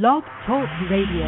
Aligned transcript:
Blog 0.00 0.22
Talk 0.46 0.70
Radio. 0.90 1.26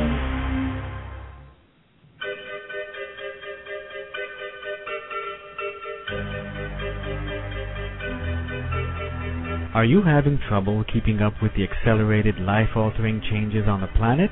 Are 9.75 9.85
you 9.85 10.01
having 10.01 10.39
trouble 10.49 10.83
keeping 10.91 11.21
up 11.21 11.35
with 11.43 11.53
the 11.55 11.63
accelerated 11.63 12.39
life 12.39 12.71
altering 12.75 13.21
changes 13.31 13.65
on 13.69 13.83
the 13.83 13.87
planet? 13.99 14.31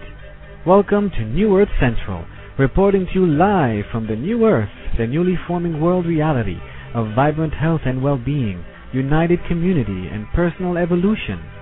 Welcome 0.67 1.11
to 1.11 1.27
New 1.27 1.59
Earth 1.59 1.69
Central, 1.79 2.25
reporting 2.59 3.05
to 3.12 3.12
you 3.12 3.27
live 3.27 3.85
from 3.93 4.07
the 4.07 4.17
New 4.17 4.46
Earth, 4.46 4.71
the 4.96 5.07
newly 5.07 5.37
forming 5.46 5.79
world 5.79 6.07
reality 6.07 6.57
of 6.95 7.14
vibrant 7.14 7.53
health 7.53 7.83
and 7.85 8.03
well 8.03 8.17
being, 8.17 8.64
united 8.95 9.41
community, 9.46 10.09
and 10.11 10.25
personal 10.35 10.79
evolution. 10.79 11.61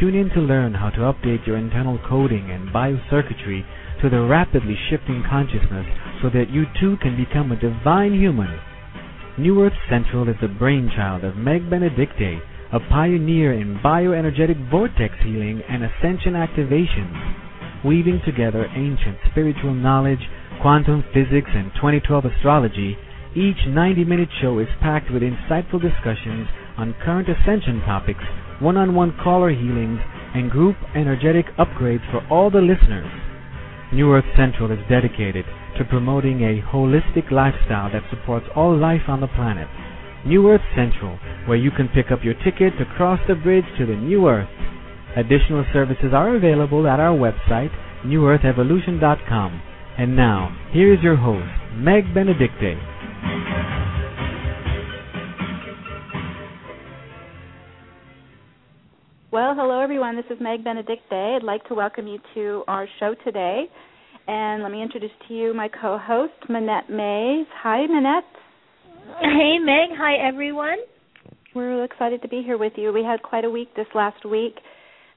Tune 0.00 0.14
in 0.14 0.30
to 0.30 0.40
learn 0.40 0.72
how 0.72 0.88
to 0.88 1.12
update 1.12 1.46
your 1.46 1.58
internal 1.58 1.98
coding 2.08 2.50
and 2.50 2.70
biocircuitry 2.70 3.60
to 4.00 4.08
the 4.08 4.22
rapidly 4.22 4.74
shifting 4.88 5.22
consciousness 5.28 5.84
so 6.22 6.30
that 6.30 6.48
you 6.48 6.64
too 6.80 6.96
can 7.02 7.22
become 7.22 7.52
a 7.52 7.60
divine 7.60 8.14
human. 8.14 8.48
New 9.36 9.62
Earth 9.62 9.76
Central 9.90 10.26
is 10.30 10.36
the 10.40 10.48
brainchild 10.48 11.22
of 11.22 11.36
Meg 11.36 11.68
Benedicte, 11.68 12.40
a 12.72 12.80
pioneer 12.88 13.52
in 13.52 13.78
bioenergetic 13.84 14.70
vortex 14.70 15.12
healing 15.22 15.60
and 15.68 15.84
ascension 15.84 16.32
activations, 16.32 17.84
weaving 17.84 18.22
together 18.24 18.72
ancient 18.74 19.18
spiritual 19.30 19.74
knowledge, 19.74 20.30
quantum 20.62 21.04
physics, 21.12 21.50
and 21.52 21.72
2012 21.74 22.24
astrology. 22.24 22.96
Each 23.36 23.68
90 23.68 24.04
minute 24.04 24.30
show 24.40 24.60
is 24.60 24.68
packed 24.80 25.10
with 25.12 25.20
insightful 25.20 25.82
discussions 25.82 26.48
on 26.78 26.96
current 27.04 27.28
ascension 27.28 27.82
topics 27.84 28.24
one-on-one 28.60 29.16
caller 29.22 29.50
healings, 29.50 30.00
and 30.34 30.50
group 30.50 30.76
energetic 30.94 31.46
upgrades 31.58 32.08
for 32.10 32.26
all 32.30 32.50
the 32.50 32.60
listeners. 32.60 33.10
New 33.92 34.12
Earth 34.12 34.28
Central 34.36 34.70
is 34.70 34.78
dedicated 34.88 35.44
to 35.76 35.84
promoting 35.84 36.42
a 36.42 36.62
holistic 36.70 37.30
lifestyle 37.30 37.90
that 37.90 38.08
supports 38.10 38.46
all 38.54 38.76
life 38.76 39.08
on 39.08 39.20
the 39.20 39.26
planet. 39.26 39.68
New 40.24 40.48
Earth 40.48 40.62
Central, 40.76 41.18
where 41.46 41.56
you 41.56 41.70
can 41.70 41.88
pick 41.88 42.10
up 42.10 42.20
your 42.22 42.34
ticket 42.34 42.78
to 42.78 42.84
cross 42.96 43.18
the 43.26 43.34
bridge 43.34 43.64
to 43.78 43.86
the 43.86 43.96
New 43.96 44.28
Earth. 44.28 44.48
Additional 45.16 45.64
services 45.72 46.12
are 46.12 46.36
available 46.36 46.86
at 46.86 47.00
our 47.00 47.16
website, 47.16 47.70
newearthevolution.com. 48.04 49.62
And 49.98 50.14
now, 50.14 50.56
here 50.72 50.92
is 50.92 51.02
your 51.02 51.16
host, 51.16 51.48
Meg 51.74 52.14
Benedicte. 52.14 52.78
Well, 59.32 59.54
hello 59.54 59.78
everyone. 59.78 60.16
This 60.16 60.24
is 60.28 60.38
Meg 60.40 60.64
Benedicte. 60.64 61.12
I'd 61.12 61.44
like 61.44 61.64
to 61.68 61.74
welcome 61.76 62.08
you 62.08 62.18
to 62.34 62.64
our 62.66 62.88
show 62.98 63.14
today. 63.24 63.66
And 64.26 64.60
let 64.60 64.72
me 64.72 64.82
introduce 64.82 65.12
to 65.28 65.34
you 65.34 65.54
my 65.54 65.68
co-host, 65.68 66.32
Manette 66.48 66.90
Mays. 66.90 67.46
Hi, 67.62 67.86
Manette. 67.86 68.24
Hey, 69.20 69.58
Meg. 69.60 69.96
Hi, 69.96 70.16
everyone. 70.16 70.78
We're 71.54 71.74
really 71.74 71.84
excited 71.84 72.22
to 72.22 72.28
be 72.28 72.42
here 72.44 72.58
with 72.58 72.72
you. 72.74 72.92
We 72.92 73.04
had 73.04 73.22
quite 73.22 73.44
a 73.44 73.50
week 73.50 73.68
this 73.76 73.86
last 73.94 74.24
week. 74.24 74.56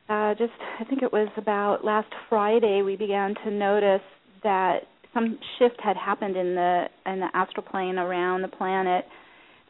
Uh, 0.08 0.36
just, 0.36 0.54
I 0.80 0.84
think 0.84 1.02
it 1.02 1.12
was 1.12 1.30
about 1.36 1.84
last 1.84 2.14
Friday, 2.30 2.84
we 2.84 2.96
began 2.96 3.34
to 3.44 3.50
notice 3.50 4.06
that 4.44 4.82
some 5.16 5.40
shift 5.58 5.78
had 5.84 5.98
happened 5.98 6.38
in 6.38 6.54
the 6.54 6.86
in 7.08 7.20
the 7.20 7.30
astral 7.34 7.66
plane 7.66 7.98
around 7.98 8.44
the 8.44 8.48
planet. 8.48 9.06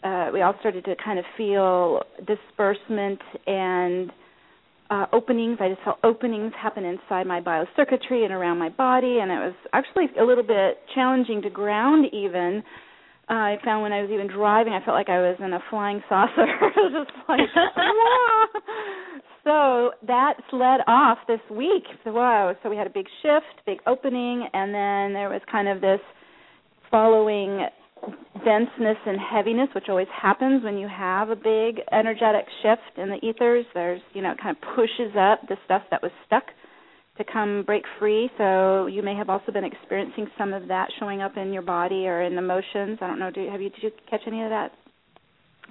Uh, 0.03 0.31
we 0.33 0.41
all 0.41 0.55
started 0.59 0.83
to 0.83 0.95
kind 1.01 1.17
of 1.17 1.23
feel 1.37 2.01
disbursement 2.27 3.21
and 3.47 4.11
uh, 4.89 5.05
openings. 5.11 5.57
I 5.59 5.69
just 5.69 5.81
saw 5.83 5.95
openings 6.03 6.53
happen 6.61 6.85
inside 6.85 7.25
my 7.25 7.41
biocircuitry 7.41 8.23
and 8.23 8.31
around 8.31 8.57
my 8.57 8.69
body, 8.69 9.19
and 9.21 9.31
it 9.31 9.35
was 9.35 9.53
actually 9.73 10.05
a 10.19 10.23
little 10.23 10.43
bit 10.43 10.79
challenging 10.93 11.41
to 11.43 11.49
ground 11.49 12.07
even. 12.13 12.63
Uh, 13.29 13.33
I 13.33 13.57
found 13.63 13.83
when 13.83 13.93
I 13.93 14.01
was 14.01 14.11
even 14.11 14.27
driving, 14.27 14.73
I 14.73 14.83
felt 14.83 14.95
like 14.95 15.09
I 15.09 15.19
was 15.19 15.37
in 15.39 15.53
a 15.53 15.59
flying 15.69 16.01
saucer. 16.09 16.45
just 16.91 17.11
like, 17.29 17.39
so 19.43 19.91
that 20.05 20.33
led 20.51 20.81
off 20.87 21.19
this 21.27 21.39
week. 21.49 21.83
So 22.03 22.11
wow! 22.11 22.53
So 22.61 22.69
we 22.69 22.75
had 22.75 22.87
a 22.87 22.91
big 22.91 23.07
shift, 23.21 23.65
big 23.65 23.79
opening, 23.87 24.47
and 24.53 24.73
then 24.73 25.13
there 25.13 25.29
was 25.29 25.41
kind 25.49 25.69
of 25.69 25.79
this 25.79 26.01
following 26.91 27.65
denseness 28.45 28.97
and 29.05 29.17
heaviness, 29.19 29.69
which 29.73 29.85
always 29.89 30.07
happens 30.09 30.63
when 30.63 30.77
you 30.77 30.87
have 30.87 31.29
a 31.29 31.35
big 31.35 31.81
energetic 31.91 32.45
shift 32.61 32.97
in 32.97 33.09
the 33.09 33.25
ethers. 33.25 33.65
There's, 33.73 34.01
you 34.13 34.21
know, 34.21 34.31
it 34.31 34.37
kind 34.41 34.55
of 34.55 34.75
pushes 34.75 35.15
up 35.17 35.41
the 35.47 35.57
stuff 35.65 35.83
that 35.91 36.01
was 36.01 36.11
stuck 36.25 36.43
to 37.17 37.23
come 37.23 37.63
break 37.65 37.83
free. 37.99 38.29
So 38.37 38.87
you 38.87 39.03
may 39.03 39.15
have 39.15 39.29
also 39.29 39.51
been 39.51 39.63
experiencing 39.63 40.27
some 40.37 40.53
of 40.53 40.67
that 40.67 40.89
showing 40.99 41.21
up 41.21 41.37
in 41.37 41.53
your 41.53 41.61
body 41.61 42.07
or 42.07 42.21
in 42.21 42.37
emotions. 42.37 42.97
I 43.01 43.07
don't 43.07 43.19
know. 43.19 43.31
Do 43.31 43.41
you, 43.41 43.51
have 43.51 43.61
you 43.61 43.69
did 43.69 43.83
you 43.83 43.91
catch 44.09 44.21
any 44.27 44.43
of 44.43 44.49
that? 44.49 44.71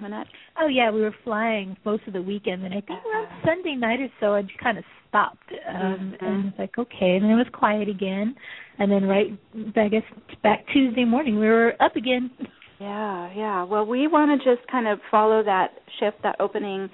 Manette? 0.01 0.27
Oh 0.59 0.67
yeah, 0.67 0.89
we 0.91 1.01
were 1.01 1.15
flying 1.23 1.77
most 1.85 2.03
of 2.07 2.13
the 2.13 2.21
weekend, 2.21 2.63
and 2.63 2.73
I 2.73 2.81
think 2.81 2.99
around 3.05 3.25
uh-huh. 3.25 3.45
Sunday 3.45 3.75
night 3.75 3.99
or 3.99 4.09
so, 4.19 4.33
I 4.33 4.41
just 4.41 4.57
kind 4.57 4.77
of 4.77 4.83
stopped, 5.13 5.51
um, 5.69 5.75
mm-hmm. 5.75 6.25
and 6.25 6.45
it's 6.47 6.59
like 6.59 6.77
okay, 6.77 7.15
and 7.15 7.23
then 7.23 7.31
it 7.31 7.35
was 7.35 7.47
quiet 7.53 7.87
again, 7.87 8.33
and 8.79 8.91
then 8.91 9.03
right, 9.05 9.27
I 9.75 9.87
guess 9.87 10.01
back 10.41 10.65
Tuesday 10.73 11.05
morning, 11.05 11.39
we 11.39 11.47
were 11.47 11.73
up 11.79 11.95
again. 11.95 12.31
Yeah, 12.79 13.31
yeah. 13.35 13.63
Well, 13.63 13.85
we 13.85 14.07
want 14.07 14.41
to 14.41 14.55
just 14.55 14.67
kind 14.69 14.87
of 14.87 14.99
follow 15.11 15.43
that 15.43 15.67
shift, 15.99 16.17
that 16.23 16.35
opening, 16.39 16.89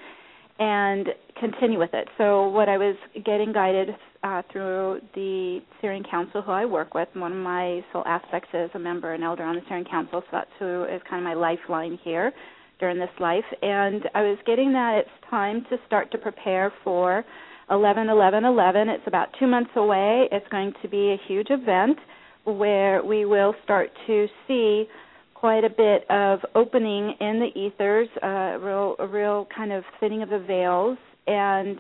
and 0.60 1.08
continue 1.40 1.80
with 1.80 1.94
it. 1.94 2.10
So, 2.18 2.50
what 2.50 2.68
I 2.68 2.78
was 2.78 2.98
getting 3.26 3.54
guided 3.54 3.90
uh, 4.22 4.42
through 4.52 5.00
the 5.16 5.62
Sirian 5.82 6.10
Council, 6.12 6.42
who 6.42 6.52
I 6.52 6.66
work 6.66 6.94
with, 6.94 7.08
one 7.14 7.32
of 7.32 7.38
my 7.38 7.80
soul 7.94 8.04
aspects 8.06 8.50
is 8.54 8.70
a 8.74 8.80
member, 8.80 9.14
an 9.14 9.24
elder 9.24 9.44
on 9.44 9.56
the 9.56 9.62
Sirian 9.62 9.90
Council, 9.90 10.22
so 10.22 10.28
that's 10.32 10.52
who 10.60 10.84
is 10.84 11.02
kind 11.10 11.26
of 11.26 11.28
my 11.28 11.36
lifeline 11.36 11.98
here 12.04 12.34
during 12.82 13.00
this 13.00 13.10
life. 13.20 13.46
And 13.62 14.04
I 14.14 14.24
was 14.24 14.38
getting 14.46 14.74
that 14.74 15.00
it's 15.00 15.30
time 15.30 15.66
to 15.70 15.78
start 15.88 16.12
to 16.12 16.18
prepare 16.18 16.74
for 16.84 17.24
11 17.70 18.10
11 18.10 18.46
11. 18.46 18.90
It's 18.90 19.04
about 19.08 19.30
two 19.40 19.48
months 19.48 19.72
away. 19.76 20.28
It's 20.32 20.48
going 20.50 20.74
to 20.82 20.90
be 20.90 21.12
a 21.12 21.18
huge 21.28 21.48
event 21.50 21.98
where 22.46 23.04
we 23.04 23.26
will 23.26 23.54
start 23.64 23.90
to 24.08 24.28
see 24.48 24.86
quite 25.36 25.64
a 25.64 25.70
bit 25.70 26.10
of 26.10 26.40
opening 26.56 27.16
in 27.20 27.40
the 27.40 27.60
ethers, 27.60 28.10
uh, 28.22 28.60
real, 28.60 28.96
a 29.00 29.08
real 29.08 29.48
kind 29.56 29.72
of 29.72 29.84
thinning 30.00 30.22
of 30.22 30.30
the 30.30 30.40
veils. 30.40 30.98
And 31.28 31.78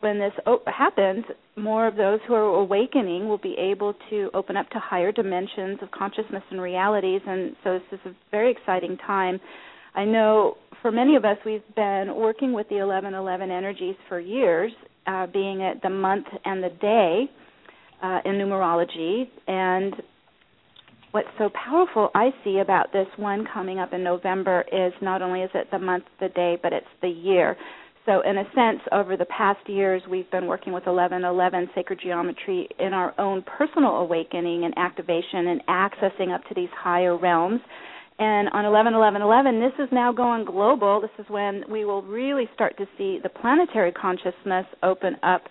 when 0.00 0.18
this 0.18 0.32
op- 0.46 0.66
happens, 0.66 1.24
more 1.56 1.86
of 1.86 1.96
those 1.96 2.20
who 2.26 2.34
are 2.34 2.42
awakening 2.42 3.28
will 3.28 3.38
be 3.38 3.54
able 3.58 3.94
to 4.10 4.30
open 4.34 4.56
up 4.56 4.68
to 4.70 4.78
higher 4.78 5.12
dimensions 5.12 5.78
of 5.80 5.90
consciousness 5.92 6.42
and 6.50 6.60
realities. 6.60 7.20
And 7.26 7.54
so 7.64 7.78
this 7.90 8.00
is 8.00 8.12
a 8.12 8.16
very 8.30 8.50
exciting 8.50 8.98
time. 9.06 9.40
I 9.94 10.04
know 10.04 10.56
for 10.82 10.90
many 10.90 11.16
of 11.16 11.24
us, 11.24 11.36
we've 11.44 11.62
been 11.74 12.14
working 12.16 12.52
with 12.52 12.68
the 12.68 12.76
1111 12.76 13.50
energies 13.50 13.96
for 14.08 14.20
years, 14.20 14.72
uh, 15.10 15.26
being 15.26 15.60
it 15.60 15.82
the 15.82 15.90
month 15.90 16.26
and 16.44 16.62
the 16.62 16.70
day 16.80 17.24
uh, 18.02 18.20
in 18.24 18.34
numerology. 18.34 19.24
And 19.46 19.94
what's 21.10 21.28
so 21.38 21.50
powerful 21.66 22.10
I 22.14 22.30
see 22.44 22.58
about 22.58 22.92
this 22.92 23.08
one 23.16 23.44
coming 23.52 23.78
up 23.78 23.92
in 23.92 24.04
November 24.04 24.64
is 24.72 24.92
not 25.02 25.22
only 25.22 25.40
is 25.42 25.50
it 25.54 25.68
the 25.70 25.78
month, 25.78 26.04
the 26.20 26.28
day, 26.28 26.58
but 26.62 26.72
it's 26.72 26.86
the 27.02 27.08
year. 27.08 27.56
So, 28.06 28.22
in 28.22 28.38
a 28.38 28.44
sense, 28.54 28.80
over 28.92 29.16
the 29.16 29.26
past 29.26 29.68
years, 29.68 30.02
we've 30.10 30.30
been 30.30 30.46
working 30.46 30.72
with 30.72 30.86
1111 30.86 31.68
sacred 31.74 32.00
geometry 32.02 32.66
in 32.78 32.94
our 32.94 33.14
own 33.20 33.42
personal 33.42 33.96
awakening 33.96 34.64
and 34.64 34.72
activation 34.78 35.48
and 35.48 35.60
accessing 35.66 36.34
up 36.34 36.42
to 36.48 36.54
these 36.54 36.70
higher 36.74 37.16
realms. 37.16 37.60
And 38.20 38.50
on 38.50 38.66
11 38.66 38.92
11 38.92 39.22
11, 39.22 39.60
this 39.60 39.72
is 39.78 39.88
now 39.90 40.12
going 40.12 40.44
global. 40.44 41.00
This 41.00 41.10
is 41.18 41.24
when 41.30 41.64
we 41.70 41.86
will 41.86 42.02
really 42.02 42.44
start 42.52 42.76
to 42.76 42.84
see 42.98 43.18
the 43.22 43.30
planetary 43.30 43.92
consciousness 43.92 44.66
open 44.82 45.16
up 45.22 45.44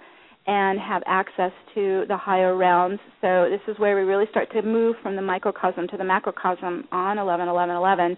and 0.45 0.79
have 0.79 1.01
access 1.07 1.51
to 1.73 2.05
the 2.07 2.15
higher 2.15 2.55
realms. 2.55 2.99
So 3.21 3.49
this 3.49 3.61
is 3.67 3.79
where 3.79 3.95
we 3.95 4.03
really 4.03 4.25
start 4.29 4.51
to 4.51 4.61
move 4.61 4.97
from 5.01 5.15
the 5.15 5.21
microcosm 5.23 5.87
to 5.87 5.97
the 5.97 6.03
macrocosm 6.03 6.87
on 6.91 7.17
11 7.17 7.47
11 7.47 7.75
11. 7.75 8.17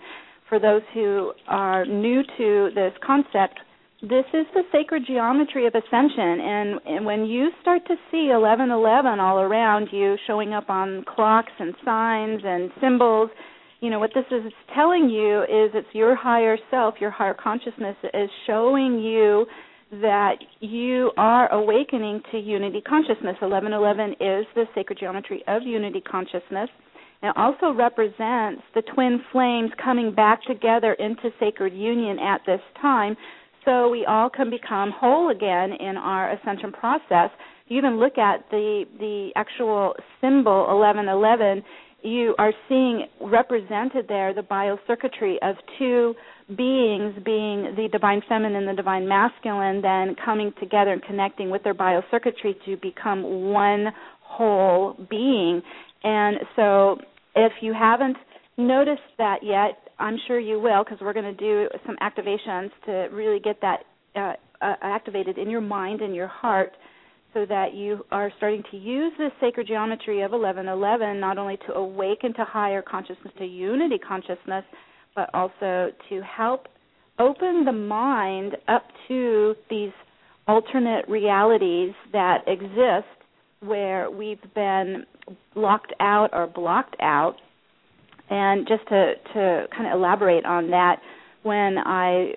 For 0.49 0.59
those 0.59 0.81
who 0.93 1.31
are 1.47 1.85
new 1.85 2.21
to 2.37 2.71
this 2.75 2.91
concept, 3.05 3.57
this 4.01 4.25
is 4.33 4.45
the 4.53 4.63
sacred 4.73 5.03
geometry 5.07 5.65
of 5.65 5.75
ascension 5.75 6.41
and, 6.41 6.79
and 6.85 7.05
when 7.05 7.23
you 7.23 7.51
start 7.61 7.85
to 7.85 7.95
see 8.09 8.27
1111 8.33 9.19
all 9.19 9.39
around 9.39 9.87
you 9.93 10.17
showing 10.27 10.53
up 10.53 10.69
on 10.69 11.05
clocks 11.07 11.53
and 11.57 11.73
signs 11.85 12.41
and 12.43 12.71
symbols 12.81 13.29
you 13.81 13.89
know 13.89 13.99
what 13.99 14.11
this 14.13 14.25
is 14.31 14.51
telling 14.73 15.09
you 15.09 15.41
is 15.43 15.71
it's 15.73 15.87
your 15.93 16.15
higher 16.15 16.57
self 16.69 16.95
your 16.99 17.11
higher 17.11 17.33
consciousness 17.33 17.97
is 18.13 18.29
showing 18.47 18.99
you 18.99 19.45
that 19.91 20.35
you 20.61 21.11
are 21.17 21.51
awakening 21.51 22.21
to 22.31 22.39
unity 22.39 22.81
consciousness. 22.81 23.35
1111 23.41 24.11
is 24.13 24.45
the 24.55 24.63
sacred 24.73 24.97
geometry 24.99 25.43
of 25.47 25.63
unity 25.63 25.99
consciousness. 25.99 26.69
It 27.21 27.35
also 27.35 27.71
represents 27.71 28.63
the 28.73 28.81
twin 28.95 29.21
flames 29.31 29.71
coming 29.83 30.15
back 30.15 30.43
together 30.43 30.93
into 30.93 31.29
sacred 31.39 31.73
union 31.73 32.17
at 32.19 32.41
this 32.45 32.61
time. 32.81 33.17
So 33.65 33.89
we 33.89 34.05
all 34.05 34.29
can 34.29 34.49
become 34.49 34.91
whole 34.91 35.29
again 35.29 35.73
in 35.73 35.97
our 35.97 36.31
ascension 36.31 36.71
process. 36.71 37.29
You 37.67 37.77
even 37.77 37.99
look 37.99 38.17
at 38.17 38.49
the 38.49 38.85
the 38.97 39.31
actual 39.35 39.93
symbol 40.19 40.65
1111, 40.79 41.63
you 42.03 42.35
are 42.37 42.53
seeing 42.67 43.05
represented 43.19 44.07
there 44.07 44.33
the 44.33 44.41
biocircuitry 44.41 45.35
of 45.41 45.55
two 45.77 46.15
beings 46.55 47.15
being 47.23 47.73
the 47.75 47.87
divine 47.91 48.21
feminine 48.27 48.67
and 48.67 48.69
the 48.69 48.73
divine 48.81 49.07
masculine 49.07 49.81
then 49.81 50.15
coming 50.23 50.51
together 50.59 50.91
and 50.91 51.03
connecting 51.03 51.49
with 51.49 51.63
their 51.63 51.73
biocircuitry 51.75 52.55
to 52.65 52.77
become 52.81 53.51
one 53.51 53.87
whole 54.21 54.95
being. 55.09 55.61
And 56.03 56.37
so 56.55 56.97
if 57.35 57.51
you 57.61 57.73
haven't 57.73 58.17
noticed 58.57 59.01
that 59.17 59.37
yet 59.43 59.89
i'm 59.99 60.17
sure 60.27 60.39
you 60.39 60.59
will 60.59 60.83
because 60.83 60.99
we're 61.01 61.13
going 61.13 61.25
to 61.25 61.33
do 61.33 61.67
some 61.85 61.95
activations 62.01 62.69
to 62.85 62.91
really 63.15 63.39
get 63.39 63.59
that 63.61 63.83
uh, 64.15 64.33
uh, 64.61 64.75
activated 64.81 65.37
in 65.37 65.49
your 65.49 65.61
mind 65.61 66.01
and 66.01 66.13
your 66.13 66.27
heart 66.27 66.71
so 67.33 67.45
that 67.45 67.73
you 67.73 68.05
are 68.11 68.31
starting 68.37 68.63
to 68.71 68.77
use 68.77 69.13
this 69.17 69.31
sacred 69.39 69.67
geometry 69.67 70.21
of 70.21 70.31
1111 70.31 71.19
not 71.19 71.37
only 71.37 71.57
to 71.67 71.73
awaken 71.73 72.33
to 72.33 72.43
higher 72.43 72.81
consciousness 72.81 73.33
to 73.37 73.45
unity 73.45 73.97
consciousness 73.97 74.63
but 75.15 75.29
also 75.33 75.91
to 76.09 76.21
help 76.21 76.67
open 77.19 77.65
the 77.65 77.71
mind 77.71 78.57
up 78.67 78.83
to 79.07 79.55
these 79.69 79.91
alternate 80.47 81.07
realities 81.07 81.93
that 82.11 82.39
exist 82.47 83.07
where 83.61 84.09
we've 84.09 84.41
been 84.55 85.05
locked 85.55 85.93
out 85.99 86.29
or 86.33 86.47
blocked 86.47 86.95
out. 86.99 87.35
And 88.29 88.67
just 88.67 88.87
to, 88.89 89.13
to 89.33 89.67
kind 89.75 89.87
of 89.87 89.93
elaborate 89.93 90.45
on 90.45 90.71
that, 90.71 90.97
when 91.43 91.77
I 91.77 92.33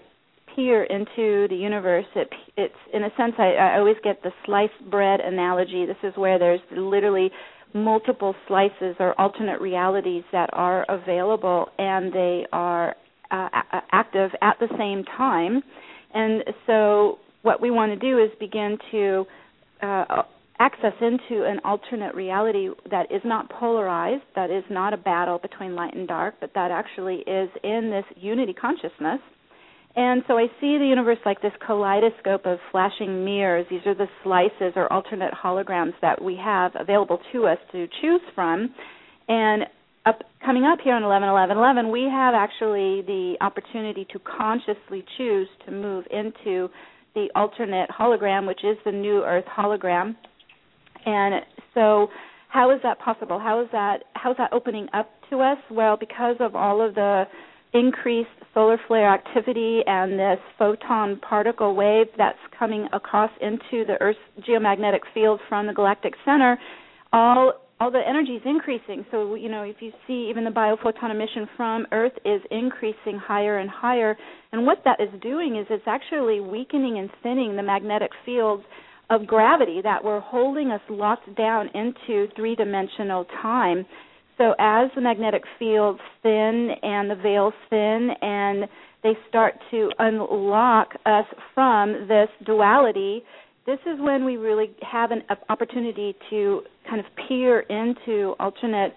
peer 0.54 0.84
into 0.84 1.48
the 1.48 1.56
universe, 1.56 2.06
it, 2.14 2.28
it's 2.56 2.74
in 2.92 3.04
a 3.04 3.10
sense 3.16 3.34
I, 3.38 3.54
I 3.54 3.78
always 3.78 3.96
get 4.02 4.22
the 4.22 4.30
sliced 4.44 4.90
bread 4.90 5.20
analogy. 5.20 5.86
This 5.86 5.96
is 6.02 6.16
where 6.16 6.38
there's 6.38 6.60
literally 6.76 7.30
multiple 7.74 8.34
slices 8.46 8.96
or 9.00 9.18
alternate 9.20 9.60
realities 9.60 10.22
that 10.32 10.48
are 10.52 10.84
available 10.88 11.66
and 11.78 12.12
they 12.12 12.46
are 12.52 12.94
uh, 13.30 13.48
active 13.92 14.30
at 14.42 14.56
the 14.60 14.68
same 14.78 15.04
time. 15.16 15.62
And 16.12 16.44
so, 16.66 17.18
what 17.42 17.60
we 17.60 17.70
want 17.70 17.92
to 17.92 17.96
do 17.98 18.18
is 18.18 18.30
begin 18.38 18.78
to 18.92 19.26
uh, 19.82 20.22
access 20.60 20.92
into 21.00 21.44
an 21.44 21.60
alternate 21.64 22.14
reality 22.14 22.68
that 22.90 23.10
is 23.10 23.20
not 23.24 23.50
polarized, 23.50 24.22
that 24.36 24.50
is 24.50 24.62
not 24.70 24.94
a 24.94 24.96
battle 24.96 25.38
between 25.38 25.74
light 25.74 25.94
and 25.94 26.06
dark, 26.06 26.36
but 26.40 26.52
that 26.54 26.70
actually 26.70 27.16
is 27.26 27.50
in 27.64 27.90
this 27.90 28.04
unity 28.16 28.54
consciousness 28.54 29.20
and 29.96 30.22
so 30.26 30.36
I 30.36 30.46
see 30.60 30.76
the 30.78 30.86
universe 30.86 31.18
like 31.24 31.40
this 31.40 31.52
kaleidoscope 31.64 32.46
of 32.46 32.58
flashing 32.72 33.24
mirrors. 33.24 33.66
These 33.70 33.86
are 33.86 33.94
the 33.94 34.08
slices 34.24 34.72
or 34.74 34.92
alternate 34.92 35.32
holograms 35.32 35.92
that 36.02 36.20
we 36.20 36.36
have 36.42 36.72
available 36.78 37.20
to 37.32 37.46
us 37.46 37.58
to 37.72 37.86
choose 38.00 38.20
from. 38.34 38.74
And 39.28 39.64
up, 40.04 40.22
coming 40.44 40.64
up 40.64 40.80
here 40.82 40.94
on 40.94 41.04
11 41.04 41.28
11 41.28 41.56
11, 41.56 41.90
we 41.92 42.02
have 42.10 42.34
actually 42.34 43.02
the 43.02 43.36
opportunity 43.40 44.06
to 44.12 44.18
consciously 44.18 45.04
choose 45.16 45.48
to 45.64 45.70
move 45.70 46.04
into 46.10 46.68
the 47.14 47.28
alternate 47.36 47.88
hologram, 47.90 48.46
which 48.46 48.64
is 48.64 48.76
the 48.84 48.92
New 48.92 49.22
Earth 49.22 49.46
hologram. 49.56 50.16
And 51.06 51.44
so, 51.72 52.08
how 52.48 52.70
is 52.74 52.80
that 52.82 52.98
possible? 52.98 53.38
How 53.38 53.62
is 53.62 53.68
that 53.72 54.04
how 54.14 54.32
is 54.32 54.36
that 54.38 54.52
opening 54.52 54.88
up 54.92 55.08
to 55.30 55.40
us? 55.40 55.58
Well, 55.70 55.96
because 55.96 56.36
of 56.40 56.56
all 56.56 56.86
of 56.86 56.94
the 56.94 57.24
increased 57.74 58.30
solar 58.54 58.78
flare 58.86 59.12
activity 59.12 59.80
and 59.86 60.18
this 60.18 60.38
photon 60.58 61.20
particle 61.28 61.74
wave 61.74 62.06
that's 62.16 62.38
coming 62.56 62.88
across 62.92 63.30
into 63.40 63.84
the 63.84 63.96
Earth's 64.00 64.18
geomagnetic 64.48 65.00
field 65.12 65.40
from 65.48 65.66
the 65.66 65.72
galactic 65.72 66.14
center, 66.24 66.56
all 67.12 67.54
all 67.80 67.90
the 67.90 68.00
energy 68.08 68.34
is 68.34 68.42
increasing. 68.46 69.04
So 69.10 69.34
you 69.34 69.48
know, 69.48 69.62
if 69.62 69.76
you 69.80 69.90
see 70.06 70.28
even 70.30 70.44
the 70.44 70.50
biophoton 70.50 71.10
emission 71.10 71.48
from 71.56 71.86
Earth 71.90 72.12
is 72.24 72.40
increasing 72.52 73.18
higher 73.18 73.58
and 73.58 73.68
higher, 73.68 74.16
and 74.52 74.64
what 74.64 74.78
that 74.84 75.00
is 75.00 75.08
doing 75.20 75.56
is 75.56 75.66
it's 75.68 75.82
actually 75.86 76.40
weakening 76.40 76.98
and 76.98 77.10
thinning 77.22 77.56
the 77.56 77.62
magnetic 77.62 78.12
fields 78.24 78.62
of 79.10 79.26
gravity 79.26 79.80
that 79.82 80.02
were 80.02 80.20
holding 80.20 80.70
us 80.70 80.80
locked 80.88 81.34
down 81.36 81.68
into 81.74 82.28
three-dimensional 82.36 83.26
time. 83.42 83.84
So 84.38 84.54
as 84.58 84.90
the 84.94 85.00
magnetic 85.00 85.42
fields 85.58 86.00
thin 86.22 86.70
and 86.82 87.10
the 87.10 87.14
veils 87.14 87.54
thin 87.70 88.10
and 88.20 88.64
they 89.02 89.12
start 89.28 89.54
to 89.70 89.90
unlock 89.98 90.94
us 91.06 91.26
from 91.54 92.08
this 92.08 92.28
duality, 92.44 93.22
this 93.66 93.78
is 93.86 94.00
when 94.00 94.24
we 94.24 94.36
really 94.36 94.74
have 94.82 95.10
an 95.10 95.22
opportunity 95.48 96.14
to 96.30 96.62
kind 96.88 97.00
of 97.00 97.06
peer 97.28 97.60
into 97.60 98.34
alternate 98.40 98.94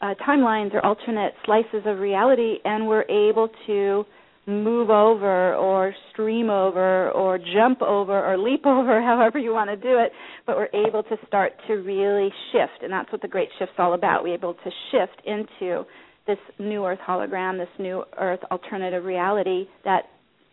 uh, 0.00 0.14
timelines 0.26 0.74
or 0.74 0.84
alternate 0.84 1.34
slices 1.44 1.82
of 1.84 1.98
reality, 1.98 2.56
and 2.64 2.86
we're 2.86 3.04
able 3.04 3.48
to 3.66 4.04
move 4.46 4.90
over 4.90 5.54
or 5.54 5.94
stream 6.12 6.50
over 6.50 7.10
or 7.10 7.38
jump 7.38 7.82
over 7.82 8.24
or 8.24 8.38
leap 8.38 8.62
over, 8.66 9.02
however 9.02 9.38
you 9.38 9.52
want 9.52 9.70
to 9.70 9.76
do 9.76 9.98
it, 9.98 10.12
but 10.46 10.56
we're 10.56 10.86
able 10.86 11.02
to 11.04 11.16
start 11.26 11.52
to 11.66 11.74
really 11.74 12.30
shift, 12.52 12.82
and 12.82 12.92
that's 12.92 13.10
what 13.12 13.22
the 13.22 13.28
Great 13.28 13.48
Shift's 13.58 13.74
all 13.78 13.94
about. 13.94 14.22
We're 14.22 14.34
able 14.34 14.54
to 14.54 14.70
shift 14.90 15.26
into 15.26 15.84
this 16.26 16.38
new 16.58 16.84
Earth 16.84 16.98
hologram, 17.06 17.58
this 17.58 17.68
new 17.78 18.04
Earth 18.18 18.40
alternative 18.50 19.04
reality 19.04 19.66
that 19.84 20.04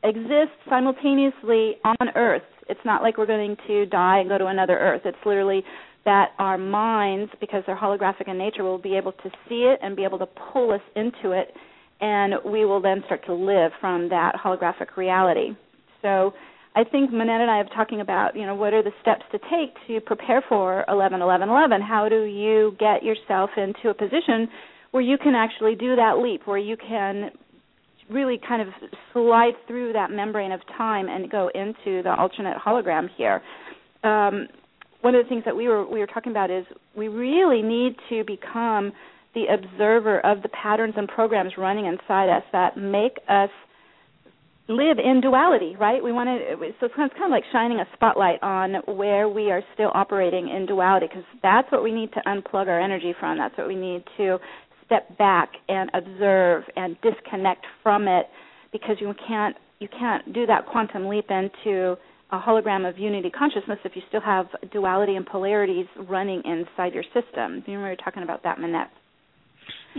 exists 0.04 0.56
simultaneously 0.70 1.76
on 1.84 2.10
Earth. 2.16 2.44
It's 2.70 2.80
not 2.86 3.02
like 3.02 3.18
we're 3.18 3.26
going 3.26 3.56
to 3.68 3.86
die 3.86 4.20
and 4.20 4.30
go 4.30 4.38
to 4.38 4.48
another 4.48 4.78
Earth. 4.78 5.02
It's 5.06 5.18
literally 5.26 5.64
that 6.06 6.30
our 6.40 6.58
minds, 6.58 7.32
because 7.42 7.64
they're 7.66 7.78
holographic 7.78 8.30
in 8.30 8.38
nature, 8.38 8.64
will 8.64 8.78
be 8.78 8.96
able 8.96 9.12
to 9.12 9.30
see 9.50 9.64
it 9.64 9.80
and 9.82 9.96
be 9.96 10.04
able 10.04 10.20
to 10.20 10.28
pull 10.54 10.72
us 10.72 10.82
into 10.96 11.32
it 11.32 11.54
and 12.00 12.36
we 12.46 12.66
will 12.66 12.82
then 12.82 13.02
start 13.06 13.26
to 13.26 13.34
live 13.34 13.72
from 13.80 14.10
that 14.10 14.36
holographic 14.36 14.96
reality. 14.96 15.56
So 16.02 16.34
I 16.76 16.84
think 16.84 17.12
Manette 17.12 17.42
and 17.42 17.50
I 17.50 17.58
have 17.58 17.70
talking 17.72 18.02
about, 18.02 18.36
you 18.36 18.46
know, 18.46 18.54
what 18.54 18.74
are 18.74 18.84
the 18.84 18.92
steps 19.02 19.24
to 19.32 19.40
take 19.40 19.74
to 19.88 20.00
prepare 20.00 20.44
for 20.48 20.86
11 20.88 21.22
11 21.22 21.50
11? 21.50 21.82
How 21.82 22.08
do 22.08 22.24
you 22.24 22.76
get 22.80 23.04
yourself 23.04 23.50
into 23.58 23.90
a 23.90 23.94
position 23.94 24.48
where 24.92 25.02
you 25.02 25.18
can 25.18 25.34
actually 25.34 25.76
do 25.76 25.96
that 25.96 26.20
leap, 26.20 26.46
where 26.46 26.58
you 26.58 26.78
can 26.78 27.32
really 28.10 28.40
kind 28.48 28.62
of 28.62 28.68
slide 29.12 29.54
through 29.68 29.94
that 29.94 30.12
membrane 30.12 30.52
of 30.52 30.62
time 30.78 31.10
and 31.10 31.30
go 31.32 31.50
into 31.56 32.04
the 32.04 32.14
alternate 32.16 32.58
hologram 32.58 33.08
here? 33.18 33.42
Um, 34.04 34.48
one 35.02 35.16
of 35.16 35.26
the 35.26 35.30
things 35.30 35.44
that 35.46 35.56
we 35.56 35.68
were 35.68 35.84
we 35.90 36.00
were 36.00 36.08
talking 36.08 36.32
about 36.32 36.52
is 36.52 36.66
we 36.96 37.08
really 37.08 37.62
need 37.62 37.96
to 38.10 38.24
become 38.24 38.94
the 39.38 39.54
observer 39.54 40.20
of 40.26 40.42
the 40.42 40.50
patterns 40.50 40.96
and 40.98 41.08
programs 41.08 41.54
running 41.58 41.86
inside 41.86 42.28
us 42.28 42.44
that 42.52 42.76
make 42.76 43.20
us 43.30 43.52
live 44.68 44.98
in 44.98 45.22
duality, 45.22 45.76
right? 45.80 46.04
We 46.04 46.12
want 46.12 46.28
to, 46.28 46.56
so 46.80 46.88
it's 46.88 46.96
kind 46.96 47.12
of 47.24 47.32
like 47.32 47.44
shining 47.52 47.80
a 47.80 47.86
spotlight 47.94 48.42
on 48.42 48.76
where 48.98 49.30
we 49.30 49.52
are 49.52 49.62
still 49.76 49.92
operating 49.94 50.50
in 50.50 50.66
duality 50.66 51.08
because 51.08 51.24
that's 51.44 51.72
what 51.72 51.84
we 51.84 51.94
need 51.94 52.12
to 52.14 52.22
unplug 52.26 52.68
our 52.68 52.82
energy 52.82 53.14
from. 53.20 53.38
That's 53.38 53.56
what 53.58 53.68
we 53.68 53.76
need 53.76 54.04
to 54.18 54.40
step 54.86 55.16
back 55.20 55.52
and 55.70 55.92
observe 55.94 56.64
and 56.76 56.98
disconnect 57.02 57.66
from 57.84 58.08
it 58.08 58.26
because 58.72 58.98
you 59.00 59.14
can't 59.28 59.56
you 59.80 59.88
can't 59.88 60.34
do 60.34 60.48
that 60.48 60.66
quantum 60.66 61.08
leap 61.08 61.30
into 61.30 61.96
a 62.32 62.40
hologram 62.40 62.90
of 62.90 62.98
unity 62.98 63.30
consciousness 63.30 63.78
if 63.86 63.96
you 63.96 64.02
still 64.10 64.22
have 64.22 64.48
duality 64.72 65.16
and 65.16 65.26
polarities 65.26 65.86
running 66.10 66.42
inside 66.44 66.94
your 66.94 67.04
system. 67.14 67.64
You 67.68 67.78
remember 67.78 67.96
talking 68.04 68.24
about 68.24 68.42
that, 68.44 68.60
Manette? 68.60 68.90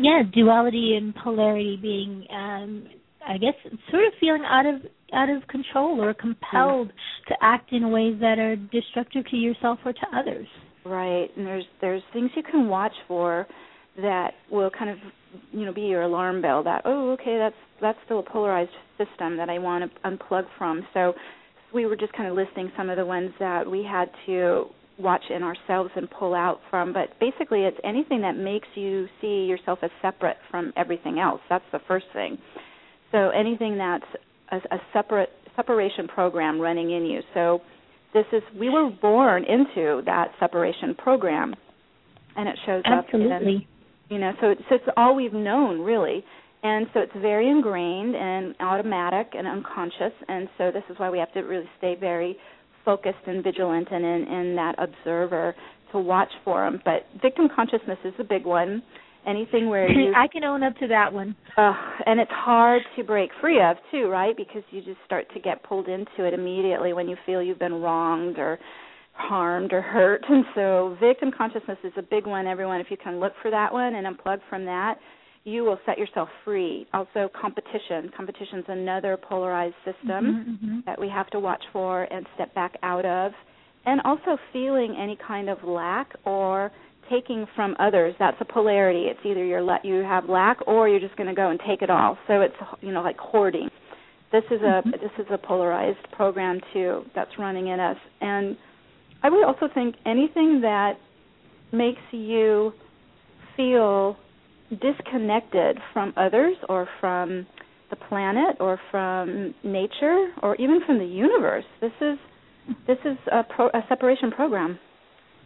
Yeah, 0.01 0.23
duality 0.33 0.95
and 0.97 1.15
polarity 1.15 1.79
being, 1.81 2.27
um, 2.31 2.87
I 3.27 3.39
guess, 3.39 3.55
sort 3.91 4.05
of 4.05 4.13
feeling 4.21 4.43
out 4.47 4.67
of 4.67 4.83
out 5.15 5.31
of 5.31 5.47
control 5.49 6.03
or 6.03 6.13
compelled 6.13 6.93
to 7.29 7.35
act 7.41 7.73
in 7.73 7.91
ways 7.91 8.17
that 8.21 8.39
are 8.39 8.57
destructive 8.57 9.27
to 9.31 9.37
yourself 9.37 9.79
or 9.85 9.93
to 9.93 10.07
others. 10.15 10.47
Right, 10.85 11.29
and 11.37 11.47
there's 11.47 11.65
there's 11.81 12.03
things 12.13 12.31
you 12.37 12.43
can 12.43 12.69
watch 12.69 12.93
for 13.07 13.47
that 14.01 14.33
will 14.51 14.71
kind 14.71 14.91
of 14.91 14.99
you 15.53 15.65
know 15.65 15.73
be 15.73 15.83
your 15.83 16.03
alarm 16.03 16.41
bell 16.41 16.63
that 16.63 16.83
oh 16.85 17.13
okay 17.13 17.37
that's 17.37 17.57
that's 17.81 17.99
still 18.05 18.21
a 18.21 18.23
polarized 18.23 18.71
system 18.97 19.37
that 19.37 19.49
I 19.51 19.59
want 19.59 19.91
to 19.93 20.01
unplug 20.09 20.45
from. 20.57 20.87
So 20.95 21.15
we 21.75 21.87
were 21.87 21.97
just 21.97 22.13
kind 22.13 22.29
of 22.29 22.37
listing 22.37 22.71
some 22.77 22.89
of 22.91 22.97
the 22.97 23.05
ones 23.05 23.31
that 23.39 23.69
we 23.69 23.85
had 23.85 24.11
to 24.27 24.67
watch 24.99 25.23
in 25.31 25.43
ourselves 25.43 25.91
and 25.97 26.11
pull 26.11 26.35
out 26.35 26.61
from. 26.71 26.93
But 26.93 27.19
basically, 27.21 27.63
it's 27.63 27.79
anything 27.85 28.21
that 28.23 28.37
makes 28.37 28.69
you 28.75 29.07
see 29.21 29.45
yourself 29.45 29.79
as 29.83 29.91
separate 30.03 30.37
from 30.51 30.73
everything 30.77 31.19
else. 31.19 31.41
That's 31.49 31.65
the 31.73 31.81
first 31.87 32.07
thing. 32.13 32.39
So 33.13 33.31
anything 33.31 33.79
that's 33.79 34.05
a, 34.51 34.57
a 34.75 34.79
separate 34.93 35.31
separation 35.57 36.09
program 36.09 36.61
running 36.61 36.91
in 36.91 37.05
you. 37.05 37.21
So 37.35 37.61
this 38.15 38.27
is 38.33 38.43
we 38.59 38.71
were 38.71 38.91
born 38.91 39.45
into 39.45 40.03
that 40.07 40.29
separation 40.41 40.95
program, 40.97 41.55
and 42.37 42.49
it 42.49 42.59
shows 42.67 42.83
Absolutely. 42.85 43.31
up. 43.31 43.37
Absolutely. 43.37 43.69
You 44.11 44.19
know, 44.19 44.33
so 44.41 44.55
so 44.69 44.75
it's 44.75 44.85
all 44.97 45.15
we've 45.15 45.33
known 45.33 45.81
really. 45.81 46.25
And 46.61 46.89
so 46.93 46.99
it's 46.99 47.13
very 47.21 47.49
ingrained 47.49 48.17
and 48.17 48.53
automatic 48.59 49.29
and 49.35 49.47
unconscious, 49.47 50.13
and 50.27 50.49
so 50.59 50.73
this 50.73 50.83
is 50.91 50.99
why 50.99 51.09
we 51.09 51.19
have 51.19 51.33
to 51.35 51.43
really 51.43 51.69
stay 51.79 51.95
very 51.95 52.37
focused 52.85 53.27
and 53.27 53.43
vigilant 53.43 53.89
and 53.91 54.05
in, 54.05 54.33
in 54.33 54.57
that 54.57 54.75
observer 54.79 55.55
to 55.93 55.99
watch 55.99 56.31
for 56.45 56.65
them. 56.65 56.81
But 56.85 57.07
victim 57.21 57.49
consciousness 57.55 57.99
is 58.05 58.15
a 58.19 58.25
big 58.25 58.45
one. 58.45 58.83
Anything 59.27 59.69
where 59.69 59.91
you 59.93 60.13
I 60.15 60.29
can 60.29 60.45
own 60.45 60.63
up 60.63 60.77
to 60.77 60.89
that 60.89 61.13
one. 61.13 61.37
Uh, 61.57 61.73
and 62.07 62.21
it's 62.21 62.31
hard 62.33 62.83
to 62.97 63.05
break 63.05 63.31
free 63.41 63.61
of 63.61 63.77
too, 63.91 64.09
right? 64.09 64.37
Because 64.37 64.63
you 64.71 64.81
just 64.81 64.99
start 65.05 65.27
to 65.35 65.41
get 65.41 65.63
pulled 65.63 65.89
into 65.89 66.25
it 66.25 66.35
immediately 66.35 66.93
when 66.93 67.09
you 67.09 67.17
feel 67.27 67.43
you've 67.43 67.59
been 67.59 67.81
wronged 67.81 68.39
or 68.39 68.59
harmed 69.13 69.73
or 69.73 69.83
hurt. 69.83 70.25
And 70.31 70.45
so 70.55 70.97
victim 71.01 71.31
consciousness 71.37 71.79
is 71.85 71.93
a 71.97 72.03
big 72.03 72.27
one, 72.27 72.47
everyone. 72.47 72.81
If 72.81 72.91
you 72.91 72.97
can 72.97 73.21
look 73.21 73.33
for 73.43 73.51
that 73.51 73.73
one 73.73 73.95
and 73.95 74.07
unplug 74.07 74.39
from 74.49 74.65
that, 74.67 74.99
you 75.45 75.65
will 75.65 75.79
set 75.87 75.99
yourself 75.99 76.29
free. 76.45 76.87
Also, 76.93 77.31
competition. 77.41 78.11
Competition 78.17 78.59
is 78.59 78.65
another 78.69 79.17
polarized 79.17 79.75
system 79.85 80.01
mm-hmm, 80.09 80.51
mm-hmm. 80.51 80.79
that 80.87 81.01
we 81.01 81.09
have 81.09 81.29
to 81.31 81.41
watch 81.41 81.63
for 81.73 82.05
and 82.05 82.27
step 82.35 82.55
back 82.55 82.75
out 82.83 83.05
of. 83.05 83.33
And 83.87 84.01
also, 84.05 84.37
feeling 84.53 84.97
any 85.01 85.17
kind 85.27 85.49
of 85.49 85.63
lack 85.65 86.13
or 86.25 86.71
taking 87.11 87.47
from 87.55 87.75
others. 87.79 88.15
That's 88.19 88.37
a 88.41 88.45
polarity. 88.45 89.07
It's 89.07 89.21
either 89.25 89.45
you're 89.45 89.65
you 89.85 90.03
have 90.03 90.29
lack 90.29 90.59
or 90.67 90.89
you're 90.89 91.01
just 91.01 91.17
going 91.17 91.29
to 91.29 91.35
go 91.35 91.51
and 91.51 91.61
take 91.67 91.83
it 91.83 91.91
all. 91.91 92.19
So 92.27 92.41
it's 92.41 92.55
you 92.81 92.93
know 92.93 93.03
like 93.03 93.19
hoarding. 93.19 93.69
This 94.33 94.45
is 94.51 94.61
a 94.61 94.83
mm-hmm. 94.83 94.91
this 94.91 95.13
is 95.19 95.27
a 95.31 95.39
polarized 95.39 96.11
program 96.13 96.61
too 96.73 97.05
that's 97.15 97.31
running 97.39 97.69
in 97.69 97.81
us. 97.81 97.97
And 98.21 98.57
I 99.23 99.31
would 99.31 99.45
also 99.45 99.69
think 99.73 99.97
anything 100.07 100.61
that 100.63 100.95
makes 101.73 102.01
you 102.13 102.73
feel 103.57 104.17
disconnected 104.71 105.79
from 105.93 106.13
others 106.17 106.57
or 106.69 106.89
from 107.01 107.47
the 107.91 107.97
planet 107.97 108.57
or 108.61 108.79
from 108.91 109.55
nature 109.65 110.29
or 110.43 110.57
even 110.57 110.81
from 110.87 110.99
the 110.99 111.05
universe. 111.05 111.65
This 111.81 111.93
is 112.01 112.19
this 112.87 112.99
is 113.05 113.17
a, 113.33 113.43
pro, 113.45 113.69
a 113.69 113.81
separation 113.89 114.31
program. 114.31 114.79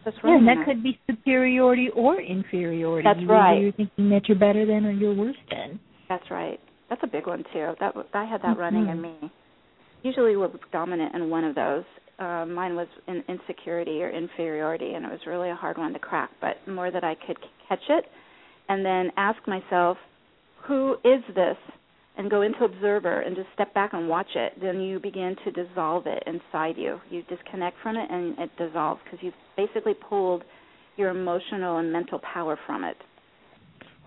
That's 0.04 0.16
right. 0.24 0.30
Yeah, 0.30 0.38
and 0.38 0.48
that 0.48 0.66
could 0.66 0.82
be 0.82 0.98
superiority 1.08 1.88
or 1.94 2.20
inferiority. 2.20 3.08
That's 3.08 3.24
right. 3.28 3.60
You're 3.60 3.72
thinking 3.72 4.08
that 4.10 4.22
you're 4.26 4.38
better 4.38 4.66
than 4.66 4.84
or 4.84 4.90
you're 4.90 5.14
worse 5.14 5.36
than. 5.48 5.78
That's 6.08 6.28
right. 6.30 6.58
That's 6.90 7.02
a 7.04 7.06
big 7.06 7.26
one 7.26 7.44
too. 7.52 7.74
That 7.78 7.94
I 8.12 8.24
had 8.24 8.42
that 8.42 8.48
mm-hmm. 8.48 8.60
running 8.60 8.88
in 8.88 9.00
me. 9.00 9.14
Usually, 10.02 10.36
we're 10.36 10.50
dominant 10.72 11.14
in 11.14 11.30
one 11.30 11.44
of 11.44 11.54
those. 11.54 11.84
Uh, 12.18 12.44
mine 12.44 12.74
was 12.74 12.88
in 13.06 13.22
insecurity 13.28 14.02
or 14.02 14.10
inferiority, 14.10 14.94
and 14.94 15.04
it 15.04 15.10
was 15.10 15.20
really 15.26 15.50
a 15.50 15.54
hard 15.54 15.78
one 15.78 15.92
to 15.92 15.98
crack. 15.98 16.30
But 16.40 16.56
more 16.68 16.90
that 16.90 17.04
I 17.04 17.14
could 17.26 17.38
catch 17.68 17.80
it, 17.88 18.04
and 18.72 18.86
then 18.86 19.12
ask 19.18 19.38
myself, 19.46 19.98
who 20.66 20.94
is 21.04 21.22
this? 21.34 21.58
And 22.16 22.30
go 22.30 22.40
into 22.40 22.64
observer 22.64 23.20
and 23.20 23.36
just 23.36 23.48
step 23.54 23.72
back 23.74 23.92
and 23.92 24.08
watch 24.08 24.28
it. 24.34 24.54
Then 24.60 24.80
you 24.80 24.98
begin 24.98 25.36
to 25.44 25.50
dissolve 25.50 26.06
it 26.06 26.22
inside 26.26 26.76
you. 26.78 26.98
You 27.10 27.22
disconnect 27.22 27.76
from 27.82 27.96
it 27.96 28.10
and 28.10 28.38
it 28.38 28.50
dissolves 28.56 29.00
because 29.04 29.18
you've 29.22 29.34
basically 29.58 29.92
pulled 29.94 30.42
your 30.96 31.10
emotional 31.10 31.78
and 31.78 31.92
mental 31.92 32.18
power 32.34 32.58
from 32.66 32.84
it. 32.84 32.96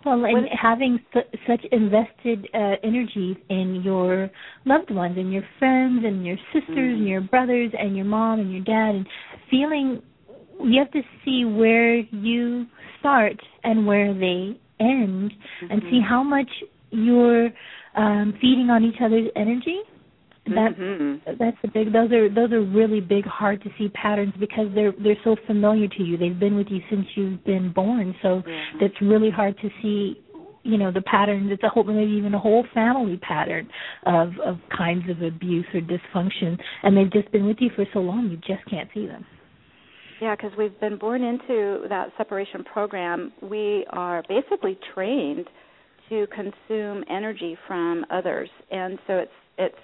Well, 0.03 0.24
and 0.24 0.48
having 0.60 1.00
su- 1.13 1.38
such 1.48 1.63
invested 1.72 2.48
uh, 2.53 2.75
energy 2.84 3.38
in 3.50 3.81
your 3.84 4.29
loved 4.65 4.91
ones 4.91 5.15
and 5.17 5.34
your 5.34 5.43
friends 5.57 6.03
and 6.05 6.25
your 6.25 6.38
sisters 6.53 6.69
mm-hmm. 6.69 7.00
and 7.01 7.07
your 7.07 7.22
brothers 7.22 7.72
and 7.77 7.95
your 7.95 8.05
mom 8.05 8.39
and 8.39 8.51
your 8.51 8.63
dad, 8.63 8.95
and 8.95 9.07
feeling 9.50 10.01
you 10.63 10.79
have 10.79 10.91
to 10.91 11.01
see 11.24 11.45
where 11.45 11.95
you 11.95 12.65
start 13.00 13.39
and 13.63 13.85
where 13.85 14.13
they 14.13 14.59
end, 14.79 15.31
mm-hmm. 15.31 15.71
and 15.71 15.81
see 15.89 16.01
how 16.07 16.24
much 16.24 16.50
you're 16.91 17.50
um, 17.95 18.33
feeding 18.41 18.69
on 18.69 18.83
each 18.83 19.01
other's 19.03 19.29
energy. 19.35 19.79
That 20.47 20.77
mm-hmm. 20.77 21.31
that's 21.39 21.57
the 21.63 21.69
big. 21.69 21.91
Those 21.91 22.12
are 22.12 22.29
those 22.29 22.51
are 22.51 22.62
really 22.62 23.00
big, 23.00 23.25
hard 23.25 23.63
to 23.63 23.69
see 23.79 23.89
patterns 23.89 24.33
because 24.39 24.67
they're 24.75 24.93
they're 25.03 25.17
so 25.24 25.35
familiar 25.47 25.88
to 25.88 26.03
you. 26.03 26.17
They've 26.17 26.39
been 26.39 26.55
with 26.55 26.67
you 26.69 26.81
since 26.89 27.05
you've 27.15 27.43
been 27.45 27.74
born. 27.74 28.13
So 28.21 28.43
yeah. 28.45 28.63
that's 28.79 28.93
really 29.01 29.31
hard 29.31 29.57
to 29.62 29.69
see 29.81 30.21
you 30.65 30.77
know 30.77 30.91
the 30.91 31.01
patterns 31.01 31.50
it's 31.51 31.63
a 31.63 31.69
whole 31.69 31.83
maybe 31.83 32.12
even 32.12 32.33
a 32.33 32.39
whole 32.39 32.65
family 32.74 33.17
pattern 33.17 33.69
of 34.05 34.29
of 34.43 34.57
kinds 34.75 35.07
of 35.09 35.21
abuse 35.21 35.65
or 35.74 35.79
dysfunction 35.79 36.57
and 36.83 36.97
they've 36.97 37.13
just 37.13 37.31
been 37.31 37.45
with 37.45 37.57
you 37.59 37.69
for 37.75 37.85
so 37.93 38.00
long 38.00 38.29
you 38.29 38.38
just 38.38 38.67
can't 38.69 38.89
see 38.93 39.05
them 39.05 39.24
yeah 40.22 40.36
because 40.36 40.51
we've 40.57 40.79
been 40.79 40.98
born 40.98 41.24
into 41.24 41.86
that 41.89 42.10
separation 42.17 42.63
program 42.63 43.31
we 43.41 43.86
are 43.89 44.24
basically 44.27 44.77
trained 44.93 45.45
to 46.10 46.27
consume 46.27 47.03
energy 47.10 47.57
from 47.67 48.05
others 48.10 48.50
and 48.72 49.00
so 49.07 49.13
it's 49.17 49.31
it's 49.57 49.77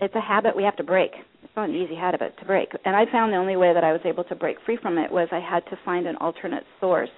it's 0.00 0.14
a 0.14 0.20
habit 0.20 0.54
we 0.56 0.62
have 0.62 0.76
to 0.76 0.84
break. 0.84 1.12
It's 1.42 1.52
not 1.56 1.68
an 1.70 1.74
easy 1.74 1.94
habit 1.94 2.34
to 2.38 2.44
break. 2.44 2.68
And 2.84 2.94
I 2.94 3.10
found 3.10 3.32
the 3.32 3.36
only 3.36 3.56
way 3.56 3.72
that 3.72 3.84
I 3.84 3.92
was 3.92 4.00
able 4.04 4.24
to 4.24 4.34
break 4.34 4.56
free 4.66 4.78
from 4.80 4.98
it 4.98 5.10
was 5.10 5.28
I 5.32 5.40
had 5.40 5.64
to 5.70 5.78
find 5.84 6.06
an 6.06 6.16
alternate 6.16 6.64
source 6.80 7.10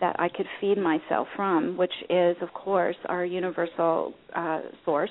that 0.00 0.16
I 0.18 0.28
could 0.28 0.46
feed 0.60 0.76
myself 0.76 1.28
from, 1.36 1.76
which 1.76 1.92
is, 2.10 2.36
of 2.42 2.52
course, 2.52 2.96
our 3.06 3.24
universal 3.24 4.12
uh, 4.34 4.60
source, 4.84 5.10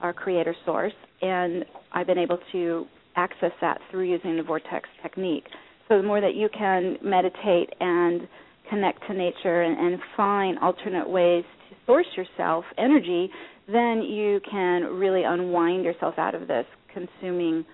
our 0.00 0.12
creator 0.12 0.54
source. 0.64 0.92
And 1.20 1.64
I've 1.92 2.06
been 2.06 2.18
able 2.18 2.38
to 2.52 2.86
access 3.16 3.52
that 3.60 3.78
through 3.90 4.04
using 4.04 4.36
the 4.36 4.42
vortex 4.42 4.88
technique. 5.02 5.44
So 5.88 5.96
the 5.98 6.02
more 6.02 6.20
that 6.20 6.34
you 6.34 6.48
can 6.56 6.98
meditate 7.02 7.70
and 7.80 8.28
connect 8.70 9.06
to 9.08 9.14
nature 9.14 9.62
and, 9.62 9.78
and 9.78 10.00
find 10.16 10.58
alternate 10.60 11.08
ways 11.08 11.44
to 11.68 11.76
source 11.86 12.06
yourself 12.16 12.64
energy, 12.78 13.30
then 13.66 14.02
you 14.02 14.40
can 14.50 14.84
really 14.84 15.24
unwind 15.24 15.84
yourself 15.84 16.14
out 16.18 16.34
of 16.34 16.48
this 16.48 16.66
consuming 16.92 17.64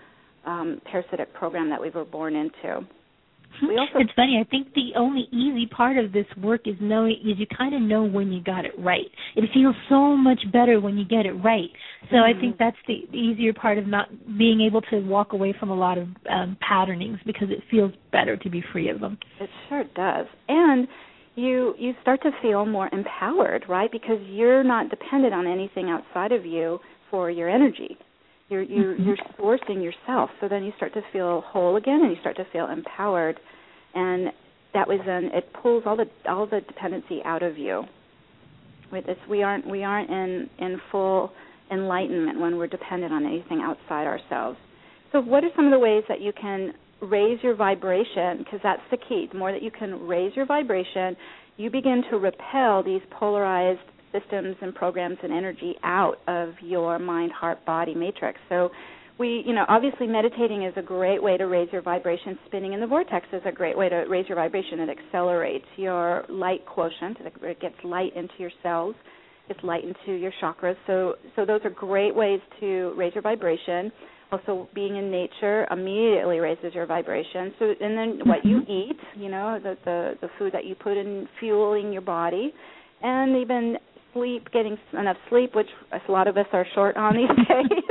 um, 0.47 0.81
parasitic 0.91 1.33
program 1.35 1.71
that 1.71 1.81
we 1.81 1.91
were 1.91 2.05
born 2.05 2.35
into. 2.35 2.87
Also 3.63 3.99
it's 3.99 4.13
funny. 4.15 4.41
I 4.41 4.49
think 4.49 4.73
the 4.75 4.91
only 4.97 5.27
easy 5.33 5.67
part 5.67 5.99
of 5.99 6.13
this 6.13 6.27
work 6.41 6.63
is 6.67 6.77
knowing 6.81 7.17
is 7.25 7.39
you 7.39 7.47
kind 7.47 7.75
of 7.75 7.83
know 7.83 8.05
when 8.05 8.33
you 8.33 8.43
got 8.43 8.65
it 8.65 8.73
right. 8.79 9.07
It 9.37 9.49
feels 9.53 9.75
so 9.89 10.17
much 10.17 10.41
better 10.53 10.81
when 10.81 10.97
you 10.97 11.05
get 11.05 11.27
it 11.27 11.33
right. 11.33 11.71
So 12.11 12.17
mm-hmm. 12.17 12.39
I 12.39 12.41
think 12.41 12.59
that's 12.59 12.77
the, 12.87 13.03
the 13.11 13.19
easier 13.19 13.53
part 13.53 13.79
of 13.79 13.87
not 13.87 14.09
being 14.39 14.61
able 14.61 14.81
to 14.83 15.01
walk 15.01 15.33
away 15.33 15.55
from 15.59 15.71
a 15.71 15.75
lot 15.75 15.99
of 15.99 16.09
um, 16.31 16.57
patternings 16.67 17.19
because 17.27 17.49
it 17.51 17.59
feels 17.71 17.93
better 18.13 18.37
to 18.37 18.51
be 18.51 18.63
free 18.73 18.89
of 18.89 19.01
them. 19.01 19.19
It 19.41 19.51
sure 19.69 19.85
does. 19.95 20.27
And 20.49 20.87
you 21.35 21.75
you 21.79 21.95
start 22.03 22.21
to 22.23 22.31
feel 22.43 22.67
more 22.67 22.89
empowered, 22.93 23.65
right? 23.69 23.91
Because 23.91 24.19
you're 24.27 24.65
not 24.65 24.91
dependent 24.91 25.33
on 25.33 25.47
anything 25.47 25.89
outside 25.89 26.33
of 26.33 26.45
you 26.45 26.79
for 27.11 27.31
your 27.31 27.49
energy. 27.49 27.97
You're 28.49 28.63
you 28.63 28.83
mm-hmm. 28.83 29.03
you're 29.05 29.17
sourcing 29.39 29.83
yourself. 29.83 30.31
So 30.41 30.49
then 30.49 30.65
you 30.65 30.73
start 30.77 30.95
to 30.95 31.03
feel 31.13 31.43
whole 31.47 31.77
again, 31.77 32.01
and 32.03 32.11
you 32.11 32.17
start 32.21 32.37
to 32.37 32.47
feel 32.53 32.67
empowered, 32.67 33.39
and 33.95 34.29
that 34.75 34.89
was 34.89 35.01
then 35.07 35.31
it 35.33 35.53
pulls 35.63 35.85
all 35.87 35.97
the 35.97 36.07
all 36.29 36.47
the 36.47 36.61
dependency 36.61 37.21
out 37.25 37.43
of 37.43 37.59
you. 37.59 37.85
With 38.91 39.07
this, 39.07 39.19
we 39.29 39.43
aren't 39.43 39.69
we 39.69 39.85
aren't 39.85 40.11
in 40.11 40.49
in 40.59 40.81
full 40.91 41.33
enlightenment 41.71 42.41
when 42.41 42.57
we're 42.57 42.67
dependent 42.67 43.13
on 43.13 43.27
anything 43.27 43.61
outside 43.61 44.07
ourselves. 44.07 44.59
So, 45.13 45.21
what 45.21 45.45
are 45.45 45.51
some 45.55 45.67
of 45.67 45.73
the 45.73 45.79
ways 45.79 46.05
that 46.09 46.21
you 46.21 46.33
can 46.33 46.73
raise 47.01 47.39
your 47.43 47.55
vibration 47.55 48.39
because 48.39 48.61
that's 48.63 48.83
the 48.91 48.97
key. 48.97 49.29
The 49.31 49.39
more 49.39 49.53
that 49.53 49.63
you 49.63 49.71
can 49.71 50.07
raise 50.07 50.35
your 50.35 50.47
vibration, 50.47 51.17
you 51.57 51.71
begin 51.71 52.03
to 52.11 52.19
repel 52.19 52.83
these 52.83 53.03
polarized 53.11 53.81
systems 54.13 54.57
and 54.61 54.75
programs 54.75 55.19
and 55.23 55.33
energy 55.33 55.75
out 55.83 56.17
of 56.27 56.51
your 56.61 56.99
mind, 56.99 57.33
heart, 57.33 57.65
body 57.65 57.95
matrix. 57.95 58.39
So 58.49 58.71
we, 59.19 59.43
you 59.47 59.55
know, 59.55 59.65
obviously 59.69 60.07
meditating 60.07 60.63
is 60.65 60.73
a 60.77 60.83
great 60.83 61.23
way 61.23 61.37
to 61.37 61.45
raise 61.45 61.69
your 61.73 61.83
vibration. 61.83 62.39
Spinning 62.47 62.73
in 62.73 62.81
the 62.81 62.87
vortex 62.87 63.27
is 63.33 63.43
a 63.45 63.53
great 63.53 63.77
way 63.77 63.89
to 63.89 64.05
raise 64.09 64.29
your 64.29 64.37
vibration. 64.37 64.81
It 64.81 64.89
accelerates 64.91 65.67
your 65.77 66.25
light 66.29 66.65
quotient. 66.67 67.19
It 67.21 67.61
gets 67.61 67.75
light 67.83 68.15
into 68.17 68.35
your 68.39 68.53
cells. 68.63 68.95
It's 69.49 69.61
light 69.65 69.83
into 69.83 70.13
your 70.13 70.33
chakras. 70.43 70.77
So, 70.87 71.15
so 71.35 71.45
those 71.45 71.61
are 71.65 71.71
great 71.71 72.15
ways 72.15 72.41
to 72.61 72.93
raise 72.97 73.15
your 73.15 73.23
vibration 73.23 73.91
also 74.31 74.69
being 74.75 74.97
in 74.97 75.11
nature 75.11 75.67
immediately 75.71 76.39
raises 76.39 76.75
your 76.75 76.87
vibration 76.87 77.53
so 77.59 77.73
and 77.81 77.97
then 77.97 78.21
what 78.29 78.45
you 78.45 78.61
mm-hmm. 78.61 78.71
eat 78.71 78.99
you 79.17 79.29
know 79.29 79.59
the 79.63 79.77
the 79.85 80.15
the 80.21 80.29
food 80.39 80.53
that 80.53 80.65
you 80.65 80.75
put 80.75 80.97
in 80.97 81.27
fueling 81.41 81.93
your 81.93 82.03
body 82.03 82.53
and 83.03 83.37
even 83.37 83.77
sleep 84.13 84.49
getting 84.53 84.77
enough 84.99 85.17
sleep 85.29 85.55
which 85.55 85.69
a 85.93 86.13
lot 86.13 86.27
of 86.27 86.37
us 86.37 86.47
are 86.53 86.67
short 86.75 86.97
on 86.97 87.17
these 87.17 87.29
days 87.49 87.85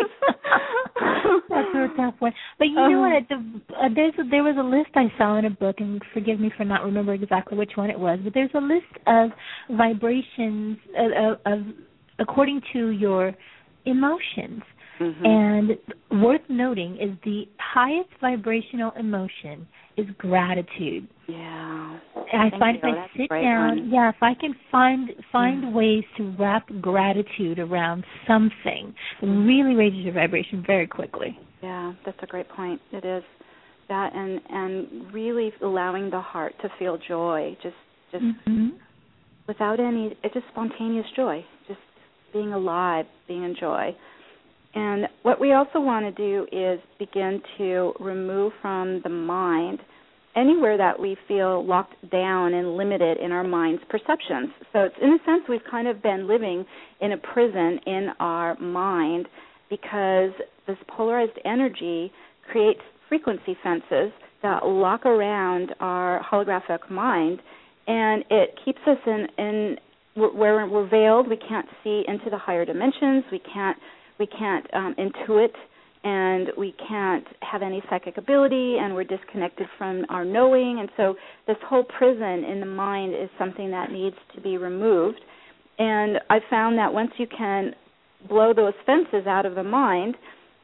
that's 1.50 1.68
a 1.76 1.88
tough 1.96 2.16
one 2.20 2.34
but 2.58 2.66
you 2.66 2.78
uh-huh. 2.78 2.90
know 2.90 3.00
what 3.02 3.24
the, 3.30 3.76
uh, 3.76 3.90
there's 3.94 4.14
a, 4.20 4.30
there 4.30 4.44
was 4.44 4.56
a 4.60 4.64
list 4.64 4.90
i 4.96 5.12
saw 5.18 5.38
in 5.38 5.46
a 5.46 5.50
book 5.50 5.76
and 5.80 6.02
forgive 6.14 6.40
me 6.40 6.52
for 6.56 6.66
not 6.66 6.84
remembering 6.84 7.22
exactly 7.22 7.58
which 7.58 7.72
one 7.76 7.90
it 7.90 8.00
was 8.00 8.20
but 8.24 8.34
there's 8.34 8.52
a 8.56 8.60
list 8.60 8.86
of 9.08 9.30
vibrations 9.78 10.78
uh, 10.98 11.32
of, 11.32 11.40
of 11.46 11.66
according 12.20 12.62
to 12.74 12.90
your 12.90 13.34
emotions 13.86 14.62
Mm-hmm. 15.00 15.26
And 15.26 16.24
worth 16.24 16.42
noting 16.50 16.98
is 17.00 17.16
the 17.24 17.48
highest 17.60 18.10
vibrational 18.20 18.92
emotion 19.00 19.68
is 19.98 20.06
gratitude. 20.18 21.08
Yeah. 21.28 22.00
And 22.32 22.54
I 22.54 22.60
find 22.60 22.78
you. 22.82 22.90
if 22.90 22.96
That's 22.96 23.12
I 23.14 23.18
sit 23.18 23.30
down, 23.30 23.68
one. 23.78 23.90
yeah, 23.92 24.10
if 24.10 24.16
I 24.22 24.34
can 24.40 24.54
find 24.72 25.10
find 25.32 25.64
mm. 25.66 25.74
ways 25.74 26.04
to 26.18 26.36
wrap 26.40 26.68
gratitude 26.82 27.60
around 27.60 28.06
something, 28.28 28.94
it 29.22 29.26
really 29.26 29.76
raises 29.76 30.00
your 30.00 30.14
vibration 30.14 30.64
very 30.66 30.88
quickly. 30.88 31.38
Yeah, 31.62 31.94
that's 32.06 32.18
a 32.22 32.28
great 32.28 32.50
point. 32.50 32.82
It 32.92 33.06
is. 33.06 33.24
that 33.90 34.14
and 34.14 34.42
and 34.50 35.14
really 35.14 35.52
allowing 35.62 36.10
the 36.10 36.20
heart 36.22 36.54
to 36.62 36.70
feel 36.78 36.98
joy 37.08 37.58
just 37.64 37.76
just 38.12 38.24
mm-hmm. 38.24 38.70
without 39.48 39.80
any 39.80 40.18
it's 40.24 40.34
just 40.34 40.46
spontaneous 40.52 41.06
joy 41.16 41.44
just 41.68 41.80
being 42.34 42.54
alive 42.54 43.06
being 43.28 43.44
in 43.44 43.56
joy 43.60 43.96
and 44.78 45.08
what 45.24 45.42
we 45.42 45.54
also 45.54 45.80
want 45.80 46.06
to 46.06 46.12
do 46.12 46.46
is 46.52 46.80
begin 47.00 47.42
to 47.58 47.94
remove 48.00 48.54
from 48.62 49.02
the 49.04 49.10
mind 49.10 49.80
anywhere 50.36 50.78
that 50.78 51.00
we 51.00 51.18
feel 51.28 51.66
locked 51.66 51.96
down 52.12 52.54
and 52.54 52.78
limited 52.78 53.18
in 53.18 53.32
our 53.32 53.44
mind's 53.44 53.82
perceptions. 53.90 54.50
So 54.72 54.82
it's 54.82 54.96
in 55.02 55.10
a 55.14 55.18
sense 55.26 55.46
we've 55.50 55.62
kind 55.70 55.88
of 55.88 56.04
been 56.04 56.28
living 56.28 56.64
in 57.02 57.14
a 57.14 57.18
prison 57.18 57.80
in 57.88 58.10
our 58.20 58.56
mind 58.60 59.28
because 59.72 60.30
this 60.68 60.78
polarized 60.96 61.40
energy 61.44 62.12
creates 62.52 62.82
frequency 63.10 63.58
fences 63.64 64.12
that 64.44 64.64
lock 64.64 65.08
around 65.08 65.74
our 65.80 66.24
holographic 66.32 66.92
mind 66.92 67.40
and 67.88 68.24
it 68.30 68.60
keeps 68.64 68.80
us 68.86 68.98
in 69.08 69.26
in 69.40 69.78
where 70.14 70.68
we're 70.68 70.88
veiled 70.88 71.28
we 71.28 71.38
can't 71.38 71.68
see 71.84 72.04
into 72.08 72.30
the 72.30 72.38
higher 72.38 72.66
dimensions 72.66 73.24
we 73.32 73.40
can't 73.54 73.78
we 74.20 74.28
can't 74.28 74.66
um, 74.74 74.96
intuit 74.98 75.54
and 76.04 76.50
we 76.58 76.74
can't 76.88 77.26
have 77.42 77.62
any 77.62 77.82
psychic 77.90 78.18
ability 78.18 78.78
and 78.80 78.94
we're 78.94 79.04
disconnected 79.04 79.68
from 79.78 80.06
our 80.10 80.24
knowing. 80.24 80.78
And 80.80 80.90
so 80.96 81.16
this 81.48 81.58
whole 81.66 81.84
prison 81.84 82.44
in 82.44 82.60
the 82.60 82.66
mind 82.66 83.14
is 83.14 83.30
something 83.38 83.72
that 83.72 83.92
needs 83.92 84.16
to 84.36 84.42
be 84.42 84.58
removed. 84.58 85.20
And 85.80 86.18
i 86.30 86.40
found 86.50 86.78
that 86.78 86.94
once 86.94 87.12
you 87.18 87.28
can 87.28 87.74
blow 88.28 88.54
those 88.54 88.74
fences 88.86 89.28
out 89.28 89.46
of 89.46 89.56
the 89.56 89.64
mind 89.64 90.16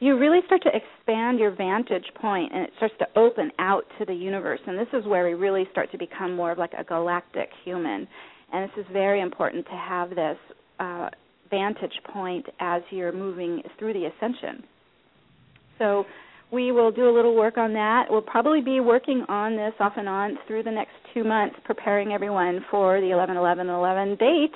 you 0.03 0.17
really 0.17 0.39
start 0.45 0.62
to 0.63 0.69
expand 0.69 1.39
your 1.39 1.51
vantage 1.55 2.03
point 2.19 2.51
and 2.53 2.63
it 2.63 2.72
starts 2.75 2.93
to 3.00 3.07
open 3.17 3.50
out 3.57 3.83
to 3.98 4.05
the 4.05 4.13
universe. 4.13 4.60
And 4.67 4.77
this 4.77 4.88
is 4.91 5.05
where 5.05 5.25
we 5.25 5.33
really 5.33 5.65
start 5.72 5.89
to 5.93 5.98
become 5.98 6.36
more 6.36 6.51
of 6.51 6.57
like 6.57 6.74
a 6.77 6.83
galactic 6.83 7.48
human. 7.63 8.05
And 8.51 8.69
this 8.69 8.77
is 8.83 8.86
very 8.91 9.22
important 9.22 9.65
to 9.65 9.72
have 9.72 10.10
this 10.10 10.38
uh, 10.81 11.10
vantage 11.53 11.93
point 12.12 12.45
as 12.60 12.81
you're 12.89 13.12
moving 13.12 13.62
through 13.77 13.93
the 13.93 14.05
ascension. 14.05 14.63
So 15.77 16.05
we 16.51 16.72
will 16.72 16.91
do 16.91 17.10
a 17.10 17.13
little 17.13 17.36
work 17.36 17.57
on 17.57 17.74
that. 17.74 18.05
We'll 18.10 18.22
probably 18.22 18.62
be 18.62 18.79
working 18.79 19.24
on 19.29 19.55
this 19.55 19.74
off 19.79 19.93
and 19.98 20.10
on 20.10 20.38
through 20.48 20.63
the 20.63 20.72
next 20.72 20.93
two 21.13 21.24
months, 21.24 21.55
preparing 21.63 22.12
everyone 22.12 22.65
for 22.72 23.00
the 23.00 23.12
11 23.12 23.38
11 23.38 23.69
11 23.69 24.15
date 24.15 24.51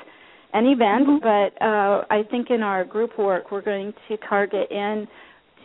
and 0.54 0.68
event. 0.68 1.08
Mm-hmm. 1.08 1.24
But 1.24 1.66
uh, 1.66 2.06
I 2.10 2.24
think 2.30 2.50
in 2.50 2.62
our 2.62 2.84
group 2.84 3.18
work, 3.20 3.52
we're 3.52 3.62
going 3.62 3.94
to 4.08 4.18
target 4.30 4.72
in 4.72 5.08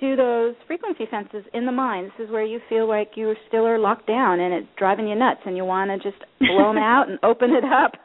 to 0.02 0.16
those 0.16 0.54
frequency 0.66 1.04
fences 1.09 1.44
in 1.54 1.64
the 1.64 1.73
mind. 1.73 2.11
This 2.18 2.26
is 2.26 2.32
where 2.32 2.44
you 2.44 2.59
feel 2.68 2.88
like 2.88 3.12
you 3.14 3.35
still 3.47 3.64
are 3.64 3.78
locked 3.78 4.09
down 4.09 4.40
and 4.40 4.52
it's 4.52 4.66
driving 4.76 5.06
you 5.06 5.14
nuts, 5.14 5.40
and 5.47 5.56
you 5.56 5.64
want 5.64 5.90
to 5.90 6.11
just 6.11 6.23
blow 6.40 6.73
them 6.73 6.78
out 6.82 7.09
and 7.09 7.18
open 7.23 7.50
it 7.52 7.64
up. 7.64 7.92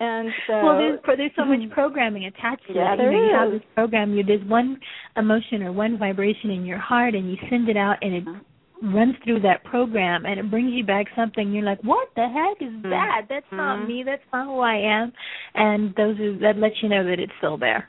and 0.00 0.30
so, 0.46 0.52
well, 0.62 0.78
there's 0.78 1.00
there's 1.04 1.32
so 1.36 1.44
much 1.44 1.58
programming 1.70 2.26
attached 2.26 2.66
to 2.68 2.74
yeah, 2.74 2.94
it. 2.94 2.98
There 2.98 3.12
you, 3.12 3.18
know, 3.18 3.24
is. 3.24 3.30
you 3.30 3.36
have 3.36 3.50
this 3.50 3.68
program. 3.74 4.14
You 4.14 4.22
there's 4.22 4.48
one 4.48 4.78
emotion 5.16 5.62
or 5.62 5.72
one 5.72 5.98
vibration 5.98 6.50
in 6.50 6.64
your 6.64 6.78
heart, 6.78 7.14
and 7.14 7.28
you 7.28 7.36
send 7.50 7.68
it 7.68 7.76
out, 7.76 7.96
and 8.00 8.14
it 8.14 8.22
uh-huh. 8.24 8.88
runs 8.94 9.16
through 9.24 9.40
that 9.40 9.64
program 9.64 10.24
and 10.24 10.38
it 10.38 10.48
brings 10.50 10.72
you 10.72 10.84
back 10.84 11.06
something 11.16 11.52
you're 11.52 11.64
like 11.64 11.82
what 11.82 12.08
the 12.14 12.22
heck 12.22 12.62
is 12.62 12.72
mm-hmm. 12.72 12.90
that 12.90 13.22
that's 13.28 13.44
mm-hmm. 13.46 13.56
not 13.56 13.88
me 13.88 14.04
that's 14.06 14.22
not 14.32 14.46
who 14.46 14.60
i 14.60 14.76
am 14.76 15.12
and 15.54 15.92
those 15.96 16.14
are 16.20 16.38
that 16.38 16.56
lets 16.56 16.76
you 16.80 16.88
know 16.88 17.02
that 17.02 17.18
it's 17.18 17.32
still 17.38 17.58
there 17.58 17.88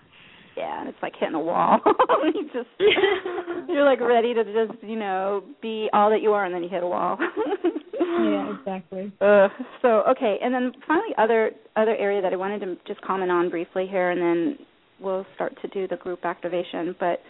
yeah, 0.58 0.79
and 0.79 0.89
it's 0.89 0.98
like 1.01 1.13
hitting 1.20 1.36
a 1.36 1.39
wall. 1.39 1.79
you 2.36 2.44
just 2.53 2.70
you're 3.70 3.86
like 3.86 4.01
ready 4.01 4.34
to 4.34 4.44
just 4.44 4.84
you 4.84 4.98
know 4.98 5.44
be 5.62 5.89
all 5.94 6.10
that 6.10 6.22
you 6.22 6.32
are, 6.32 6.46
and 6.46 6.53
then 6.53 6.63
you 6.63 6.70
hit 6.70 6.84
a 6.84 6.88
wall. 6.88 7.18
yeah, 8.00 8.56
exactly. 8.58 9.12
Uh, 9.22 9.48
so 9.82 10.03
okay, 10.10 10.38
and 10.41 10.53
then 10.53 10.72
finally, 10.88 11.13
other 11.18 11.51
other 11.75 11.96
area 11.96 12.22
that 12.22 12.34
I 12.34 12.36
wanted 12.36 12.60
to 12.60 12.77
just 12.88 13.01
comment 13.01 13.31
on 13.31 13.50
briefly 13.50 13.88
here, 13.90 14.12
and 14.12 14.22
then 14.22 14.66
we'll 15.00 15.25
start 15.35 15.53
to 15.62 15.68
do 15.70 15.88
the 15.88 15.98
group 15.98 16.25
activation. 16.25 16.96
But 17.00 17.22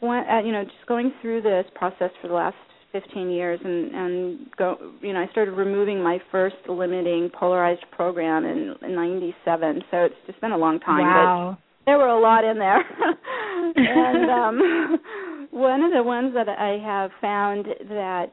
one, 0.00 0.24
uh, 0.28 0.40
you 0.40 0.52
know, 0.52 0.64
just 0.64 0.86
going 0.86 1.12
through 1.20 1.42
this 1.42 1.66
process 1.74 2.10
for 2.22 2.28
the 2.28 2.34
last 2.34 2.56
15 2.92 3.30
years, 3.30 3.60
and 3.62 3.94
and 3.94 4.38
go, 4.56 4.76
you 5.00 5.12
know, 5.12 5.20
I 5.20 5.30
started 5.30 5.52
removing 5.52 6.02
my 6.02 6.18
first 6.30 6.56
limiting 6.68 7.30
polarized 7.38 7.84
program 7.92 8.44
in, 8.44 8.74
in 8.82 8.94
'97. 8.94 9.82
So 9.90 9.96
it's 10.04 10.14
just 10.26 10.40
been 10.40 10.52
a 10.52 10.58
long 10.58 10.80
time. 10.80 11.06
Wow. 11.06 11.58
But, 11.58 11.69
there 11.86 11.98
were 11.98 12.08
a 12.08 12.20
lot 12.20 12.44
in 12.44 12.58
there. 12.58 12.78
and 13.76 14.30
um 14.30 14.98
one 15.50 15.82
of 15.82 15.92
the 15.92 16.02
ones 16.02 16.34
that 16.34 16.48
I 16.48 16.78
have 16.78 17.10
found 17.20 17.66
that 17.88 18.30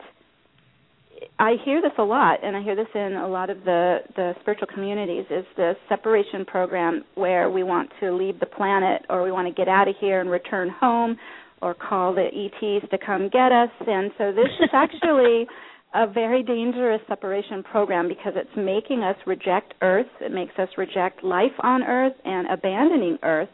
I 1.40 1.56
hear 1.66 1.82
this 1.82 1.92
a 1.98 2.04
lot, 2.04 2.44
and 2.44 2.56
I 2.56 2.62
hear 2.62 2.76
this 2.76 2.88
in 2.94 3.14
a 3.14 3.28
lot 3.28 3.50
of 3.50 3.64
the 3.64 4.00
the 4.16 4.34
spiritual 4.42 4.68
communities, 4.74 5.26
is 5.30 5.46
the 5.56 5.74
separation 5.90 6.46
program 6.46 7.04
where 7.16 7.50
we 7.50 7.64
want 7.64 7.90
to 8.00 8.14
leave 8.14 8.40
the 8.40 8.46
planet, 8.46 9.04
or 9.10 9.24
we 9.24 9.32
want 9.32 9.48
to 9.48 9.54
get 9.54 9.68
out 9.68 9.88
of 9.88 9.96
here 10.00 10.22
and 10.22 10.30
return 10.30 10.70
home, 10.70 11.18
or 11.62 11.74
call 11.74 12.14
the 12.14 12.28
ETs 12.28 12.90
to 12.92 12.98
come 13.04 13.30
get 13.30 13.52
us. 13.52 13.70
And 13.88 14.12
so 14.18 14.32
this 14.32 14.50
is 14.60 14.70
actually 14.74 15.48
a 15.94 16.06
very 16.06 16.44
dangerous 16.44 17.02
separation 17.08 17.64
program 17.64 18.08
because 18.08 18.34
it's 18.36 18.50
making 18.56 19.04
us 19.04 19.16
reject 19.26 19.74
Earth. 19.82 20.08
It 20.20 20.32
makes 20.32 20.58
us 20.60 20.70
reject 20.78 21.24
life 21.24 21.54
on 21.62 21.84
Earth 21.84 22.14
and 22.26 22.48
abandoning 22.50 23.18
Earth. 23.24 23.50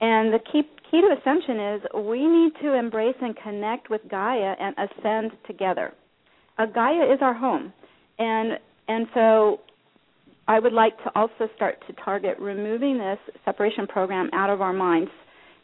And 0.00 0.32
the 0.32 0.38
key 0.52 0.62
key 0.90 1.00
to 1.00 1.16
ascension 1.18 1.74
is 1.74 1.82
we 2.06 2.26
need 2.26 2.52
to 2.62 2.74
embrace 2.74 3.16
and 3.20 3.36
connect 3.36 3.90
with 3.90 4.00
Gaia 4.10 4.54
and 4.58 4.74
ascend 4.78 5.32
together. 5.46 5.92
Uh, 6.58 6.66
Gaia 6.66 7.12
is 7.12 7.18
our 7.20 7.34
home, 7.34 7.72
and 8.18 8.58
and 8.88 9.06
so 9.14 9.60
I 10.48 10.60
would 10.60 10.72
like 10.72 10.96
to 11.04 11.10
also 11.14 11.48
start 11.56 11.82
to 11.86 11.92
target 12.04 12.38
removing 12.38 12.98
this 12.98 13.18
separation 13.44 13.86
program 13.86 14.30
out 14.32 14.48
of 14.48 14.60
our 14.60 14.72
minds. 14.72 15.10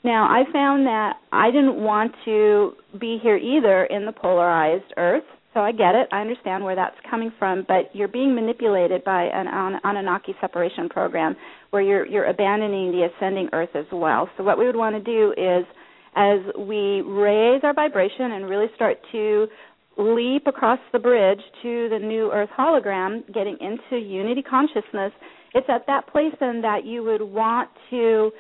Now, 0.04 0.24
I 0.24 0.42
found 0.52 0.86
that 0.86 1.14
I 1.30 1.50
didn't 1.52 1.76
want 1.76 2.12
to 2.24 2.72
be 2.98 3.18
here 3.22 3.36
either 3.36 3.84
in 3.84 4.04
the 4.04 4.12
polarized 4.12 4.92
Earth 4.96 5.22
so 5.54 5.60
I 5.60 5.72
get 5.72 5.94
it. 5.94 6.08
I 6.12 6.20
understand 6.20 6.64
where 6.64 6.74
that's 6.74 6.96
coming 7.10 7.32
from, 7.38 7.64
but 7.68 7.94
you're 7.94 8.08
being 8.08 8.34
manipulated 8.34 9.04
by 9.04 9.24
an 9.24 9.46
Anunnaki 9.84 10.34
separation 10.40 10.88
program 10.88 11.36
where 11.70 11.82
you're 11.82 12.06
you're 12.06 12.26
abandoning 12.26 12.90
the 12.90 13.08
ascending 13.14 13.50
earth 13.52 13.74
as 13.74 13.86
well. 13.92 14.28
So 14.36 14.44
what 14.44 14.58
we 14.58 14.66
would 14.66 14.76
want 14.76 14.96
to 14.96 15.02
do 15.02 15.32
is 15.36 15.66
as 16.14 16.40
we 16.58 17.02
raise 17.02 17.62
our 17.64 17.74
vibration 17.74 18.32
and 18.32 18.48
really 18.48 18.66
start 18.74 18.98
to 19.12 19.46
leap 19.98 20.46
across 20.46 20.78
the 20.92 20.98
bridge 20.98 21.40
to 21.62 21.88
the 21.90 21.98
new 21.98 22.30
earth 22.32 22.50
hologram, 22.58 23.26
getting 23.32 23.58
into 23.60 24.02
unity 24.02 24.42
consciousness, 24.42 25.12
it's 25.54 25.66
at 25.68 25.86
that 25.86 26.06
place 26.10 26.32
then 26.40 26.62
that 26.62 26.84
you 26.86 27.02
would 27.02 27.22
want 27.22 27.68
to 27.90 28.30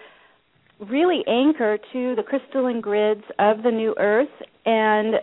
really 0.88 1.22
anchor 1.26 1.78
to 1.92 2.14
the 2.16 2.22
crystalline 2.22 2.80
grids 2.80 3.22
of 3.38 3.62
the 3.62 3.70
new 3.70 3.94
earth 3.98 4.28
and 4.64 5.16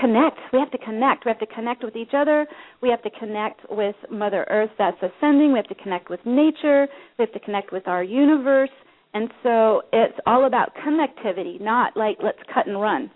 connect. 0.00 0.38
We 0.52 0.58
have 0.58 0.70
to 0.70 0.78
connect. 0.78 1.24
We 1.24 1.30
have 1.30 1.38
to 1.40 1.54
connect 1.54 1.84
with 1.84 1.96
each 1.96 2.12
other. 2.14 2.46
We 2.82 2.88
have 2.90 3.02
to 3.02 3.10
connect 3.10 3.60
with 3.70 3.96
Mother 4.10 4.46
Earth 4.50 4.70
that's 4.78 4.96
ascending. 4.98 5.52
We 5.52 5.58
have 5.58 5.68
to 5.68 5.74
connect 5.82 6.10
with 6.10 6.20
nature. 6.24 6.86
We 7.18 7.24
have 7.24 7.32
to 7.32 7.40
connect 7.40 7.72
with 7.72 7.86
our 7.88 8.02
universe. 8.02 8.70
And 9.14 9.30
so 9.42 9.82
it's 9.92 10.18
all 10.26 10.46
about 10.46 10.72
connectivity, 10.84 11.60
not 11.60 11.96
like 11.96 12.18
let's 12.22 12.38
cut 12.52 12.66
and 12.66 12.80
run. 12.80 13.10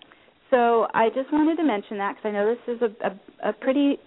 So 0.51 0.87
I 0.95 1.09
just 1.09 1.33
wanted 1.33 1.57
to 1.57 1.65
mention 1.65 1.99
that 1.99 2.17
because 2.17 2.29
I 2.29 2.31
know 2.33 2.55
this 2.55 2.77
is 2.77 2.83
a, 2.83 3.07
a, 3.09 3.51
a 3.51 3.53
pretty 3.53 3.99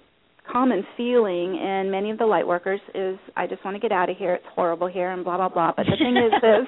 common 0.51 0.84
feeling 0.97 1.55
in 1.55 1.91
many 1.91 2.10
of 2.10 2.17
the 2.17 2.25
light 2.25 2.47
workers 2.47 2.79
is 2.95 3.17
I 3.38 3.45
just 3.45 3.63
want 3.63 3.75
to 3.75 3.79
get 3.79 3.91
out 3.91 4.10
of 4.10 4.17
here. 4.17 4.34
It's 4.34 4.45
horrible 4.55 4.88
here 4.88 5.12
and 5.12 5.23
blah 5.23 5.38
blah 5.38 5.49
blah. 5.49 5.73
But 5.75 5.86
the 5.86 5.97
thing 5.97 6.17
is 6.17 6.31
this 6.41 6.67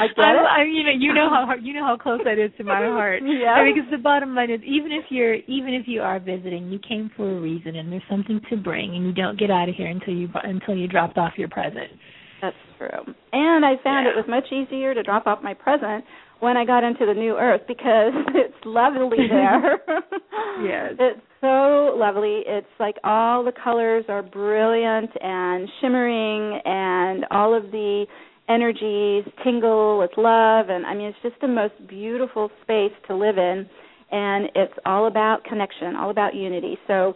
I 0.00 0.08
get 0.08 0.18
I, 0.18 0.32
it. 0.32 0.46
I, 0.46 0.62
you 0.64 0.82
know, 0.82 0.96
you 0.98 1.12
know 1.12 1.28
how 1.28 1.44
hard, 1.46 1.62
you 1.62 1.74
know 1.74 1.84
how 1.84 1.96
close 1.96 2.20
that 2.24 2.38
is 2.38 2.50
to 2.58 2.64
my 2.64 2.80
heart. 2.96 3.22
yeah. 3.24 3.52
I 3.52 3.64
mean, 3.64 3.74
because 3.74 3.90
the 3.90 3.98
bottom 3.98 4.34
line 4.34 4.50
is, 4.50 4.60
even 4.64 4.92
if 4.92 5.04
you're, 5.10 5.34
even 5.34 5.74
if 5.74 5.86
you 5.86 6.00
are 6.00 6.18
visiting, 6.18 6.70
you 6.70 6.78
came 6.78 7.10
for 7.16 7.30
a 7.30 7.40
reason, 7.40 7.76
and 7.76 7.92
there's 7.92 8.02
something 8.08 8.40
to 8.50 8.56
bring, 8.56 8.96
and 8.96 9.04
you 9.06 9.12
don't 9.12 9.38
get 9.38 9.50
out 9.50 9.68
of 9.68 9.74
here 9.74 9.88
until 9.88 10.14
you 10.14 10.28
until 10.42 10.74
you 10.74 10.88
dropped 10.88 11.18
off 11.18 11.32
your 11.36 11.48
present. 11.48 11.90
That's 12.40 12.56
true. 12.78 13.14
And 13.32 13.64
I 13.64 13.76
found 13.84 14.06
yeah. 14.06 14.12
it 14.12 14.16
was 14.16 14.24
much 14.28 14.50
easier 14.50 14.94
to 14.94 15.02
drop 15.02 15.26
off 15.26 15.42
my 15.42 15.54
present 15.54 16.04
when 16.40 16.56
I 16.56 16.64
got 16.64 16.84
into 16.84 17.04
the 17.06 17.14
new 17.14 17.36
earth 17.36 17.62
because 17.68 18.12
it's 18.34 18.54
lovely 18.64 19.28
there. 19.28 19.78
yes. 20.62 20.94
It's 20.98 21.20
so 21.40 21.94
lovely. 21.96 22.42
It's 22.46 22.66
like 22.78 22.96
all 23.04 23.44
the 23.44 23.52
colors 23.52 24.04
are 24.08 24.22
brilliant 24.22 25.10
and 25.20 25.68
shimmering 25.80 26.60
and 26.64 27.26
all 27.30 27.54
of 27.54 27.70
the 27.70 28.06
energies 28.50 29.24
tingle 29.44 29.98
with 29.98 30.10
love 30.16 30.68
and 30.68 30.84
I 30.84 30.94
mean 30.94 31.06
it's 31.08 31.18
just 31.22 31.40
the 31.40 31.48
most 31.48 31.74
beautiful 31.88 32.50
space 32.62 32.92
to 33.06 33.14
live 33.14 33.38
in 33.38 33.68
and 34.10 34.50
it's 34.56 34.74
all 34.84 35.06
about 35.06 35.44
connection, 35.44 35.94
all 35.94 36.10
about 36.10 36.34
unity. 36.34 36.76
So 36.88 37.14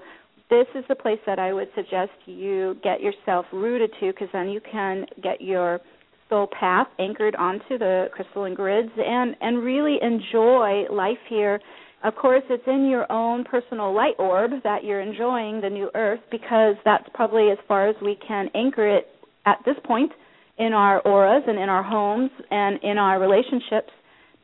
this 0.48 0.66
is 0.76 0.84
the 0.88 0.94
place 0.94 1.18
that 1.26 1.40
I 1.40 1.52
would 1.52 1.68
suggest 1.74 2.12
you 2.26 2.76
get 2.84 3.00
yourself 3.00 3.46
rooted 3.52 3.90
to 3.98 4.12
because 4.12 4.28
then 4.32 4.48
you 4.48 4.60
can 4.60 5.06
get 5.22 5.40
your 5.40 5.80
soul 6.28 6.48
path 6.58 6.86
anchored 7.00 7.34
onto 7.34 7.78
the 7.78 8.06
crystalline 8.14 8.54
grids 8.54 8.92
and 8.96 9.34
and 9.40 9.58
really 9.64 9.98
enjoy 10.00 10.84
life 10.90 11.18
here 11.28 11.60
Of 12.04 12.14
course, 12.16 12.42
it's 12.50 12.66
in 12.66 12.90
your 12.90 13.10
own 13.10 13.44
personal 13.44 13.94
light 13.94 14.14
orb 14.18 14.50
that 14.62 14.84
you're 14.84 15.00
enjoying 15.00 15.62
the 15.62 15.70
new 15.70 15.90
earth 15.94 16.20
because 16.30 16.76
that's 16.84 17.08
probably 17.14 17.50
as 17.50 17.56
far 17.66 17.88
as 17.88 17.96
we 18.02 18.14
can 18.28 18.50
anchor 18.54 18.86
it 18.86 19.08
at 19.46 19.58
this 19.64 19.76
point 19.84 20.12
in 20.58 20.72
our 20.72 21.00
auras 21.00 21.42
and 21.46 21.58
in 21.58 21.68
our 21.68 21.82
homes 21.82 22.30
and 22.50 22.78
in 22.82 22.98
our 22.98 23.18
relationships. 23.20 23.90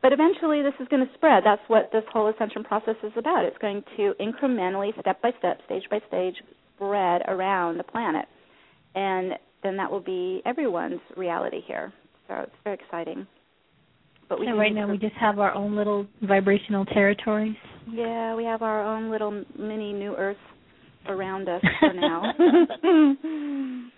But 0.02 0.12
eventually, 0.12 0.62
this 0.62 0.72
is 0.80 0.88
going 0.88 1.06
to 1.06 1.12
spread. 1.14 1.42
That's 1.44 1.62
what 1.68 1.90
this 1.92 2.04
whole 2.12 2.28
ascension 2.28 2.64
process 2.64 2.96
is 3.02 3.12
about. 3.16 3.44
It's 3.44 3.58
going 3.58 3.84
to 3.98 4.14
incrementally, 4.18 4.98
step 4.98 5.20
by 5.20 5.30
step, 5.38 5.60
stage 5.66 5.82
by 5.90 6.00
stage, 6.08 6.34
spread 6.74 7.22
around 7.28 7.76
the 7.76 7.84
planet. 7.84 8.24
And 8.94 9.32
then 9.62 9.76
that 9.76 9.90
will 9.90 10.00
be 10.00 10.40
everyone's 10.46 11.00
reality 11.16 11.60
here. 11.66 11.92
So 12.28 12.34
it's 12.36 12.52
very 12.64 12.78
exciting. 12.82 13.26
But 14.28 14.40
we 14.40 14.46
right 14.46 14.72
now 14.72 14.88
we 14.88 14.96
just 14.96 15.16
have 15.16 15.38
our 15.38 15.52
own 15.52 15.76
little 15.76 16.06
vibrational 16.22 16.84
territories. 16.86 17.56
Yeah, 17.90 18.36
we 18.36 18.44
have 18.44 18.62
our 18.62 18.84
own 18.84 19.10
little 19.10 19.44
mini 19.58 19.92
new 19.92 20.14
Earth 20.14 20.36
around 21.08 21.48
us 21.48 21.60
for 21.80 21.92
now. 21.92 22.22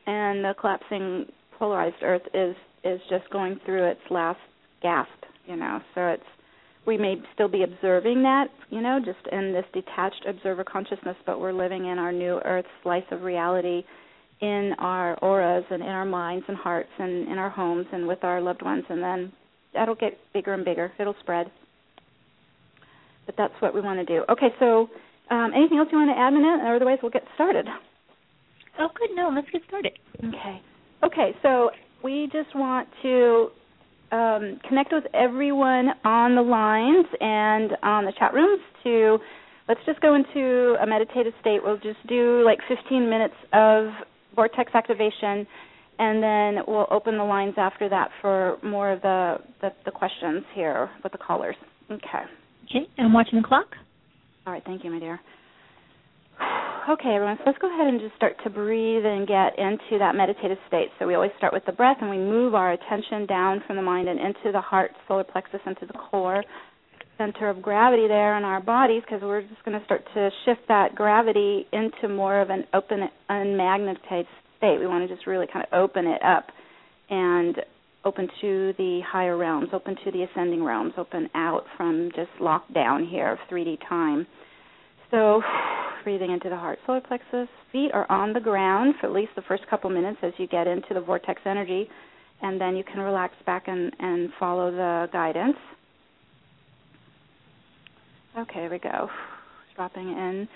and 0.07 0.45
the 0.45 0.55
collapsing 0.59 1.27
polarized 1.59 1.97
Earth 2.03 2.23
is 2.35 2.57
is 2.85 3.01
just 3.09 3.29
going 3.31 3.61
through 3.65 3.85
its 3.91 4.01
last 4.11 4.41
gasp, 4.83 5.11
you 5.47 5.57
know. 5.57 5.81
So 5.95 6.07
it's 6.09 6.23
we 6.87 6.99
may 6.99 7.17
still 7.35 7.49
be 7.49 7.63
observing 7.63 8.23
that, 8.23 8.47
you 8.71 8.81
know, 8.81 8.99
just 8.99 9.25
in 9.31 9.53
this 9.53 9.65
detached 9.73 10.25
observer 10.29 10.65
consciousness, 10.65 11.17
but 11.25 11.41
we're 11.41 11.53
living 11.53 11.87
in 11.87 11.99
our 11.99 12.11
new 12.11 12.41
Earth 12.45 12.67
slice 12.83 13.05
of 13.13 13.23
reality 13.23 13.85
in 14.41 14.73
our 14.79 15.17
auras 15.21 15.65
and 15.71 15.81
in 15.81 15.89
our 15.89 16.05
minds 16.05 16.45
and 16.49 16.57
hearts 16.57 16.89
and 16.99 17.29
in 17.29 17.39
our 17.39 17.51
homes 17.51 17.87
and 17.93 18.09
with 18.09 18.25
our 18.25 18.41
loved 18.41 18.63
ones 18.63 18.83
and 18.89 19.01
then 19.01 19.33
that'll 19.73 19.95
get 19.95 20.19
bigger 20.33 20.53
and 20.53 20.65
bigger. 20.65 20.93
It'll 20.99 21.15
spread. 21.21 21.51
But 23.27 23.37
that's 23.39 23.55
what 23.61 23.75
we 23.75 23.81
want 23.81 24.01
to 24.01 24.05
do. 24.05 24.25
Okay, 24.29 24.49
so 24.59 24.89
um, 25.31 25.53
anything 25.55 25.79
else 25.79 25.89
you 25.93 25.99
want 25.99 26.11
to 26.11 26.19
add, 26.19 26.33
Manette? 26.33 26.67
Or 26.67 26.77
otherwise, 26.77 26.99
we'll 27.03 27.13
get 27.13 27.23
started. 27.35 27.67
Oh, 28.79 28.89
good. 28.95 29.11
No, 29.15 29.31
let's 29.35 29.49
get 29.51 29.63
started. 29.69 29.93
Okay. 30.19 30.61
Okay, 31.05 31.33
so 31.43 31.71
we 32.05 32.29
just 32.33 32.55
want 32.55 32.89
to 33.03 33.49
um, 34.13 34.61
connect 34.69 34.93
with 34.93 35.05
everyone 35.15 35.89
on 36.05 36.35
the 36.35 36.43
lines 36.43 37.07
and 37.21 37.73
on 37.83 38.05
the 38.05 38.13
chat 38.19 38.33
rooms 38.35 38.61
to 38.85 39.19
let's 39.69 39.81
just 39.87 40.01
go 40.01 40.15
into 40.15 40.77
a 40.81 40.87
meditative 40.87 41.33
state. 41.41 41.61
We'll 41.65 41.77
just 41.79 42.07
do 42.09 42.43
like 42.45 42.59
15 42.69 43.09
minutes 43.09 43.35
of 43.53 43.87
vortex 44.35 44.73
activation 44.75 45.47
and 45.99 46.23
then 46.23 46.65
we'll 46.67 46.87
open 46.91 47.19
the 47.19 47.25
lines 47.25 47.55
after 47.57 47.89
that 47.89 48.11
for 48.21 48.57
more 48.63 48.93
of 48.93 49.03
the, 49.03 49.37
the, 49.61 49.71
the 49.85 49.91
questions 49.91 50.45
here 50.55 50.91
with 51.03 51.13
the 51.13 51.19
callers. 51.19 51.57
Okay. 51.91 52.25
Okay, 52.65 52.89
and 52.97 53.07
I'm 53.07 53.13
watching 53.13 53.41
the 53.41 53.47
clock. 53.47 53.67
All 54.47 54.53
right, 54.53 54.63
thank 54.65 54.85
you, 54.85 54.91
my 54.91 54.99
dear. 54.99 55.21
Okay, 56.91 57.15
everyone, 57.15 57.37
so 57.39 57.45
let's 57.47 57.59
go 57.59 57.73
ahead 57.73 57.87
and 57.87 58.01
just 58.01 58.17
start 58.17 58.37
to 58.43 58.51
breathe 58.51 59.07
and 59.07 59.27
get 59.27 59.57
into 59.57 59.99
that 60.01 60.17
meditative 60.17 60.59
state. 60.67 60.89
So 60.99 61.07
we 61.07 61.15
always 61.15 61.31
start 61.39 61.53
with 61.53 61.65
the 61.65 61.73
breath 61.73 61.99
and 62.01 62.11
we 62.11 62.19
move 62.19 62.55
our 62.57 62.73
attention 62.73 63.25
down 63.27 63.63
from 63.67 63.77
the 63.77 63.83
mind 63.83 64.09
and 64.09 64.19
into 64.19 64.51
the 64.51 64.61
heart, 64.61 64.91
solar 65.07 65.23
plexus, 65.23 65.61
into 65.65 65.87
the 65.87 65.93
core 65.93 66.43
center 67.19 67.49
of 67.49 67.63
gravity 67.63 68.09
there 68.09 68.37
in 68.37 68.45
our 68.45 68.61
bodies 68.61 69.03
because 69.07 69.23
we're 69.23 69.43
just 69.43 69.65
going 69.65 69.79
to 69.79 69.85
start 69.85 70.03
to 70.15 70.29
shift 70.45 70.63
that 70.69 70.95
gravity 70.95 71.67
into 71.73 72.09
more 72.09 72.41
of 72.41 72.51
an 72.51 72.65
open, 72.75 73.09
unmagnetized 73.31 74.27
state. 74.59 74.79
We 74.81 74.87
want 74.87 75.09
to 75.09 75.15
just 75.15 75.27
really 75.27 75.47
kind 75.53 75.65
of 75.71 75.79
open 75.79 76.07
it 76.07 76.23
up 76.25 76.47
and 77.11 77.57
open 78.05 78.29
to 78.41 78.75
the 78.79 79.01
higher 79.07 79.37
realms, 79.37 79.69
open 79.73 79.97
to 80.05 80.11
the 80.11 80.25
ascending 80.25 80.65
realms, 80.65 80.95
open 80.97 81.29
out 81.35 81.65
from 81.77 82.11
just 82.17 82.31
lockdown 82.41 83.09
here 83.09 83.31
of 83.31 83.39
3D 83.51 83.79
time. 83.89 84.27
So, 85.13 85.41
breathing 86.05 86.33
into 86.33 86.49
the 86.49 86.57
heart, 86.57 86.81
solar 86.85 87.01
plexus. 87.01 87.49
Feet 87.71 87.93
are 87.95 88.11
on 88.11 88.33
the 88.33 88.41
ground 88.41 88.97
for 89.01 89.07
at 89.07 89.13
least 89.13 89.31
the 89.37 89.43
first 89.43 89.63
couple 89.71 89.89
minutes 89.89 90.19
as 90.23 90.33
you 90.39 90.49
get 90.49 90.67
into 90.67 90.95
the 90.95 91.01
vortex 91.01 91.41
energy, 91.47 91.89
and 92.43 92.61
then 92.61 92.75
you 92.75 92.83
can 92.83 92.99
relax 92.99 93.35
back 93.47 93.69
and, 93.69 93.93
and 94.01 94.31
follow 94.41 94.73
the 94.73 95.09
guidance. 95.13 95.57
Okay, 98.37 98.61
here 98.61 98.71
we 98.71 98.79
go. 98.79 99.09
Dropping 99.77 100.09
in 100.09 100.49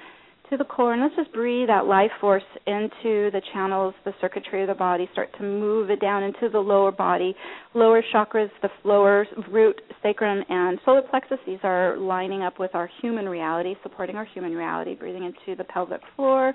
to 0.51 0.57
the 0.57 0.65
core, 0.65 0.93
and 0.93 1.03
let's 1.03 1.17
just 1.17 1.33
breathe 1.33 1.69
that 1.69 1.87
life 1.87 2.11
force 2.21 2.43
into 2.67 3.31
the 3.31 3.41
channels, 3.53 3.95
the 4.05 4.13
circuitry 4.21 4.63
of 4.63 4.69
the 4.69 4.75
body. 4.75 5.09
Start 5.13 5.31
to 5.39 5.43
move 5.43 5.91
it 5.91 6.01
down 6.01 6.23
into 6.23 6.49
the 6.51 6.59
lower 6.59 6.93
body, 6.93 7.35
lower 7.75 8.03
chakras, 8.15 8.51
the 8.63 8.69
lower 8.85 9.27
root, 9.51 9.81
sacrum, 10.03 10.43
and 10.49 10.79
solar 10.85 11.03
plexus. 11.03 11.39
These 11.47 11.59
are 11.63 11.97
lining 11.97 12.43
up 12.43 12.59
with 12.59 12.75
our 12.75 12.89
human 13.01 13.29
reality, 13.29 13.75
supporting 13.83 14.17
our 14.17 14.25
human 14.25 14.55
reality. 14.55 14.95
Breathing 14.95 15.25
into 15.25 15.57
the 15.57 15.65
pelvic 15.65 16.01
floor, 16.15 16.55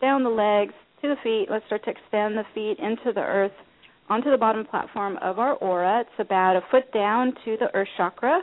down 0.00 0.22
the 0.22 0.30
legs, 0.30 0.74
to 1.02 1.08
the 1.08 1.16
feet. 1.22 1.46
Let's 1.50 1.66
start 1.66 1.84
to 1.84 1.90
extend 1.90 2.36
the 2.36 2.44
feet 2.54 2.78
into 2.78 3.12
the 3.12 3.20
earth, 3.20 3.52
onto 4.08 4.30
the 4.30 4.36
bottom 4.36 4.64
platform 4.64 5.18
of 5.20 5.38
our 5.38 5.54
aura. 5.54 6.00
It's 6.02 6.10
about 6.28 6.56
a 6.56 6.60
foot 6.70 6.92
down 6.92 7.32
to 7.44 7.56
the 7.58 7.74
earth 7.74 7.88
chakra 7.96 8.40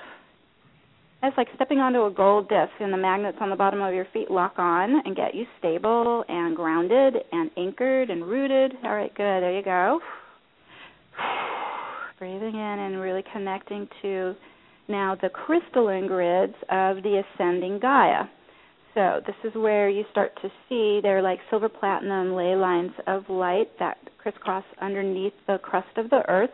it's 1.22 1.38
like 1.38 1.48
stepping 1.56 1.80
onto 1.80 2.06
a 2.06 2.12
gold 2.12 2.48
disc, 2.48 2.72
and 2.80 2.94
the 2.94 2.98
magnets 2.98 3.38
on 3.42 3.50
the 3.50 3.56
bottom 3.56 3.82
of 3.82 3.94
your 3.94 4.08
feet 4.14 4.32
lock 4.32 4.54
on 4.58 5.02
and 5.06 5.16
get 5.16 5.36
you 5.36 5.46
stable 5.60 6.24
and 6.30 6.56
grounded 6.56 7.16
and 7.32 7.52
anchored 7.58 8.10
and 8.10 8.26
rooted. 8.26 8.74
All 8.84 8.96
right, 8.96 9.14
good. 9.16 9.44
There 9.44 9.56
you 9.56 9.64
go. 9.64 10.00
Breathing 12.20 12.56
in 12.56 12.80
and 12.80 13.00
really 13.00 13.24
connecting 13.34 13.88
to 14.02 14.34
now 14.88 15.16
the 15.22 15.30
crystalline 15.30 16.08
grids 16.08 16.56
of 16.70 17.04
the 17.04 17.22
ascending 17.36 17.80
Gaia. 17.80 18.24
So 18.94 19.22
this 19.26 19.36
is 19.44 19.56
where 19.56 19.90
you 19.90 20.04
start 20.12 20.32
to 20.42 20.50
see 20.68 21.00
they're 21.02 21.22
like 21.22 21.40
silver 21.50 21.70
platinum 21.70 22.34
ley 22.34 22.56
lines 22.56 22.92
of 23.08 23.30
light 23.30 23.68
that 23.80 23.98
crisscross 24.18 24.64
underneath 24.82 25.34
the 25.48 25.60
crust 25.62 25.96
of 25.98 26.10
the 26.10 26.24
earth, 26.28 26.50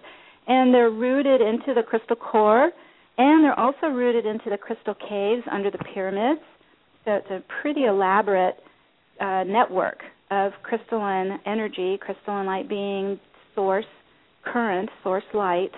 and 0.48 0.74
they're 0.74 0.90
rooted 0.90 1.42
into 1.42 1.74
the 1.74 1.84
crystal 1.84 2.16
core 2.16 2.72
and 3.18 3.44
they're 3.44 3.60
also 3.60 3.88
rooted 3.88 4.26
into 4.26 4.50
the 4.50 4.58
crystal 4.58 4.96
caves 4.96 5.44
under 5.52 5.72
the 5.72 5.78
pyramids. 5.94 6.42
So 7.06 7.12
it's 7.14 7.30
a 7.30 7.44
pretty 7.62 7.86
elaborate 7.86 8.56
uh, 9.20 9.44
network 9.46 10.00
of 10.32 10.52
crystalline 10.64 11.40
energy, 11.46 11.98
crystalline 12.02 12.46
light 12.46 12.68
being 12.68 13.20
source 13.54 13.86
current, 14.46 14.90
source 15.04 15.24
light. 15.34 15.72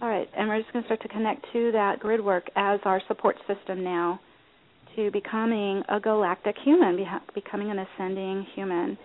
All 0.00 0.08
right, 0.08 0.28
and 0.36 0.48
we're 0.48 0.60
just 0.60 0.72
going 0.72 0.82
to 0.82 0.88
start 0.88 1.02
to 1.02 1.08
connect 1.08 1.46
to 1.52 1.72
that 1.72 2.00
grid 2.00 2.22
work 2.22 2.48
as 2.56 2.80
our 2.84 3.00
support 3.08 3.36
system 3.46 3.82
now 3.82 4.20
to 4.94 5.10
becoming 5.10 5.82
a 5.88 6.00
galactic 6.00 6.56
human, 6.64 6.98
becoming 7.34 7.70
an 7.70 7.78
ascending 7.78 8.46
human. 8.54 8.98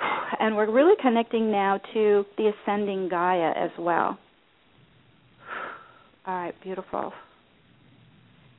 And 0.40 0.56
we're 0.56 0.70
really 0.70 0.96
connecting 1.00 1.52
now 1.52 1.78
to 1.94 2.24
the 2.36 2.50
ascending 2.50 3.08
Gaia 3.08 3.52
as 3.56 3.70
well. 3.78 4.18
All 6.26 6.34
right, 6.34 6.54
beautiful. 6.62 7.12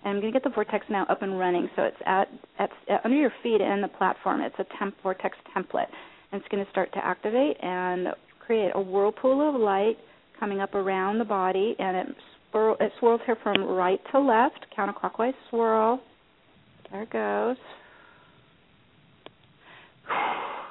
And 0.03 0.13
I'm 0.13 0.21
going 0.21 0.31
to 0.31 0.39
get 0.39 0.43
the 0.43 0.53
vortex 0.53 0.85
now 0.87 1.05
up 1.09 1.23
and 1.23 1.39
running. 1.39 1.67
So 1.75 1.81
it's 1.81 1.97
at, 2.05 2.27
at, 2.59 2.69
at 2.87 3.03
under 3.03 3.17
your 3.17 3.33
feet 3.41 3.59
and 3.59 3.83
the 3.83 3.87
platform. 3.87 4.41
It's 4.41 4.55
a 4.59 4.65
temp 4.77 4.93
vortex 5.01 5.35
template, 5.55 5.87
and 6.31 6.39
it's 6.39 6.47
going 6.51 6.63
to 6.63 6.69
start 6.69 6.93
to 6.93 7.03
activate 7.03 7.57
and 7.63 8.09
create 8.45 8.71
a 8.75 8.81
whirlpool 8.81 9.49
of 9.49 9.59
light 9.59 9.97
coming 10.39 10.61
up 10.61 10.75
around 10.75 11.17
the 11.17 11.25
body, 11.25 11.75
and 11.79 11.97
it 11.97 12.15
swirl, 12.51 12.75
it 12.79 12.91
swirls 12.99 13.21
here 13.25 13.37
from 13.41 13.63
right 13.63 13.99
to 14.11 14.19
left, 14.19 14.65
counterclockwise 14.77 15.33
swirl. 15.49 15.99
There 16.91 17.01
it 17.01 17.09
goes. 17.09 17.57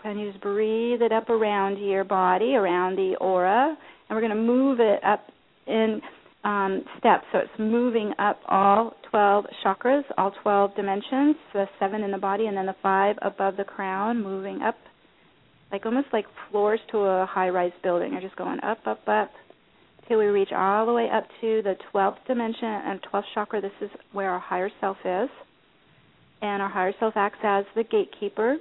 And 0.05 0.21
you 0.21 0.31
just 0.31 0.43
breathe 0.43 1.03
it 1.03 1.11
up 1.11 1.29
around 1.29 1.79
your 1.79 2.05
body, 2.05 2.55
around 2.55 2.97
the 2.97 3.17
aura, 3.21 3.77
and 4.09 4.17
we're 4.17 4.21
going 4.21 4.37
to 4.37 4.41
move 4.41 4.79
it 4.79 5.03
up 5.03 5.25
in 5.67 6.01
um, 6.45 6.85
steps. 6.99 7.25
So 7.33 7.39
it's 7.39 7.59
moving 7.59 8.13
up 8.19 8.39
all 8.47 8.95
12 9.11 9.47
chakras, 9.65 10.03
all 10.19 10.33
12 10.43 10.77
dimensions, 10.77 11.37
the 11.53 11.67
seven 11.81 12.03
in 12.03 12.11
the 12.11 12.19
body, 12.19 12.47
and 12.47 12.57
then 12.57 12.67
the 12.67 12.77
five 12.83 13.17
above 13.23 13.57
the 13.57 13.65
crown, 13.65 14.23
moving 14.23 14.61
up, 14.63 14.77
like 15.73 15.87
almost 15.87 16.09
like 16.13 16.27
floors 16.51 16.81
to 16.93 16.99
a 16.99 17.27
high-rise 17.27 17.73
building. 17.83 18.13
You're 18.13 18.21
just 18.21 18.37
going 18.37 18.61
up, 18.61 18.79
up, 18.87 19.01
up, 19.09 19.31
till 20.07 20.19
we 20.19 20.27
reach 20.27 20.51
all 20.55 20.87
the 20.87 20.93
way 20.93 21.09
up 21.13 21.25
to 21.41 21.63
the 21.63 21.75
12th 21.93 22.19
dimension 22.27 22.69
and 22.69 23.01
12th 23.13 23.25
chakra. 23.35 23.61
This 23.61 23.73
is 23.81 23.91
where 24.13 24.31
our 24.31 24.41
higher 24.41 24.71
self 24.81 24.99
is, 25.05 25.31
and 26.43 26.63
our 26.63 26.69
higher 26.69 26.93
self 27.01 27.15
acts 27.17 27.39
as 27.43 27.65
the 27.75 27.85
gatekeeper. 27.85 28.59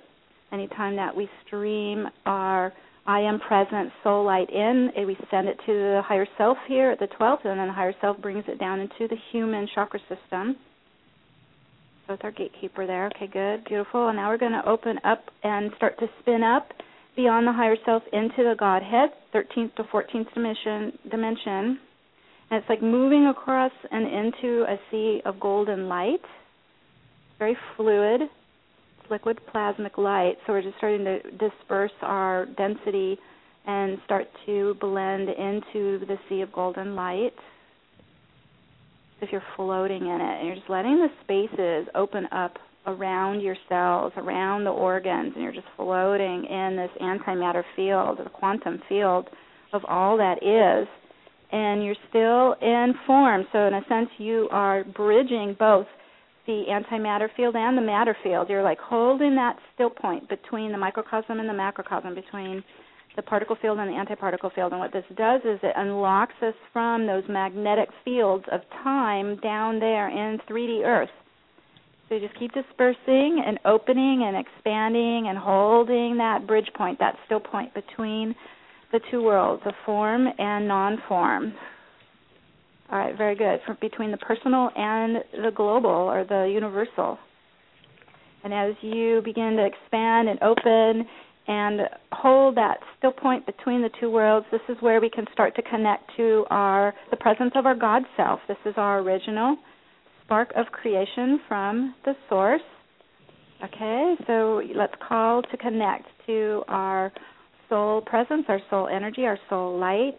Anytime 0.53 0.95
that 0.95 1.15
we 1.15 1.27
stream 1.45 2.05
our 2.25 2.71
I 3.05 3.19
am 3.19 3.39
present, 3.39 3.91
soul 4.01 4.23
light 4.25 4.49
in. 4.49 4.91
We 4.95 5.17
send 5.29 5.49
it 5.49 5.57
to 5.65 5.73
the 5.73 6.01
higher 6.05 6.27
self 6.37 6.57
here 6.67 6.91
at 6.91 6.99
the 6.99 7.07
12th, 7.19 7.45
and 7.45 7.59
then 7.59 7.67
the 7.67 7.73
higher 7.73 7.93
self 7.99 8.17
brings 8.21 8.45
it 8.47 8.59
down 8.59 8.79
into 8.79 9.07
the 9.09 9.17
human 9.31 9.67
chakra 9.75 9.99
system. 10.01 10.55
So 12.07 12.13
it's 12.13 12.23
our 12.23 12.31
gatekeeper 12.31 12.87
there. 12.87 13.07
Okay, 13.07 13.27
good, 13.27 13.65
beautiful. 13.65 14.07
And 14.07 14.17
now 14.17 14.29
we're 14.29 14.37
going 14.37 14.53
to 14.53 14.67
open 14.67 14.99
up 15.03 15.23
and 15.43 15.71
start 15.75 15.99
to 15.99 16.07
spin 16.21 16.43
up 16.43 16.69
beyond 17.15 17.45
the 17.47 17.53
higher 17.53 17.75
self 17.85 18.03
into 18.11 18.37
the 18.37 18.55
Godhead, 18.57 19.09
13th 19.33 19.75
to 19.75 19.83
14th 19.83 20.33
dimension. 20.33 20.97
dimension. 21.09 21.79
And 22.49 22.61
it's 22.61 22.69
like 22.69 22.81
moving 22.81 23.27
across 23.27 23.71
and 23.91 24.05
into 24.05 24.63
a 24.63 24.77
sea 24.91 25.21
of 25.25 25.39
golden 25.39 25.87
light. 25.87 26.21
Very 27.39 27.57
fluid, 27.75 28.21
liquid 29.13 29.39
plasmic 29.53 29.97
light. 29.97 30.37
So 30.45 30.53
we're 30.53 30.63
just 30.63 30.77
starting 30.77 31.05
to 31.05 31.21
disperse 31.37 31.91
our 32.01 32.47
density 32.57 33.17
and 33.65 33.99
start 34.05 34.25
to 34.47 34.75
blend 34.81 35.29
into 35.29 36.05
the 36.05 36.17
sea 36.27 36.41
of 36.41 36.51
golden 36.51 36.95
light. 36.95 37.33
If 39.21 39.31
you're 39.31 39.43
floating 39.55 40.01
in 40.01 40.19
it, 40.19 40.39
and 40.39 40.47
you're 40.47 40.55
just 40.55 40.69
letting 40.69 40.97
the 40.97 41.09
spaces 41.23 41.87
open 41.95 42.25
up 42.31 42.57
around 42.87 43.41
your 43.41 43.55
cells, 43.69 44.11
around 44.17 44.63
the 44.63 44.71
organs, 44.71 45.31
and 45.35 45.43
you're 45.43 45.53
just 45.53 45.67
floating 45.77 46.45
in 46.45 46.75
this 46.75 46.89
antimatter 46.99 47.63
field, 47.75 48.17
the 48.17 48.29
quantum 48.31 48.81
field 48.89 49.29
of 49.73 49.85
all 49.85 50.17
that 50.17 50.41
is. 50.41 50.87
And 51.51 51.85
you're 51.85 51.95
still 52.09 52.55
in 52.61 52.95
form. 53.05 53.45
So, 53.53 53.67
in 53.67 53.75
a 53.75 53.81
sense, 53.87 54.09
you 54.17 54.49
are 54.51 54.83
bridging 54.83 55.55
both 55.57 55.85
the 56.45 56.63
antimatter 56.69 57.27
field 57.35 57.55
and 57.55 57.77
the 57.77 57.81
matter 57.81 58.15
field. 58.23 58.49
You're 58.49 58.63
like 58.63 58.79
holding 58.79 59.35
that 59.35 59.57
still 59.73 59.89
point 59.89 60.27
between 60.27 60.71
the 60.71 60.77
microcosm 60.77 61.39
and 61.39 61.47
the 61.47 61.53
macrocosm, 61.53 62.15
between 62.15 62.63
the 63.15 63.21
particle 63.21 63.57
field 63.61 63.77
and 63.79 63.89
the 63.89 63.93
antiparticle 63.93 64.53
field. 64.53 64.71
And 64.71 64.79
what 64.79 64.91
this 64.91 65.05
does 65.15 65.41
is 65.41 65.59
it 65.63 65.73
unlocks 65.75 66.33
us 66.41 66.55
from 66.71 67.05
those 67.05 67.23
magnetic 67.29 67.89
fields 68.03 68.45
of 68.51 68.61
time 68.83 69.37
down 69.41 69.79
there 69.79 70.09
in 70.09 70.39
3D 70.49 70.83
Earth. 70.83 71.09
So 72.09 72.15
you 72.15 72.27
just 72.27 72.37
keep 72.37 72.51
dispersing 72.53 73.43
and 73.45 73.59
opening 73.65 74.23
and 74.25 74.35
expanding 74.35 75.27
and 75.29 75.37
holding 75.37 76.17
that 76.17 76.45
bridge 76.45 76.69
point, 76.75 76.99
that 76.99 77.15
still 77.25 77.39
point 77.39 77.73
between 77.73 78.35
the 78.91 78.99
two 79.09 79.23
worlds 79.23 79.63
the 79.65 79.73
form 79.85 80.27
and 80.37 80.67
non 80.67 81.01
form. 81.07 81.53
All 82.91 82.99
right, 82.99 83.17
very 83.17 83.35
good. 83.35 83.59
For 83.65 83.75
between 83.81 84.11
the 84.11 84.17
personal 84.17 84.69
and 84.75 85.17
the 85.43 85.51
global 85.55 85.89
or 85.89 86.25
the 86.25 86.51
universal. 86.53 87.17
And 88.43 88.53
as 88.53 88.73
you 88.81 89.21
begin 89.23 89.55
to 89.55 89.65
expand 89.65 90.27
and 90.27 90.41
open 90.43 91.07
and 91.47 91.81
hold 92.11 92.55
that 92.55 92.77
still 92.97 93.11
point 93.11 93.45
between 93.45 93.81
the 93.81 93.89
two 93.99 94.09
worlds, 94.09 94.45
this 94.51 94.61
is 94.69 94.77
where 94.81 95.01
we 95.01 95.09
can 95.09 95.25
start 95.33 95.55
to 95.55 95.61
connect 95.61 96.11
to 96.17 96.45
our 96.49 96.93
the 97.09 97.17
presence 97.17 97.51
of 97.55 97.65
our 97.65 97.75
God 97.75 98.03
self. 98.15 98.39
This 98.47 98.57
is 98.65 98.73
our 98.77 98.99
original 98.99 99.57
spark 100.23 100.51
of 100.55 100.67
creation 100.67 101.39
from 101.47 101.95
the 102.05 102.13
source. 102.29 102.61
Okay, 103.63 104.15
so 104.27 104.61
let's 104.75 104.93
call 105.07 105.41
to 105.41 105.57
connect 105.57 106.05
to 106.25 106.63
our 106.67 107.13
soul 107.69 108.01
presence, 108.01 108.45
our 108.49 108.59
soul 108.69 108.89
energy, 108.89 109.25
our 109.25 109.39
soul 109.49 109.79
light 109.79 110.17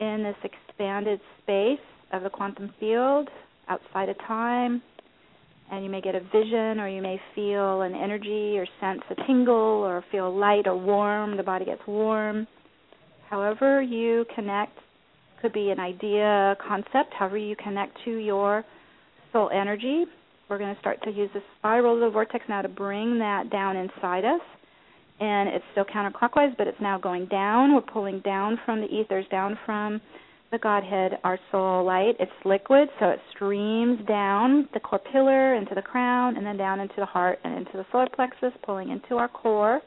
in 0.00 0.22
this 0.24 0.36
expanded 0.76 1.20
space 1.42 1.78
of 2.12 2.22
the 2.22 2.30
quantum 2.30 2.72
field 2.78 3.28
outside 3.68 4.08
of 4.08 4.18
time, 4.18 4.82
and 5.70 5.82
you 5.82 5.90
may 5.90 6.00
get 6.00 6.14
a 6.14 6.20
vision 6.20 6.78
or 6.78 6.88
you 6.88 7.00
may 7.00 7.20
feel 7.34 7.80
an 7.80 7.94
energy 7.94 8.58
or 8.58 8.66
sense 8.80 9.00
a 9.10 9.26
tingle 9.26 9.54
or 9.54 10.04
feel 10.12 10.36
light 10.36 10.66
or 10.66 10.76
warm 10.76 11.36
the 11.36 11.42
body 11.42 11.64
gets 11.64 11.80
warm. 11.86 12.46
However 13.28 13.82
you 13.82 14.24
connect 14.34 14.78
could 15.42 15.52
be 15.52 15.70
an 15.70 15.80
idea 15.80 16.56
concept 16.66 17.12
however 17.18 17.36
you 17.36 17.56
connect 17.56 17.98
to 18.04 18.16
your 18.16 18.64
soul 19.32 19.50
energy 19.52 20.04
we're 20.48 20.58
going 20.58 20.74
to 20.74 20.80
start 20.80 21.02
to 21.02 21.10
use 21.10 21.28
the 21.34 21.42
spiral 21.58 21.94
of 21.94 22.00
the 22.00 22.10
vortex 22.10 22.44
now 22.48 22.62
to 22.62 22.68
bring 22.68 23.18
that 23.18 23.50
down 23.50 23.76
inside 23.76 24.24
us. 24.24 24.40
And 25.18 25.48
it's 25.48 25.64
still 25.72 25.84
counterclockwise 25.84 26.56
but 26.56 26.66
it's 26.66 26.80
now 26.80 26.98
going 26.98 27.26
down. 27.26 27.74
We're 27.74 27.80
pulling 27.80 28.20
down 28.20 28.60
from 28.64 28.80
the 28.80 28.86
ethers 28.86 29.24
down 29.30 29.58
from 29.66 30.00
the 30.50 30.58
Godhead, 30.58 31.18
our 31.24 31.38
soul 31.50 31.84
light. 31.84 32.14
It's 32.20 32.30
liquid, 32.44 32.88
so 33.00 33.10
it 33.10 33.20
streams 33.34 33.98
down 34.06 34.68
the 34.74 34.80
core 34.80 35.00
pillar 35.12 35.54
into 35.54 35.74
the 35.74 35.82
crown 35.82 36.36
and 36.36 36.46
then 36.46 36.56
down 36.56 36.80
into 36.80 36.94
the 36.98 37.06
heart 37.06 37.38
and 37.44 37.54
into 37.54 37.72
the 37.74 37.86
solar 37.90 38.08
plexus, 38.14 38.52
pulling 38.64 38.90
into 38.90 39.16
our 39.16 39.28
core. 39.28 39.80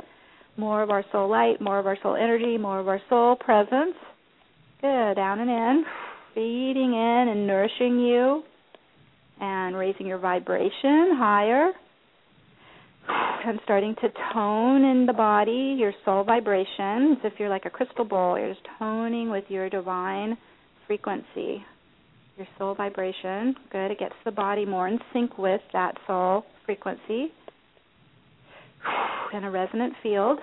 More 0.57 0.83
of 0.83 0.89
our 0.89 1.05
soul 1.11 1.29
light, 1.29 1.61
more 1.61 1.79
of 1.79 1.87
our 1.87 1.97
soul 2.03 2.15
energy, 2.15 2.57
more 2.57 2.79
of 2.79 2.87
our 2.87 3.01
soul 3.09 3.37
presence. 3.37 3.95
Good, 4.81 5.15
down 5.15 5.39
and 5.39 5.49
in, 5.49 5.85
feeding 6.35 6.93
in 6.93 7.27
and 7.29 7.47
nourishing 7.47 7.99
you 7.99 8.43
and 9.39 9.75
raising 9.75 10.05
your 10.05 10.17
vibration 10.17 11.15
higher 11.17 11.71
and 13.09 13.59
starting 13.63 13.95
to 13.95 14.09
tone 14.33 14.83
in 14.83 15.05
the 15.05 15.13
body 15.13 15.75
your 15.77 15.93
soul 16.05 16.23
vibrations. 16.23 17.17
If 17.23 17.33
you're 17.39 17.49
like 17.49 17.65
a 17.65 17.69
crystal 17.69 18.05
bowl, 18.05 18.37
you're 18.37 18.53
just 18.53 18.65
toning 18.77 19.29
with 19.29 19.45
your 19.47 19.69
divine 19.69 20.37
frequency, 20.87 21.63
your 22.37 22.47
soul 22.57 22.75
vibration. 22.75 23.55
Good. 23.71 23.91
It 23.91 23.99
gets 23.99 24.15
the 24.25 24.31
body 24.31 24.65
more 24.65 24.87
in 24.87 24.99
sync 25.13 25.37
with 25.37 25.61
that 25.73 25.95
soul 26.05 26.43
frequency 26.65 27.31
in 29.33 29.43
a 29.43 29.51
resonant 29.51 29.93
field. 30.03 30.39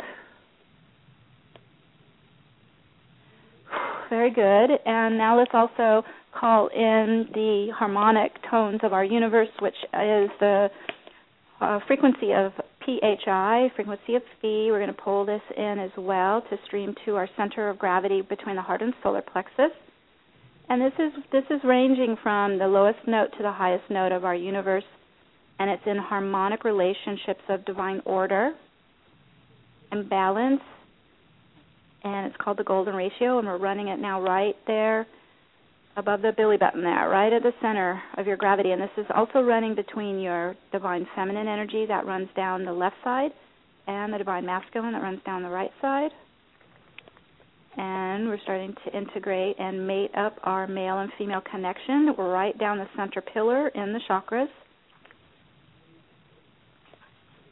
Very 4.10 4.30
good. 4.30 4.70
And 4.84 5.16
now 5.18 5.38
let's 5.38 5.52
also 5.54 6.06
call 6.38 6.68
in 6.68 7.28
the 7.34 7.68
harmonic 7.76 8.32
tones 8.50 8.80
of 8.82 8.92
our 8.92 9.04
universe, 9.04 9.48
which 9.60 9.74
is 9.94 10.30
the 10.40 10.68
uh, 11.60 11.80
frequency 11.86 12.32
of 12.32 12.52
PHI, 12.84 13.70
frequency 13.74 14.14
of 14.14 14.22
phi. 14.40 14.68
We're 14.70 14.78
going 14.78 14.94
to 14.94 15.02
pull 15.02 15.24
this 15.24 15.40
in 15.56 15.78
as 15.78 15.90
well 15.96 16.42
to 16.42 16.56
stream 16.66 16.94
to 17.04 17.16
our 17.16 17.28
center 17.36 17.68
of 17.68 17.78
gravity 17.78 18.22
between 18.22 18.56
the 18.56 18.62
heart 18.62 18.82
and 18.82 18.94
solar 19.02 19.22
plexus. 19.22 19.72
And 20.68 20.80
this 20.82 20.92
is 20.98 21.12
this 21.32 21.44
is 21.50 21.60
ranging 21.64 22.16
from 22.22 22.58
the 22.58 22.66
lowest 22.66 22.98
note 23.06 23.28
to 23.36 23.42
the 23.42 23.52
highest 23.52 23.88
note 23.88 24.12
of 24.12 24.24
our 24.24 24.34
universe, 24.34 24.84
and 25.58 25.70
it's 25.70 25.82
in 25.86 25.96
harmonic 25.96 26.64
relationships 26.64 27.42
of 27.48 27.64
divine 27.64 28.02
order 28.04 28.52
and 29.92 30.08
balance. 30.10 30.60
And 32.02 32.26
it's 32.26 32.36
called 32.40 32.58
the 32.58 32.64
golden 32.64 32.94
ratio, 32.94 33.38
and 33.38 33.48
we're 33.48 33.58
running 33.58 33.88
it 33.88 33.98
now 33.98 34.22
right 34.22 34.54
there 34.66 35.06
above 35.96 36.22
the 36.22 36.32
belly 36.32 36.56
button 36.56 36.82
there, 36.82 37.08
right 37.08 37.32
at 37.32 37.42
the 37.42 37.52
center 37.60 38.00
of 38.18 38.26
your 38.26 38.36
gravity. 38.36 38.72
And 38.72 38.80
this 38.80 38.90
is 38.96 39.06
also 39.14 39.40
running 39.40 39.74
between 39.74 40.18
your 40.20 40.54
divine 40.72 41.06
feminine 41.14 41.48
energy 41.48 41.86
that 41.86 42.06
runs 42.06 42.28
down 42.36 42.64
the 42.64 42.72
left 42.72 42.96
side 43.02 43.30
and 43.86 44.12
the 44.12 44.18
divine 44.18 44.44
masculine 44.44 44.92
that 44.92 45.02
runs 45.02 45.20
down 45.24 45.42
the 45.42 45.48
right 45.48 45.70
side 45.80 46.10
and 47.76 48.28
we're 48.28 48.40
starting 48.42 48.74
to 48.84 48.96
integrate 48.96 49.56
and 49.58 49.86
mate 49.86 50.10
up 50.16 50.36
our 50.44 50.66
male 50.66 51.00
and 51.00 51.10
female 51.18 51.42
connection. 51.50 52.14
Right 52.16 52.58
down 52.58 52.78
the 52.78 52.88
center 52.96 53.20
pillar 53.20 53.68
in 53.68 53.92
the 53.92 54.00
chakras. 54.08 54.48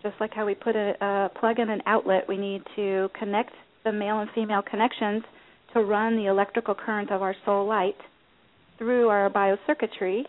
Just 0.03 0.15
like 0.21 0.33
how 0.35 0.47
we 0.47 0.55
put 0.55 0.77
a, 0.77 0.95
a 1.01 1.39
plug 1.39 1.59
in 1.59 1.71
an 1.71 1.83
outlet, 1.87 2.25
we 2.29 2.37
need 2.37 2.63
to 2.77 3.09
connect 3.19 3.53
the 3.85 3.93
male 3.93 4.21
and 4.21 4.31
female 4.35 4.63
connections 4.63 5.23
to 5.75 5.81
run 5.81 6.17
the 6.17 6.27
electrical 6.27 6.75
current 6.75 7.11
of 7.11 7.21
our 7.21 7.35
soul 7.45 7.67
light 7.67 7.97
through 8.79 9.09
our 9.09 9.31
biocircuitry. 9.31 10.23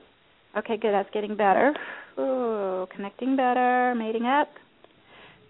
Okay, 0.57 0.77
good. 0.77 0.91
That's 0.91 1.09
getting 1.13 1.35
better. 1.35 1.73
Ooh, 2.19 2.87
connecting 2.95 3.35
better, 3.35 3.93
mating 3.95 4.25
up. 4.25 4.49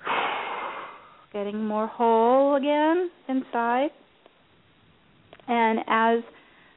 Getting 1.34 1.66
more 1.66 1.88
whole 1.88 2.56
again 2.56 3.10
inside. 3.28 3.90
And 5.48 5.80
as 5.80 6.24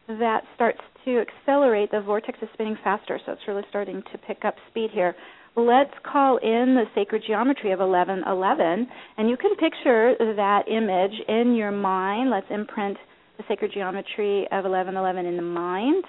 that 0.09 0.43
starts 0.55 0.81
to 1.05 1.21
accelerate, 1.23 1.91
the 1.91 2.01
vortex 2.01 2.39
is 2.43 2.49
spinning 2.55 2.77
faster, 2.83 3.21
so 3.25 3.33
it's 3.33 3.43
really 3.47 3.63
starting 3.69 4.03
to 4.13 4.19
pick 4.19 4.45
up 4.45 4.55
speed 4.71 4.91
here. 4.93 5.15
Let's 5.57 5.93
call 6.05 6.39
in 6.39 6.75
the 6.75 6.85
sacred 6.95 7.23
geometry 7.27 7.73
of 7.73 7.81
1111, 7.81 8.89
and 9.17 9.29
you 9.29 9.37
can 9.37 9.57
picture 9.57 10.15
that 10.19 10.63
image 10.69 11.19
in 11.29 11.55
your 11.55 11.73
mind. 11.73 12.31
Let's 12.31 12.47
imprint 12.51 12.97
the 13.39 13.45
sacred 13.49 13.73
geometry 13.73 14.43
of 14.51 14.65
1111 14.65 15.25
in 15.25 15.37
the 15.37 15.43
mind, 15.43 16.05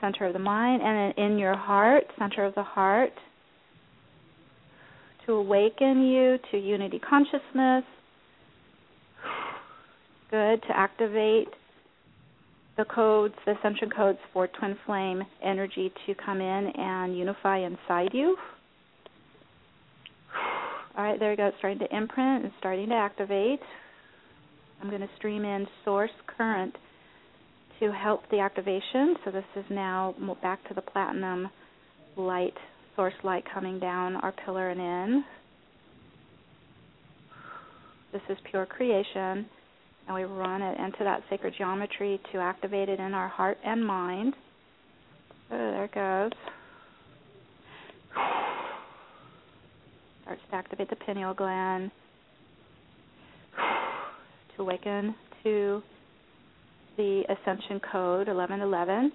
center 0.00 0.24
of 0.26 0.32
the 0.32 0.38
mind, 0.38 0.82
and 0.82 1.14
then 1.16 1.24
in 1.24 1.38
your 1.38 1.56
heart, 1.56 2.04
center 2.18 2.44
of 2.44 2.54
the 2.54 2.62
heart, 2.62 3.12
to 5.26 5.34
awaken 5.34 6.02
you 6.06 6.38
to 6.50 6.58
unity 6.58 6.98
consciousness, 6.98 7.84
good 10.30 10.62
to 10.62 10.76
activate 10.76 11.48
the 12.78 12.84
codes, 12.86 13.34
the 13.44 13.52
ascension 13.58 13.90
codes 13.90 14.18
for 14.32 14.46
twin 14.46 14.76
flame 14.86 15.22
energy 15.44 15.92
to 16.06 16.14
come 16.14 16.40
in 16.40 16.72
and 16.76 17.18
unify 17.18 17.58
inside 17.58 18.10
you. 18.14 18.36
All 20.96 21.04
right, 21.04 21.18
there 21.20 21.30
we 21.30 21.36
go. 21.36 21.46
It's 21.48 21.56
starting 21.58 21.80
to 21.80 21.96
imprint 21.96 22.44
and 22.44 22.52
starting 22.58 22.88
to 22.88 22.94
activate. 22.94 23.60
I'm 24.80 24.88
going 24.90 25.00
to 25.02 25.08
stream 25.16 25.44
in 25.44 25.66
source 25.84 26.10
current 26.36 26.74
to 27.80 27.92
help 27.92 28.22
the 28.30 28.38
activation. 28.38 29.16
So 29.24 29.30
this 29.30 29.44
is 29.56 29.64
now 29.70 30.14
back 30.42 30.66
to 30.68 30.74
the 30.74 30.82
platinum 30.82 31.48
light, 32.16 32.54
source 32.96 33.14
light 33.24 33.44
coming 33.52 33.78
down 33.78 34.16
our 34.16 34.32
pillar 34.44 34.70
and 34.70 34.80
in. 34.80 35.24
This 38.12 38.22
is 38.30 38.38
pure 38.50 38.66
creation 38.66 39.46
And 40.06 40.14
we 40.14 40.24
run 40.24 40.62
it 40.62 40.78
into 40.78 41.04
that 41.04 41.22
sacred 41.28 41.54
geometry 41.58 42.20
to 42.32 42.38
activate 42.38 42.88
it 42.88 42.98
in 42.98 43.12
our 43.12 43.28
heart 43.28 43.58
and 43.64 43.84
mind. 43.84 44.34
Oh, 45.50 45.56
there 45.56 45.84
it 45.84 45.94
goes. 45.94 46.32
Starts 50.22 50.42
to 50.50 50.56
activate 50.56 50.90
the 50.90 50.96
pineal 50.96 51.34
gland 51.34 51.90
awaken 54.58 55.14
to 55.44 55.82
the 56.96 57.22
ascension 57.28 57.80
code 57.92 58.28
1111 58.28 59.12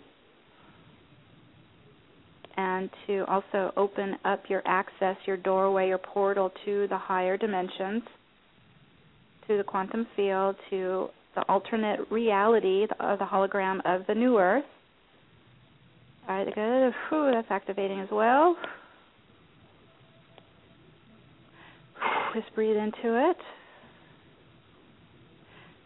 and 2.56 2.90
to 3.08 3.26
also 3.28 3.72
open 3.76 4.16
up 4.26 4.44
your 4.48 4.62
access, 4.66 5.16
your 5.26 5.38
doorway, 5.38 5.88
your 5.88 5.98
portal 5.98 6.52
to 6.66 6.88
the 6.88 6.98
higher 6.98 7.36
dimensions, 7.38 8.04
to 9.48 9.58
the 9.58 9.64
quantum 9.64 10.06
field, 10.16 10.56
to 10.70 11.08
the 11.36 11.42
alternate 11.50 12.00
reality 12.12 12.84
of 12.84 12.90
uh, 13.00 13.16
the 13.16 13.26
hologram 13.26 13.80
of 13.86 14.06
the 14.08 14.14
new 14.14 14.38
earth. 14.38 14.64
All 16.30 16.38
right, 16.38 16.56
good. 16.56 16.94
Whew, 17.10 17.32
that's 17.34 17.48
activating 17.50 18.00
as 18.00 18.10
well. 18.12 18.56
Just 22.34 22.54
breathe 22.56 22.78
into 22.78 23.30
it. 23.30 23.38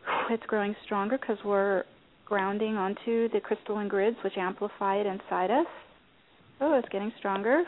It's 0.29 0.43
growing 0.47 0.75
stronger 0.85 1.17
because 1.17 1.37
we're 1.43 1.83
grounding 2.25 2.75
onto 2.75 3.29
the 3.29 3.39
crystalline 3.41 3.87
grids, 3.87 4.17
which 4.23 4.37
amplify 4.37 4.97
it 4.97 5.05
inside 5.05 5.51
us. 5.51 5.67
Oh, 6.59 6.77
it's 6.77 6.89
getting 6.89 7.11
stronger. 7.19 7.63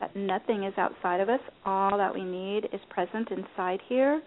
That 0.00 0.16
nothing 0.16 0.64
is 0.64 0.74
outside 0.78 1.20
of 1.20 1.28
us. 1.28 1.40
All 1.64 1.96
that 1.98 2.14
we 2.14 2.24
need 2.24 2.64
is 2.72 2.80
present 2.88 3.30
inside 3.30 3.80
here. 3.88 4.22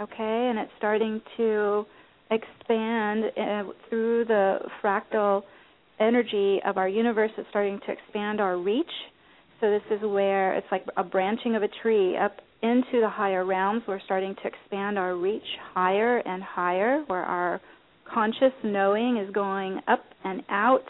Okay, 0.00 0.48
and 0.50 0.58
it's 0.58 0.70
starting 0.78 1.20
to 1.38 1.84
expand 2.30 3.24
uh, 3.36 3.72
through 3.88 4.26
the 4.26 4.58
fractal 4.82 5.42
energy 5.98 6.60
of 6.64 6.76
our 6.76 6.88
universe. 6.88 7.32
It's 7.36 7.48
starting 7.50 7.80
to 7.86 7.92
expand 7.92 8.40
our 8.40 8.58
reach. 8.58 8.86
So 9.60 9.70
this 9.70 9.82
is 9.90 10.00
where 10.02 10.54
it's 10.54 10.66
like 10.70 10.84
a 10.96 11.02
branching 11.02 11.56
of 11.56 11.62
a 11.62 11.68
tree 11.82 12.16
up 12.16 12.36
into 12.62 13.00
the 13.00 13.08
higher 13.08 13.44
realms. 13.44 13.82
We're 13.88 14.00
starting 14.04 14.36
to 14.36 14.48
expand 14.48 14.98
our 14.98 15.16
reach 15.16 15.42
higher 15.74 16.18
and 16.18 16.42
higher, 16.42 17.02
where 17.08 17.24
our 17.24 17.60
conscious 18.12 18.52
knowing 18.62 19.18
is 19.18 19.32
going 19.34 19.80
up 19.88 20.04
and 20.24 20.42
out. 20.48 20.84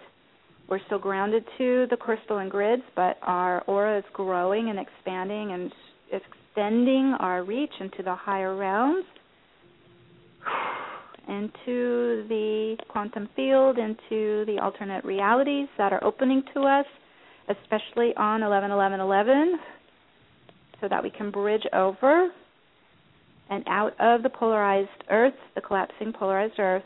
We're 0.69 0.81
still 0.87 0.99
grounded 0.99 1.45
to 1.57 1.87
the 1.91 1.97
crystalline 1.97 2.51
grids, 2.51 2.83
but 2.95 3.17
our 3.23 3.63
aura 3.63 3.99
is 3.99 4.05
growing 4.13 4.69
and 4.69 4.79
expanding 4.79 5.53
and 5.53 5.73
extending 6.13 7.15
our 7.21 7.45
reach 7.45 7.73
into 7.81 8.03
the 8.03 8.15
higher 8.15 8.55
realms, 8.55 9.05
into 11.27 12.27
the 12.29 12.77
quantum 12.89 13.29
field, 13.35 13.79
into 13.79 14.45
the 14.45 14.59
alternate 14.63 15.05
realities 15.05 15.69
that 15.79 15.93
are 15.93 16.05
opening 16.05 16.43
to 16.55 16.61
us, 16.61 16.87
especially 17.49 18.15
on 18.17 18.43
11 18.43 18.71
11 18.71 19.01
11 19.01 19.59
so 20.81 20.89
that 20.89 21.03
we 21.03 21.11
can 21.11 21.31
bridge 21.31 21.65
over 21.73 22.31
and 23.51 23.65
out 23.67 23.99
of 23.99 24.23
the 24.23 24.29
polarized 24.29 24.89
earth, 25.11 25.35
the 25.55 25.61
collapsing 25.61 26.13
polarized 26.13 26.59
earth 26.59 26.83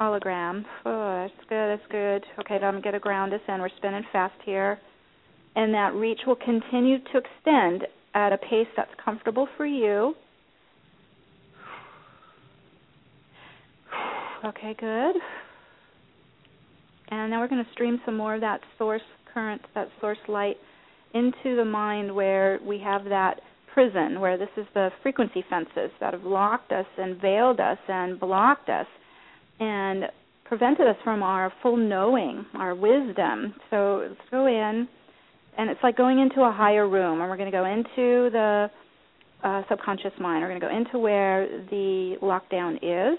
hologram. 0.00 0.64
Oh, 0.84 1.28
that's 1.28 1.48
good, 1.48 1.78
that's 1.78 1.90
good. 1.90 2.24
Okay, 2.40 2.58
now 2.60 2.68
I'm 2.68 2.80
going 2.80 2.94
to 2.94 3.00
ground 3.00 3.34
us 3.34 3.40
in. 3.48 3.60
We're 3.60 3.68
spinning 3.76 4.04
fast 4.12 4.34
here. 4.44 4.78
And 5.56 5.74
that 5.74 5.94
reach 5.94 6.20
will 6.26 6.36
continue 6.36 6.98
to 6.98 7.18
extend 7.18 7.86
at 8.14 8.32
a 8.32 8.38
pace 8.38 8.68
that's 8.76 8.90
comfortable 9.02 9.48
for 9.56 9.66
you. 9.66 10.14
Okay, 14.42 14.74
good. 14.80 15.16
And 17.10 17.30
now 17.30 17.40
we're 17.40 17.48
going 17.48 17.62
to 17.62 17.70
stream 17.72 18.00
some 18.06 18.16
more 18.16 18.34
of 18.34 18.40
that 18.40 18.60
source 18.78 19.02
current, 19.32 19.62
that 19.74 19.88
source 20.00 20.18
light 20.28 20.56
into 21.14 21.56
the 21.56 21.64
mind 21.64 22.14
where 22.14 22.58
we 22.64 22.78
have 22.78 23.04
that 23.04 23.40
prison, 23.72 24.20
where 24.20 24.36
this 24.36 24.48
is 24.56 24.66
the 24.74 24.90
frequency 25.02 25.44
fences 25.48 25.90
that 26.00 26.12
have 26.12 26.24
locked 26.24 26.72
us 26.72 26.86
and 26.98 27.20
veiled 27.20 27.60
us 27.60 27.78
and 27.88 28.18
blocked 28.18 28.68
us 28.68 28.86
and 29.60 30.04
prevented 30.44 30.86
us 30.86 30.96
from 31.04 31.22
our 31.22 31.52
full 31.62 31.76
knowing, 31.76 32.44
our 32.54 32.74
wisdom. 32.74 33.54
So 33.70 34.06
let's 34.08 34.30
go 34.30 34.46
in, 34.46 34.88
and 35.56 35.70
it's 35.70 35.80
like 35.82 35.96
going 35.96 36.18
into 36.18 36.42
a 36.42 36.52
higher 36.52 36.88
room, 36.88 37.20
and 37.20 37.30
we're 37.30 37.36
going 37.36 37.50
to 37.50 37.56
go 37.56 37.66
into 37.66 38.30
the 38.30 38.70
uh, 39.44 39.62
subconscious 39.68 40.12
mind. 40.18 40.42
We're 40.42 40.48
going 40.48 40.60
to 40.60 40.66
go 40.66 40.76
into 40.76 40.98
where 40.98 41.46
the 41.70 42.16
lockdown 42.22 42.76
is. 42.82 43.18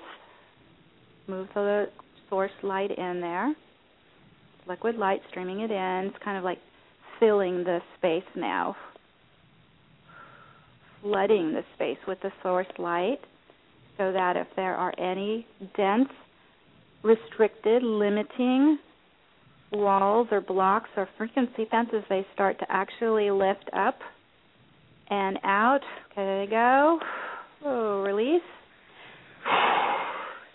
Move 1.28 1.47
the 1.54 1.86
source 2.30 2.52
light 2.63 2.91
in 2.97 3.21
there. 3.21 3.56
Liquid 4.67 4.95
light 4.97 5.21
streaming 5.30 5.62
it 5.62 5.71
in. 5.71 6.12
It's 6.13 6.24
kind 6.24 6.38
of 6.38 6.43
like 6.43 6.60
filling 7.19 7.63
the 7.63 7.80
space 7.97 8.24
now, 8.36 8.76
flooding 11.02 11.54
the 11.54 11.63
space 11.76 11.97
with 12.08 12.19
the 12.21 12.32
source 12.41 12.67
light 12.78 13.19
so 13.97 14.12
that 14.12 14.36
if 14.36 14.47
there 14.56 14.76
are 14.76 14.93
any 14.97 15.45
dense, 15.76 16.10
restricted, 17.04 17.84
limiting 17.84 18.80
walls 19.71 20.28
or 20.32 20.41
blocks 20.41 20.89
or 20.97 21.08
frequency 21.17 21.65
fences, 21.69 22.04
they 22.10 22.26
start 22.34 22.60
to 22.60 22.65
actually 22.69 23.32
lift 23.32 23.69
up 23.74 24.00
and 25.10 25.38
out. 25.43 25.82
Okay, 26.12 26.24
there 26.24 26.43
you 26.43 26.50
go. 26.50 27.00
Oh, 27.65 28.02
release. 28.02 28.41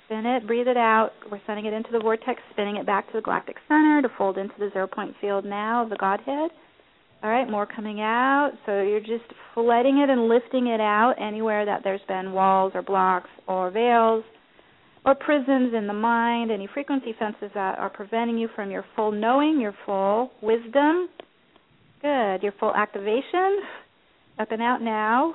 Spin 0.06 0.24
it, 0.24 0.46
breathe 0.46 0.68
it 0.68 0.76
out. 0.76 1.10
We're 1.30 1.40
sending 1.46 1.66
it 1.66 1.72
into 1.72 1.90
the 1.92 1.98
vortex, 1.98 2.40
spinning 2.52 2.76
it 2.76 2.86
back 2.86 3.06
to 3.08 3.12
the 3.14 3.22
galactic 3.22 3.56
center 3.68 4.00
to 4.02 4.08
fold 4.16 4.38
into 4.38 4.54
the 4.58 4.70
zero 4.72 4.86
point 4.86 5.14
field 5.20 5.44
now 5.44 5.82
of 5.82 5.90
the 5.90 5.96
Godhead. 5.96 6.50
All 7.22 7.30
right, 7.30 7.48
more 7.50 7.66
coming 7.66 8.00
out. 8.00 8.52
So 8.66 8.82
you're 8.82 9.00
just 9.00 9.24
flooding 9.54 9.98
it 9.98 10.10
and 10.10 10.28
lifting 10.28 10.68
it 10.68 10.80
out 10.80 11.14
anywhere 11.20 11.64
that 11.64 11.80
there's 11.82 12.00
been 12.06 12.32
walls 12.32 12.72
or 12.74 12.82
blocks 12.82 13.30
or 13.48 13.70
veils 13.70 14.22
or 15.04 15.14
prisons 15.14 15.72
in 15.72 15.86
the 15.86 15.92
mind, 15.92 16.50
any 16.50 16.68
frequency 16.72 17.14
fences 17.18 17.50
that 17.54 17.78
are 17.78 17.88
preventing 17.88 18.36
you 18.36 18.48
from 18.54 18.70
your 18.70 18.84
full 18.96 19.12
knowing, 19.12 19.60
your 19.60 19.74
full 19.86 20.30
wisdom. 20.42 21.08
Good. 22.02 22.42
Your 22.42 22.52
full 22.58 22.74
activation. 22.74 23.60
Up 24.38 24.50
and 24.50 24.60
out 24.60 24.82
now. 24.82 25.34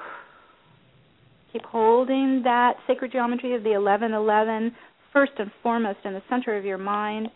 Keep 1.53 1.65
holding 1.65 2.41
that 2.43 2.73
sacred 2.87 3.11
geometry 3.11 3.55
of 3.55 3.63
the 3.63 3.71
1111 3.71 4.71
first 5.11 5.33
and 5.37 5.51
foremost 5.61 5.99
in 6.05 6.13
the 6.13 6.21
center 6.29 6.57
of 6.57 6.63
your 6.63 6.77
mind, 6.77 7.27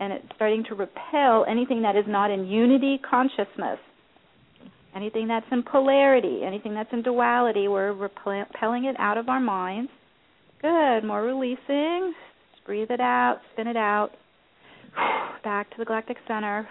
and 0.00 0.12
it's 0.12 0.26
starting 0.34 0.64
to 0.64 0.74
repel 0.74 1.44
anything 1.48 1.82
that 1.82 1.96
is 1.96 2.04
not 2.08 2.30
in 2.30 2.46
unity 2.46 3.00
consciousness. 3.08 3.78
Anything 4.94 5.28
that's 5.28 5.46
in 5.52 5.62
polarity, 5.62 6.40
anything 6.44 6.74
that's 6.74 6.88
in 6.92 7.02
duality, 7.02 7.68
we're 7.68 7.92
repelling 7.92 8.86
it 8.86 8.96
out 8.98 9.18
of 9.18 9.28
our 9.28 9.40
minds. 9.40 9.90
Good. 10.62 11.04
More 11.04 11.22
releasing. 11.22 12.14
Just 12.52 12.64
breathe 12.64 12.90
it 12.90 13.00
out, 13.00 13.40
spin 13.52 13.66
it 13.68 13.76
out. 13.76 14.10
Back 15.44 15.70
to 15.70 15.76
the 15.78 15.84
galactic 15.84 16.16
center. 16.26 16.66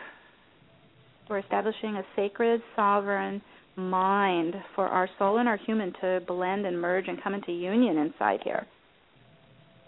We're 1.30 1.40
establishing 1.40 1.96
a 1.96 2.04
sacred, 2.16 2.62
sovereign, 2.76 3.42
mind 3.76 4.56
for 4.76 4.88
our 4.88 5.10
soul 5.20 5.38
and 5.38 5.48
our 5.48 5.58
human 5.58 5.94
to 6.02 6.22
blend 6.28 6.66
and 6.66 6.80
merge 6.80 7.08
and 7.08 7.22
come 7.22 7.34
into 7.34 7.52
union 7.52 7.98
inside 7.98 8.40
here. 8.44 8.66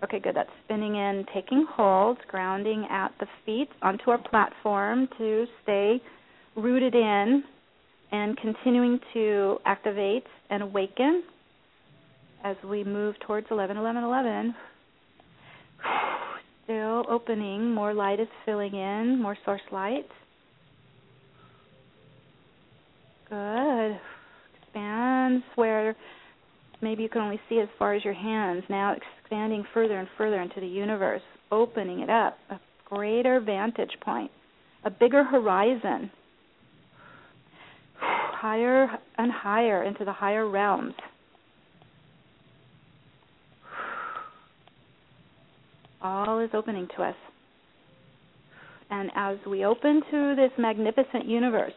Okay, 0.03 0.19
good. 0.19 0.35
That's 0.35 0.49
spinning 0.65 0.95
in, 0.95 1.25
taking 1.33 1.65
hold, 1.69 2.17
grounding 2.27 2.85
at 2.89 3.11
the 3.19 3.25
feet 3.45 3.69
onto 3.81 4.11
our 4.11 4.19
platform 4.19 5.07
to 5.17 5.45
stay 5.63 6.01
rooted 6.55 6.93
in 6.93 7.43
and 8.11 8.37
continuing 8.37 8.99
to 9.13 9.57
activate 9.65 10.23
and 10.49 10.63
awaken 10.63 11.23
as 12.43 12.55
we 12.63 12.83
move 12.83 13.15
towards 13.25 13.47
11 13.49 13.77
11 13.77 14.03
11. 14.03 14.55
Still 16.63 17.05
opening, 17.09 17.73
more 17.73 17.93
light 17.93 18.19
is 18.19 18.27
filling 18.45 18.75
in, 18.75 19.21
more 19.21 19.37
source 19.45 19.61
light. 19.71 20.07
Good. 23.29 23.99
Expands 24.61 25.43
where 25.55 25.95
maybe 26.81 27.03
you 27.03 27.09
can 27.09 27.21
only 27.21 27.39
see 27.49 27.59
as 27.59 27.67
far 27.77 27.93
as 27.93 28.03
your 28.05 28.13
hands. 28.13 28.63
Now 28.69 28.95
expanding 28.95 29.65
further 29.73 29.97
and 29.99 30.07
further 30.17 30.41
into 30.41 30.61
the 30.61 30.67
universe, 30.67 31.21
opening 31.51 31.99
it 31.99 32.09
up, 32.09 32.37
a 32.49 32.59
greater 32.85 33.39
vantage 33.39 33.97
point, 34.01 34.31
a 34.85 34.89
bigger 34.89 35.23
horizon, 35.23 36.09
higher 37.99 38.87
and 39.17 39.31
higher 39.31 39.83
into 39.83 40.05
the 40.05 40.13
higher 40.13 40.47
realms. 40.47 40.93
All 46.01 46.39
is 46.39 46.51
opening 46.53 46.87
to 46.95 47.03
us. 47.03 47.15
And 48.89 49.11
as 49.15 49.37
we 49.45 49.65
open 49.65 50.01
to 50.11 50.35
this 50.35 50.51
magnificent 50.57 51.25
universe, 51.25 51.73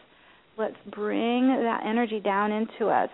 let's 0.61 0.77
bring 0.95 1.49
that 1.49 1.81
energy 1.85 2.21
down 2.21 2.53
into 2.53 2.87
us. 2.87 3.09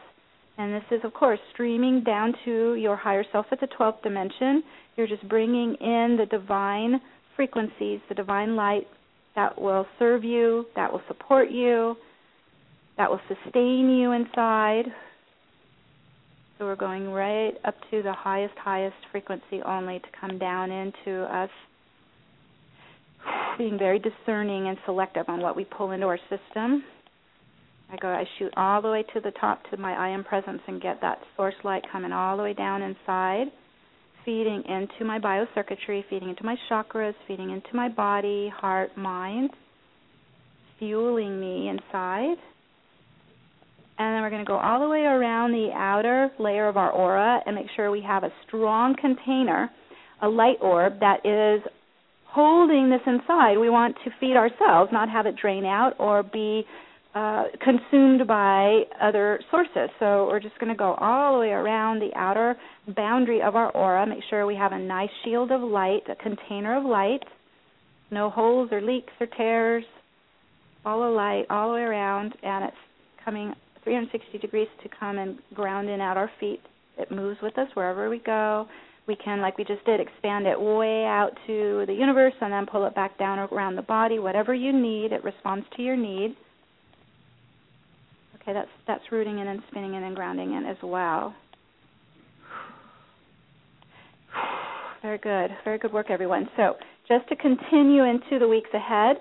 And 0.58 0.74
this 0.74 0.82
is, 0.90 1.00
of 1.04 1.14
course, 1.14 1.38
streaming 1.52 2.02
down 2.02 2.34
to 2.44 2.74
your 2.74 2.96
higher 2.96 3.24
self 3.30 3.46
at 3.52 3.60
the 3.60 3.68
12th 3.78 4.02
dimension. 4.02 4.64
You're 4.96 5.06
just 5.06 5.26
bringing 5.28 5.74
in 5.74 6.16
the 6.18 6.26
divine 6.26 7.00
frequencies, 7.36 8.00
the 8.08 8.14
divine 8.14 8.56
light 8.56 8.86
that 9.36 9.60
will 9.60 9.86
serve 9.98 10.24
you, 10.24 10.66
that 10.74 10.90
will 10.90 11.02
support 11.06 11.50
you, 11.50 11.94
that 12.96 13.08
will 13.10 13.20
sustain 13.28 13.90
you 13.90 14.12
inside. 14.12 14.86
So 16.58 16.64
we're 16.64 16.74
going 16.74 17.10
right 17.10 17.52
up 17.64 17.74
to 17.90 18.02
the 18.02 18.14
highest, 18.14 18.54
highest 18.56 18.96
frequency 19.12 19.60
only 19.64 19.98
to 19.98 20.06
come 20.18 20.38
down 20.38 20.70
into 20.70 21.22
us, 21.24 21.50
being 23.58 23.78
very 23.78 23.98
discerning 23.98 24.68
and 24.68 24.78
selective 24.86 25.28
on 25.28 25.42
what 25.42 25.54
we 25.54 25.64
pull 25.64 25.90
into 25.90 26.06
our 26.06 26.18
system. 26.30 26.82
I 27.90 27.96
go, 27.96 28.08
I 28.08 28.24
shoot 28.38 28.52
all 28.56 28.82
the 28.82 28.90
way 28.90 29.04
to 29.14 29.20
the 29.20 29.30
top 29.40 29.60
to 29.70 29.76
my 29.76 29.92
I 29.92 30.08
am 30.08 30.24
presence 30.24 30.60
and 30.66 30.82
get 30.82 31.00
that 31.02 31.18
source 31.36 31.54
light 31.62 31.84
coming 31.90 32.12
all 32.12 32.36
the 32.36 32.42
way 32.42 32.52
down 32.52 32.82
inside, 32.82 33.46
feeding 34.24 34.64
into 34.68 35.04
my 35.04 35.20
biocircuitry, 35.20 36.02
feeding 36.10 36.30
into 36.30 36.44
my 36.44 36.56
chakras, 36.68 37.14
feeding 37.28 37.50
into 37.50 37.74
my 37.74 37.88
body, 37.88 38.52
heart, 38.54 38.96
mind, 38.96 39.50
fueling 40.78 41.38
me 41.38 41.68
inside. 41.68 42.36
And 43.98 44.14
then 44.14 44.22
we're 44.22 44.30
going 44.30 44.44
to 44.44 44.48
go 44.48 44.58
all 44.58 44.80
the 44.80 44.88
way 44.88 45.02
around 45.02 45.52
the 45.52 45.70
outer 45.72 46.30
layer 46.38 46.68
of 46.68 46.76
our 46.76 46.90
aura 46.90 47.40
and 47.46 47.54
make 47.54 47.66
sure 47.76 47.90
we 47.90 48.02
have 48.02 48.24
a 48.24 48.32
strong 48.46 48.94
container, 49.00 49.70
a 50.22 50.28
light 50.28 50.58
orb 50.60 51.00
that 51.00 51.24
is 51.24 51.62
holding 52.26 52.90
this 52.90 53.00
inside. 53.06 53.56
We 53.56 53.70
want 53.70 53.96
to 54.04 54.10
feed 54.20 54.36
ourselves, 54.36 54.90
not 54.92 55.08
have 55.08 55.24
it 55.24 55.36
drain 55.40 55.64
out 55.64 55.94
or 55.98 56.22
be 56.22 56.66
uh, 57.16 57.44
consumed 57.64 58.26
by 58.26 58.82
other 59.00 59.40
sources. 59.50 59.88
So 59.98 60.26
we're 60.26 60.38
just 60.38 60.58
going 60.58 60.70
to 60.70 60.76
go 60.76 60.92
all 61.00 61.32
the 61.32 61.40
way 61.40 61.48
around 61.48 61.98
the 61.98 62.10
outer 62.14 62.56
boundary 62.94 63.40
of 63.40 63.56
our 63.56 63.70
aura, 63.70 64.06
make 64.06 64.18
sure 64.28 64.44
we 64.44 64.54
have 64.56 64.72
a 64.72 64.78
nice 64.78 65.08
shield 65.24 65.50
of 65.50 65.62
light, 65.62 66.02
a 66.10 66.16
container 66.16 66.76
of 66.76 66.84
light, 66.84 67.22
no 68.10 68.28
holes 68.28 68.68
or 68.70 68.82
leaks 68.82 69.14
or 69.18 69.26
tears, 69.28 69.82
all 70.84 71.00
the 71.00 71.08
light 71.08 71.44
all 71.48 71.70
the 71.70 71.76
way 71.76 71.80
around, 71.80 72.34
and 72.42 72.66
it's 72.66 72.76
coming 73.24 73.54
360 73.82 74.36
degrees 74.36 74.68
to 74.82 74.90
come 75.00 75.16
and 75.16 75.38
ground 75.54 75.88
in 75.88 76.02
at 76.02 76.18
our 76.18 76.30
feet. 76.38 76.60
It 76.98 77.10
moves 77.10 77.38
with 77.42 77.56
us 77.56 77.68
wherever 77.72 78.10
we 78.10 78.18
go. 78.18 78.66
We 79.08 79.16
can, 79.16 79.40
like 79.40 79.56
we 79.56 79.64
just 79.64 79.86
did, 79.86 80.00
expand 80.00 80.46
it 80.46 80.60
way 80.60 81.06
out 81.06 81.30
to 81.46 81.84
the 81.86 81.94
universe 81.94 82.34
and 82.42 82.52
then 82.52 82.66
pull 82.66 82.86
it 82.86 82.94
back 82.94 83.18
down 83.18 83.38
around 83.38 83.76
the 83.76 83.82
body, 83.82 84.18
whatever 84.18 84.52
you 84.52 84.70
need. 84.70 85.12
It 85.12 85.24
responds 85.24 85.64
to 85.76 85.82
your 85.82 85.96
need. 85.96 86.36
Okay, 88.46 88.52
that's 88.54 88.70
that's 88.86 89.02
rooting 89.10 89.40
in 89.40 89.48
and 89.48 89.60
spinning 89.70 89.94
in 89.94 90.04
and 90.04 90.14
grounding 90.14 90.52
in 90.54 90.64
as 90.66 90.76
well. 90.80 91.34
Very 95.02 95.18
good. 95.18 95.50
Very 95.64 95.78
good 95.78 95.92
work, 95.92 96.10
everyone. 96.10 96.48
So, 96.56 96.74
just 97.08 97.28
to 97.28 97.34
continue 97.34 98.04
into 98.04 98.38
the 98.38 98.46
weeks 98.46 98.70
ahead, 98.72 99.16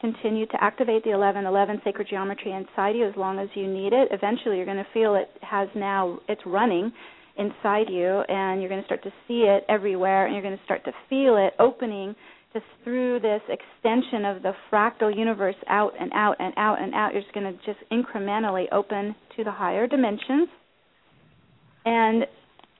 continue 0.00 0.46
to 0.46 0.64
activate 0.64 1.04
the 1.04 1.10
1111 1.10 1.82
sacred 1.84 2.08
geometry 2.08 2.52
inside 2.52 2.96
you 2.96 3.06
as 3.06 3.14
long 3.16 3.38
as 3.38 3.48
you 3.54 3.66
need 3.66 3.92
it. 3.92 4.08
Eventually, 4.12 4.56
you're 4.56 4.64
going 4.64 4.78
to 4.78 4.86
feel 4.94 5.14
it 5.14 5.28
has 5.42 5.68
now, 5.76 6.18
it's 6.26 6.40
running 6.46 6.90
inside 7.36 7.90
you, 7.90 8.22
and 8.28 8.62
you're 8.62 8.70
going 8.70 8.80
to 8.80 8.86
start 8.86 9.02
to 9.02 9.12
see 9.28 9.42
it 9.42 9.62
everywhere, 9.68 10.24
and 10.24 10.34
you're 10.34 10.42
going 10.42 10.56
to 10.56 10.64
start 10.64 10.84
to 10.86 10.92
feel 11.10 11.36
it 11.36 11.52
opening 11.58 12.14
just 12.52 12.64
through 12.82 13.20
this 13.20 13.42
extension 13.48 14.24
of 14.24 14.42
the 14.42 14.52
fractal 14.70 15.16
universe 15.16 15.54
out 15.68 15.92
and 15.98 16.10
out 16.12 16.36
and 16.40 16.52
out 16.56 16.82
and 16.82 16.94
out, 16.94 17.12
you're 17.12 17.22
just 17.22 17.32
going 17.32 17.46
to 17.46 17.58
just 17.64 17.78
incrementally 17.92 18.66
open 18.72 19.14
to 19.36 19.44
the 19.44 19.52
higher 19.52 19.86
dimensions. 19.86 20.48
And 21.84 22.26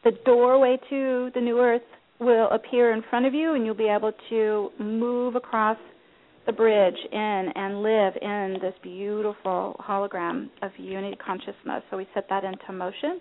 the 0.04 0.12
doorway 0.24 0.78
to 0.90 1.30
the 1.34 1.40
new 1.40 1.60
earth 1.60 1.82
will 2.18 2.50
appear 2.50 2.92
in 2.92 3.02
front 3.08 3.26
of 3.26 3.34
you, 3.34 3.54
and 3.54 3.64
you'll 3.64 3.74
be 3.74 3.88
able 3.88 4.12
to 4.28 4.70
move 4.78 5.36
across 5.36 5.78
the 6.46 6.52
bridge 6.52 6.96
in 7.12 7.52
and 7.54 7.82
live 7.82 8.14
in 8.20 8.56
this 8.60 8.74
beautiful 8.82 9.76
hologram 9.80 10.48
of 10.62 10.70
unity 10.78 11.16
consciousness. 11.16 11.82
So 11.90 11.96
we 11.96 12.08
set 12.12 12.28
that 12.28 12.44
into 12.44 12.72
motion, 12.72 13.20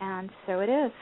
and 0.00 0.30
so 0.46 0.60
it 0.60 0.68
is. 0.68 0.92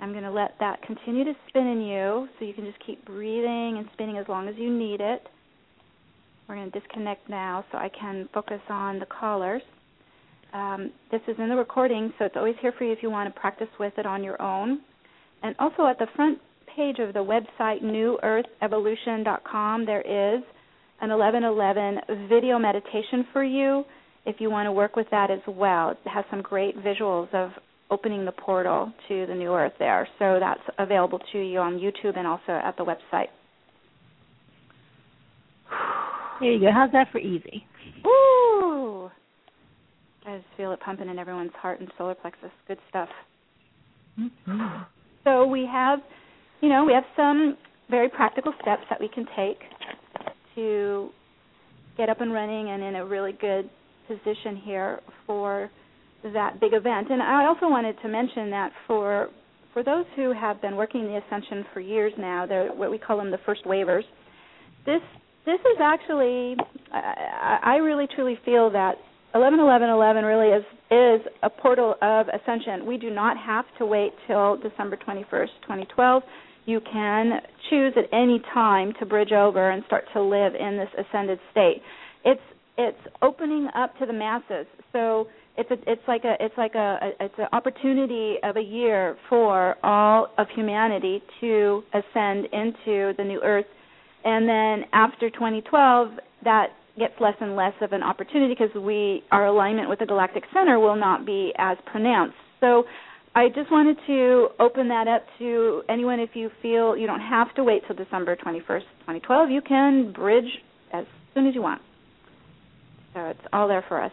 I'm 0.00 0.12
going 0.12 0.24
to 0.24 0.30
let 0.30 0.54
that 0.60 0.82
continue 0.82 1.24
to 1.24 1.34
spin 1.48 1.66
in 1.66 1.80
you 1.80 2.28
so 2.38 2.44
you 2.44 2.52
can 2.52 2.64
just 2.64 2.78
keep 2.84 3.04
breathing 3.04 3.76
and 3.78 3.88
spinning 3.92 4.18
as 4.18 4.26
long 4.28 4.48
as 4.48 4.54
you 4.58 4.70
need 4.70 5.00
it. 5.00 5.26
We're 6.48 6.56
going 6.56 6.70
to 6.70 6.78
disconnect 6.78 7.28
now 7.28 7.64
so 7.72 7.78
I 7.78 7.88
can 7.88 8.28
focus 8.34 8.60
on 8.68 8.98
the 8.98 9.06
callers. 9.06 9.62
Um, 10.52 10.92
this 11.10 11.22
is 11.26 11.36
in 11.38 11.48
the 11.48 11.56
recording, 11.56 12.12
so 12.18 12.26
it's 12.26 12.36
always 12.36 12.54
here 12.60 12.72
for 12.76 12.84
you 12.84 12.92
if 12.92 12.98
you 13.02 13.10
want 13.10 13.32
to 13.32 13.40
practice 13.40 13.68
with 13.80 13.94
it 13.96 14.06
on 14.06 14.22
your 14.22 14.40
own. 14.40 14.80
And 15.42 15.56
also 15.58 15.86
at 15.86 15.98
the 15.98 16.06
front 16.14 16.38
page 16.76 16.98
of 16.98 17.14
the 17.14 17.20
website 17.20 17.82
newearthevolution.com, 17.82 19.86
there 19.86 20.02
is 20.02 20.42
an 21.00 21.10
1111 21.10 22.28
video 22.28 22.58
meditation 22.58 23.26
for 23.32 23.42
you 23.42 23.84
if 24.26 24.36
you 24.38 24.50
want 24.50 24.66
to 24.66 24.72
work 24.72 24.96
with 24.96 25.06
that 25.10 25.30
as 25.30 25.40
well. 25.46 25.90
It 25.90 25.98
has 26.04 26.24
some 26.30 26.42
great 26.42 26.76
visuals 26.78 27.32
of 27.34 27.50
opening 27.90 28.24
the 28.24 28.32
portal 28.32 28.92
to 29.08 29.26
the 29.26 29.34
new 29.34 29.52
earth 29.54 29.72
there. 29.78 30.08
So 30.18 30.38
that's 30.40 30.60
available 30.78 31.20
to 31.32 31.38
you 31.38 31.58
on 31.58 31.78
YouTube 31.78 32.16
and 32.16 32.26
also 32.26 32.52
at 32.52 32.76
the 32.76 32.84
website. 32.84 33.28
There 36.40 36.52
you 36.52 36.60
go. 36.60 36.70
How's 36.72 36.92
that 36.92 37.08
for 37.12 37.18
easy? 37.18 37.66
Ooh. 38.06 39.10
I 40.26 40.38
just 40.38 40.48
feel 40.56 40.72
it 40.72 40.80
pumping 40.80 41.08
in 41.08 41.18
everyone's 41.18 41.52
heart 41.60 41.80
and 41.80 41.90
solar 41.98 42.14
plexus. 42.14 42.50
Good 42.66 42.78
stuff. 42.88 43.08
Mm-hmm. 44.18 44.82
So 45.24 45.46
we 45.46 45.66
have, 45.70 46.00
you 46.60 46.68
know, 46.68 46.84
we 46.84 46.92
have 46.92 47.04
some 47.16 47.56
very 47.90 48.08
practical 48.08 48.52
steps 48.62 48.82
that 48.90 49.00
we 49.00 49.08
can 49.08 49.26
take 49.36 49.58
to 50.54 51.10
get 51.96 52.08
up 52.08 52.20
and 52.20 52.32
running 52.32 52.70
and 52.70 52.82
in 52.82 52.96
a 52.96 53.04
really 53.04 53.32
good 53.32 53.68
position 54.08 54.56
here 54.56 55.00
for 55.26 55.70
that 56.32 56.60
big 56.60 56.72
event. 56.72 57.10
And 57.10 57.22
I 57.22 57.46
also 57.46 57.68
wanted 57.68 57.96
to 58.02 58.08
mention 58.08 58.50
that 58.50 58.72
for 58.86 59.28
for 59.72 59.82
those 59.82 60.04
who 60.14 60.32
have 60.32 60.62
been 60.62 60.76
working 60.76 61.04
the 61.04 61.20
ascension 61.26 61.64
for 61.74 61.80
years 61.80 62.12
now, 62.16 62.46
they're 62.46 62.68
what 62.68 62.90
we 62.90 62.98
call 62.98 63.16
them 63.16 63.30
the 63.30 63.40
first 63.44 63.66
wavers. 63.66 64.04
This 64.86 65.02
this 65.44 65.60
is 65.60 65.78
actually 65.82 66.56
I, 66.92 67.58
I 67.62 67.76
really 67.76 68.06
truly 68.14 68.38
feel 68.44 68.70
that 68.70 68.96
111111 69.32 70.24
really 70.24 70.48
is 70.48 70.64
is 70.90 71.26
a 71.42 71.50
portal 71.50 71.96
of 72.00 72.26
ascension. 72.28 72.86
We 72.86 72.96
do 72.98 73.10
not 73.10 73.36
have 73.36 73.64
to 73.78 73.86
wait 73.86 74.12
till 74.28 74.56
December 74.58 74.96
21st, 74.96 75.48
2012. 75.62 76.22
You 76.66 76.80
can 76.80 77.40
choose 77.68 77.92
at 77.96 78.04
any 78.12 78.40
time 78.54 78.92
to 79.00 79.06
bridge 79.06 79.32
over 79.32 79.70
and 79.70 79.82
start 79.86 80.04
to 80.14 80.22
live 80.22 80.54
in 80.54 80.78
this 80.78 80.88
ascended 80.96 81.38
state. 81.50 81.82
It's 82.24 82.40
it's 82.78 82.98
opening 83.22 83.68
up 83.74 83.96
to 83.98 84.06
the 84.06 84.12
masses. 84.12 84.66
So 84.92 85.26
it's 85.56 85.70
a, 85.70 85.76
it's 85.86 86.02
like 86.08 86.24
a 86.24 86.34
it's 86.40 86.56
like 86.58 86.74
a, 86.74 86.98
a 87.00 87.24
it's 87.24 87.34
an 87.38 87.46
opportunity 87.52 88.36
of 88.42 88.56
a 88.56 88.60
year 88.60 89.16
for 89.28 89.76
all 89.84 90.28
of 90.36 90.48
humanity 90.54 91.22
to 91.40 91.82
ascend 91.92 92.46
into 92.46 93.12
the 93.16 93.24
new 93.24 93.40
earth. 93.42 93.66
And 94.24 94.48
then 94.48 94.88
after 94.92 95.30
2012 95.30 96.08
that 96.44 96.68
gets 96.98 97.14
less 97.20 97.34
and 97.40 97.56
less 97.56 97.72
of 97.80 97.92
an 97.92 98.02
opportunity 98.02 98.54
because 98.54 98.74
we 98.80 99.22
our 99.30 99.46
alignment 99.46 99.88
with 99.88 100.00
the 100.00 100.06
galactic 100.06 100.44
center 100.52 100.78
will 100.78 100.96
not 100.96 101.24
be 101.24 101.52
as 101.56 101.76
pronounced. 101.86 102.36
So 102.60 102.84
I 103.36 103.48
just 103.48 103.70
wanted 103.70 103.96
to 104.06 104.48
open 104.58 104.88
that 104.88 105.06
up 105.06 105.22
to 105.38 105.82
anyone 105.88 106.18
if 106.18 106.30
you 106.34 106.50
feel 106.62 106.96
you 106.96 107.06
don't 107.06 107.20
have 107.20 107.54
to 107.54 107.64
wait 107.64 107.82
till 107.86 107.96
December 107.96 108.36
21st 108.36 108.86
2012 109.02 109.50
you 109.50 109.60
can 109.60 110.12
bridge 110.12 110.50
as 110.92 111.04
soon 111.32 111.46
as 111.46 111.54
you 111.54 111.62
want. 111.62 111.80
So 113.14 113.20
it's 113.26 113.40
all 113.52 113.68
there 113.68 113.84
for 113.88 114.02
us 114.02 114.10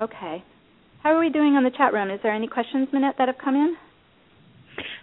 Okay. 0.00 0.42
How 1.02 1.10
are 1.14 1.20
we 1.20 1.30
doing 1.30 1.56
on 1.56 1.64
the 1.64 1.70
chat 1.70 1.92
room? 1.92 2.10
Is 2.10 2.20
there 2.22 2.32
any 2.32 2.46
questions, 2.46 2.88
Manette, 2.92 3.16
that 3.18 3.28
have 3.28 3.38
come 3.38 3.54
in? 3.54 3.76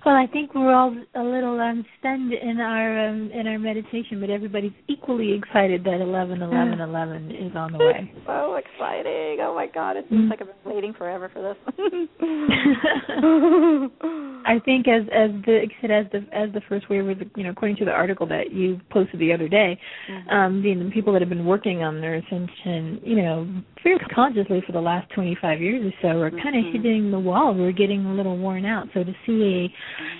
Well, 0.07 0.15
I 0.15 0.25
think 0.25 0.55
we're 0.55 0.73
all 0.73 0.95
a 1.15 1.21
little 1.21 1.59
um, 1.59 1.85
stunned 1.99 2.31
in 2.31 2.61
our 2.61 3.09
um, 3.09 3.29
in 3.33 3.45
our 3.45 3.59
meditation, 3.59 4.21
but 4.21 4.29
everybody's 4.29 4.71
equally 4.87 5.33
excited 5.33 5.83
that 5.83 5.99
eleven 5.99 6.41
eleven 6.41 6.79
eleven 6.79 7.29
is 7.29 7.53
on 7.57 7.73
the 7.73 7.79
way. 7.79 8.09
so 8.25 8.55
exciting! 8.55 9.39
Oh 9.41 9.53
my 9.53 9.67
God, 9.67 9.97
it 9.97 10.05
seems 10.07 10.21
mm-hmm. 10.21 10.29
like 10.29 10.41
I've 10.41 10.63
been 10.63 10.73
waiting 10.73 10.93
forever 10.93 11.29
for 11.33 11.41
this. 11.41 11.57
I 14.47 14.59
think 14.63 14.87
as 14.87 15.03
as 15.11 15.31
the 15.45 15.67
as 15.83 16.05
the 16.13 16.25
as 16.31 16.53
the 16.53 16.61
first 16.69 16.89
wave, 16.89 17.05
was 17.05 17.17
you 17.35 17.43
know, 17.43 17.49
according 17.49 17.75
to 17.77 17.85
the 17.85 17.91
article 17.91 18.25
that 18.27 18.53
you 18.53 18.79
posted 18.89 19.19
the 19.19 19.33
other 19.33 19.49
day, 19.49 19.77
mm-hmm. 20.09 20.29
um, 20.29 20.63
the, 20.63 20.73
the 20.73 20.89
people 20.89 21.11
that 21.11 21.21
have 21.21 21.27
been 21.27 21.45
working 21.45 21.83
on 21.83 21.99
their 21.99 22.15
ascension, 22.15 23.01
you 23.03 23.17
know, 23.17 23.45
very 23.83 23.99
consciously 24.15 24.63
for 24.65 24.71
the 24.71 24.79
last 24.79 25.11
twenty 25.13 25.35
five 25.41 25.59
years 25.59 25.85
or 25.85 25.91
so, 26.01 26.21
are 26.21 26.31
kind 26.31 26.55
of 26.55 26.63
mm-hmm. 26.63 26.77
hitting 26.77 27.11
the 27.11 27.19
wall. 27.19 27.53
We're 27.53 27.73
getting 27.73 28.05
a 28.05 28.13
little 28.13 28.37
worn 28.37 28.63
out. 28.63 28.87
So 28.93 29.03
to 29.03 29.11
see 29.25 29.43
a, 29.43 29.67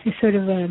a 0.05 0.09
sort 0.21 0.35
of 0.35 0.47
a 0.47 0.67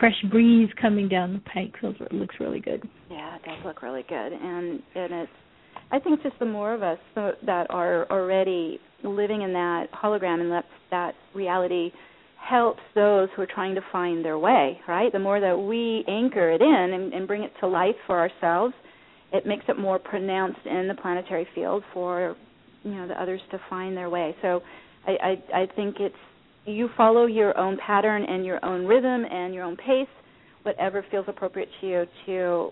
fresh 0.00 0.20
breeze 0.30 0.68
coming 0.80 1.08
down 1.08 1.32
the 1.34 1.40
pike 1.40 1.74
feels 1.80 1.96
looks 2.10 2.36
really 2.40 2.60
good. 2.60 2.82
Yeah, 3.10 3.36
it 3.36 3.42
does 3.44 3.58
look 3.64 3.82
really 3.82 4.04
good, 4.08 4.32
and 4.32 4.82
and 4.94 5.12
it's. 5.12 5.32
I 5.90 5.98
think 5.98 6.22
just 6.22 6.38
the 6.38 6.46
more 6.46 6.74
of 6.74 6.82
us 6.82 6.98
that 7.14 7.66
are 7.70 8.10
already 8.10 8.78
living 9.04 9.42
in 9.42 9.52
that 9.52 9.86
hologram 9.92 10.40
and 10.40 10.50
that 10.50 10.64
that 10.90 11.14
reality 11.34 11.92
helps 12.36 12.80
those 12.94 13.28
who 13.34 13.42
are 13.42 13.46
trying 13.46 13.74
to 13.74 13.80
find 13.92 14.24
their 14.24 14.38
way. 14.38 14.80
Right. 14.88 15.12
The 15.12 15.18
more 15.18 15.40
that 15.40 15.56
we 15.56 16.04
anchor 16.08 16.50
it 16.50 16.60
in 16.60 16.92
and, 16.94 17.12
and 17.12 17.26
bring 17.26 17.42
it 17.42 17.52
to 17.60 17.66
life 17.66 17.96
for 18.06 18.18
ourselves, 18.18 18.74
it 19.32 19.46
makes 19.46 19.64
it 19.68 19.78
more 19.78 19.98
pronounced 19.98 20.60
in 20.64 20.88
the 20.88 20.94
planetary 20.94 21.46
field 21.54 21.82
for 21.92 22.36
you 22.82 22.94
know 22.94 23.08
the 23.08 23.20
others 23.20 23.40
to 23.50 23.60
find 23.70 23.96
their 23.96 24.10
way. 24.10 24.34
So 24.42 24.60
I 25.06 25.12
I, 25.52 25.60
I 25.62 25.66
think 25.74 25.96
it's 26.00 26.14
you 26.68 26.88
follow 26.96 27.26
your 27.26 27.56
own 27.58 27.78
pattern 27.84 28.24
and 28.24 28.44
your 28.44 28.64
own 28.64 28.86
rhythm 28.86 29.24
and 29.30 29.54
your 29.54 29.64
own 29.64 29.76
pace, 29.76 30.08
whatever 30.62 31.04
feels 31.10 31.24
appropriate 31.28 31.68
to 31.80 31.86
you 31.86 32.06
to 32.26 32.70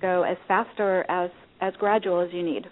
go 0.00 0.22
as 0.22 0.36
fast 0.48 0.78
or 0.78 1.10
as 1.10 1.30
as 1.60 1.74
gradual 1.78 2.20
as 2.20 2.30
you 2.32 2.42
need. 2.42 2.66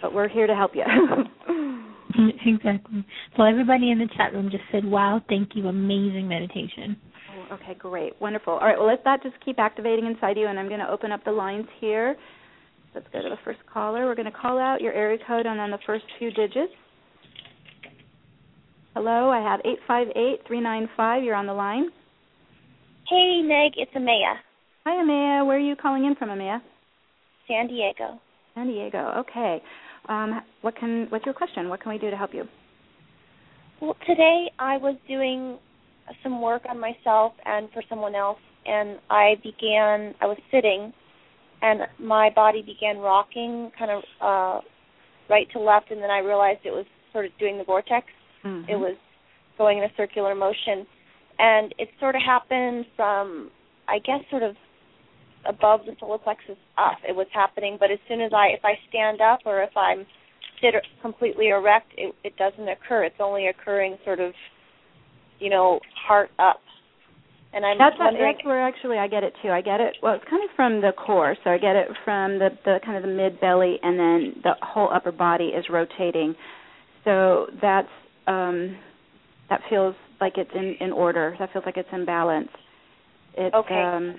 But 0.00 0.14
we're 0.14 0.28
here 0.28 0.46
to 0.46 0.54
help 0.54 0.72
you. 0.74 0.82
exactly. 2.46 3.04
So 3.36 3.42
everybody 3.42 3.90
in 3.90 3.98
the 3.98 4.08
chat 4.16 4.32
room 4.32 4.48
just 4.50 4.64
said, 4.72 4.84
"Wow, 4.84 5.20
thank 5.28 5.50
you, 5.54 5.68
amazing 5.68 6.28
meditation." 6.28 6.96
Oh, 7.34 7.54
okay, 7.54 7.74
great, 7.78 8.18
wonderful. 8.20 8.54
All 8.54 8.66
right, 8.66 8.78
well 8.78 8.86
let 8.86 9.04
that 9.04 9.22
just 9.22 9.34
keep 9.44 9.58
activating 9.58 10.06
inside 10.06 10.36
you, 10.36 10.46
and 10.46 10.58
I'm 10.58 10.68
going 10.68 10.80
to 10.80 10.90
open 10.90 11.12
up 11.12 11.24
the 11.24 11.32
lines 11.32 11.66
here. 11.80 12.16
Let's 12.94 13.06
go 13.12 13.22
to 13.22 13.28
the 13.28 13.38
first 13.44 13.58
caller. 13.72 14.06
We're 14.06 14.14
going 14.14 14.30
to 14.30 14.38
call 14.38 14.58
out 14.58 14.80
your 14.80 14.92
area 14.92 15.18
code 15.26 15.46
and 15.46 15.58
then 15.58 15.70
the 15.70 15.78
first 15.86 16.04
few 16.18 16.30
digits. 16.30 16.72
Hello, 19.00 19.30
I 19.30 19.40
have 19.40 19.60
eight 19.64 19.78
five 19.86 20.08
eight 20.16 20.40
three 20.48 20.60
nine 20.60 20.88
five. 20.96 21.22
You're 21.22 21.36
on 21.36 21.46
the 21.46 21.54
line. 21.54 21.90
Hey, 23.08 23.42
Meg, 23.44 23.74
it's 23.76 23.92
Amaya. 23.92 24.34
Hi, 24.84 25.04
Amaya. 25.04 25.46
Where 25.46 25.56
are 25.56 25.60
you 25.60 25.76
calling 25.76 26.04
in 26.04 26.16
from, 26.16 26.30
Amaya? 26.30 26.60
San 27.46 27.68
Diego. 27.68 28.18
San 28.56 28.66
Diego. 28.66 29.12
Okay. 29.20 29.62
Um, 30.08 30.40
what 30.62 30.76
can? 30.76 31.06
What's 31.10 31.24
your 31.24 31.34
question? 31.36 31.68
What 31.68 31.80
can 31.80 31.92
we 31.92 31.98
do 31.98 32.10
to 32.10 32.16
help 32.16 32.34
you? 32.34 32.42
Well, 33.80 33.94
today 34.04 34.50
I 34.58 34.78
was 34.78 34.96
doing 35.06 35.60
some 36.24 36.42
work 36.42 36.62
on 36.68 36.80
myself 36.80 37.34
and 37.44 37.68
for 37.72 37.84
someone 37.88 38.16
else, 38.16 38.40
and 38.66 38.98
I 39.10 39.36
began. 39.44 40.12
I 40.20 40.26
was 40.26 40.38
sitting, 40.50 40.92
and 41.62 41.82
my 42.00 42.30
body 42.34 42.62
began 42.62 42.98
rocking, 42.98 43.70
kind 43.78 43.92
of 43.92 44.02
uh, 44.20 44.60
right 45.30 45.46
to 45.52 45.60
left, 45.60 45.92
and 45.92 46.02
then 46.02 46.10
I 46.10 46.18
realized 46.18 46.62
it 46.64 46.72
was 46.72 46.86
sort 47.12 47.26
of 47.26 47.30
doing 47.38 47.58
the 47.58 47.64
vortex 47.64 48.08
Mm-hmm. 48.48 48.70
It 48.70 48.76
was 48.76 48.96
going 49.56 49.78
in 49.78 49.84
a 49.84 49.92
circular 49.96 50.34
motion, 50.34 50.86
and 51.38 51.74
it 51.78 51.88
sort 52.00 52.14
of 52.14 52.22
happened 52.24 52.86
from, 52.96 53.50
I 53.88 53.98
guess, 53.98 54.20
sort 54.30 54.42
of 54.42 54.56
above 55.46 55.80
the 55.86 55.92
solar 56.00 56.18
plexus 56.18 56.56
up. 56.76 56.98
It 57.08 57.14
was 57.14 57.26
happening, 57.32 57.76
but 57.78 57.90
as 57.90 57.98
soon 58.08 58.20
as 58.20 58.32
I, 58.34 58.48
if 58.48 58.64
I 58.64 58.74
stand 58.88 59.20
up 59.20 59.40
or 59.46 59.62
if 59.62 59.76
I'm 59.76 60.06
sit 60.60 60.74
completely 61.02 61.48
erect, 61.48 61.92
it, 61.96 62.14
it 62.24 62.36
doesn't 62.36 62.68
occur. 62.68 63.04
It's 63.04 63.20
only 63.20 63.46
occurring 63.46 63.96
sort 64.04 64.20
of, 64.20 64.32
you 65.38 65.50
know, 65.50 65.80
heart 66.06 66.30
up. 66.38 66.60
And 67.52 67.64
I'm 67.64 67.78
that's 67.78 67.96
wondering. 67.98 68.34
that's 68.34 68.44
where 68.44 68.66
actually 68.66 68.98
I 68.98 69.08
get 69.08 69.24
it 69.24 69.32
too. 69.42 69.48
I 69.48 69.62
get 69.62 69.80
it. 69.80 69.96
Well, 70.02 70.14
it's 70.14 70.24
kind 70.28 70.42
of 70.44 70.50
from 70.54 70.82
the 70.82 70.92
core, 70.92 71.34
so 71.44 71.50
I 71.50 71.56
get 71.56 71.76
it 71.76 71.88
from 72.04 72.38
the 72.38 72.50
the 72.64 72.78
kind 72.84 72.96
of 72.98 73.02
the 73.02 73.08
mid 73.08 73.40
belly, 73.40 73.78
and 73.82 73.98
then 73.98 74.34
the 74.42 74.52
whole 74.60 74.90
upper 74.92 75.12
body 75.12 75.46
is 75.46 75.64
rotating. 75.70 76.34
So 77.04 77.46
that's 77.62 77.88
um, 78.28 78.76
that 79.50 79.60
feels 79.68 79.94
like 80.20 80.34
it's 80.36 80.50
in, 80.54 80.76
in 80.80 80.92
order. 80.92 81.34
That 81.38 81.52
feels 81.52 81.64
like 81.64 81.76
it's 81.76 81.88
in 81.92 82.04
balance. 82.04 82.48
It's, 83.34 83.54
okay. 83.54 83.74
Um, 83.80 84.16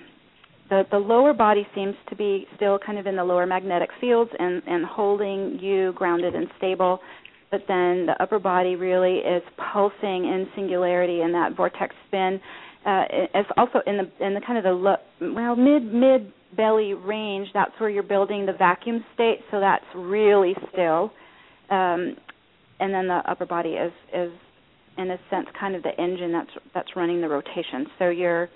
the 0.68 0.84
the 0.90 0.98
lower 0.98 1.34
body 1.34 1.66
seems 1.74 1.94
to 2.08 2.16
be 2.16 2.46
still 2.56 2.78
kind 2.78 2.98
of 2.98 3.06
in 3.06 3.16
the 3.16 3.24
lower 3.24 3.46
magnetic 3.46 3.90
fields 4.00 4.30
and 4.38 4.62
and 4.66 4.84
holding 4.84 5.58
you 5.60 5.92
grounded 5.94 6.34
and 6.34 6.46
stable, 6.58 7.00
but 7.50 7.62
then 7.68 8.06
the 8.06 8.14
upper 8.20 8.38
body 8.38 8.76
really 8.76 9.16
is 9.18 9.42
pulsing 9.72 10.24
in 10.24 10.46
singularity 10.54 11.22
in 11.22 11.32
that 11.32 11.56
vortex 11.56 11.94
spin. 12.06 12.40
Uh, 12.86 13.04
it's 13.34 13.48
also 13.56 13.80
in 13.86 13.96
the 13.98 14.26
in 14.26 14.32
the 14.32 14.40
kind 14.40 14.56
of 14.58 14.64
the 14.64 14.72
lo- 14.72 15.34
well 15.34 15.56
mid 15.56 15.92
mid 15.92 16.32
belly 16.56 16.94
range. 16.94 17.48
That's 17.52 17.72
where 17.78 17.90
you're 17.90 18.02
building 18.02 18.46
the 18.46 18.52
vacuum 18.52 19.04
state, 19.14 19.40
so 19.50 19.60
that's 19.60 19.84
really 19.94 20.54
still. 20.72 21.12
Um, 21.68 22.16
and 22.80 22.92
then 22.92 23.06
the 23.08 23.22
upper 23.28 23.46
body 23.46 23.70
is 23.70 23.92
is 24.14 24.32
in 24.98 25.10
a 25.10 25.18
sense 25.30 25.46
kind 25.58 25.74
of 25.74 25.82
the 25.82 25.98
engine 26.00 26.32
that's 26.32 26.50
that's 26.74 26.96
running 26.96 27.20
the 27.20 27.28
rotation. 27.28 27.86
So 27.98 28.08
you're 28.08 28.48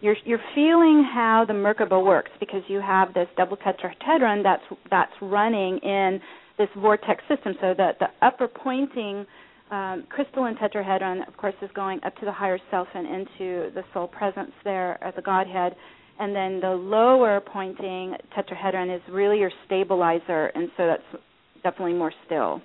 you're 0.00 0.16
you're 0.24 0.40
feeling 0.54 1.06
how 1.12 1.44
the 1.46 1.52
Merkaba 1.52 2.04
works 2.04 2.30
because 2.40 2.62
you 2.68 2.80
have 2.80 3.12
this 3.14 3.28
double 3.36 3.56
tetrahedron 3.56 4.42
that's 4.42 4.62
that's 4.90 5.12
running 5.20 5.78
in 5.78 6.20
this 6.58 6.68
vortex 6.76 7.22
system. 7.28 7.54
So 7.60 7.74
that 7.76 7.98
the 7.98 8.08
upper 8.22 8.48
pointing 8.48 9.26
um, 9.70 10.04
crystalline 10.08 10.56
tetrahedron, 10.56 11.26
of 11.28 11.36
course, 11.36 11.54
is 11.62 11.70
going 11.74 12.00
up 12.04 12.16
to 12.16 12.24
the 12.24 12.32
higher 12.32 12.58
self 12.70 12.88
and 12.94 13.06
into 13.06 13.70
the 13.74 13.82
soul 13.94 14.08
presence 14.08 14.52
there 14.64 15.02
at 15.02 15.16
the 15.16 15.22
Godhead. 15.22 15.74
And 16.18 16.34
then 16.36 16.60
the 16.60 16.70
lower 16.70 17.40
pointing 17.40 18.14
tetrahedron 18.36 18.94
is 18.94 19.00
really 19.10 19.38
your 19.38 19.52
stabilizer, 19.66 20.46
and 20.48 20.68
so 20.76 20.86
that's 20.86 21.22
definitely 21.62 21.94
more 21.94 22.12
still. 22.26 22.60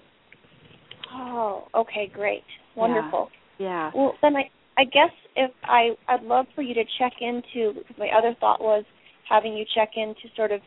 Oh, 1.18 1.68
okay, 1.74 2.12
great, 2.14 2.44
wonderful. 2.76 3.30
Yeah. 3.58 3.92
Well, 3.96 4.14
then 4.22 4.36
I 4.36 4.50
I 4.78 4.84
guess 4.84 5.12
if 5.36 5.52
I 5.64 5.92
I'd 6.08 6.24
love 6.24 6.46
for 6.56 6.62
you 6.62 6.74
to 6.74 6.84
check 7.00 7.14
into 7.22 7.74
because 7.74 7.96
my 7.98 8.10
other 8.18 8.36
thought 8.40 8.62
was 8.62 8.84
having 9.30 9.54
you 9.54 9.66
check 9.74 9.92
into 9.96 10.22
sort 10.36 10.52
of 10.52 10.62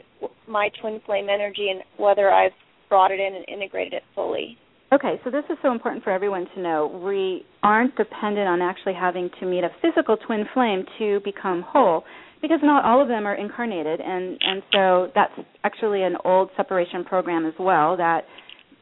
my 0.49 0.71
twin 0.81 1.01
flame 1.07 1.29
energy 1.29 1.69
and 1.71 1.83
whether 1.99 2.31
I've 2.31 2.53
brought 2.89 3.11
it 3.11 3.21
in 3.21 3.35
and 3.35 3.45
integrated 3.49 3.93
it 3.93 4.03
fully. 4.15 4.57
Okay, 4.91 5.21
so 5.23 5.31
this 5.31 5.45
is 5.51 5.59
so 5.61 5.71
important 5.71 6.03
for 6.03 6.11
everyone 6.11 6.47
to 6.55 6.63
know. 6.63 6.87
We 7.05 7.45
aren't 7.63 7.95
dependent 7.97 8.49
on 8.49 8.63
actually 8.63 8.95
having 8.95 9.29
to 9.39 9.47
meet 9.47 9.63
a 9.63 9.69
physical 9.83 10.17
twin 10.17 10.47
flame 10.55 10.85
to 10.99 11.21
become 11.25 11.63
whole 11.67 12.05
because 12.41 12.61
not 12.63 12.85
all 12.85 13.03
of 13.03 13.09
them 13.09 13.27
are 13.27 13.35
incarnated 13.35 14.01
and 14.01 14.39
and 14.41 14.63
so 14.73 15.09
that's 15.15 15.33
actually 15.65 16.05
an 16.05 16.17
old 16.25 16.51
separation 16.57 17.05
program 17.05 17.45
as 17.45 17.55
well 17.59 17.97
that 17.97 18.23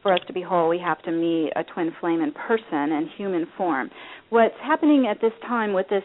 for 0.07 0.13
us 0.13 0.21
to 0.25 0.31
be 0.31 0.41
whole, 0.41 0.69
we 0.69 0.79
have 0.79 1.01
to 1.01 1.11
meet 1.11 1.51
a 1.57 1.65
twin 1.65 1.91
flame 1.99 2.21
in 2.21 2.31
person 2.31 2.93
and 2.95 3.09
human 3.17 3.45
form. 3.57 3.89
What's 4.29 4.55
happening 4.63 5.05
at 5.05 5.19
this 5.19 5.33
time 5.45 5.73
with 5.73 5.85
this, 5.89 6.03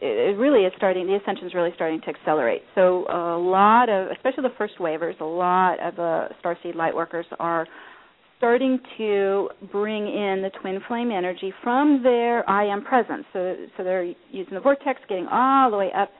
it 0.00 0.38
really 0.38 0.66
is 0.66 0.72
starting, 0.76 1.08
the 1.08 1.16
ascension 1.16 1.48
is 1.48 1.54
really 1.54 1.72
starting 1.74 2.00
to 2.02 2.10
accelerate. 2.10 2.62
So 2.76 3.06
a 3.10 3.34
lot 3.36 3.88
of, 3.88 4.12
especially 4.12 4.44
the 4.44 4.54
first 4.56 4.74
wavers, 4.78 5.16
a 5.20 5.24
lot 5.24 5.80
of 5.80 5.96
the 5.96 6.28
starseed 6.40 6.76
light 6.76 6.94
workers 6.94 7.26
are 7.40 7.66
starting 8.38 8.78
to 8.98 9.48
bring 9.72 10.06
in 10.06 10.42
the 10.42 10.50
twin 10.60 10.80
flame 10.86 11.10
energy 11.10 11.52
from 11.60 12.04
their 12.04 12.48
I 12.48 12.66
am 12.66 12.84
presence. 12.84 13.24
So, 13.32 13.56
so 13.76 13.82
they're 13.82 14.04
using 14.30 14.54
the 14.54 14.60
vortex, 14.60 15.00
getting 15.08 15.26
all 15.26 15.72
the 15.72 15.76
way 15.76 15.90
up 15.92 16.10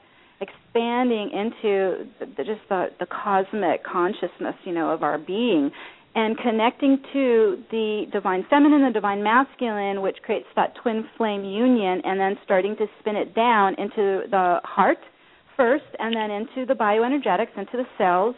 expanding 0.40 1.30
into 1.32 2.08
the, 2.18 2.44
just 2.44 2.60
the, 2.68 2.86
the 2.98 3.06
cosmic 3.06 3.84
consciousness, 3.84 4.54
you 4.64 4.72
know, 4.72 4.90
of 4.90 5.02
our 5.02 5.18
being, 5.18 5.70
and 6.14 6.36
connecting 6.38 6.98
to 7.12 7.62
the 7.70 8.04
divine 8.12 8.44
feminine 8.50 8.84
the 8.84 8.90
divine 8.92 9.22
masculine, 9.22 10.02
which 10.02 10.16
creates 10.24 10.46
that 10.56 10.74
twin 10.82 11.04
flame 11.16 11.44
union, 11.44 12.00
and 12.04 12.18
then 12.18 12.36
starting 12.44 12.76
to 12.76 12.86
spin 13.00 13.16
it 13.16 13.34
down 13.34 13.74
into 13.74 14.22
the 14.30 14.58
heart 14.64 14.98
first, 15.56 15.84
and 15.98 16.14
then 16.16 16.30
into 16.30 16.66
the 16.66 16.74
bioenergetics, 16.74 17.56
into 17.56 17.76
the 17.76 17.86
cells. 17.96 18.34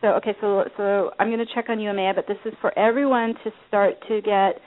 So, 0.00 0.08
okay, 0.08 0.34
so 0.40 0.64
so 0.76 1.10
I'm 1.18 1.28
going 1.28 1.44
to 1.44 1.54
check 1.54 1.66
on 1.70 1.80
you, 1.80 1.90
Amaya, 1.90 2.14
but 2.14 2.26
this 2.28 2.38
is 2.44 2.52
for 2.60 2.76
everyone 2.78 3.34
to 3.42 3.50
start 3.66 3.94
to 4.08 4.20
get 4.20 4.60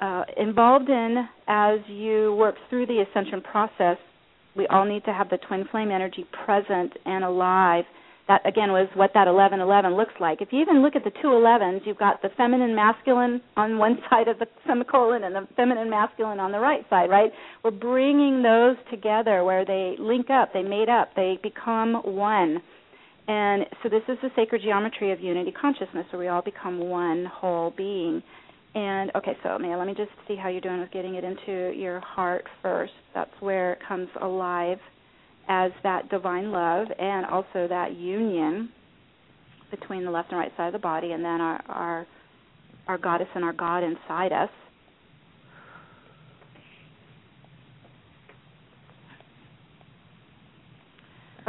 uh, 0.00 0.24
involved 0.36 0.88
in 0.88 1.28
as 1.48 1.80
you 1.88 2.34
work 2.38 2.54
through 2.70 2.86
the 2.86 3.04
ascension 3.10 3.40
process. 3.40 3.96
We 4.56 4.66
all 4.68 4.84
need 4.84 5.04
to 5.04 5.12
have 5.12 5.28
the 5.30 5.38
twin 5.38 5.66
flame 5.70 5.90
energy 5.90 6.24
present 6.44 6.92
and 7.04 7.24
alive 7.24 7.84
that 8.28 8.46
again 8.46 8.72
was 8.72 8.88
what 8.94 9.10
that 9.14 9.26
1111 9.26 9.96
looks 9.96 10.12
like. 10.20 10.40
If 10.40 10.48
you 10.52 10.60
even 10.60 10.82
look 10.82 10.94
at 10.94 11.02
the 11.02 11.10
two 11.22 11.28
11s, 11.28 11.80
you've 11.86 11.98
got 11.98 12.20
the 12.20 12.28
feminine 12.36 12.76
masculine 12.76 13.40
on 13.56 13.78
one 13.78 13.98
side 14.10 14.28
of 14.28 14.38
the 14.38 14.46
semicolon 14.66 15.24
and 15.24 15.34
the 15.34 15.48
feminine 15.56 15.90
masculine 15.90 16.38
on 16.38 16.52
the 16.52 16.58
right 16.58 16.84
side, 16.90 17.10
right? 17.10 17.32
We're 17.64 17.70
bringing 17.70 18.42
those 18.42 18.76
together 18.90 19.44
where 19.44 19.64
they 19.64 19.96
link 19.98 20.28
up, 20.30 20.52
they 20.52 20.62
made 20.62 20.88
up, 20.88 21.10
they 21.16 21.38
become 21.42 21.94
one. 22.04 22.62
And 23.26 23.64
so 23.82 23.88
this 23.88 24.02
is 24.08 24.18
the 24.22 24.30
sacred 24.36 24.62
geometry 24.62 25.12
of 25.12 25.20
unity 25.20 25.52
consciousness, 25.52 26.06
where 26.10 26.20
we 26.20 26.28
all 26.28 26.42
become 26.42 26.78
one 26.78 27.26
whole 27.26 27.74
being. 27.76 28.22
And 28.74 29.10
okay, 29.16 29.36
so 29.42 29.58
Maya, 29.58 29.76
let 29.76 29.86
me 29.86 29.94
just 29.94 30.10
see 30.26 30.36
how 30.36 30.48
you're 30.48 30.60
doing 30.60 30.80
with 30.80 30.90
getting 30.90 31.14
it 31.14 31.24
into 31.24 31.72
your 31.78 32.00
heart 32.00 32.44
first. 32.62 32.92
That's 33.14 33.30
where 33.40 33.72
it 33.72 33.80
comes 33.86 34.08
alive 34.20 34.78
as 35.48 35.72
that 35.82 36.08
divine 36.10 36.52
love 36.52 36.88
and 36.98 37.26
also 37.26 37.66
that 37.68 37.96
union 37.96 38.68
between 39.70 40.04
the 40.04 40.10
left 40.10 40.30
and 40.30 40.38
right 40.38 40.52
side 40.56 40.68
of 40.68 40.72
the 40.72 40.78
body 40.78 41.12
and 41.12 41.24
then 41.24 41.40
our 41.40 41.62
our, 41.68 42.06
our 42.86 42.98
goddess 42.98 43.28
and 43.34 43.44
our 43.44 43.52
god 43.52 43.82
inside 43.82 44.32
us. 44.32 44.50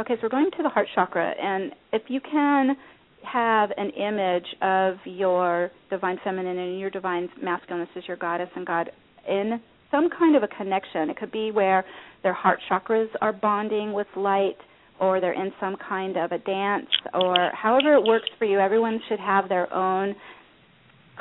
Okay, 0.00 0.14
so 0.14 0.20
we're 0.22 0.28
going 0.30 0.50
to 0.56 0.62
the 0.62 0.68
heart 0.70 0.88
chakra, 0.94 1.30
and 1.30 1.72
if 1.92 2.00
you 2.08 2.20
can 2.22 2.74
have 3.22 3.70
an 3.76 3.90
image 3.90 4.46
of 4.62 4.94
your 5.04 5.70
divine 5.90 6.18
feminine 6.24 6.56
and 6.56 6.80
your 6.80 6.88
divine 6.88 7.28
masculine, 7.42 7.80
this 7.94 8.02
is 8.02 8.08
your 8.08 8.16
goddess 8.16 8.48
and 8.56 8.66
God, 8.66 8.90
in 9.28 9.60
some 9.90 10.08
kind 10.10 10.36
of 10.36 10.42
a 10.42 10.48
connection. 10.48 11.10
It 11.10 11.16
could 11.16 11.32
be 11.32 11.50
where 11.50 11.84
their 12.22 12.34
heart 12.34 12.60
chakras 12.70 13.08
are 13.20 13.32
bonding 13.32 13.92
with 13.92 14.06
light, 14.16 14.56
or 15.00 15.20
they're 15.20 15.32
in 15.32 15.52
some 15.58 15.76
kind 15.76 16.16
of 16.16 16.32
a 16.32 16.38
dance, 16.38 16.86
or 17.14 17.50
however 17.54 17.94
it 17.94 18.02
works 18.04 18.28
for 18.38 18.44
you. 18.44 18.58
Everyone 18.58 19.00
should 19.08 19.20
have 19.20 19.48
their 19.48 19.72
own 19.72 20.14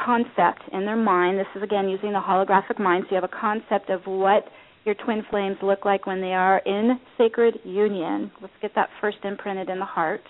concept 0.03 0.61
in 0.73 0.85
their 0.85 0.95
mind. 0.95 1.39
This 1.39 1.47
is 1.55 1.63
again 1.63 1.89
using 1.89 2.11
the 2.11 2.19
holographic 2.19 2.79
mind, 2.79 3.05
so 3.05 3.15
you 3.15 3.21
have 3.21 3.29
a 3.29 3.39
concept 3.39 3.89
of 3.89 4.01
what 4.05 4.45
your 4.85 4.95
twin 4.95 5.23
flames 5.29 5.57
look 5.61 5.85
like 5.85 6.05
when 6.05 6.21
they 6.21 6.33
are 6.33 6.59
in 6.65 6.99
sacred 7.17 7.59
union. 7.63 8.31
Let's 8.41 8.53
get 8.61 8.71
that 8.75 8.89
first 9.01 9.17
imprinted 9.23 9.69
in 9.69 9.79
the 9.79 9.85
heart. 9.85 10.21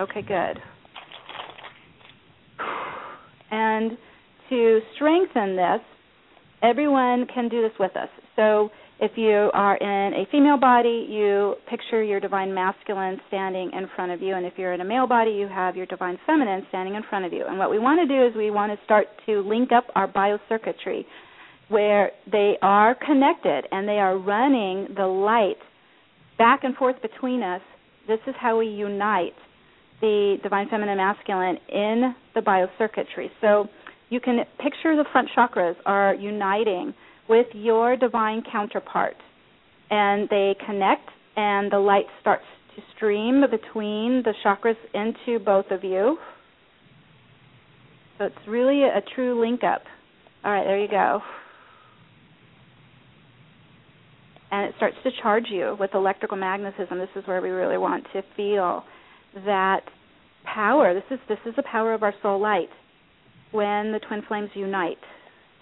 Okay, 0.00 0.22
good. 0.22 0.60
And 3.50 3.96
to 4.48 4.80
strengthen 4.94 5.56
this, 5.56 5.80
everyone 6.62 7.26
can 7.32 7.48
do 7.48 7.62
this 7.62 7.72
with 7.78 7.96
us. 7.96 8.08
So 8.34 8.70
if 8.98 9.12
you 9.16 9.50
are 9.52 9.76
in 9.76 10.14
a 10.14 10.26
female 10.30 10.58
body, 10.58 11.06
you 11.08 11.56
picture 11.68 12.02
your 12.02 12.18
divine 12.18 12.54
masculine 12.54 13.20
standing 13.28 13.70
in 13.74 13.88
front 13.94 14.12
of 14.12 14.22
you, 14.22 14.34
and 14.34 14.46
if 14.46 14.54
you're 14.56 14.72
in 14.72 14.80
a 14.80 14.84
male 14.84 15.06
body, 15.06 15.32
you 15.32 15.48
have 15.48 15.76
your 15.76 15.86
divine 15.86 16.18
feminine 16.26 16.64
standing 16.70 16.94
in 16.94 17.02
front 17.10 17.24
of 17.24 17.32
you. 17.32 17.44
And 17.46 17.58
what 17.58 17.70
we 17.70 17.78
want 17.78 18.00
to 18.00 18.06
do 18.06 18.26
is 18.26 18.34
we 18.34 18.50
want 18.50 18.72
to 18.72 18.84
start 18.84 19.06
to 19.26 19.40
link 19.42 19.70
up 19.70 19.86
our 19.94 20.08
biocircuitry 20.08 21.04
where 21.68 22.12
they 22.30 22.56
are 22.62 22.94
connected 22.94 23.64
and 23.72 23.88
they 23.88 23.98
are 23.98 24.16
running 24.16 24.88
the 24.96 25.06
light 25.06 25.58
back 26.38 26.60
and 26.62 26.76
forth 26.76 26.96
between 27.02 27.42
us. 27.42 27.60
This 28.06 28.20
is 28.26 28.34
how 28.38 28.58
we 28.58 28.66
unite 28.66 29.34
the 30.00 30.36
divine 30.42 30.68
feminine 30.68 30.98
masculine 30.98 31.58
in 31.68 32.14
the 32.34 32.40
biocircuitry. 32.40 33.30
So 33.40 33.68
you 34.08 34.20
can 34.20 34.38
picture 34.62 34.96
the 34.96 35.04
front 35.10 35.28
chakras 35.36 35.74
are 35.84 36.14
uniting 36.14 36.94
with 37.28 37.46
your 37.54 37.96
divine 37.96 38.42
counterpart. 38.50 39.16
And 39.90 40.28
they 40.28 40.54
connect, 40.64 41.08
and 41.36 41.70
the 41.70 41.78
light 41.78 42.06
starts 42.20 42.44
to 42.76 42.82
stream 42.96 43.42
between 43.50 44.22
the 44.24 44.34
chakras 44.44 44.76
into 44.94 45.44
both 45.44 45.66
of 45.70 45.82
you. 45.82 46.18
So 48.18 48.26
it's 48.26 48.48
really 48.48 48.82
a 48.82 49.02
true 49.14 49.40
link 49.40 49.62
up. 49.62 49.82
All 50.44 50.52
right, 50.52 50.64
there 50.64 50.80
you 50.80 50.88
go. 50.88 51.20
And 54.50 54.68
it 54.68 54.74
starts 54.76 54.96
to 55.02 55.10
charge 55.22 55.46
you 55.50 55.76
with 55.78 55.90
electrical 55.94 56.36
magnetism. 56.36 56.98
This 56.98 57.08
is 57.16 57.26
where 57.26 57.42
we 57.42 57.50
really 57.50 57.78
want 57.78 58.04
to 58.12 58.22
feel 58.36 58.84
that 59.44 59.82
power. 60.44 60.94
This 60.94 61.02
is 61.10 61.18
this 61.28 61.38
is 61.44 61.54
the 61.56 61.64
power 61.64 61.92
of 61.92 62.02
our 62.02 62.14
soul 62.22 62.40
light 62.40 62.70
when 63.52 63.92
the 63.92 64.00
twin 64.08 64.22
flames 64.28 64.50
unite 64.54 64.98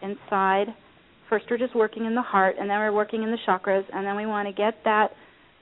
inside 0.02 0.74
First, 1.28 1.46
we're 1.50 1.58
just 1.58 1.74
working 1.74 2.04
in 2.04 2.14
the 2.14 2.22
heart, 2.22 2.56
and 2.60 2.68
then 2.68 2.78
we're 2.78 2.92
working 2.92 3.22
in 3.22 3.30
the 3.30 3.38
chakras, 3.46 3.84
and 3.92 4.06
then 4.06 4.16
we 4.16 4.26
want 4.26 4.46
to 4.46 4.52
get 4.52 4.74
that 4.84 5.12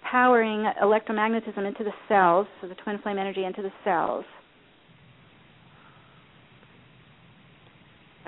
powering 0.03 0.71
electromagnetism 0.83 1.67
into 1.67 1.85
the 1.85 1.93
cells, 2.09 2.47
so 2.61 2.69
the 2.69 2.75
twin 2.75 2.99
flame 3.03 3.19
energy 3.19 3.45
into 3.45 3.63
the 3.63 3.71
cells. 3.85 4.25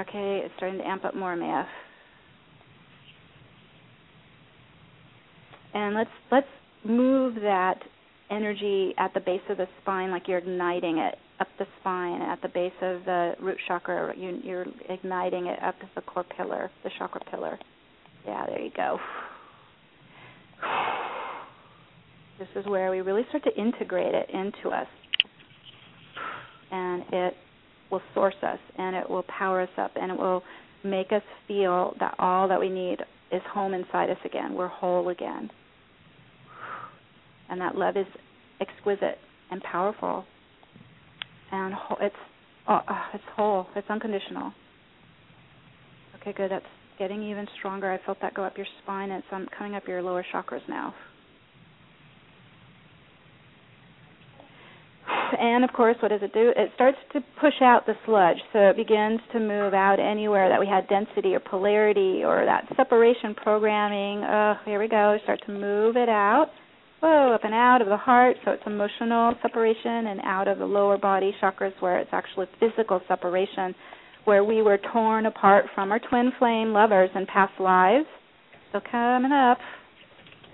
Okay, 0.01 0.42
it's 0.45 0.55
starting 0.57 0.78
to 0.78 0.86
amp 0.86 1.05
up 1.05 1.14
more, 1.14 1.36
Mia. 1.36 1.66
And 5.74 5.95
let's 5.95 6.11
let's 6.30 6.47
move 6.84 7.34
that 7.42 7.80
energy 8.30 8.95
at 8.97 9.12
the 9.12 9.20
base 9.20 9.40
of 9.49 9.57
the 9.57 9.66
spine 9.82 10.11
like 10.11 10.28
you're 10.28 10.38
igniting 10.38 10.99
it 10.99 11.16
up 11.41 11.49
the 11.59 11.66
spine 11.80 12.22
at 12.22 12.41
the 12.43 12.49
base 12.49 12.72
of 12.80 13.05
the 13.05 13.35
root 13.41 13.59
chakra. 13.66 14.14
You, 14.16 14.39
you're 14.43 14.66
igniting 14.89 15.47
it 15.47 15.62
up 15.62 15.74
the 15.95 16.03
core 16.03 16.24
pillar, 16.37 16.70
the 16.82 16.91
chakra 16.99 17.20
pillar. 17.30 17.59
Yeah, 18.26 18.47
there 18.47 18.61
you 18.61 18.70
go. 18.76 18.99
This 22.37 22.49
is 22.57 22.66
where 22.66 22.91
we 22.91 23.01
really 23.01 23.22
start 23.28 23.45
to 23.45 23.55
integrate 23.57 24.12
it 24.12 24.28
into 24.30 24.74
us. 24.74 24.89
And 26.72 27.05
it 27.12 27.35
will 27.93 28.03
source 28.12 28.35
us 28.43 28.59
and 28.76 28.97
it 28.97 29.09
will 29.09 29.22
power 29.39 29.61
us 29.61 29.68
up 29.78 29.93
and 29.95 30.11
it 30.11 30.18
will 30.18 30.43
make 30.82 31.12
us 31.12 31.22
feel 31.47 31.95
that 32.01 32.16
all 32.18 32.49
that 32.49 32.59
we 32.59 32.68
need 32.68 32.99
is 33.30 33.41
home 33.53 33.72
inside 33.72 34.11
us 34.11 34.18
again. 34.24 34.55
We're 34.55 34.66
whole 34.66 35.11
again. 35.11 35.49
And 37.49 37.61
that 37.61 37.76
love 37.76 37.97
is 37.97 38.07
exquisite 38.61 39.18
and 39.53 39.62
powerful 39.62 40.24
and 41.53 41.74
it's 42.01 42.16
oh, 42.68 42.80
it's 43.12 43.24
whole. 43.36 43.66
It's 43.76 43.88
unconditional. 43.88 44.53
Okay, 46.20 46.32
good. 46.32 46.51
That's 46.51 46.64
getting 46.99 47.22
even 47.22 47.47
stronger. 47.59 47.90
I 47.90 47.99
felt 48.05 48.18
that 48.22 48.34
go 48.34 48.45
up 48.45 48.57
your 48.57 48.66
spine. 48.82 49.11
It's 49.11 49.26
um, 49.32 49.47
coming 49.57 49.74
up 49.74 49.86
your 49.86 50.03
lower 50.03 50.24
chakras 50.32 50.66
now. 50.68 50.95
And 55.38 55.64
of 55.64 55.72
course, 55.72 55.97
what 56.01 56.09
does 56.09 56.22
it 56.22 56.32
do? 56.32 56.53
It 56.57 56.70
starts 56.74 56.97
to 57.12 57.20
push 57.40 57.55
out 57.61 57.86
the 57.86 57.95
sludge, 58.07 58.38
so 58.53 58.70
it 58.70 58.76
begins 58.76 59.20
to 59.32 59.40
move 59.40 59.74
out 59.74 59.99
anywhere 59.99 60.49
that 60.49 60.61
we 60.61 60.66
had 60.66 60.88
density 60.88 61.34
or 61.34 61.40
polarity 61.40 62.22
or 62.24 62.45
that 62.45 62.66
separation 62.76 63.34
programming. 63.34 64.22
Oh, 64.24 64.55
here 64.64 64.78
we 64.78 64.88
go. 64.88 65.18
Start 65.24 65.40
to 65.47 65.53
move 65.53 65.97
it 65.97 66.09
out 66.09 66.51
whoa, 67.05 67.34
up 67.34 67.44
and 67.44 67.52
out 67.52 67.82
of 67.82 67.88
the 67.88 67.98
heart, 67.98 68.34
so 68.44 68.52
it's 68.52 68.62
emotional 68.64 69.34
separation, 69.42 70.07
and 70.07 70.20
out 70.24 70.48
of 70.48 70.59
the 70.59 70.64
lower 70.64 70.96
body 70.96 71.34
chakras 71.42 71.74
where 71.80 71.98
it's 71.98 72.09
actually 72.12 72.46
physical 72.59 72.98
separation, 73.07 73.74
where 74.24 74.42
we 74.42 74.62
were 74.62 74.78
torn 74.90 75.26
apart 75.26 75.66
from 75.74 75.92
our 75.92 75.98
twin 75.98 76.32
flame 76.38 76.72
lovers 76.72 77.11
in 77.14 77.26
past 77.26 77.52
lives. 77.61 78.07
So 78.72 78.80
coming 78.90 79.32
up, 79.32 79.59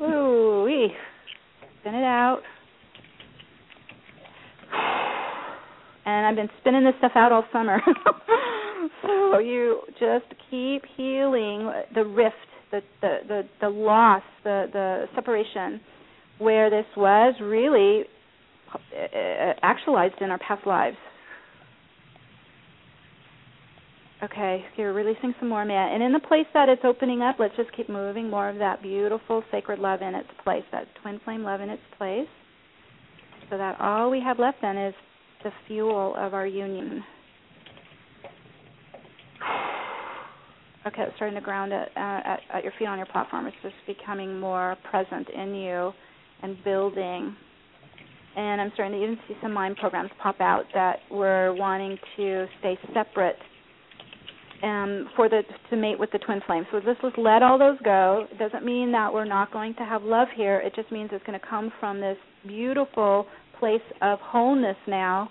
woo 0.01 0.64
wee, 0.64 0.88
spin 1.80 1.94
it 1.94 2.03
out. 2.03 2.40
And 6.05 6.26
I've 6.26 6.34
been 6.34 6.51
spinning 6.61 6.82
this 6.82 6.94
stuff 6.98 7.12
out 7.14 7.30
all 7.30 7.44
summer. 7.53 7.80
so 9.03 9.38
you 9.38 9.82
just 10.01 10.26
keep 10.51 10.82
healing 10.96 11.70
the 11.94 12.05
rift, 12.05 12.34
the 12.72 12.80
the 13.01 13.18
the, 13.28 13.42
the 13.61 13.68
loss, 13.68 14.22
the 14.42 14.66
the 14.72 15.05
separation 15.14 15.80
where 16.41 16.70
this 16.70 16.86
was 16.97 17.34
really 17.41 18.05
uh, 18.74 19.53
actualized 19.62 20.14
in 20.20 20.30
our 20.30 20.38
past 20.38 20.66
lives. 20.66 20.97
Okay, 24.22 24.64
so 24.74 24.82
you're 24.82 24.93
releasing 24.93 25.34
some 25.38 25.49
more, 25.49 25.64
Matt. 25.64 25.93
And 25.93 26.03
in 26.03 26.12
the 26.12 26.20
place 26.20 26.47
that 26.53 26.68
it's 26.68 26.82
opening 26.84 27.22
up, 27.22 27.36
let's 27.38 27.57
just 27.57 27.74
keep 27.74 27.88
moving 27.88 28.28
more 28.28 28.49
of 28.49 28.59
that 28.59 28.82
beautiful 28.82 29.43
sacred 29.51 29.78
love 29.78 30.03
in 30.03 30.14
its 30.14 30.28
place, 30.45 30.64
that 30.72 30.86
twin 31.03 31.20
flame 31.24 31.43
love 31.43 31.61
in 31.61 31.70
its 31.70 31.82
place, 31.97 32.28
so 33.49 33.57
that 33.57 33.80
all 33.80 34.11
we 34.11 34.20
have 34.20 34.38
left 34.38 34.59
then 34.61 34.76
is 34.76 34.95
the 35.43 35.51
fuel 35.66 36.14
of 36.16 36.34
our 36.34 36.47
union. 36.47 37.05
Okay, 40.86 41.03
it's 41.03 41.12
starting 41.16 41.34
to 41.34 41.45
ground 41.45 41.74
it 41.74 41.91
uh, 41.95 42.01
at, 42.01 42.41
at 42.55 42.64
your 42.64 42.72
feet 42.78 42.86
on 42.86 42.97
your 42.97 43.07
platform. 43.09 43.47
It's 43.47 43.57
just 43.62 43.74
becoming 43.86 44.41
more 44.41 44.78
present 44.91 45.28
in 45.28 45.55
you 45.55 45.93
and 46.43 46.62
building. 46.64 47.36
And 48.36 48.61
I'm 48.61 48.70
starting 48.74 48.99
to 48.99 49.05
even 49.05 49.18
see 49.26 49.34
some 49.43 49.53
mind 49.53 49.76
programs 49.76 50.11
pop 50.22 50.41
out 50.41 50.64
that 50.74 51.01
were 51.11 51.55
wanting 51.55 51.99
to 52.16 52.47
stay 52.61 52.78
separate 52.95 53.36
um, 54.62 55.09
for 55.16 55.28
the 55.28 55.43
to 55.70 55.76
mate 55.76 55.99
with 55.99 56.11
the 56.12 56.18
twin 56.18 56.41
flame. 56.47 56.66
So 56.70 56.80
this 56.80 56.97
was 57.03 57.12
let 57.16 57.43
all 57.43 57.59
those 57.59 57.78
go. 57.84 58.26
It 58.30 58.38
doesn't 58.38 58.64
mean 58.64 58.93
that 58.93 59.12
we're 59.12 59.24
not 59.24 59.53
going 59.53 59.74
to 59.74 59.84
have 59.84 60.03
love 60.03 60.28
here. 60.36 60.59
It 60.61 60.74
just 60.74 60.93
means 60.93 61.11
it's 61.12 61.24
going 61.24 61.38
to 61.38 61.47
come 61.47 61.72
from 61.80 62.01
this 62.01 62.16
beautiful 62.47 63.26
place 63.59 63.80
of 64.01 64.18
wholeness 64.20 64.76
now, 64.86 65.28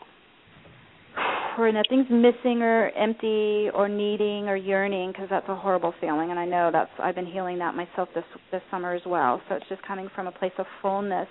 where 1.59 1.71
nothing's 1.71 2.09
missing 2.09 2.61
or 2.61 2.89
empty 2.91 3.69
or 3.73 3.87
needing 3.89 4.47
or 4.47 4.55
yearning, 4.55 5.11
because 5.11 5.27
that's 5.29 5.47
a 5.49 5.55
horrible 5.55 5.93
feeling. 5.99 6.31
And 6.31 6.39
I 6.39 6.45
know 6.45 6.69
that's 6.71 6.89
I've 6.99 7.15
been 7.15 7.25
healing 7.25 7.59
that 7.59 7.75
myself 7.75 8.09
this 8.15 8.23
this 8.51 8.61
summer 8.71 8.93
as 8.93 9.01
well. 9.05 9.41
So 9.49 9.55
it's 9.55 9.65
just 9.69 9.81
coming 9.83 10.09
from 10.15 10.27
a 10.27 10.31
place 10.31 10.53
of 10.57 10.65
fullness, 10.81 11.27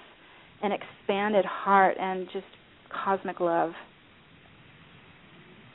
an 0.63 0.73
expanded 0.73 1.45
heart, 1.45 1.97
and 1.99 2.27
just 2.33 2.47
cosmic 3.05 3.41
love. 3.41 3.73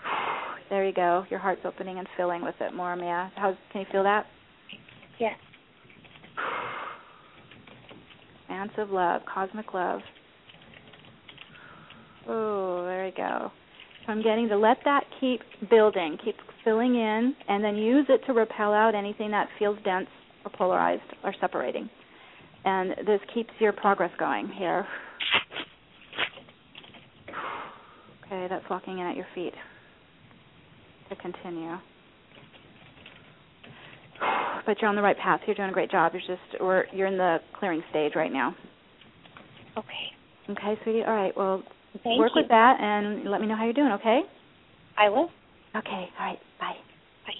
There 0.70 0.86
you 0.88 0.93
go. 0.93 1.24
Your 1.30 1.39
heart's 1.39 1.62
opening 1.66 1.99
and 1.99 2.08
filling 2.18 2.41
with 2.41 2.56
it 2.60 2.74
more, 2.74 2.95
Mia. 2.95 3.32
How 3.36 3.56
can 3.72 3.82
you 3.82 3.88
feel 3.91 4.01
that? 4.01 4.26
Yes. 5.20 5.36
Expansive 8.41 8.89
love, 8.89 9.22
cosmic 9.32 9.72
love. 9.76 10.01
Oh, 12.28 12.86
there 12.86 13.06
you 13.06 13.14
go. 13.16 13.51
So 14.06 14.12
I'm 14.12 14.22
getting 14.22 14.49
to 14.49 14.58
let 14.58 14.78
that 14.86 15.04
keep 15.20 15.41
building, 15.70 16.18
keep 16.24 16.36
filling 16.64 16.95
in, 16.95 17.34
and 17.47 17.64
then 17.64 17.76
use 17.76 18.06
it 18.10 18.22
to 18.28 18.34
repel 18.34 18.74
out 18.74 18.95
anything 18.95 19.32
that 19.32 19.47
feels 19.60 19.78
dense 19.86 20.08
or 20.45 20.51
polarized 20.58 21.01
or 21.24 21.34
separating. 21.39 21.89
and 22.66 22.91
this 23.06 23.20
keeps 23.34 23.51
your 23.60 23.72
progress 23.74 24.12
going 24.20 24.47
here. 24.47 24.86
Okay, 28.26 28.47
that's 28.49 28.66
walking 28.70 28.99
in 28.99 29.06
at 29.06 29.16
your 29.16 29.28
feet. 29.36 29.54
To 31.10 31.16
continue. 31.18 31.76
But 34.66 34.78
you're 34.82 34.89
on 34.89 34.95
the 34.95 35.01
right 35.01 35.18
path. 35.18 35.41
You're 35.45 35.56
doing 35.56 35.70
a 35.70 35.74
great 35.74 35.91
job. 35.91 36.14
You're 36.14 36.22
just 36.22 36.62
we're 36.62 36.86
you're 36.93 37.08
in 37.08 37.18
the 37.18 37.39
clearing 37.60 37.84
stage 37.89 38.14
right 38.16 38.32
now. 38.32 38.56
Okay. 39.78 40.51
Okay, 40.51 40.80
sweetie. 40.84 41.04
All 41.06 41.14
right. 41.14 41.36
Well, 41.36 41.64
Thank 42.04 42.20
work 42.20 42.32
you. 42.36 42.41
with 42.41 42.50
that 42.50 42.80
and 42.80 43.30
let 43.30 43.41
me 43.41 43.48
know 43.48 43.56
how 43.56 43.64
you're 43.66 43.74
doing, 43.74 43.91
okay? 43.94 44.22
I 44.98 45.10
will. 45.10 45.30
Okay. 45.76 46.10
All 46.20 46.26
right. 46.26 46.39
Bye. 46.60 46.76
Bye. 47.26 47.34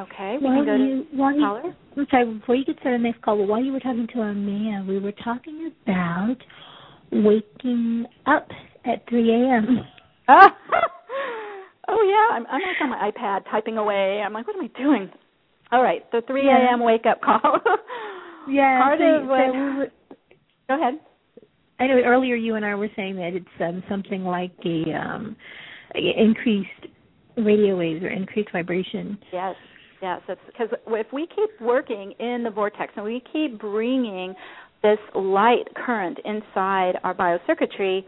Okay. 0.00 0.36
We 0.38 0.44
While 0.46 0.56
can 0.56 0.64
go 0.66 0.76
to 0.76 0.84
you, 0.84 1.06
while 1.12 1.32
you, 1.32 1.40
caller. 1.40 1.62
I'm 1.96 2.06
sorry, 2.10 2.24
before 2.34 2.54
you 2.56 2.64
get 2.64 2.82
to 2.82 2.90
the 2.90 2.98
next 2.98 3.22
call, 3.22 3.46
while 3.46 3.62
you 3.62 3.72
were 3.72 3.80
talking 3.80 4.08
to 4.14 4.20
our 4.20 4.34
man, 4.34 4.86
we 4.86 4.98
were 4.98 5.12
talking 5.12 5.70
about 5.86 6.36
waking 7.12 8.06
up 8.26 8.48
at 8.84 9.08
3 9.08 9.30
a.m. 9.30 9.80
oh 10.28 10.50
yeah, 11.88 12.36
I'm, 12.36 12.46
I'm 12.46 12.62
like 12.62 12.80
on 12.80 12.90
my 12.90 13.10
iPad 13.10 13.44
typing 13.50 13.78
away. 13.78 14.20
I'm 14.24 14.32
like, 14.32 14.46
what 14.46 14.56
am 14.56 14.64
I 14.64 14.78
doing? 14.78 15.10
All 15.70 15.82
right, 15.82 16.10
the 16.10 16.22
3 16.26 16.46
Yeah. 16.46 16.70
a.m. 16.70 16.80
wake 16.80 17.06
up 17.06 17.20
call. 17.22 17.60
Yeah, 18.48 18.82
Part 18.82 18.98
so, 18.98 19.04
of 19.04 19.22
so 19.22 19.28
what- 19.28 19.52
we 19.52 19.60
were, 19.78 19.88
Go 20.68 20.80
ahead. 20.80 20.94
I 21.78 21.86
know 21.88 22.00
earlier 22.04 22.36
you 22.36 22.54
and 22.54 22.64
I 22.64 22.74
were 22.74 22.88
saying 22.96 23.16
that 23.16 23.34
it's 23.34 23.46
um, 23.60 23.82
something 23.88 24.24
like 24.24 24.52
a 24.64 24.92
um, 24.94 25.36
increased 25.94 26.68
radio 27.36 27.76
waves 27.76 28.02
or 28.02 28.08
increased 28.08 28.50
vibration. 28.52 29.18
Yes, 29.32 29.56
yes. 30.00 30.20
Because 30.26 30.68
if 30.86 31.06
we 31.12 31.26
keep 31.26 31.50
working 31.60 32.12
in 32.20 32.44
the 32.44 32.50
vortex 32.50 32.92
and 32.96 33.04
we 33.04 33.22
keep 33.32 33.60
bringing 33.60 34.34
this 34.82 34.98
light 35.14 35.64
current 35.74 36.18
inside 36.24 36.92
our 37.02 37.12
biocircuitry, 37.14 38.04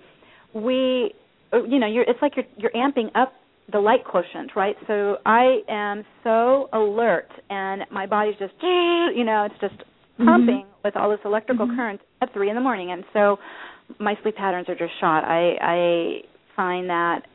we, 0.55 1.13
you 1.53 1.79
know, 1.79 1.89
you're, 1.89 2.05
it's 2.05 2.23
like 2.23 2.37
you're 2.37 2.47
you're 2.57 2.71
amping 2.73 3.09
up 3.15 3.33
the 3.73 3.79
light 3.81 4.05
quotient, 4.05 4.53
right? 4.55 4.77
So 4.87 5.17
I 5.27 5.59
am 5.69 6.05
so 6.23 6.69
alert, 6.73 7.29
and 7.51 7.83
my 7.91 8.07
body's 8.07 8.37
just, 8.39 8.55
you 8.63 9.25
know, 9.25 9.49
it's 9.51 9.61
just 9.61 9.83
pumping 10.19 10.65
with 10.85 10.97
all 10.97 11.11
this 11.11 11.21
electrical 11.25 11.67
Mhm. 11.67 11.77
current 11.77 12.01
at 12.23 12.33
three 12.33 12.49
in 12.49 12.55
the 12.55 12.61
morning, 12.61 12.91
and 12.91 13.05
so 13.13 13.39
my 13.99 14.15
sleep 14.23 14.37
patterns 14.37 14.69
are 14.69 14.75
just 14.75 14.95
shot. 14.99 15.25
I 15.25 15.59
I 15.61 16.23
find 16.55 16.89
that 16.91 17.27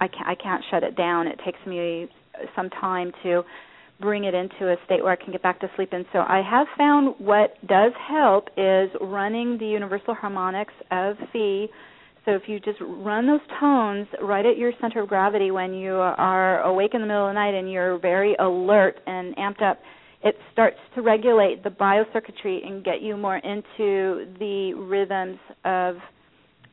I 0.00 0.08
can't 0.08 0.28
I 0.28 0.34
can't 0.34 0.64
shut 0.70 0.82
it 0.82 0.96
down. 0.96 1.26
It 1.26 1.38
takes 1.40 1.64
me 1.66 2.08
some 2.54 2.70
time 2.70 3.12
to 3.22 3.44
bring 4.00 4.24
it 4.24 4.34
into 4.34 4.70
a 4.70 4.76
state 4.84 5.02
where 5.02 5.12
I 5.12 5.16
can 5.16 5.32
get 5.32 5.40
back 5.40 5.60
to 5.60 5.70
sleep. 5.76 5.92
And 5.92 6.04
so 6.12 6.24
I 6.26 6.42
have 6.42 6.66
found 6.76 7.14
what 7.18 7.56
does 7.66 7.92
help 7.94 8.50
is 8.56 8.90
running 9.00 9.56
the 9.58 9.66
universal 9.66 10.14
harmonics 10.14 10.74
of 10.90 11.16
Phi. 11.32 11.68
So 12.24 12.32
if 12.32 12.48
you 12.48 12.58
just 12.58 12.80
run 12.80 13.26
those 13.26 13.40
tones 13.60 14.08
right 14.20 14.44
at 14.44 14.56
your 14.56 14.72
center 14.80 15.00
of 15.02 15.08
gravity 15.08 15.50
when 15.50 15.74
you 15.74 15.94
are 15.94 16.60
awake 16.62 16.94
in 16.94 17.02
the 17.02 17.06
middle 17.06 17.26
of 17.26 17.30
the 17.30 17.34
night 17.34 17.54
and 17.54 17.70
you're 17.70 17.98
very 17.98 18.34
alert 18.40 18.98
and 19.06 19.36
amped 19.36 19.62
up, 19.62 19.78
it 20.24 20.36
starts 20.52 20.78
to 20.94 21.02
regulate 21.02 21.62
the 21.62 21.70
biocircuitry 21.70 22.66
and 22.66 22.82
get 22.82 23.02
you 23.02 23.16
more 23.16 23.36
into 23.36 24.26
the 24.38 24.72
rhythms 24.74 25.38
of 25.64 25.96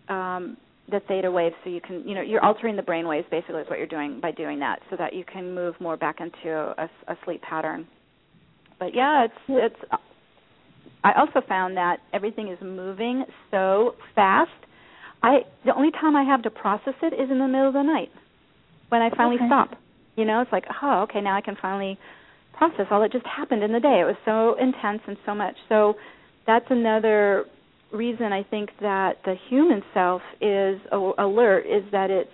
um, 0.08 0.58
the 0.90 1.02
theta 1.08 1.30
waves. 1.30 1.56
So 1.64 1.70
you 1.70 1.82
can, 1.82 2.08
you 2.08 2.16
know, 2.16 2.22
you're 2.22 2.44
altering 2.44 2.78
the 2.78 2.82
brain 2.82 3.08
waves. 3.08 3.28
Basically, 3.30 3.62
is 3.62 3.70
what 3.70 3.78
you're 3.78 3.88
doing 3.88 4.20
by 4.22 4.32
doing 4.32 4.60
that, 4.60 4.80
so 4.90 4.96
that 4.96 5.14
you 5.14 5.26
can 5.26 5.54
move 5.54 5.76
more 5.82 5.98
back 5.98 6.18
into 6.22 6.50
a, 6.50 6.90
a 7.08 7.18
sleep 7.26 7.42
pattern. 7.42 7.88
But 8.80 8.96
yeah, 8.96 9.26
it's 9.26 9.34
it's. 9.50 9.92
I 11.04 11.14
also 11.14 11.46
found 11.48 11.76
that 11.78 11.98
everything 12.14 12.48
is 12.48 12.58
moving 12.62 13.26
so 13.52 13.96
fast. 14.16 14.50
I 15.24 15.40
the 15.66 15.76
only 15.76 15.92
time 15.92 16.16
I 16.16 16.24
have 16.24 16.42
to 16.44 16.50
process 16.50 16.94
it 17.02 17.14
is 17.14 17.30
in 17.30 17.38
the 17.38 17.48
middle 17.48 17.68
of 17.68 17.74
the 17.74 17.84
night 17.84 18.10
when 18.90 19.02
I 19.02 19.10
finally 19.10 19.36
Okay. 19.36 19.48
stop. 19.48 19.78
You 20.16 20.26
know, 20.26 20.42
it's 20.42 20.52
like, 20.52 20.66
oh, 20.82 21.02
okay, 21.04 21.22
now 21.22 21.36
I 21.36 21.42
can 21.42 21.56
finally 21.62 21.98
process 22.58 22.86
all 22.92 23.02
that 23.02 23.12
just 23.12 23.26
happened 23.26 23.64
in 23.64 23.72
the 23.72 23.80
day. 23.80 24.02
It 24.02 24.06
was 24.06 24.16
so 24.26 24.56
intense 24.62 25.02
and 25.08 25.18
so 25.26 25.34
much. 25.34 25.56
So 25.70 25.96
that's 26.46 26.66
another 26.70 27.46
reason 27.92 28.32
I 28.32 28.44
think 28.44 28.70
that 28.82 29.18
the 29.26 29.36
human 29.50 29.82
self 29.94 30.22
is 30.40 30.80
alert 30.92 31.66
is 31.66 31.84
that 31.92 32.10
it's 32.10 32.32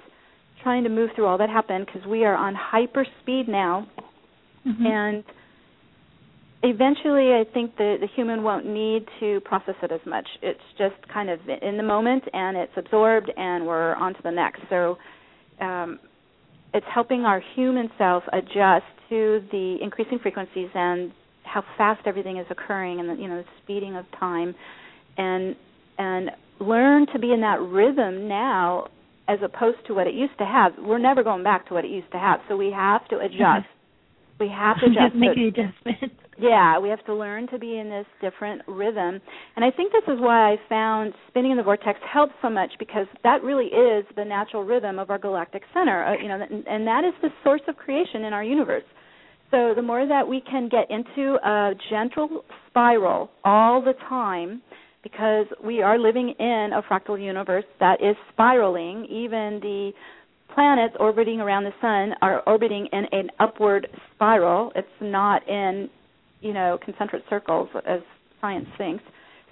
trying 0.61 0.83
to 0.83 0.89
move 0.89 1.09
through 1.15 1.25
all 1.25 1.37
that 1.37 1.49
happened 1.49 1.85
because 1.85 2.05
we 2.07 2.25
are 2.25 2.35
on 2.35 2.53
hyper 2.55 3.05
speed 3.21 3.47
now 3.47 3.87
Mhm. 4.67 4.85
and 4.85 5.23
eventually 6.63 7.33
I 7.35 7.43
think 7.53 7.75
the 7.77 7.97
the 7.99 8.07
human 8.07 8.43
won't 8.43 8.65
need 8.65 9.07
to 9.19 9.39
process 9.41 9.75
it 9.81 9.91
as 9.91 10.03
much. 10.05 10.27
It's 10.41 10.63
just 10.77 10.95
kind 11.07 11.29
of 11.29 11.39
in 11.47 11.77
the 11.77 11.83
moment 11.83 12.23
and 12.33 12.57
it's 12.57 12.75
absorbed 12.75 13.29
and 13.37 13.65
we're 13.65 13.95
on 13.95 14.13
to 14.15 14.21
the 14.23 14.31
next. 14.31 14.61
So 14.69 14.97
um 15.61 15.99
it's 16.73 16.85
helping 16.87 17.25
our 17.25 17.39
human 17.55 17.89
self 17.97 18.23
adjust 18.33 18.85
to 19.09 19.43
the 19.51 19.77
increasing 19.81 20.19
frequencies 20.19 20.69
and 20.73 21.11
how 21.43 21.63
fast 21.77 22.01
everything 22.05 22.37
is 22.37 22.45
occurring 22.49 22.99
and 22.99 23.09
the 23.09 23.15
you 23.15 23.27
know 23.27 23.37
the 23.37 23.47
speeding 23.63 23.95
of 23.95 24.05
time 24.19 24.53
and 25.17 25.55
and 25.97 26.31
learn 26.59 27.07
to 27.13 27.19
be 27.19 27.31
in 27.31 27.41
that 27.41 27.59
rhythm 27.61 28.27
now 28.27 28.87
as 29.27 29.39
opposed 29.43 29.77
to 29.87 29.93
what 29.93 30.07
it 30.07 30.13
used 30.13 30.37
to 30.37 30.45
have. 30.45 30.73
We're 30.79 30.99
never 30.99 31.23
going 31.23 31.43
back 31.43 31.67
to 31.67 31.73
what 31.73 31.85
it 31.85 31.91
used 31.91 32.11
to 32.11 32.17
have. 32.17 32.39
So 32.47 32.55
we 32.55 32.71
have 32.71 33.07
to 33.09 33.17
adjust. 33.17 33.67
We 34.39 34.47
have 34.49 34.79
to 34.79 34.85
adjust. 34.91 35.15
make 35.15 35.35
the 35.35 35.47
adjustment. 35.47 36.13
yeah, 36.39 36.79
we 36.79 36.89
have 36.89 37.03
to 37.05 37.13
learn 37.13 37.47
to 37.49 37.59
be 37.59 37.77
in 37.77 37.89
this 37.89 38.05
different 38.21 38.61
rhythm. 38.67 39.19
And 39.55 39.65
I 39.65 39.71
think 39.71 39.91
this 39.91 40.13
is 40.13 40.19
why 40.21 40.53
I 40.53 40.57
found 40.69 41.13
spinning 41.27 41.51
in 41.51 41.57
the 41.57 41.63
vortex 41.63 41.99
helps 42.11 42.33
so 42.41 42.49
much 42.49 42.71
because 42.79 43.07
that 43.23 43.43
really 43.43 43.65
is 43.65 44.05
the 44.15 44.23
natural 44.23 44.63
rhythm 44.63 44.97
of 44.97 45.09
our 45.09 45.17
galactic 45.19 45.63
center, 45.73 46.05
uh, 46.05 46.13
you 46.21 46.29
know, 46.29 46.39
and 46.67 46.87
that 46.87 47.03
is 47.03 47.13
the 47.21 47.29
source 47.43 47.61
of 47.67 47.75
creation 47.75 48.23
in 48.23 48.33
our 48.33 48.43
universe. 48.43 48.83
So 49.51 49.73
the 49.75 49.81
more 49.81 50.05
that 50.05 50.27
we 50.27 50.41
can 50.41 50.69
get 50.69 50.89
into 50.91 51.35
a 51.43 51.73
gentle 51.89 52.43
spiral 52.69 53.29
all 53.45 53.81
the 53.81 53.93
time 54.09 54.61
because 55.03 55.45
we 55.63 55.81
are 55.81 55.97
living 55.97 56.33
in 56.37 56.71
a 56.75 56.81
fractal 56.81 57.21
universe 57.21 57.63
that 57.79 58.01
is 58.01 58.15
spiraling, 58.33 59.05
even 59.05 59.59
the 59.61 59.91
planets 60.53 60.95
orbiting 60.99 61.39
around 61.39 61.63
the 61.63 61.73
sun 61.79 62.13
are 62.21 62.41
orbiting 62.45 62.87
in 62.91 63.05
an 63.11 63.29
upward 63.39 63.87
spiral. 64.15 64.71
It's 64.75 64.87
not 64.99 65.47
in, 65.47 65.89
you 66.41 66.51
know, 66.51 66.77
concentric 66.83 67.23
circles 67.29 67.69
as 67.85 68.01
science 68.41 68.67
thinks. 68.77 69.03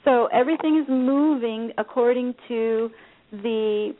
So 0.04 0.28
everything 0.34 0.78
is 0.78 0.86
moving 0.90 1.72
according 1.78 2.36
to 2.48 2.90
the 3.32 3.96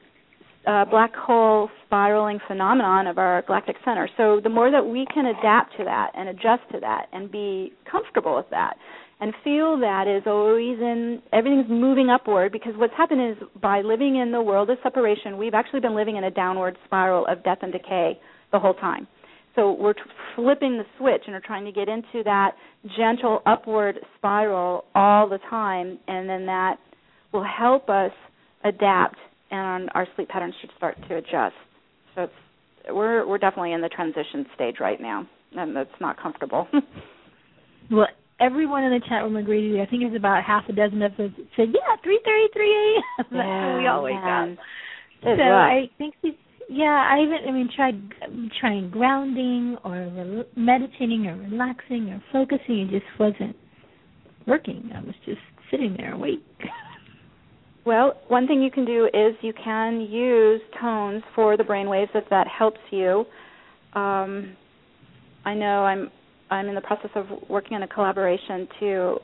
uh, 0.68 0.86
black 0.86 1.14
hole 1.16 1.70
spiraling 1.86 2.40
phenomenon 2.48 3.08
of 3.08 3.18
our 3.18 3.42
galactic 3.44 3.76
center. 3.86 4.10
So 4.18 4.40
the 4.42 4.50
more 4.50 4.72
that 4.72 4.86
we 4.86 5.06
can 5.14 5.28
adapt 5.28 5.78
to 5.78 5.84
that 5.84 6.12
and 6.16 6.30
adjust 6.30 6.64
to 6.74 6.80
that 6.82 7.08
and 7.14 7.32
be 7.32 7.74
comfortable 7.90 8.36
with 8.36 8.50
that 8.52 8.78
and 9.20 9.34
feel 9.44 9.80
that 9.80 10.08
is 10.08 10.24
always 10.26 10.78
in 10.80 11.22
everything's 11.32 11.70
moving 11.70 12.10
upward 12.10 12.52
because 12.52 12.74
what's 12.76 12.94
happened 12.98 13.32
is 13.32 13.48
by 13.62 13.82
living 13.82 14.18
in 14.18 14.32
the 14.32 14.42
world 14.42 14.70
of 14.70 14.78
separation, 14.84 15.38
we've 15.38 15.54
actually 15.54 15.80
been 15.80 15.96
living 15.96 16.18
in 16.18 16.26
a 16.26 16.32
downward 16.32 16.78
spiral 16.86 17.26
of 17.28 17.44
death 17.44 17.60
and 17.62 17.72
decay 17.72 18.20
the 18.52 18.60
whole 18.60 18.74
time. 18.74 19.08
So 19.56 19.72
we're 19.72 19.94
t- 19.94 20.02
flipping 20.36 20.78
the 20.78 20.84
switch 20.98 21.24
and 21.28 21.36
are 21.36 21.42
trying 21.42 21.64
to 21.64 21.72
get 21.72 21.88
into 21.88 22.24
that 22.26 22.52
gentle 22.98 23.42
upward 23.46 24.00
spiral 24.18 24.84
all 24.94 25.30
the 25.30 25.40
time, 25.50 25.98
and 26.10 26.28
then 26.28 26.46
that 26.48 26.76
will 27.32 27.46
help 27.46 27.90
us 27.90 28.12
adapt, 28.66 29.16
and 29.52 29.90
our 29.94 30.08
sleep 30.16 30.30
patterns 30.30 30.56
should 30.62 30.72
start 30.78 30.98
to 31.10 31.16
adjust. 31.16 31.56
So 32.16 32.24
it's, 32.24 32.34
we're 32.92 33.28
we're 33.28 33.38
definitely 33.38 33.74
in 33.74 33.82
the 33.82 33.90
transition 33.90 34.46
stage 34.56 34.76
right 34.80 35.02
now, 35.02 35.28
and 35.54 35.76
that's 35.76 35.90
not 36.00 36.22
comfortable. 36.22 36.68
Well, 37.92 38.08
everyone 38.40 38.84
in 38.84 38.92
the 38.92 39.02
chat 39.08 39.24
room 39.24 39.36
agreed 39.36 39.68
with 39.68 39.78
you. 39.78 39.84
I 39.84 39.86
think 39.86 40.04
it's 40.04 40.16
about 40.16 40.44
half 40.44 40.64
a 40.70 40.74
dozen 40.74 41.02
of 41.02 41.12
us 41.14 41.32
said, 41.56 41.68
"Yeah, 41.74 41.96
three 42.04 42.20
thirty, 42.26 42.48
three 42.54 42.74
a.m." 42.74 43.04
That's 43.18 43.32
when 43.32 43.78
we 43.78 43.88
all 43.88 44.04
wake 44.04 44.16
man. 44.16 44.54
up. 44.54 44.58
So 45.24 45.30
rough. 45.30 45.72
I 45.72 45.90
think 45.98 46.16
these, 46.24 46.34
yeah, 46.70 46.86
I 46.86 47.22
even 47.22 47.38
I 47.48 47.52
mean 47.52 47.70
tried 47.76 48.02
trying 48.60 48.90
grounding 48.90 49.78
or 49.84 50.12
rel- 50.16 50.46
meditating 50.56 51.28
or 51.28 51.36
relaxing 51.38 52.10
or 52.10 52.24
focusing. 52.32 52.90
It 52.90 52.92
just 52.92 53.20
wasn't 53.20 53.56
working. 54.48 54.92
I 54.96 55.02
was 55.02 55.16
just 55.26 55.42
sitting 55.72 55.96
there 55.98 56.14
awake. 56.14 56.44
Well, 57.86 58.20
one 58.30 58.48
thing 58.48 58.64
you 58.64 58.72
can 58.72 58.84
do 58.84 59.06
is 59.14 59.36
you 59.42 59.54
can 59.54 60.02
use 60.02 60.60
tones 60.82 61.22
for 61.36 61.56
the 61.56 61.64
brain 61.64 61.88
waves 61.88 62.10
if 62.16 62.28
that 62.32 62.48
helps 62.48 62.80
you. 62.90 63.26
Um, 63.94 64.58
I 65.46 65.54
know 65.54 65.86
I'm 65.86 66.10
I'm 66.50 66.68
in 66.68 66.76
the 66.76 66.82
process 66.82 67.12
of 67.16 67.26
working 67.48 67.76
on 67.76 67.84
a 67.84 67.88
collaboration 67.88 68.68
to 68.80 69.18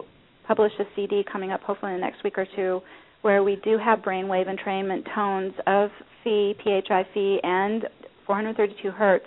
publish 0.47 0.72
a 0.80 0.84
CD 0.95 1.24
coming 1.32 1.51
up 1.51 1.62
hopefully 1.62 1.93
in 1.93 1.99
the 1.99 2.05
next 2.05 2.24
week 2.24 2.38
or 2.38 2.47
two 2.55 2.82
where 3.22 3.43
we 3.43 3.59
do 3.64 3.78
have 3.78 3.99
brainwave 3.99 4.47
entrainment 4.47 5.05
tones 5.14 5.53
of 5.68 5.89
Phi, 6.24 6.53
PHI 6.64 7.05
Phi, 7.14 7.39
and 7.43 7.88
432 8.26 8.91
hertz 8.91 9.26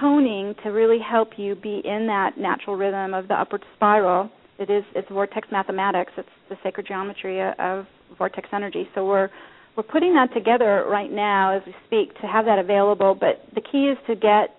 toning 0.00 0.54
to 0.62 0.70
really 0.70 0.98
help 0.98 1.30
you 1.36 1.54
be 1.54 1.80
in 1.84 2.06
that 2.06 2.36
natural 2.38 2.76
rhythm 2.76 3.14
of 3.14 3.28
the 3.28 3.34
upward 3.34 3.64
spiral. 3.76 4.30
It 4.58 4.70
is 4.70 4.84
it's 4.94 5.08
vortex 5.08 5.48
mathematics. 5.50 6.12
It's 6.16 6.28
the 6.48 6.56
sacred 6.62 6.86
geometry 6.86 7.40
of 7.58 7.86
vortex 8.16 8.48
energy. 8.52 8.88
So 8.94 9.06
we're 9.06 9.30
we're 9.76 9.82
putting 9.82 10.14
that 10.14 10.32
together 10.32 10.84
right 10.88 11.10
now 11.10 11.56
as 11.56 11.62
we 11.66 11.74
speak 11.86 12.14
to 12.20 12.26
have 12.26 12.46
that 12.46 12.58
available. 12.58 13.14
But 13.14 13.42
the 13.54 13.60
key 13.60 13.88
is 13.88 13.98
to 14.06 14.14
get 14.14 14.56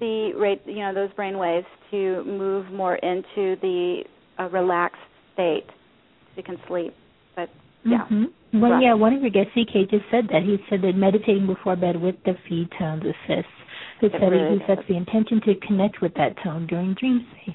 the 0.00 0.32
rate, 0.36 0.62
you 0.64 0.80
know, 0.80 0.94
those 0.94 1.12
brain 1.12 1.38
waves 1.38 1.66
to 1.90 2.24
move 2.24 2.70
more 2.72 2.96
into 2.96 3.56
the 3.60 4.02
uh, 4.38 4.48
relaxed 4.48 5.00
state 5.34 5.66
so 5.68 6.32
you 6.36 6.42
can 6.42 6.56
sleep. 6.66 6.94
But 7.34 7.50
yeah. 7.84 8.06
Mm-hmm. 8.10 8.60
Well, 8.60 8.80
yeah, 8.80 8.94
one 8.94 9.12
of 9.12 9.20
your 9.20 9.30
guests, 9.30 9.52
CK, 9.52 9.90
just 9.90 10.04
said 10.10 10.28
that. 10.30 10.42
He 10.42 10.56
said 10.70 10.80
that 10.82 10.96
meditating 10.96 11.46
before 11.46 11.76
bed 11.76 12.00
with 12.00 12.14
the 12.24 12.32
feed 12.48 12.70
tones 12.78 13.02
assists. 13.02 13.52
He 14.00 14.08
said 14.10 14.22
really 14.22 14.58
he 14.58 14.64
sets 14.66 14.82
the 14.88 14.96
intention 14.96 15.40
to 15.42 15.54
connect 15.66 16.00
with 16.00 16.14
that 16.14 16.36
tone 16.42 16.66
during 16.66 16.94
dream 16.94 17.26
space. 17.32 17.54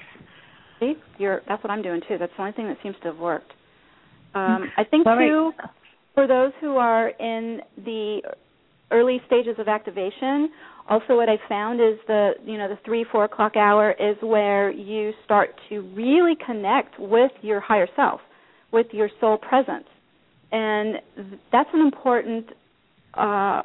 See, 0.80 0.94
you're 1.18 1.42
that's 1.48 1.62
what 1.62 1.70
I'm 1.70 1.82
doing 1.82 2.00
too. 2.08 2.18
That's 2.18 2.32
the 2.36 2.42
only 2.42 2.52
thing 2.52 2.66
that 2.68 2.78
seems 2.82 2.96
to 3.02 3.08
have 3.08 3.18
worked. 3.18 3.52
Um, 4.34 4.70
I 4.76 4.84
think 4.84 5.04
too, 5.04 5.52
for 6.14 6.26
those 6.26 6.52
who 6.60 6.76
are 6.76 7.08
in 7.08 7.60
the 7.76 8.22
early 8.90 9.20
stages 9.26 9.56
of 9.58 9.68
activation, 9.68 10.50
also 10.88 11.16
what 11.16 11.28
I 11.28 11.36
found 11.48 11.80
is 11.80 11.98
the 12.06 12.32
you 12.44 12.58
know 12.58 12.68
the 12.68 12.78
three 12.84 13.04
four 13.10 13.24
o'clock 13.24 13.56
hour 13.56 13.92
is 13.92 14.16
where 14.20 14.70
you 14.70 15.12
start 15.24 15.50
to 15.68 15.80
really 15.94 16.34
connect 16.44 16.98
with 16.98 17.32
your 17.42 17.60
higher 17.60 17.88
self, 17.94 18.20
with 18.72 18.86
your 18.92 19.08
soul 19.20 19.38
presence, 19.38 19.86
and 20.50 20.96
that's 21.50 21.70
an 21.72 21.80
important 21.80 22.46
uh, 23.14 23.62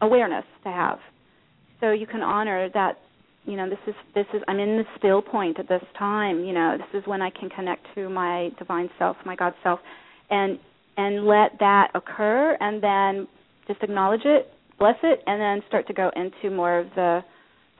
awareness 0.00 0.44
to 0.64 0.70
have. 0.70 0.98
So 1.80 1.92
you 1.92 2.06
can 2.06 2.22
honor 2.22 2.68
that 2.74 2.98
you 3.48 3.56
know 3.56 3.68
this 3.68 3.78
is 3.86 3.94
this 4.14 4.26
is 4.34 4.42
i'm 4.48 4.58
in 4.58 4.76
the 4.76 4.84
still 4.98 5.22
point 5.22 5.58
at 5.58 5.68
this 5.68 5.82
time 5.98 6.44
you 6.44 6.52
know 6.52 6.76
this 6.76 7.00
is 7.00 7.06
when 7.08 7.22
i 7.22 7.30
can 7.30 7.48
connect 7.50 7.84
to 7.94 8.08
my 8.08 8.50
divine 8.58 8.88
self 8.98 9.16
my 9.24 9.34
god 9.34 9.54
self 9.62 9.80
and 10.30 10.58
and 10.96 11.26
let 11.26 11.58
that 11.58 11.90
occur 11.94 12.56
and 12.60 12.82
then 12.82 13.26
just 13.66 13.82
acknowledge 13.82 14.22
it 14.24 14.52
bless 14.78 14.96
it 15.02 15.20
and 15.26 15.40
then 15.40 15.66
start 15.68 15.86
to 15.86 15.92
go 15.92 16.10
into 16.14 16.54
more 16.54 16.78
of 16.78 16.86
the 16.94 17.20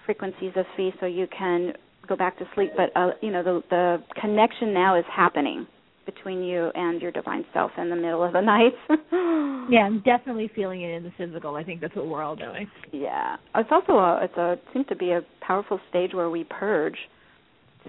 frequencies 0.05 0.53
of 0.57 0.65
Phi 0.77 0.91
so 1.01 1.07
you 1.07 1.27
can 1.37 1.75
go 2.09 2.17
back 2.17 2.39
to 2.39 2.45
sleep. 2.55 2.73
But 2.77 2.91
uh, 2.99 3.11
you 3.21 3.31
know 3.31 3.43
the 3.43 3.63
the 3.71 4.03
connection 4.21 4.73
now 4.73 4.99
is 4.99 5.05
happening 5.15 5.67
between 6.09 6.43
you 6.43 6.71
and 6.75 7.03
your 7.03 7.13
divine 7.13 7.45
self 7.53 7.71
in 7.77 7.91
the 7.91 7.97
middle 7.97 8.25
of 8.25 8.33
the 8.33 8.41
night. 8.41 8.73
yeah, 9.71 9.81
I'm 9.81 10.01
definitely 10.01 10.51
feeling 10.57 10.81
it 10.81 10.95
in 10.95 11.03
the 11.03 11.13
physical. 11.19 11.55
I 11.55 11.65
think 11.65 11.83
that's 11.83 11.95
what 11.95 12.07
we're 12.07 12.23
all 12.23 12.35
doing. 12.35 12.71
Yeah, 12.93 13.37
it's 13.55 13.69
also 13.71 13.93
a 13.93 14.21
it's 14.25 14.37
a 14.39 14.53
it 14.53 14.65
seems 14.73 14.87
to 14.87 14.97
be 14.97 15.11
a 15.11 15.21
powerful 15.43 15.79
stage 15.91 16.15
where 16.15 16.31
we 16.31 16.45
purge. 16.45 16.97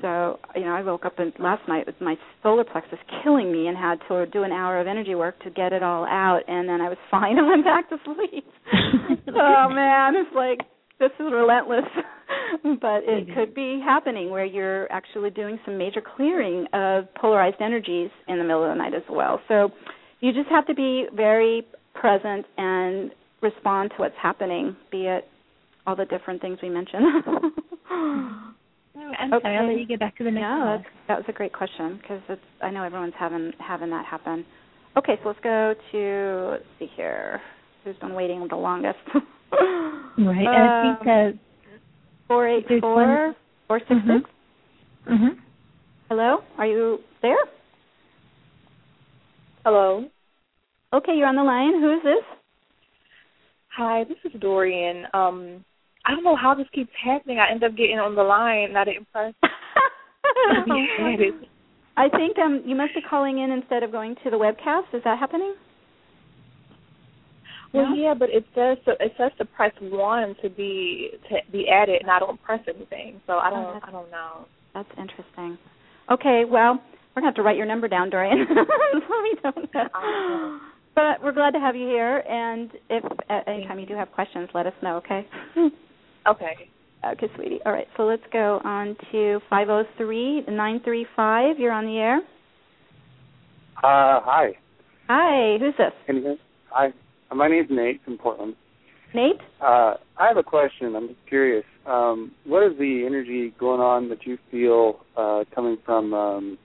So 0.01 0.39
you 0.53 0.65
know, 0.65 0.73
I 0.73 0.83
woke 0.83 1.05
up 1.05 1.17
in, 1.19 1.31
last 1.39 1.65
night 1.69 1.85
with 1.87 1.95
my 2.01 2.15
solar 2.43 2.65
plexus 2.65 2.99
killing 3.23 3.53
me 3.53 3.67
and 3.67 3.77
had 3.77 3.99
to 4.09 4.25
do 4.25 4.43
an 4.43 4.51
hour 4.51 4.81
of 4.81 4.87
energy 4.87 5.15
work 5.15 5.41
to 5.43 5.49
get 5.49 5.71
it 5.71 5.81
all 5.81 6.05
out, 6.05 6.41
and 6.49 6.67
then 6.67 6.81
I 6.81 6.89
was 6.89 6.97
fine 7.11 7.37
and 7.37 7.47
went 7.47 7.63
back 7.63 7.89
to 7.89 7.97
sleep. 8.03 8.45
oh 9.29 9.69
man, 9.69 10.15
it's 10.15 10.35
like 10.35 10.59
this 10.99 11.11
is 11.19 11.31
relentless. 11.31 11.85
but 12.63 13.03
it 13.03 13.27
mm-hmm. 13.27 13.33
could 13.33 13.53
be 13.53 13.81
happening 13.83 14.29
where 14.29 14.45
you're 14.45 14.91
actually 14.91 15.29
doing 15.29 15.59
some 15.65 15.77
major 15.77 16.01
clearing 16.01 16.65
of 16.73 17.05
polarized 17.15 17.61
energies 17.61 18.09
in 18.27 18.37
the 18.37 18.43
middle 18.43 18.63
of 18.63 18.69
the 18.69 18.75
night 18.75 18.93
as 18.93 19.03
well. 19.09 19.39
So 19.47 19.69
you 20.19 20.33
just 20.33 20.49
have 20.49 20.65
to 20.67 20.73
be 20.73 21.05
very 21.13 21.65
present 21.93 22.45
and 22.57 23.11
respond 23.41 23.91
to 23.91 23.95
what's 23.97 24.15
happening, 24.21 24.75
be 24.91 25.05
it 25.05 25.27
all 25.87 25.95
the 25.95 26.05
different 26.05 26.41
things 26.41 26.59
we 26.61 26.69
mentioned. 26.69 27.05
I'm 27.89 29.33
okay. 29.33 29.41
sorry, 29.41 29.57
I'll 29.57 29.67
let 29.67 29.79
you 29.79 29.87
get 29.87 29.99
back 29.99 30.17
to 30.17 30.23
the 30.23 30.31
next 30.31 30.41
no, 30.41 30.65
one. 30.65 30.85
that 31.07 31.17
was 31.17 31.25
a 31.29 31.31
great 31.31 31.53
question 31.53 31.97
because 32.01 32.21
it's 32.29 32.41
I 32.61 32.69
know 32.69 32.83
everyone's 32.83 33.13
having 33.17 33.53
having 33.59 33.89
that 33.91 34.05
happen. 34.05 34.45
Okay, 34.97 35.13
so 35.23 35.29
let's 35.29 35.39
go 35.41 35.73
to 35.91 36.47
let's 36.51 36.63
see 36.77 36.89
here. 36.95 37.41
Who's 37.83 37.95
been 37.97 38.13
waiting 38.13 38.45
the 38.49 38.57
longest? 38.57 38.99
right, 39.51 40.47
uh, 40.47 40.51
I 40.51 40.81
think 40.83 41.05
that 41.05 41.39
Four 42.27 42.47
eight 42.47 42.65
four 42.79 43.35
four 43.67 43.79
six 43.79 44.01
six. 44.05 44.29
Mhm. 45.09 45.37
Hello, 46.09 46.43
are 46.57 46.67
you 46.67 46.99
there? 47.21 47.37
Hello. 49.65 50.05
Okay, 50.93 51.15
you're 51.15 51.27
on 51.27 51.35
the 51.35 51.43
line. 51.43 51.73
Who 51.73 51.97
is 51.97 52.03
this? 52.03 52.23
Hi, 53.75 54.03
this 54.03 54.17
is 54.25 54.39
Dorian. 54.39 55.05
Um, 55.13 55.65
I 56.05 56.11
don't 56.11 56.23
know 56.23 56.35
how 56.35 56.53
this 56.53 56.67
keeps 56.73 56.91
happening. 57.03 57.39
I 57.39 57.49
end 57.49 57.63
up 57.63 57.75
getting 57.75 57.99
on 57.99 58.15
the 58.15 58.23
line, 58.23 58.73
not 58.73 58.87
impressed. 58.87 59.37
I 61.97 62.07
think 62.09 62.37
um 62.37 62.61
you 62.65 62.75
must 62.75 62.93
be 62.93 63.01
calling 63.01 63.39
in 63.39 63.51
instead 63.51 63.83
of 63.83 63.91
going 63.91 64.15
to 64.23 64.29
the 64.29 64.37
webcast. 64.37 64.93
Is 64.93 65.03
that 65.03 65.19
happening? 65.19 65.55
Well, 67.73 67.95
yeah, 67.95 68.15
but 68.17 68.29
it 68.29 68.45
says 68.55 68.77
to, 68.85 68.91
it 68.99 69.13
says 69.17 69.31
to 69.37 69.45
press 69.45 69.71
one 69.79 70.35
to 70.41 70.49
be 70.49 71.11
to 71.29 71.37
be 71.51 71.67
added, 71.69 72.01
and 72.01 72.09
I 72.09 72.19
don't 72.19 72.41
press 72.41 72.61
anything, 72.67 73.21
so 73.27 73.33
I 73.33 73.49
don't 73.51 73.65
oh, 73.65 73.79
I 73.83 73.91
don't 73.91 74.09
know. 74.09 74.45
That's 74.73 74.89
interesting. 74.97 75.57
Okay, 76.11 76.43
well, 76.49 76.81
we're 77.15 77.21
gonna 77.21 77.27
have 77.27 77.35
to 77.35 77.43
write 77.43 77.57
your 77.57 77.67
number 77.67 77.87
down, 77.87 78.09
Dorian. 78.09 78.39
we 79.23 79.37
don't 79.43 79.73
know. 79.73 80.59
But 80.95 81.23
we're 81.23 81.31
glad 81.31 81.51
to 81.51 81.59
have 81.59 81.75
you 81.75 81.87
here, 81.87 82.17
and 82.27 82.71
if 82.89 83.03
at 83.29 83.47
any 83.47 83.67
time 83.67 83.79
you 83.79 83.85
do 83.85 83.95
have 83.95 84.11
questions, 84.11 84.49
let 84.53 84.65
us 84.65 84.73
know. 84.81 84.97
Okay. 84.97 85.25
Okay. 86.27 86.69
Okay, 87.05 87.27
sweetie. 87.35 87.59
All 87.65 87.71
right, 87.71 87.87
so 87.95 88.03
let's 88.03 88.23
go 88.33 88.59
on 88.65 88.97
to 89.11 89.39
five 89.49 89.67
zero 89.67 89.85
three 89.97 90.43
nine 90.49 90.81
three 90.83 91.05
five. 91.15 91.57
You're 91.57 91.71
on 91.71 91.85
the 91.85 91.97
air. 91.97 92.17
Uh, 93.77 94.19
hi. 94.25 94.49
Hi. 95.07 95.57
Who's 95.59 95.73
this? 95.77 95.93
Can 96.05 96.17
you 96.17 96.21
hear? 96.23 96.37
Hi. 96.71 96.93
Uh, 97.29 97.35
my 97.35 97.47
name's 97.47 97.69
Nate 97.69 98.03
from 98.03 98.17
Portland. 98.17 98.55
Nate? 99.13 99.39
Uh, 99.61 99.95
I 100.17 100.27
have 100.27 100.37
a 100.37 100.43
question. 100.43 100.95
I'm 100.95 101.07
just 101.07 101.19
curious. 101.27 101.65
Um, 101.85 102.31
what 102.45 102.63
is 102.63 102.77
the 102.77 103.03
energy 103.05 103.53
going 103.59 103.81
on 103.81 104.09
that 104.09 104.25
you 104.25 104.37
feel 104.51 104.99
uh, 105.17 105.45
coming 105.53 105.77
from 105.85 106.13
um, 106.13 106.57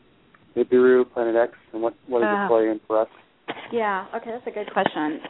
Nibiru, 0.57 1.11
Planet 1.13 1.37
X, 1.37 1.53
and 1.73 1.83
what 1.83 1.95
what 2.07 2.23
is 2.23 2.29
uh, 2.29 2.45
it 2.45 2.49
playing 2.49 2.81
for 2.87 3.01
us? 3.01 3.09
Yeah. 3.73 4.07
Okay, 4.15 4.31
that's 4.31 4.47
a 4.47 4.51
good 4.51 4.71
question. 4.73 5.21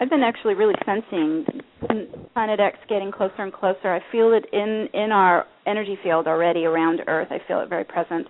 I've 0.00 0.10
been 0.10 0.22
actually 0.22 0.54
really 0.54 0.74
sensing 0.84 1.46
Planet 2.34 2.60
X 2.60 2.76
getting 2.88 3.12
closer 3.12 3.42
and 3.42 3.52
closer. 3.52 3.94
I 3.94 4.00
feel 4.10 4.32
it 4.32 4.44
in 4.52 4.88
in 4.92 5.12
our 5.12 5.46
energy 5.66 5.96
field 6.02 6.26
already 6.26 6.64
around 6.64 7.00
Earth. 7.06 7.28
I 7.30 7.38
feel 7.46 7.60
it 7.60 7.68
very 7.68 7.84
present. 7.84 8.26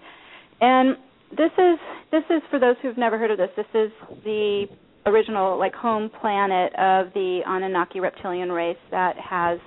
And 0.61 0.97
this 1.31 1.51
is 1.59 1.79
this 2.13 2.23
is 2.31 2.43
for 2.51 2.59
those 2.59 2.77
who've 2.83 2.99
never 2.99 3.19
heard 3.19 3.31
of 3.31 3.39
this. 3.39 3.51
This 3.57 3.67
is 3.75 3.91
the 4.25 4.67
original 5.07 5.59
like 5.59 5.75
home 5.75 6.11
planet 6.21 6.73
of 6.75 7.13
the 7.15 7.41
Anunnaki 7.47 8.01
reptilian 8.01 8.51
race 8.51 8.77
that 8.91 9.17
has 9.19 9.59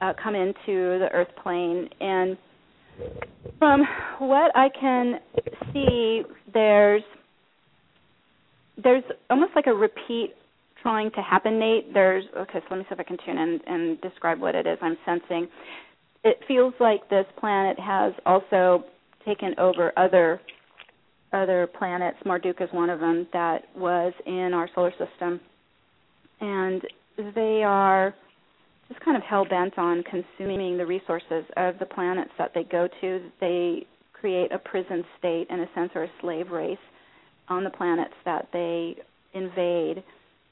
uh, 0.00 0.12
come 0.22 0.34
into 0.34 0.98
the 0.98 1.08
Earth 1.12 1.28
plane. 1.42 1.88
And 2.00 2.36
from 3.58 3.82
what 4.18 4.54
I 4.56 4.68
can 4.78 5.20
see, 5.72 6.22
there's 6.52 7.02
there's 8.82 9.04
almost 9.30 9.52
like 9.56 9.66
a 9.66 9.72
repeat 9.72 10.34
trying 10.82 11.10
to 11.12 11.22
happen, 11.22 11.58
Nate. 11.58 11.94
There's 11.94 12.24
okay, 12.36 12.58
so 12.60 12.64
let 12.70 12.78
me 12.78 12.84
see 12.88 12.94
if 12.94 13.00
I 13.00 13.04
can 13.04 13.18
tune 13.24 13.38
in 13.38 13.60
and 13.66 14.00
describe 14.00 14.40
what 14.40 14.54
it 14.54 14.66
is 14.66 14.78
I'm 14.82 14.98
sensing. 15.06 15.48
It 16.24 16.38
feels 16.48 16.74
like 16.80 17.08
this 17.08 17.26
planet 17.38 17.78
has 17.78 18.12
also 18.26 18.84
taken 19.24 19.54
over 19.58 19.92
other 19.96 20.40
other 21.32 21.68
planets. 21.78 22.18
Marduk 22.24 22.60
is 22.60 22.68
one 22.72 22.90
of 22.90 23.00
them 23.00 23.26
that 23.32 23.64
was 23.76 24.12
in 24.26 24.52
our 24.54 24.68
solar 24.74 24.92
system, 24.92 25.40
and 26.40 26.82
they 27.34 27.62
are 27.64 28.14
just 28.88 29.00
kind 29.00 29.16
of 29.16 29.22
hell 29.22 29.44
bent 29.48 29.78
on 29.78 30.04
consuming 30.04 30.76
the 30.76 30.86
resources 30.86 31.44
of 31.56 31.78
the 31.78 31.86
planets 31.86 32.30
that 32.38 32.52
they 32.54 32.64
go 32.64 32.88
to. 33.00 33.20
They 33.40 33.86
create 34.12 34.52
a 34.52 34.58
prison 34.58 35.04
state, 35.18 35.46
in 35.50 35.60
a 35.60 35.66
sense, 35.74 35.90
or 35.94 36.04
a 36.04 36.10
slave 36.20 36.50
race 36.50 36.78
on 37.48 37.64
the 37.64 37.70
planets 37.70 38.14
that 38.24 38.48
they 38.52 38.96
invade. 39.34 40.02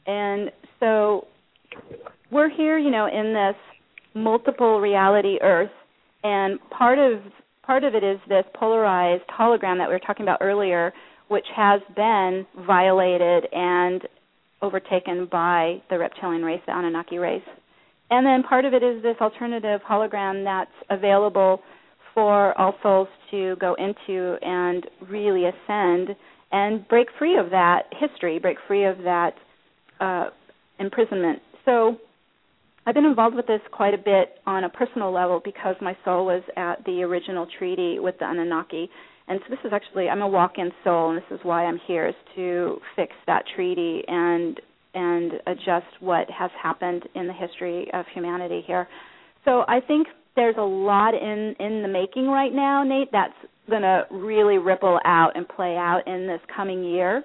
And 0.06 0.50
so 0.80 1.26
we're 2.30 2.50
here, 2.50 2.78
you 2.78 2.90
know, 2.90 3.06
in 3.06 3.32
this 3.32 3.56
multiple 4.14 4.80
reality 4.80 5.38
Earth, 5.40 5.70
and 6.22 6.58
part 6.70 6.98
of 6.98 7.20
part 7.66 7.84
of 7.84 7.94
it 7.94 8.04
is 8.04 8.18
this 8.28 8.44
polarized 8.54 9.24
hologram 9.28 9.78
that 9.78 9.88
we 9.88 9.94
were 9.94 10.00
talking 10.00 10.24
about 10.24 10.38
earlier, 10.40 10.92
which 11.28 11.46
has 11.54 11.80
been 11.96 12.46
violated 12.66 13.46
and 13.52 14.02
overtaken 14.62 15.28
by 15.30 15.82
the 15.90 15.98
reptilian 15.98 16.42
race, 16.42 16.60
the 16.66 16.72
Anunnaki 16.72 17.18
race. 17.18 17.42
And 18.10 18.26
then 18.26 18.42
part 18.42 18.64
of 18.64 18.74
it 18.74 18.82
is 18.82 19.02
this 19.02 19.16
alternative 19.20 19.80
hologram 19.88 20.44
that's 20.44 20.70
available 20.90 21.60
for 22.12 22.56
all 22.58 22.74
souls 22.82 23.08
to 23.30 23.56
go 23.60 23.74
into 23.74 24.36
and 24.42 24.86
really 25.08 25.46
ascend 25.46 26.10
and 26.52 26.86
break 26.86 27.08
free 27.18 27.36
of 27.36 27.50
that 27.50 27.84
history, 27.98 28.38
break 28.38 28.58
free 28.68 28.84
of 28.84 28.98
that 28.98 29.34
uh, 30.00 30.26
imprisonment. 30.78 31.40
So 31.64 31.96
I've 32.86 32.94
been 32.94 33.06
involved 33.06 33.34
with 33.34 33.46
this 33.46 33.60
quite 33.72 33.94
a 33.94 33.98
bit 33.98 34.38
on 34.46 34.64
a 34.64 34.68
personal 34.68 35.10
level 35.10 35.40
because 35.42 35.76
my 35.80 35.96
soul 36.04 36.26
was 36.26 36.42
at 36.56 36.84
the 36.84 37.02
original 37.02 37.46
treaty 37.58 37.98
with 37.98 38.18
the 38.18 38.26
Anunnaki. 38.26 38.90
And 39.26 39.40
so 39.40 39.46
this 39.50 39.58
is 39.64 39.72
actually 39.72 40.08
I'm 40.08 40.20
a 40.20 40.28
walk-in 40.28 40.70
soul, 40.82 41.10
and 41.10 41.18
this 41.18 41.30
is 41.30 41.40
why 41.44 41.64
I'm 41.64 41.80
here 41.86 42.06
is 42.06 42.14
to 42.36 42.78
fix 42.94 43.12
that 43.26 43.44
treaty 43.54 44.02
and 44.06 44.60
and 44.96 45.32
adjust 45.46 45.86
what 46.00 46.30
has 46.30 46.50
happened 46.62 47.02
in 47.14 47.26
the 47.26 47.32
history 47.32 47.88
of 47.92 48.04
humanity 48.12 48.62
here. 48.66 48.86
So 49.44 49.64
I 49.66 49.80
think 49.80 50.06
there's 50.36 50.56
a 50.58 50.62
lot 50.62 51.14
in 51.14 51.54
in 51.58 51.82
the 51.82 51.88
making 51.88 52.28
right 52.28 52.52
now, 52.52 52.84
Nate. 52.84 53.10
That's 53.12 53.32
going 53.68 53.82
to 53.82 54.04
really 54.10 54.58
ripple 54.58 55.00
out 55.06 55.32
and 55.36 55.48
play 55.48 55.76
out 55.76 56.02
in 56.06 56.26
this 56.26 56.40
coming 56.54 56.84
year. 56.84 57.24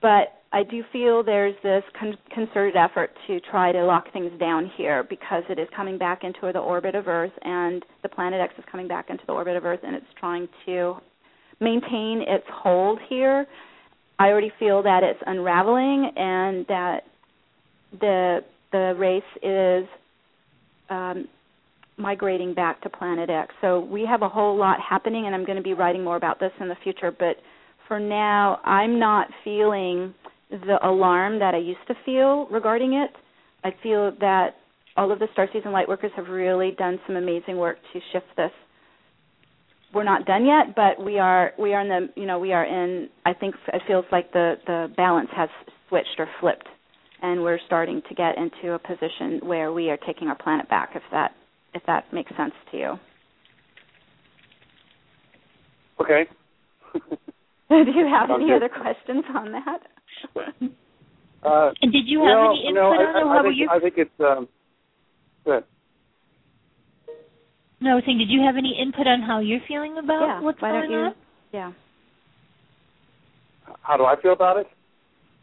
But 0.00 0.43
I 0.54 0.62
do 0.62 0.84
feel 0.92 1.24
there's 1.24 1.56
this 1.64 1.82
con- 1.98 2.16
concerted 2.32 2.76
effort 2.76 3.10
to 3.26 3.40
try 3.40 3.72
to 3.72 3.84
lock 3.84 4.12
things 4.12 4.30
down 4.38 4.70
here 4.76 5.02
because 5.02 5.42
it 5.48 5.58
is 5.58 5.66
coming 5.74 5.98
back 5.98 6.22
into 6.22 6.52
the 6.52 6.60
orbit 6.60 6.94
of 6.94 7.08
Earth, 7.08 7.32
and 7.42 7.84
the 8.04 8.08
Planet 8.08 8.40
X 8.40 8.54
is 8.56 8.64
coming 8.70 8.86
back 8.86 9.10
into 9.10 9.24
the 9.26 9.32
orbit 9.32 9.56
of 9.56 9.64
Earth, 9.64 9.80
and 9.82 9.96
it's 9.96 10.06
trying 10.16 10.46
to 10.64 10.94
maintain 11.60 12.22
its 12.28 12.44
hold 12.48 13.00
here. 13.08 13.46
I 14.20 14.28
already 14.28 14.52
feel 14.60 14.80
that 14.84 15.02
it's 15.02 15.18
unraveling, 15.26 16.12
and 16.14 16.64
that 16.68 17.00
the 18.00 18.44
the 18.70 18.94
race 18.96 19.22
is 19.42 19.88
um, 20.88 21.26
migrating 21.96 22.54
back 22.54 22.80
to 22.82 22.88
Planet 22.90 23.28
X. 23.28 23.52
So 23.60 23.80
we 23.80 24.06
have 24.08 24.22
a 24.22 24.28
whole 24.28 24.56
lot 24.56 24.78
happening, 24.88 25.26
and 25.26 25.34
I'm 25.34 25.44
going 25.44 25.58
to 25.58 25.64
be 25.64 25.74
writing 25.74 26.04
more 26.04 26.16
about 26.16 26.38
this 26.38 26.52
in 26.60 26.68
the 26.68 26.76
future. 26.84 27.10
But 27.10 27.38
for 27.88 27.98
now, 27.98 28.60
I'm 28.64 29.00
not 29.00 29.26
feeling 29.42 30.14
the 30.60 30.78
alarm 30.86 31.38
that 31.40 31.54
I 31.54 31.58
used 31.58 31.86
to 31.88 31.94
feel 32.04 32.46
regarding 32.50 32.94
it. 32.94 33.10
I 33.64 33.70
feel 33.82 34.12
that 34.20 34.56
all 34.96 35.10
of 35.10 35.18
the 35.18 35.26
Star 35.32 35.48
Season 35.52 35.72
Lightworkers 35.72 36.12
have 36.16 36.28
really 36.28 36.72
done 36.78 36.98
some 37.06 37.16
amazing 37.16 37.56
work 37.56 37.78
to 37.92 38.00
shift 38.12 38.26
this. 38.36 38.50
We're 39.92 40.04
not 40.04 40.26
done 40.26 40.44
yet, 40.44 40.74
but 40.74 41.04
we 41.04 41.18
are 41.18 41.52
we 41.58 41.72
are 41.72 41.80
in 41.80 41.88
the 41.88 42.20
you 42.20 42.26
know 42.26 42.38
we 42.38 42.52
are 42.52 42.64
in 42.64 43.08
I 43.24 43.32
think 43.32 43.54
it 43.72 43.82
feels 43.86 44.04
like 44.10 44.32
the 44.32 44.54
the 44.66 44.88
balance 44.96 45.30
has 45.36 45.48
switched 45.88 46.18
or 46.18 46.28
flipped 46.40 46.66
and 47.22 47.42
we're 47.42 47.58
starting 47.64 48.02
to 48.08 48.14
get 48.14 48.36
into 48.36 48.74
a 48.74 48.78
position 48.78 49.40
where 49.42 49.72
we 49.72 49.88
are 49.88 49.96
taking 49.96 50.28
our 50.28 50.36
planet 50.36 50.68
back 50.68 50.90
if 50.94 51.02
that 51.10 51.32
if 51.72 51.82
that 51.86 52.12
makes 52.12 52.30
sense 52.36 52.52
to 52.70 52.76
you. 52.76 52.92
Okay. 56.00 56.26
Do 57.70 57.90
you 57.90 58.06
have 58.06 58.30
any 58.30 58.52
other 58.52 58.68
questions 58.68 59.24
on 59.34 59.52
that? 59.52 59.80
Uh, 61.44 61.72
and 61.82 61.92
did 61.92 62.06
you 62.06 62.20
have 62.20 62.38
no, 62.38 62.50
any 62.52 62.64
input 62.68 62.74
no, 62.74 62.92
I, 62.92 63.20
on? 63.20 63.28
I, 63.28 63.36
How 63.36 63.42
think, 63.42 63.56
you? 63.56 63.68
I 63.70 63.78
think 63.78 63.94
it's 63.98 64.20
um, 64.20 64.48
good. 65.44 65.64
No, 67.80 67.90
I 67.90 67.94
was 67.96 68.04
saying, 68.06 68.16
did 68.16 68.30
you 68.30 68.40
have 68.40 68.56
any 68.56 68.78
input 68.80 69.06
on 69.06 69.20
how 69.20 69.40
you're 69.40 69.60
feeling 69.68 69.98
about 69.98 70.26
yeah, 70.26 70.40
what's 70.40 70.62
why 70.62 70.70
going 70.70 70.82
don't 70.82 70.90
you, 70.90 70.98
on? 70.98 71.14
Yeah. 71.52 71.72
How 73.82 73.96
do 73.98 74.04
I 74.04 74.18
feel 74.20 74.32
about 74.32 74.56
it? 74.56 74.66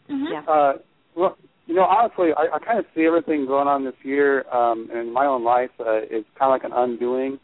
Mm-hmm. 0.10 0.34
Yeah. 0.34 0.52
Uh, 0.52 0.74
well, 1.16 1.38
you 1.68 1.76
know, 1.76 1.84
honestly, 1.84 2.30
I, 2.36 2.56
I 2.56 2.60
kind 2.60 2.80
of 2.80 2.86
see 2.96 3.06
everything 3.06 3.46
going 3.46 3.68
on 3.68 3.86
this 3.86 3.94
year 4.04 4.50
um, 4.50 4.90
in 4.92 5.14
my 5.14 5.28
own 5.28 5.44
life. 5.44 5.70
Uh, 5.80 6.02
it's 6.10 6.28
kind 6.38 6.50
of 6.50 6.50
like 6.50 6.64
an 6.64 6.72
undoing. 6.74 7.40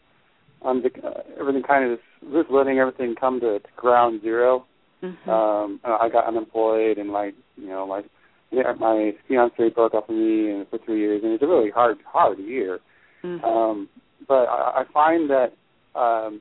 Um, 0.62 0.82
the, 0.82 0.90
uh, 1.06 1.22
everything 1.38 1.62
kind 1.62 1.92
of 1.92 1.98
just, 1.98 2.32
just 2.32 2.50
letting 2.50 2.78
everything 2.78 3.14
come 3.14 3.38
to, 3.38 3.60
to 3.60 3.68
ground 3.76 4.20
0 4.22 4.66
Mm-hmm. 5.02 5.30
Um, 5.30 5.80
I 5.84 6.08
got 6.08 6.26
unemployed, 6.26 6.98
and 6.98 7.10
like 7.10 7.34
you 7.56 7.68
know, 7.68 7.86
my 7.86 8.02
yeah, 8.50 8.72
my 8.78 9.12
fiance 9.26 9.68
broke 9.70 9.94
up 9.94 10.08
with 10.08 10.18
me 10.18 10.50
and 10.50 10.68
for 10.68 10.78
three 10.78 11.00
years, 11.00 11.22
and 11.22 11.32
it's 11.32 11.42
a 11.42 11.46
really 11.46 11.70
hard, 11.70 11.98
hard 12.06 12.38
year. 12.38 12.78
mm-hmm. 13.22 13.44
Um, 13.44 13.88
but 14.26 14.48
I, 14.48 14.82
I 14.82 14.84
find 14.92 15.30
that 15.30 15.52
um, 15.98 16.40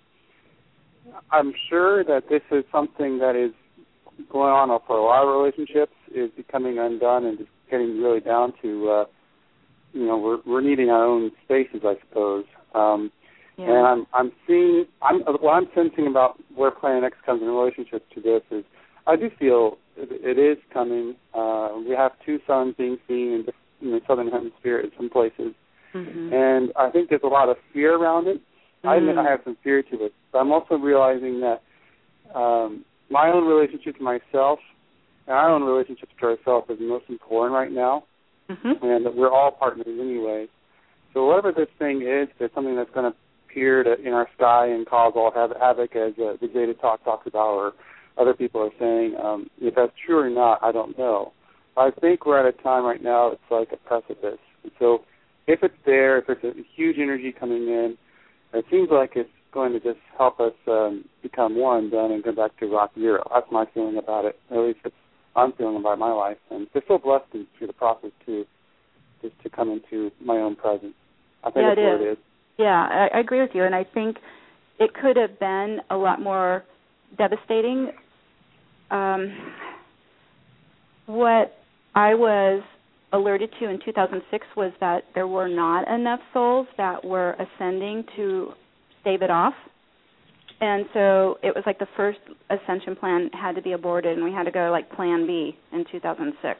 I'm 1.32 1.53
sure 1.70 2.03
that 2.03 2.30
this 2.30 2.41
is 2.51 2.64
something 2.72 3.20
that 3.20 3.36
is 3.36 3.51
going 4.32 4.51
on 4.51 4.80
for 4.88 4.97
a 4.97 5.03
lot 5.03 5.24
of 5.24 5.39
relationships 5.39 5.93
is 6.14 6.32
becoming 6.36 6.80
undone 6.80 7.26
and 7.26 7.38
just 7.38 7.49
getting 7.70 8.01
really 8.01 8.20
down 8.20 8.53
to 8.62 8.89
uh, 8.89 9.05
you 9.93 10.05
know 10.05 10.18
we're 10.18 10.39
we're 10.45 10.62
needing 10.62 10.89
our 10.89 11.05
own 11.05 11.32
spaces, 11.43 11.82
I 11.84 11.95
suppose. 12.08 12.45
Um, 12.74 13.12
yeah. 13.58 13.66
And 13.70 13.88
I'm 13.88 14.08
I'm 14.14 14.32
seeing 14.45 14.86
I'm 15.01 15.22
what 15.22 15.53
I'm 15.53 15.68
sensing 15.74 16.08
about 16.08 16.39
where 16.55 16.72
Planet 16.72 17.03
X 17.03 17.18
comes 17.26 17.41
in 17.41 17.47
relationship 17.47 18.08
to 18.14 18.22
this 18.22 18.43
is 18.51 18.64
I 19.08 19.16
do 19.16 19.30
feel 19.39 19.78
it, 19.95 20.38
it 20.38 20.39
is 20.39 20.58
coming. 20.72 21.16
Uh, 21.34 21.70
we 21.88 21.95
have 21.95 22.12
two 22.24 22.39
suns 22.45 22.76
being 22.78 22.97
seen 23.08 23.34
in 23.34 23.43
the 23.47 23.53
you 23.82 23.91
know, 23.91 23.99
southern 24.08 24.28
hemisphere 24.28 24.80
in 24.80 24.91
some 24.95 25.10
places, 25.10 25.53
mm-hmm. 25.93 26.34
and 26.34 26.72
I 26.76 26.91
think 26.91 27.10
there's 27.10 27.22
a 27.24 27.28
lot 27.28 27.49
of 27.49 27.58
fear 27.74 27.95
around 27.95 28.28
it. 28.28 28.38
Mm-hmm. 28.38 28.89
I 28.89 28.95
admit 28.97 29.18
I 29.18 29.24
have 29.24 29.41
some 29.43 29.58
fear 29.64 29.82
to 29.82 30.05
it, 30.05 30.14
but 30.32 30.38
I'm 30.39 30.51
also 30.51 30.76
realizing 30.76 31.41
that 31.41 31.62
um, 32.38 32.86
my 33.10 33.30
own 33.30 33.47
relationship 33.47 33.97
to 33.97 34.03
myself 34.03 34.60
and 35.26 35.36
our 35.36 35.49
own 35.49 35.64
relationship 35.64 36.10
to 36.20 36.26
ourselves 36.26 36.70
is 36.70 36.78
most 36.80 37.05
important 37.10 37.53
right 37.53 37.72
now, 37.72 38.03
mm-hmm. 38.49 38.86
and 38.86 39.05
that 39.05 39.16
we're 39.16 39.32
all 39.32 39.51
partners 39.51 39.88
anyway. 39.88 40.47
So 41.14 41.26
whatever 41.26 41.51
this 41.51 41.70
thing 41.80 42.03
is, 42.03 42.28
there's 42.38 42.51
something 42.53 42.76
that's 42.76 42.91
going 42.91 43.12
to 43.12 43.18
appear 43.50 43.84
to, 43.84 44.00
in 44.02 44.14
our 44.14 44.28
sky 44.36 44.68
and 44.68 44.88
cause 44.88 45.14
all 45.16 45.32
havoc, 45.32 45.95
as 45.95 46.14
uh, 46.20 46.34
the 46.41 46.50
Zeta 46.54 46.74
Talk 46.74 47.04
talks 47.04 47.28
about, 47.28 47.54
or 47.54 47.74
other 48.18 48.34
people 48.34 48.62
are 48.62 48.72
saying. 48.80 49.16
Um, 49.22 49.50
if 49.60 49.76
that's 49.76 49.91
true 50.06 50.20
or 50.20 50.30
not, 50.30 50.60
I 50.62 50.72
don't 50.72 50.98
know. 50.98 51.34
I 51.76 51.91
think 52.02 52.26
we're 52.26 52.39
at 52.39 52.54
a 52.54 52.64
time 52.64 52.84
right 52.84 53.02
now. 53.02 53.32
It's 53.32 53.41
like 53.52 53.70
a 53.72 53.78
precipice. 53.78 54.39
And 54.64 54.72
so, 54.80 55.04
if 55.48 55.60
it's 55.64 55.76
there, 55.86 56.18
if 56.18 56.26
it's 56.30 56.43
a 56.43 56.54
huge 56.76 56.98
energy 57.00 57.32
coming 57.38 57.68
in, 57.68 57.98
it 58.54 58.66
seems 58.72 58.89
like 58.91 59.12
it's 59.16 59.30
going 59.54 59.74
to 59.74 59.80
just 59.80 60.00
help 60.18 60.39
us 60.39 60.54
um, 60.68 61.06
become 61.22 61.58
one, 61.58 61.89
done, 61.89 62.12
and 62.12 62.24
go 62.24 62.32
back 62.32 62.58
to 62.60 62.68
rock 62.68 62.91
zero. 62.95 63.24
That's 63.34 63.48
my 63.52 63.66
feeling 63.74 63.98
about 63.98 64.26
it. 64.26 64.39
At 64.52 64.58
least 64.58 64.80
it's 64.84 64.95
I'm 65.36 65.54
feeling 65.54 65.76
about 65.76 66.00
my 66.00 66.12
life, 66.12 66.38
and 66.50 66.68
just 66.74 66.88
so 66.88 66.98
blessed 66.98 67.26
through 67.32 67.68
the 67.68 67.74
process 67.74 68.10
too, 68.26 68.45
just 69.22 69.36
to 69.43 69.50
come 69.50 69.70
into 69.70 70.12
my 70.20 70.38
own 70.38 70.56
presence. 70.56 70.95
I 71.43 71.52
think 71.52 71.64
Yeah, 71.64 71.76
that's 71.76 71.80
it 71.80 71.84
what 71.84 72.02
is. 72.02 72.08
it 72.08 72.12
is. 72.14 72.18
Yeah, 72.58 72.88
I, 72.89 73.18
I 73.18 73.20
agree 73.20 73.41
with 73.41 73.51
you, 73.53 73.64
and 73.64 73.76
I 73.76 73.84
think 73.84 74.18
it 74.80 74.93
could 74.93 75.16
have 75.18 75.39
been 75.39 75.80
a 75.89 75.95
lot 75.95 76.22
more 76.22 76.64
devastating. 77.18 77.91
Um, 78.91 79.53
what 81.05 81.58
I 81.95 82.14
was 82.14 82.64
alerted 83.14 83.49
to 83.60 83.70
in 83.70 83.80
2006 83.84 84.45
was 84.55 84.72
that 84.80 85.03
there 85.16 85.28
were 85.28 85.47
not 85.47 85.88
enough 85.88 86.20
souls 86.34 86.68
that 86.78 87.03
were 87.03 87.34
ascending 87.34 88.03
to 88.16 88.51
stave 89.01 89.22
it 89.22 89.32
off. 89.32 89.53
And 90.60 90.86
so 90.93 91.38
it 91.43 91.53
was 91.55 91.64
like 91.66 91.80
the 91.80 91.88
first 91.95 92.20
ascension 92.49 92.95
plan 92.95 93.30
had 93.34 93.55
to 93.55 93.62
be 93.62 93.74
aborted 93.74 94.18
and 94.18 94.26
we 94.26 94.32
had 94.32 94.43
to 94.43 94.51
go 94.51 94.70
like 94.72 94.91
plan 94.91 95.26
B 95.28 95.55
in 95.72 95.86
2006. 95.91 96.60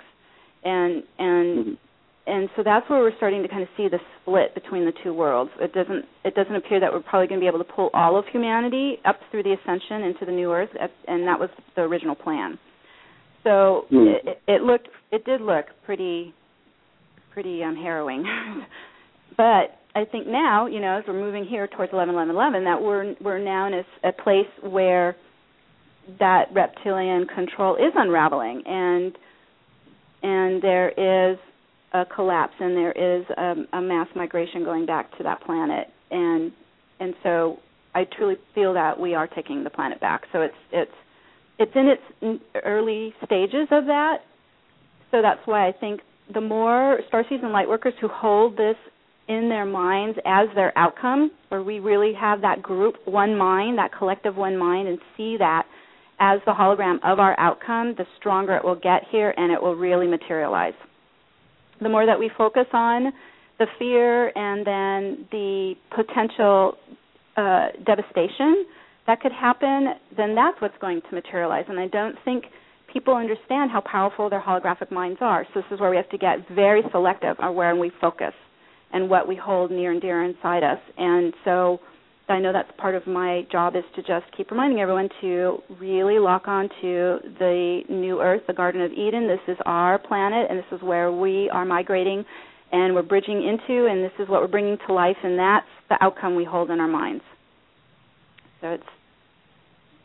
And 0.64 1.04
and 1.20 1.58
Mm-hmm. 1.60 1.74
And 2.28 2.50
so 2.56 2.64
that's 2.64 2.88
where 2.90 3.00
we're 3.00 3.16
starting 3.18 3.42
to 3.42 3.48
kind 3.48 3.64
of 3.64 3.70
see 3.78 3.88
the 3.88 4.00
split 4.22 4.54
between 4.54 4.84
the 4.86 4.92
two 5.04 5.14
worlds. 5.14 5.50
It 5.60 5.74
doesn't 5.74 6.06
it 6.26 6.36
doesn't 6.36 6.56
appear 6.56 6.80
that 6.82 6.92
we're 6.92 7.02
probably 7.02 7.28
going 7.28 7.40
to 7.40 7.44
be 7.44 7.48
able 7.48 7.64
to 7.64 7.72
pull 7.72 7.90
all 7.94 8.18
of 8.20 8.26
humanity 8.32 8.98
up 9.06 9.18
through 9.32 9.44
the 9.44 9.54
ascension 9.54 10.04
into 10.04 10.26
the 10.26 10.32
new 10.32 10.52
earth 10.52 10.70
and 11.08 11.26
that 11.28 11.40
was 11.40 11.50
the 11.76 11.82
original 11.84 12.16
plan. 12.16 12.60
So 13.44 13.86
Hmm. 13.90 14.08
it, 14.08 14.42
it 14.48 14.62
looked 14.62 14.90
it 15.12 15.24
did 15.26 15.40
look 15.42 15.66
pretty 15.86 16.34
pretty 17.32 17.64
um 17.64 17.76
harrowing. 17.78 18.24
but 19.38 19.80
I 19.96 20.06
think 20.12 20.28
now, 20.28 20.68
you 20.68 20.80
know, 20.82 20.98
as 20.98 21.06
we're 21.08 21.14
moving 21.14 21.46
here 21.46 21.68
towards 21.68 21.94
11 21.94 22.14
11 22.14 22.36
11 22.36 22.64
that 22.66 22.82
we're 22.82 23.16
we're 23.22 23.40
now 23.40 23.68
in 23.68 23.74
a, 23.74 24.10
a 24.10 24.12
place 24.12 24.52
where 24.62 25.16
that 26.20 26.46
reptilian 26.54 27.26
control 27.28 27.76
is 27.76 27.94
unraveling 27.96 28.64
and 28.66 29.18
and 30.24 30.62
there 30.62 30.90
is 31.32 31.38
a 31.94 32.06
collapse 32.06 32.54
and 32.60 32.76
there 32.76 32.92
is 32.92 33.26
a, 33.38 33.78
a 33.78 33.82
mass 33.82 34.08
migration 34.16 34.64
going 34.64 34.86
back 34.86 35.16
to 35.18 35.24
that 35.24 35.42
planet 35.42 35.88
and 36.12 36.52
and 37.00 37.14
so 37.24 37.60
I 37.98 38.06
truly 38.16 38.36
feel 38.54 38.76
that 38.76 39.00
we 39.00 39.16
are 39.16 39.26
taking 39.28 39.64
the 39.64 39.72
planet 39.72 40.00
back. 40.00 40.22
So 40.32 40.42
it's 40.42 40.54
it's 40.72 40.92
it's 41.58 41.72
in 41.74 41.88
its 41.88 42.42
early 42.64 43.14
stages 43.26 43.68
of 43.72 43.86
that. 43.86 44.18
So 45.10 45.22
that's 45.24 45.40
why 45.46 45.68
I 45.68 45.72
think 45.72 46.02
the 46.32 46.42
more 46.42 47.00
star 47.08 47.24
season 47.28 47.50
lightworkers 47.50 47.94
who 48.00 48.08
hold 48.08 48.56
this 48.56 48.76
in 49.28 49.50
their 49.50 49.66
minds 49.66 50.18
as 50.26 50.48
their 50.54 50.78
outcome, 50.78 51.32
where 51.50 51.64
we 51.64 51.80
really 51.80 52.14
have 52.14 52.42
that 52.42 52.62
group 52.62 52.96
one 53.06 53.36
mind, 53.36 53.80
that 53.80 53.92
collective 53.98 54.36
one 54.36 54.58
mind, 54.58 54.88
and 54.88 55.00
see 55.18 55.38
that 55.38 55.66
as 56.20 56.40
the 56.46 56.52
hologram 56.52 56.98
of 57.04 57.20
our 57.20 57.38
outcome, 57.40 57.96
the 57.98 58.06
stronger 58.18 58.56
it 58.56 58.64
will 58.64 58.76
get 58.76 59.04
here 59.12 59.34
and 59.38 59.52
it 59.52 59.62
will 59.62 59.76
really 59.76 60.08
materialize. 60.08 60.74
The 61.82 61.90
more 61.90 62.06
that 62.06 62.18
we 62.20 62.30
focus 62.38 62.66
on 62.74 63.14
the 63.60 63.68
fear 63.80 64.32
and 64.36 64.66
then 64.66 65.28
the 65.32 65.74
potential 65.96 66.78
uh, 67.36 67.68
devastation 67.86 68.66
that 69.08 69.22
could 69.22 69.32
happen, 69.32 69.94
then 70.16 70.36
that's 70.36 70.60
what's 70.62 70.78
going 70.80 71.02
to 71.02 71.16
materialize. 71.16 71.66
And 71.70 71.80
I 71.80 71.88
don't 71.88 72.16
think 72.26 72.46
people 72.92 73.16
understand 73.16 73.72
how 73.72 73.82
powerful 73.82 74.30
their 74.30 74.42
holographic 74.42 74.92
minds 74.92 75.20
are. 75.22 75.46
So 75.54 75.62
this 75.62 75.72
is 75.72 75.80
where 75.80 75.90
we 75.90 75.98
have 75.98 76.10
to 76.10 76.18
get 76.18 76.48
very 76.54 76.82
selective 76.92 77.36
on 77.40 77.56
where 77.56 77.76
we 77.76 77.92
focus. 78.02 78.34
and 78.94 79.10
what 79.10 79.28
we 79.28 79.36
hold 79.36 79.70
near 79.70 79.92
and 79.92 80.02
dear 80.02 80.24
inside 80.24 80.64
us. 80.64 80.80
And 80.98 81.34
so 81.44 81.80
I 82.30 82.40
know 82.40 82.52
that's 82.52 82.70
part 82.78 82.96
of 82.96 83.08
my 83.08 83.48
job 83.52 83.76
is 83.76 83.84
to 83.96 84.02
just 84.02 84.26
keep 84.36 84.52
reminding 84.52 84.80
everyone 84.80 85.10
to 85.22 85.60
really 85.80 86.20
lock 86.20 86.48
on 86.48 86.70
to 86.82 87.20
the 87.40 87.82
new 87.90 88.20
earth, 88.20 88.42
the 88.48 88.54
Garden 88.54 88.82
of 88.82 88.92
Eden. 88.92 89.28
This 89.28 89.40
is 89.48 89.58
our 89.66 89.98
planet, 89.98 90.48
and 90.50 90.60
this 90.60 90.66
is 90.74 90.82
where 90.82 91.12
we 91.12 91.50
are 91.50 91.64
migrating 91.64 92.26
and 92.72 92.94
we're 92.94 93.02
bridging 93.02 93.38
into, 93.38 93.86
and 93.86 94.04
this 94.04 94.12
is 94.20 94.28
what 94.28 94.42
we're 94.42 94.48
bringing 94.48 94.78
to 94.88 94.94
life, 94.94 95.16
and 95.24 95.40
that's 95.40 95.66
the 95.90 95.96
outcome 96.02 96.36
we 96.36 96.44
hold 96.44 96.70
in 96.70 96.82
our 96.82 96.88
minds. 96.88 97.24
So 98.60 98.72
it's 98.72 98.84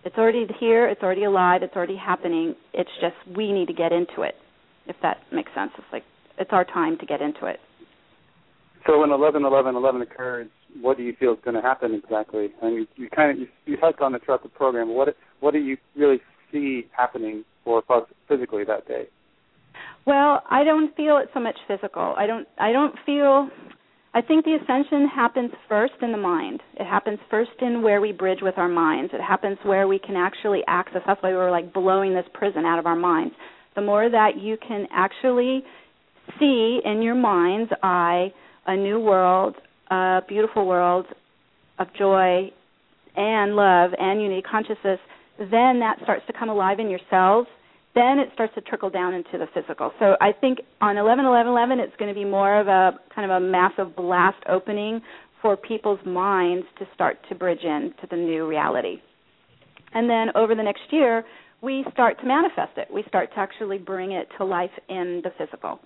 it's 0.04 0.16
already 0.16 0.46
here, 0.60 0.88
it's 0.88 1.02
already 1.02 1.24
alive, 1.24 1.62
it's 1.62 1.74
already 1.74 1.96
happening. 1.96 2.54
It's 2.72 2.90
just 3.00 3.14
we 3.36 3.52
need 3.52 3.66
to 3.66 3.72
get 3.72 3.92
into 3.92 4.22
it, 4.22 4.34
if 4.86 4.96
that 5.02 5.18
makes 5.32 5.50
sense. 5.54 5.72
It's 5.76 5.86
like 5.92 6.04
it's 6.38 6.50
our 6.52 6.64
time 6.64 6.98
to 6.98 7.06
get 7.06 7.20
into 7.20 7.46
it. 7.46 7.58
So 8.86 9.00
when 9.00 9.10
eleven 9.10 9.44
eleven 9.44 9.74
eleven 9.74 10.02
occurs, 10.02 10.48
what 10.80 10.96
do 10.96 11.02
you 11.02 11.14
feel 11.18 11.32
is 11.32 11.38
going 11.44 11.56
to 11.56 11.62
happen 11.62 11.94
exactly? 11.94 12.48
I 12.62 12.66
mean, 12.66 12.88
you, 12.96 13.08
kind 13.10 13.30
of 13.30 13.38
you, 13.38 13.46
you 13.66 13.76
touched 13.76 14.00
on 14.00 14.14
it 14.14 14.22
throughout 14.24 14.42
the 14.42 14.48
program. 14.48 14.94
What 14.94 15.16
what 15.40 15.52
do 15.52 15.58
you 15.58 15.76
really 15.96 16.20
see 16.50 16.86
happening 16.96 17.44
for 17.64 17.82
us 17.88 18.04
physically 18.28 18.64
that 18.64 18.86
day? 18.86 19.04
Well, 20.06 20.42
I 20.50 20.64
don't 20.64 20.94
feel 20.96 21.18
it 21.18 21.28
so 21.32 21.40
much 21.40 21.56
physical. 21.68 22.14
I 22.16 22.26
don't 22.26 22.46
I 22.58 22.72
don't 22.72 22.94
feel 23.04 23.48
I 24.14 24.20
think 24.20 24.44
the 24.44 24.58
ascension 24.62 25.08
happens 25.08 25.52
first 25.68 25.94
in 26.02 26.12
the 26.12 26.18
mind. 26.18 26.60
It 26.74 26.84
happens 26.84 27.18
first 27.30 27.50
in 27.60 27.82
where 27.82 28.00
we 28.00 28.12
bridge 28.12 28.40
with 28.42 28.58
our 28.58 28.68
minds. 28.68 29.12
It 29.14 29.22
happens 29.22 29.58
where 29.62 29.88
we 29.88 29.98
can 29.98 30.16
actually 30.16 30.60
access. 30.66 31.00
That's 31.06 31.22
why 31.22 31.30
we're 31.30 31.50
like 31.50 31.72
blowing 31.72 32.14
this 32.14 32.26
prison 32.34 32.64
out 32.66 32.78
of 32.78 32.86
our 32.86 32.96
minds. 32.96 33.34
The 33.74 33.80
more 33.80 34.10
that 34.10 34.38
you 34.38 34.58
can 34.66 34.86
actually 34.92 35.62
see 36.38 36.80
in 36.84 37.00
your 37.00 37.14
mind's 37.14 37.72
eye 37.82 38.32
a 38.66 38.76
new 38.76 39.00
world, 39.00 39.56
a 39.92 40.22
beautiful 40.26 40.66
world 40.66 41.06
of 41.78 41.88
joy 41.98 42.50
and 43.14 43.54
love 43.54 43.90
and 43.98 44.22
unity 44.22 44.42
consciousness, 44.42 44.98
then 45.38 45.80
that 45.80 45.98
starts 46.02 46.24
to 46.26 46.32
come 46.32 46.48
alive 46.48 46.78
in 46.78 46.88
yourselves. 46.88 47.48
Then 47.94 48.18
it 48.18 48.30
starts 48.32 48.54
to 48.54 48.62
trickle 48.62 48.88
down 48.88 49.12
into 49.12 49.36
the 49.36 49.46
physical. 49.52 49.92
So 49.98 50.16
I 50.20 50.32
think 50.32 50.60
on 50.80 50.96
11 50.96 51.26
11 51.26 51.52
11 51.52 51.78
it's 51.78 51.94
going 51.98 52.08
to 52.08 52.18
be 52.18 52.24
more 52.24 52.58
of 52.58 52.68
a 52.68 52.98
kind 53.14 53.30
of 53.30 53.42
a 53.42 53.44
massive 53.44 53.94
blast 53.94 54.42
opening 54.48 55.02
for 55.42 55.56
people's 55.56 56.00
minds 56.06 56.66
to 56.78 56.86
start 56.94 57.18
to 57.28 57.34
bridge 57.34 57.64
in 57.64 57.92
to 58.00 58.06
the 58.10 58.16
new 58.16 58.46
reality. 58.46 59.02
And 59.92 60.08
then 60.08 60.28
over 60.34 60.54
the 60.54 60.62
next 60.62 60.84
year, 60.90 61.24
we 61.60 61.84
start 61.92 62.18
to 62.20 62.26
manifest 62.26 62.78
it. 62.78 62.88
We 62.92 63.04
start 63.08 63.30
to 63.34 63.38
actually 63.38 63.76
bring 63.76 64.12
it 64.12 64.28
to 64.38 64.44
life 64.44 64.70
in 64.88 65.20
the 65.22 65.30
physical. 65.36 65.80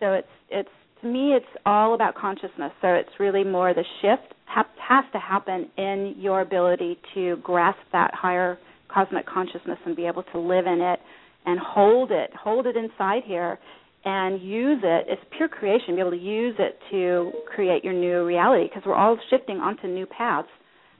So 0.00 0.14
it's 0.14 0.28
it's 0.50 0.68
me, 1.04 1.34
it's 1.34 1.46
all 1.66 1.94
about 1.94 2.14
consciousness. 2.14 2.72
So 2.80 2.88
it's 2.88 3.10
really 3.18 3.44
more 3.44 3.74
the 3.74 3.84
shift 4.02 4.34
ha- 4.46 4.68
has 4.88 5.04
to 5.12 5.18
happen 5.18 5.68
in 5.76 6.14
your 6.18 6.40
ability 6.40 6.98
to 7.14 7.36
grasp 7.42 7.78
that 7.92 8.12
higher 8.14 8.58
cosmic 8.92 9.26
consciousness 9.26 9.78
and 9.84 9.96
be 9.96 10.06
able 10.06 10.22
to 10.32 10.38
live 10.38 10.66
in 10.66 10.80
it 10.80 11.00
and 11.46 11.58
hold 11.58 12.10
it, 12.10 12.30
hold 12.34 12.66
it 12.66 12.76
inside 12.76 13.22
here 13.24 13.58
and 14.04 14.40
use 14.42 14.80
it. 14.82 15.06
It's 15.08 15.22
pure 15.36 15.48
creation, 15.48 15.94
be 15.94 16.00
able 16.00 16.10
to 16.10 16.16
use 16.16 16.54
it 16.58 16.78
to 16.90 17.32
create 17.54 17.84
your 17.84 17.94
new 17.94 18.24
reality 18.24 18.64
because 18.68 18.82
we're 18.86 18.94
all 18.94 19.18
shifting 19.30 19.58
onto 19.58 19.86
new 19.88 20.06
paths, 20.06 20.48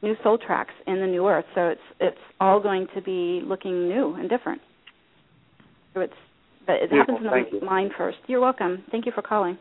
new 0.02 0.14
soul 0.22 0.38
tracks 0.38 0.72
in 0.86 1.00
the 1.00 1.06
new 1.06 1.26
earth. 1.26 1.44
So 1.54 1.68
it's 1.68 1.80
it's 2.00 2.18
all 2.40 2.60
going 2.60 2.86
to 2.94 3.02
be 3.02 3.40
looking 3.44 3.88
new 3.88 4.14
and 4.14 4.28
different. 4.28 4.60
So 5.92 6.00
it's 6.00 6.12
but 6.66 6.76
it 6.76 6.90
Beautiful. 6.90 7.16
happens 7.16 7.26
in 7.26 7.30
Thank 7.30 7.50
the 7.50 7.58
you. 7.60 7.66
mind 7.66 7.90
first. 7.96 8.18
You're 8.26 8.40
welcome. 8.40 8.84
Thank 8.90 9.06
you 9.06 9.12
for 9.14 9.22
calling. 9.22 9.58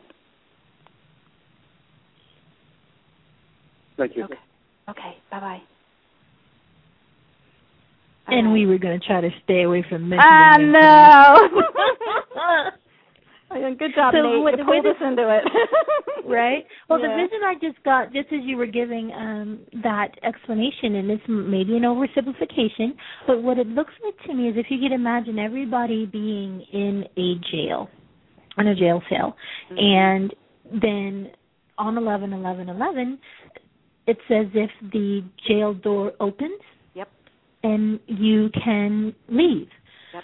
Thank 3.98 4.16
you. 4.16 4.24
Okay. 4.26 4.39
Okay. 4.89 5.18
Bye 5.32 5.39
bye. 5.39 5.62
And 8.28 8.54
we 8.54 8.66
were 8.66 8.78
going 8.78 9.00
to 9.00 9.06
try 9.06 9.22
to 9.22 9.30
stay 9.44 9.64
away 9.64 9.84
from 9.88 10.10
mentioning 10.10 10.22
Ah 10.26 10.56
it. 10.56 11.52
no. 11.52 12.72
Good 13.78 13.91
job, 13.96 14.14
So 14.16 14.22
Nate. 14.24 14.44
with- 14.44 14.56
you 14.58 14.66
pulled 14.66 14.84
with 14.86 14.96
us 14.96 15.02
into 15.06 15.30
it. 15.30 15.44
right? 16.28 16.66
Well, 16.89 17.00
Yeah. 17.00 17.10
the 17.10 17.16
vision 17.24 17.39
I 17.46 17.54
just 17.62 17.84
got, 17.84 18.12
just 18.12 18.32
as 18.32 18.39
you 18.44 18.58
were 18.58 18.66
giving 18.66 19.12
um, 19.14 19.60
that 19.84 20.18
explanation, 20.24 20.96
and 20.96 21.12
it's 21.12 21.24
maybe 21.28 21.76
an 21.78 21.84
oversimplification, 21.84 22.96
but 23.28 23.44
what 23.44 23.60
it 23.60 23.68
looks 23.68 23.94
like 24.04 24.16
to 24.26 24.34
me 24.34 24.48
is 24.50 24.56
if 24.58 24.68
you 24.72 24.80
could 24.80 24.91
imagine 24.94 25.38
everybody 25.38 26.06
being 26.08 26.62
in 26.74 27.06
a 27.18 27.36
jail, 27.52 27.89
on 28.58 28.68
a 28.68 28.76
jail 28.76 29.02
cell, 29.10 29.36
Mm-hmm. 29.72 29.78
and 29.80 30.34
then 30.82 31.32
on 31.78 31.98
eleven 31.98 32.34
eleven 32.34 32.70
eleven, 32.70 33.20
it's 34.08 34.20
as 34.30 34.47
if 34.54 34.70
the 34.91 35.24
jail 35.47 35.74
door 35.74 36.14
opens. 36.20 36.60
Yep. 36.93 37.10
And 37.64 37.99
you 38.08 38.49
can 38.64 39.14
leave. 39.30 39.68
Yep. 40.14 40.24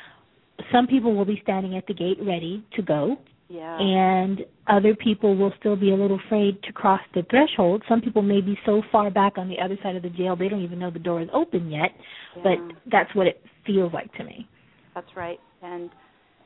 Some 0.71 0.87
people 0.87 1.15
will 1.15 1.25
be 1.25 1.39
standing 1.43 1.77
at 1.77 1.87
the 1.87 1.93
gate 1.93 2.17
ready 2.21 2.63
to 2.75 2.81
go 2.81 3.17
Yeah. 3.47 3.77
and 3.79 4.45
other 4.67 4.93
people 4.95 5.35
will 5.35 5.53
still 5.59 5.75
be 5.75 5.91
a 5.91 5.95
little 5.95 6.19
afraid 6.27 6.61
to 6.63 6.73
cross 6.73 7.01
the 7.13 7.23
threshold. 7.29 7.83
Some 7.89 8.01
people 8.01 8.21
may 8.21 8.41
be 8.41 8.57
so 8.65 8.83
far 8.91 9.09
back 9.09 9.37
on 9.37 9.47
the 9.47 9.59
other 9.59 9.77
side 9.81 9.95
of 9.95 10.03
the 10.03 10.09
jail 10.09 10.35
they 10.35 10.49
don't 10.49 10.63
even 10.63 10.77
know 10.77 10.91
the 10.91 10.99
door 10.99 11.21
is 11.21 11.29
open 11.33 11.71
yet, 11.71 11.91
but 12.43 12.57
that's 12.91 13.13
what 13.15 13.25
it 13.27 13.41
feels 13.65 13.91
like 13.93 14.13
to 14.15 14.23
me. 14.23 14.47
That's 14.93 15.15
right. 15.15 15.39
And 15.63 15.89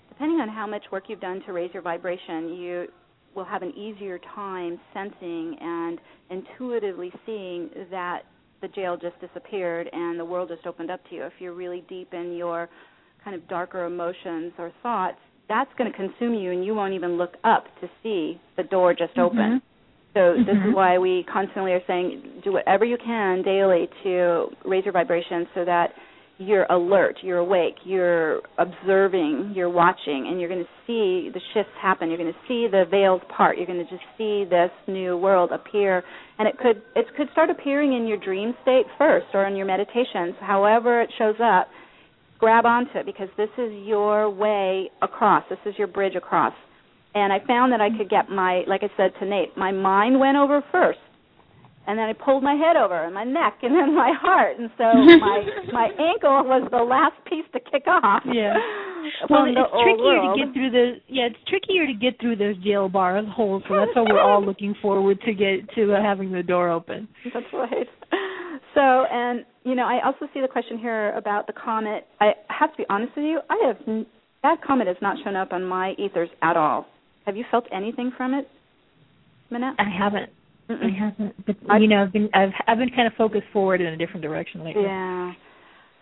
depending 0.09 0.39
on 0.39 0.47
how 0.47 0.67
much 0.67 0.83
work 0.91 1.05
you've 1.09 1.19
done 1.19 1.41
to 1.45 1.53
raise 1.53 1.73
your 1.73 1.83
vibration, 1.83 2.53
you 2.53 2.87
will 3.35 3.45
have 3.45 3.61
an 3.61 3.71
easier 3.77 4.19
time 4.35 4.79
sensing 4.93 5.57
and 5.59 5.99
intuitively 6.29 7.11
seeing 7.25 7.69
that 7.91 8.23
the 8.61 8.67
jail 8.69 8.97
just 8.97 9.19
disappeared 9.19 9.89
and 9.91 10.19
the 10.19 10.25
world 10.25 10.49
just 10.49 10.65
opened 10.65 10.89
up 10.89 11.01
to 11.09 11.15
you. 11.15 11.23
If 11.23 11.33
you're 11.39 11.53
really 11.53 11.83
deep 11.89 12.13
in 12.13 12.35
your 12.35 12.69
kind 13.23 13.35
of 13.35 13.47
darker 13.47 13.85
emotions 13.85 14.53
or 14.57 14.71
thoughts, 14.81 15.17
that's 15.49 15.69
going 15.77 15.91
to 15.91 15.97
consume 15.97 16.33
you 16.33 16.51
and 16.51 16.65
you 16.65 16.73
won't 16.73 16.93
even 16.93 17.17
look 17.17 17.33
up 17.43 17.65
to 17.81 17.89
see 18.01 18.39
the 18.55 18.63
door 18.63 18.93
just 18.93 19.17
open. 19.17 19.61
So 20.13 20.35
this 20.37 20.55
is 20.55 20.63
Mhm. 20.63 20.73
why 20.73 20.97
we 20.97 21.23
constantly 21.23 21.73
are 21.73 21.83
saying 21.87 22.41
do 22.43 22.51
whatever 22.53 22.85
you 22.85 22.97
can 22.97 23.41
daily 23.41 23.89
to 24.03 24.55
raise 24.63 24.85
your 24.85 24.93
vibration 24.93 25.47
so 25.53 25.65
that 25.65 25.93
you're 26.45 26.65
alert, 26.65 27.17
you're 27.21 27.37
awake, 27.37 27.75
you're 27.83 28.41
observing, 28.57 29.53
you're 29.55 29.69
watching, 29.69 30.27
and 30.29 30.39
you're 30.39 30.49
going 30.49 30.63
to 30.63 30.69
see 30.85 31.29
the 31.33 31.41
shifts 31.53 31.71
happen. 31.81 32.09
You're 32.09 32.17
going 32.17 32.33
to 32.33 32.39
see 32.47 32.67
the 32.69 32.85
veils 32.89 33.21
part. 33.35 33.57
You're 33.57 33.67
going 33.67 33.83
to 33.83 33.89
just 33.89 34.03
see 34.17 34.45
this 34.49 34.71
new 34.87 35.17
world 35.17 35.51
appear, 35.51 36.03
and 36.39 36.47
it 36.47 36.57
could 36.57 36.81
it 36.95 37.05
could 37.15 37.27
start 37.31 37.49
appearing 37.49 37.93
in 37.93 38.07
your 38.07 38.17
dream 38.17 38.53
state 38.61 38.85
first, 38.97 39.27
or 39.33 39.45
in 39.47 39.55
your 39.55 39.65
meditations. 39.65 40.35
However 40.39 41.01
it 41.01 41.09
shows 41.17 41.35
up, 41.43 41.67
grab 42.39 42.65
onto 42.65 42.97
it 42.97 43.05
because 43.05 43.29
this 43.37 43.49
is 43.57 43.71
your 43.85 44.29
way 44.29 44.89
across. 45.01 45.43
This 45.49 45.59
is 45.65 45.73
your 45.77 45.87
bridge 45.87 46.15
across. 46.15 46.53
And 47.15 47.31
I 47.31 47.39
found 47.45 47.71
that 47.71 47.81
I 47.81 47.95
could 47.95 48.09
get 48.09 48.29
my, 48.29 48.63
like 48.67 48.81
I 48.83 48.89
said 48.97 49.11
to 49.19 49.25
Nate, 49.25 49.55
my 49.55 49.71
mind 49.71 50.19
went 50.19 50.35
over 50.35 50.63
first, 50.71 50.99
and 51.87 51.99
then 51.99 52.05
I 52.05 52.13
pulled 52.13 52.43
my 52.43 52.55
head 52.55 52.77
over, 52.77 53.03
and 53.03 53.13
my 53.13 53.23
neck, 53.23 53.59
and 53.61 53.75
then 53.75 53.95
my 53.95 54.11
heart, 54.19 54.57
and 54.59 54.69
so 54.77 54.83
my 55.19 55.43
my 55.71 55.87
ankle 55.99 56.43
was 56.47 56.67
the 56.71 56.83
last 56.83 57.15
piece 57.25 57.45
to 57.53 57.59
kick 57.59 57.87
off. 57.87 58.23
Yeah. 58.25 58.55
Well, 59.29 59.43
it's 59.43 59.55
trickier 59.83 60.23
world. 60.23 60.39
to 60.39 60.45
get 60.45 60.53
through 60.53 60.71
the 60.71 60.93
yeah, 61.09 61.27
it's 61.27 61.35
trickier 61.49 61.85
to 61.85 61.93
get 61.93 62.19
through 62.21 62.37
those 62.37 62.55
jail 62.63 62.87
bars 62.87 63.25
holes. 63.29 63.61
So 63.67 63.75
that's 63.75 63.91
why 63.95 64.03
we're 64.03 64.21
all 64.21 64.43
looking 64.43 64.73
forward 64.81 65.19
to 65.25 65.33
get 65.33 65.69
to 65.75 65.93
uh, 65.93 66.01
having 66.01 66.31
the 66.31 66.41
door 66.41 66.69
open. 66.69 67.09
That's 67.33 67.45
right. 67.51 67.87
So, 68.73 68.81
and 68.81 69.45
you 69.63 69.75
know, 69.75 69.83
I 69.83 70.05
also 70.05 70.27
see 70.33 70.41
the 70.41 70.47
question 70.47 70.77
here 70.77 71.11
about 71.15 71.47
the 71.47 71.53
comet. 71.53 72.07
I 72.19 72.31
have 72.47 72.71
to 72.71 72.77
be 72.77 72.85
honest 72.89 73.11
with 73.15 73.25
you. 73.25 73.39
I 73.49 73.61
have 73.67 74.05
that 74.43 74.61
comet 74.65 74.87
has 74.87 74.97
not 75.01 75.17
shown 75.23 75.35
up 75.35 75.53
on 75.53 75.63
my 75.63 75.93
ethers 75.97 76.29
at 76.41 76.57
all. 76.57 76.85
Have 77.25 77.37
you 77.37 77.45
felt 77.49 77.65
anything 77.71 78.11
from 78.15 78.33
it, 78.33 78.47
Manette? 79.49 79.75
I 79.79 79.89
haven't. 79.89 80.29
I 80.81 80.85
Mm-mm. 80.85 80.97
haven't. 80.99 81.45
But 81.45 81.55
I- 81.69 81.77
you 81.77 81.87
know, 81.87 82.03
I've 82.03 82.13
been 82.13 82.29
I've 82.33 82.51
I've 82.67 82.77
been 82.77 82.89
kind 82.89 83.07
of 83.07 83.13
focused 83.13 83.47
forward 83.53 83.81
in 83.81 83.87
a 83.87 83.97
different 83.97 84.21
direction 84.21 84.63
lately. 84.63 84.83
Yeah. 84.83 85.33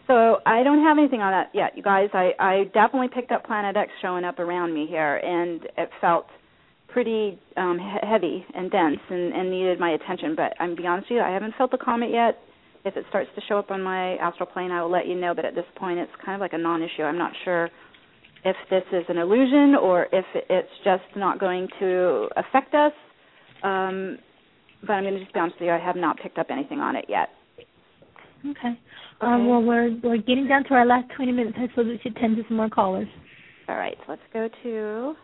So 0.07 0.37
I 0.45 0.63
don't 0.63 0.83
have 0.83 0.97
anything 0.97 1.21
on 1.21 1.31
that 1.31 1.51
yet, 1.53 1.77
you 1.77 1.83
guys. 1.83 2.09
I 2.13 2.31
I 2.39 2.63
definitely 2.73 3.09
picked 3.13 3.31
up 3.31 3.45
Planet 3.45 3.77
X 3.77 3.91
showing 4.01 4.25
up 4.25 4.39
around 4.39 4.73
me 4.73 4.85
here, 4.87 5.17
and 5.17 5.61
it 5.77 5.89
felt 6.01 6.25
pretty 6.89 7.39
um 7.55 7.77
he- 7.79 8.07
heavy 8.07 8.45
and 8.53 8.69
dense 8.69 8.99
and 9.09 9.33
and 9.33 9.49
needed 9.51 9.79
my 9.79 9.91
attention. 9.91 10.35
But 10.35 10.53
I'm 10.59 10.75
be 10.75 10.85
honest 10.87 11.09
with 11.09 11.17
you, 11.17 11.21
I 11.23 11.29
haven't 11.31 11.55
felt 11.57 11.71
the 11.71 11.77
comet 11.77 12.11
yet. 12.11 12.39
If 12.83 12.97
it 12.97 13.05
starts 13.09 13.29
to 13.35 13.41
show 13.47 13.59
up 13.59 13.69
on 13.69 13.81
my 13.83 14.15
astral 14.17 14.47
plane, 14.47 14.71
I 14.71 14.81
will 14.81 14.89
let 14.89 15.05
you 15.07 15.15
know. 15.15 15.33
But 15.35 15.45
at 15.45 15.53
this 15.53 15.65
point, 15.75 15.99
it's 15.99 16.11
kind 16.25 16.33
of 16.35 16.41
like 16.41 16.53
a 16.53 16.57
non-issue. 16.57 17.03
I'm 17.03 17.17
not 17.17 17.31
sure 17.45 17.69
if 18.43 18.55
this 18.71 18.83
is 18.91 19.05
an 19.07 19.19
illusion 19.19 19.75
or 19.75 20.07
if 20.11 20.25
it's 20.33 20.67
just 20.83 21.03
not 21.15 21.39
going 21.39 21.67
to 21.79 22.27
affect 22.35 22.73
us. 22.73 22.91
Um, 23.61 24.17
but 24.81 24.93
I'm 24.93 25.03
going 25.03 25.13
to 25.13 25.19
just 25.19 25.33
be 25.33 25.39
honest 25.39 25.59
with 25.59 25.67
you. 25.67 25.73
I 25.73 25.79
have 25.79 25.95
not 25.95 26.17
picked 26.19 26.37
up 26.37 26.47
anything 26.49 26.79
on 26.79 26.95
it 26.95 27.05
yet. 27.07 27.29
Okay. 28.43 28.59
Okay. 28.59 28.79
Um, 29.21 29.47
well, 29.47 29.61
we're 29.61 29.95
we're 30.03 30.17
getting 30.17 30.47
down 30.47 30.63
to 30.63 30.73
our 30.73 30.85
last 30.85 31.11
20 31.15 31.31
minutes, 31.31 31.57
so 31.75 31.83
we 31.83 31.99
should 32.01 32.15
tend 32.15 32.37
to 32.37 32.43
some 32.47 32.57
more 32.57 32.69
callers. 32.69 33.07
All 33.69 33.75
right, 33.75 33.95
so 33.99 34.03
let's 34.09 34.21
go 34.33 34.49
to. 34.63 35.15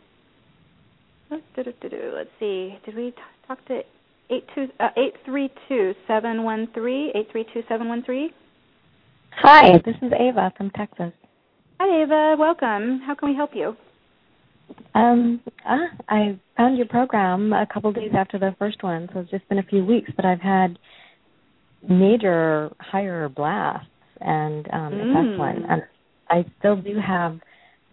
Let's 1.29 2.29
see. 2.39 2.77
Did 2.85 2.95
we? 2.95 3.13
talk 3.47 3.65
to 3.65 3.81
eight 4.29 4.45
two 4.53 4.67
uh, 4.79 4.89
eight 4.97 5.13
three 5.25 5.49
two 5.67 5.93
seven 6.07 6.43
one 6.43 6.67
three 6.73 7.11
eight 7.15 7.27
three 7.31 7.45
two 7.53 7.63
seven 7.69 7.88
one 7.88 8.03
three. 8.03 8.31
Hi, 9.41 9.77
this 9.85 9.95
is 10.01 10.11
Ava 10.19 10.51
from 10.57 10.69
Texas. 10.71 11.13
Hi, 11.79 12.03
Ava. 12.03 12.35
Welcome. 12.38 13.01
How 13.05 13.15
can 13.15 13.29
we 13.29 13.35
help 13.35 13.51
you? 13.53 13.75
Um, 14.95 15.41
ah, 15.65 15.88
I 16.10 16.39
found 16.56 16.77
your 16.77 16.88
program 16.88 17.53
a 17.53 17.68
couple 17.72 17.91
days 17.94 18.11
after 18.18 18.39
the 18.39 18.56
first 18.57 18.81
one, 18.84 19.07
so 19.14 19.19
it's 19.19 19.31
just 19.31 19.48
been 19.49 19.60
a 19.60 19.64
few 19.64 19.85
weeks, 19.85 20.10
but 20.15 20.26
I've 20.26 20.41
had 20.41 20.77
major 21.88 22.72
higher 22.80 23.30
blasts 23.30 23.88
and 24.22 24.68
um 24.73 24.94
Mm. 24.94 25.15
excellent. 25.15 25.65
And 25.69 25.84
I 26.30 26.45
still 26.60 26.76
do 26.76 26.98
have 26.99 27.39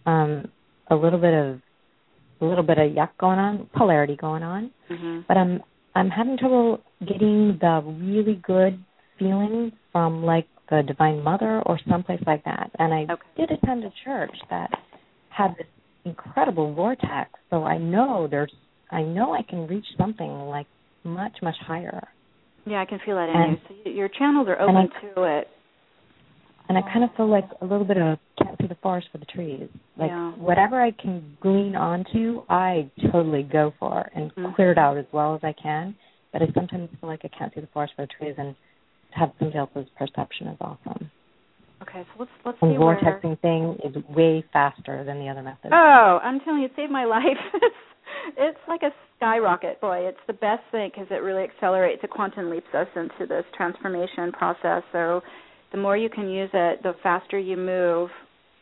um 0.05 0.51
a 0.89 0.95
little 0.95 1.19
bit 1.19 1.33
of 1.33 1.61
a 2.41 2.45
little 2.45 2.63
bit 2.63 2.77
of 2.77 2.91
yuck 2.91 3.09
going 3.19 3.39
on, 3.39 3.69
polarity 3.75 4.15
going 4.15 4.43
on, 4.43 4.71
Mm-hmm. 4.89 5.21
but 5.27 5.37
I'm 5.37 5.61
I'm 5.93 6.09
having 6.09 6.37
trouble 6.37 6.81
getting 7.07 7.57
the 7.61 7.81
really 7.85 8.35
good 8.43 8.83
feeling 9.17 9.71
from 9.91 10.23
like 10.25 10.47
the 10.69 10.83
Divine 10.83 11.23
Mother 11.23 11.61
or 11.65 11.79
someplace 11.87 12.21
like 12.25 12.43
that. 12.45 12.71
And 12.79 12.93
I 12.93 13.03
Okay. 13.13 13.21
did 13.37 13.51
attend 13.51 13.83
a 13.85 13.91
church 14.03 14.35
that 14.49 14.69
had 15.29 15.55
this 15.57 15.67
incredible 16.05 16.73
vortex, 16.73 17.31
so 17.49 17.63
I 17.63 17.77
know 17.77 18.27
there's 18.29 18.53
I 18.91 19.01
know 19.01 19.33
I 19.33 19.41
can 19.41 19.67
reach 19.67 19.85
something 19.97 20.47
like 20.47 20.67
much 21.03 21.33
much 21.41 21.55
higher. 21.65 22.07
Yeah, 22.65 22.81
I 22.81 22.85
can 22.85 22.99
feel 23.05 23.15
that 23.15 23.29
in 23.29 23.35
And- 23.35 23.59
you. 23.69 23.75
So 23.83 23.89
your 23.89 24.07
channels 24.09 24.47
are 24.47 24.59
open 24.59 24.75
I- 24.75 25.15
to 25.15 25.23
it. 25.23 25.49
And 26.67 26.79
I 26.79 26.81
kind 26.81 27.03
of 27.03 27.13
feel 27.15 27.27
like 27.27 27.47
a 27.61 27.65
little 27.65 27.85
bit 27.85 27.97
of 27.97 28.17
can't 28.41 28.57
see 28.59 28.65
the 28.67 28.75
forest 28.75 29.07
for 29.11 29.19
the 29.19 29.25
trees. 29.25 29.69
Like 29.97 30.09
Yeah. 30.09 30.31
whatever 30.31 30.81
I 30.81 30.91
can 30.91 31.37
glean 31.39 31.75
onto, 31.75 32.41
I 32.49 32.89
totally 33.11 33.43
go 33.43 33.71
for 33.79 34.09
and 34.15 34.33
Mhm. 34.33 34.55
clear 34.55 34.71
it 34.71 34.77
out 34.79 34.97
as 34.97 35.05
well 35.11 35.35
as 35.35 35.43
I 35.43 35.53
can. 35.53 35.93
But 36.31 36.41
I 36.41 36.47
sometimes 36.47 36.89
feel 36.99 37.07
like 37.09 37.23
I 37.23 37.27
can't 37.27 37.53
see 37.53 37.61
the 37.61 37.67
forest 37.67 37.93
for 37.95 38.01
the 38.01 38.07
trees, 38.07 38.35
and 38.39 38.55
to 39.11 39.17
have 39.19 39.31
somebody 39.37 39.59
else's 39.59 39.87
perception 39.89 40.47
is 40.47 40.57
awesome. 40.59 41.11
Okay, 41.87 42.03
so 42.03 42.19
let's 42.19 42.31
let's 42.45 42.57
And 42.61 42.73
see 42.73 42.77
where. 42.77 42.97
vortexing 42.97 43.39
thing 43.41 43.77
is 43.83 43.95
way 44.15 44.43
faster 44.53 45.03
than 45.03 45.19
the 45.19 45.29
other 45.29 45.41
methods. 45.43 45.71
Oh, 45.73 46.19
I'm 46.23 46.39
telling 46.41 46.59
you, 46.61 46.65
it 46.65 46.73
saved 46.75 46.91
my 46.91 47.05
life. 47.17 47.23
it's, 47.53 47.75
it's 48.37 48.59
like 48.67 48.81
a 48.83 48.91
skyrocket, 49.17 49.79
boy. 49.81 49.99
It's 50.07 50.19
the 50.27 50.33
best 50.33 50.63
thing 50.71 50.89
because 50.93 51.07
it 51.11 51.21
really 51.21 51.43
accelerates. 51.43 52.01
It 52.03 52.09
quantum 52.09 52.49
leaps 52.49 52.73
us 52.73 52.87
into 52.95 53.25
this 53.27 53.45
transformation 53.55 54.31
process. 54.31 54.83
So, 54.91 55.21
the 55.71 55.77
more 55.77 55.97
you 55.97 56.09
can 56.09 56.29
use 56.29 56.49
it, 56.53 56.83
the 56.83 56.93
faster 57.03 57.37
you 57.37 57.57
move. 57.57 58.09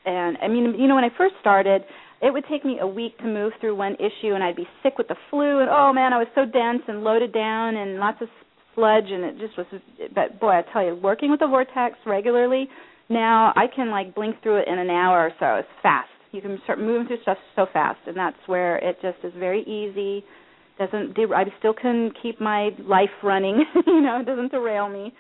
And 0.05 0.37
I 0.41 0.47
mean, 0.47 0.75
you 0.77 0.87
know, 0.87 0.95
when 0.95 1.03
I 1.05 1.11
first 1.17 1.35
started, 1.39 1.83
it 2.21 2.31
would 2.33 2.45
take 2.49 2.65
me 2.65 2.79
a 2.81 2.87
week 2.87 3.17
to 3.19 3.25
move 3.25 3.53
through 3.61 3.75
one 3.75 3.95
issue, 3.95 4.33
and 4.33 4.43
I'd 4.43 4.55
be 4.55 4.67
sick 4.81 4.97
with 4.97 5.07
the 5.07 5.15
flu, 5.29 5.59
and 5.59 5.69
oh 5.69 5.91
man, 5.93 6.13
I 6.13 6.17
was 6.17 6.27
so 6.35 6.45
dense 6.45 6.81
and 6.87 7.03
loaded 7.03 7.33
down, 7.33 7.75
and 7.75 7.99
lots 7.99 8.17
of 8.21 8.27
sludge, 8.75 9.05
and 9.09 9.23
it 9.23 9.39
just 9.39 9.57
was. 9.57 9.67
But 10.15 10.39
boy, 10.39 10.49
I 10.51 10.61
tell 10.73 10.83
you, 10.85 10.95
working 10.95 11.31
with 11.31 11.39
the 11.39 11.47
vortex 11.47 11.95
regularly, 12.05 12.67
now 13.09 13.53
I 13.55 13.65
can 13.73 13.91
like 13.91 14.15
blink 14.15 14.41
through 14.41 14.61
it 14.61 14.67
in 14.67 14.79
an 14.79 14.89
hour 14.89 15.19
or 15.27 15.31
so. 15.39 15.55
It's 15.59 15.81
fast. 15.81 16.09
You 16.31 16.41
can 16.41 16.59
start 16.63 16.79
moving 16.79 17.07
through 17.07 17.21
stuff 17.21 17.37
so 17.55 17.67
fast, 17.71 17.99
and 18.07 18.17
that's 18.17 18.37
where 18.47 18.77
it 18.77 18.97
just 19.01 19.17
is 19.23 19.33
very 19.37 19.61
easy. 19.61 20.25
Doesn't 20.79 21.13
de- 21.13 21.33
I 21.33 21.43
still 21.59 21.73
can 21.73 22.11
keep 22.21 22.41
my 22.41 22.69
life 22.79 23.11
running. 23.21 23.63
you 23.87 24.01
know, 24.01 24.19
it 24.21 24.25
doesn't 24.25 24.51
derail 24.51 24.89
me. 24.89 25.13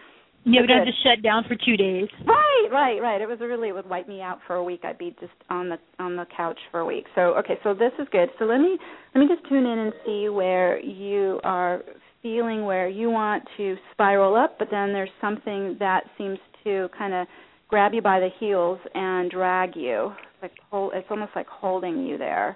Yeah, 0.45 0.61
we 0.61 0.67
don't 0.67 0.79
have 0.79 0.87
to 0.87 0.93
shut 1.03 1.23
down 1.23 1.45
for 1.47 1.55
two 1.55 1.77
days. 1.77 2.09
Right, 2.25 2.67
right, 2.69 2.99
right. 2.99 3.21
It 3.21 3.29
was 3.29 3.39
really 3.39 3.69
it 3.69 3.71
would 3.71 3.87
wipe 3.87 4.09
me 4.09 4.21
out 4.21 4.39
for 4.45 4.55
a 4.55 4.63
week. 4.63 4.81
I'd 4.83 4.97
be 4.97 5.15
just 5.21 5.31
on 5.49 5.69
the 5.69 5.77
on 5.99 6.17
the 6.17 6.25
couch 6.35 6.59
for 6.69 6.81
a 6.81 6.85
week. 6.85 7.05
So 7.15 7.35
okay, 7.35 7.57
so 7.63 7.73
this 7.73 7.93
is 7.97 8.07
good. 8.11 8.29
So 8.39 8.45
let 8.45 8.59
me 8.59 8.77
let 9.15 9.21
me 9.21 9.27
just 9.33 9.47
tune 9.47 9.65
in 9.65 9.79
and 9.79 9.93
see 10.05 10.27
where 10.27 10.79
you 10.81 11.39
are 11.45 11.81
feeling 12.21 12.65
where 12.65 12.89
you 12.89 13.09
want 13.09 13.43
to 13.57 13.75
spiral 13.91 14.35
up, 14.35 14.57
but 14.57 14.69
then 14.71 14.91
there's 14.93 15.09
something 15.21 15.77
that 15.79 16.03
seems 16.17 16.39
to 16.63 16.89
kind 16.97 17.13
of 17.13 17.27
grab 17.73 17.91
you 17.91 18.03
by 18.03 18.19
the 18.19 18.29
heels 18.39 18.77
and 18.93 19.31
drag 19.31 19.75
you. 19.75 20.13
It's 20.43 20.43
like 20.43 20.91
it's 20.93 21.07
almost 21.09 21.31
like 21.35 21.47
holding 21.47 22.05
you 22.05 22.19
there. 22.19 22.55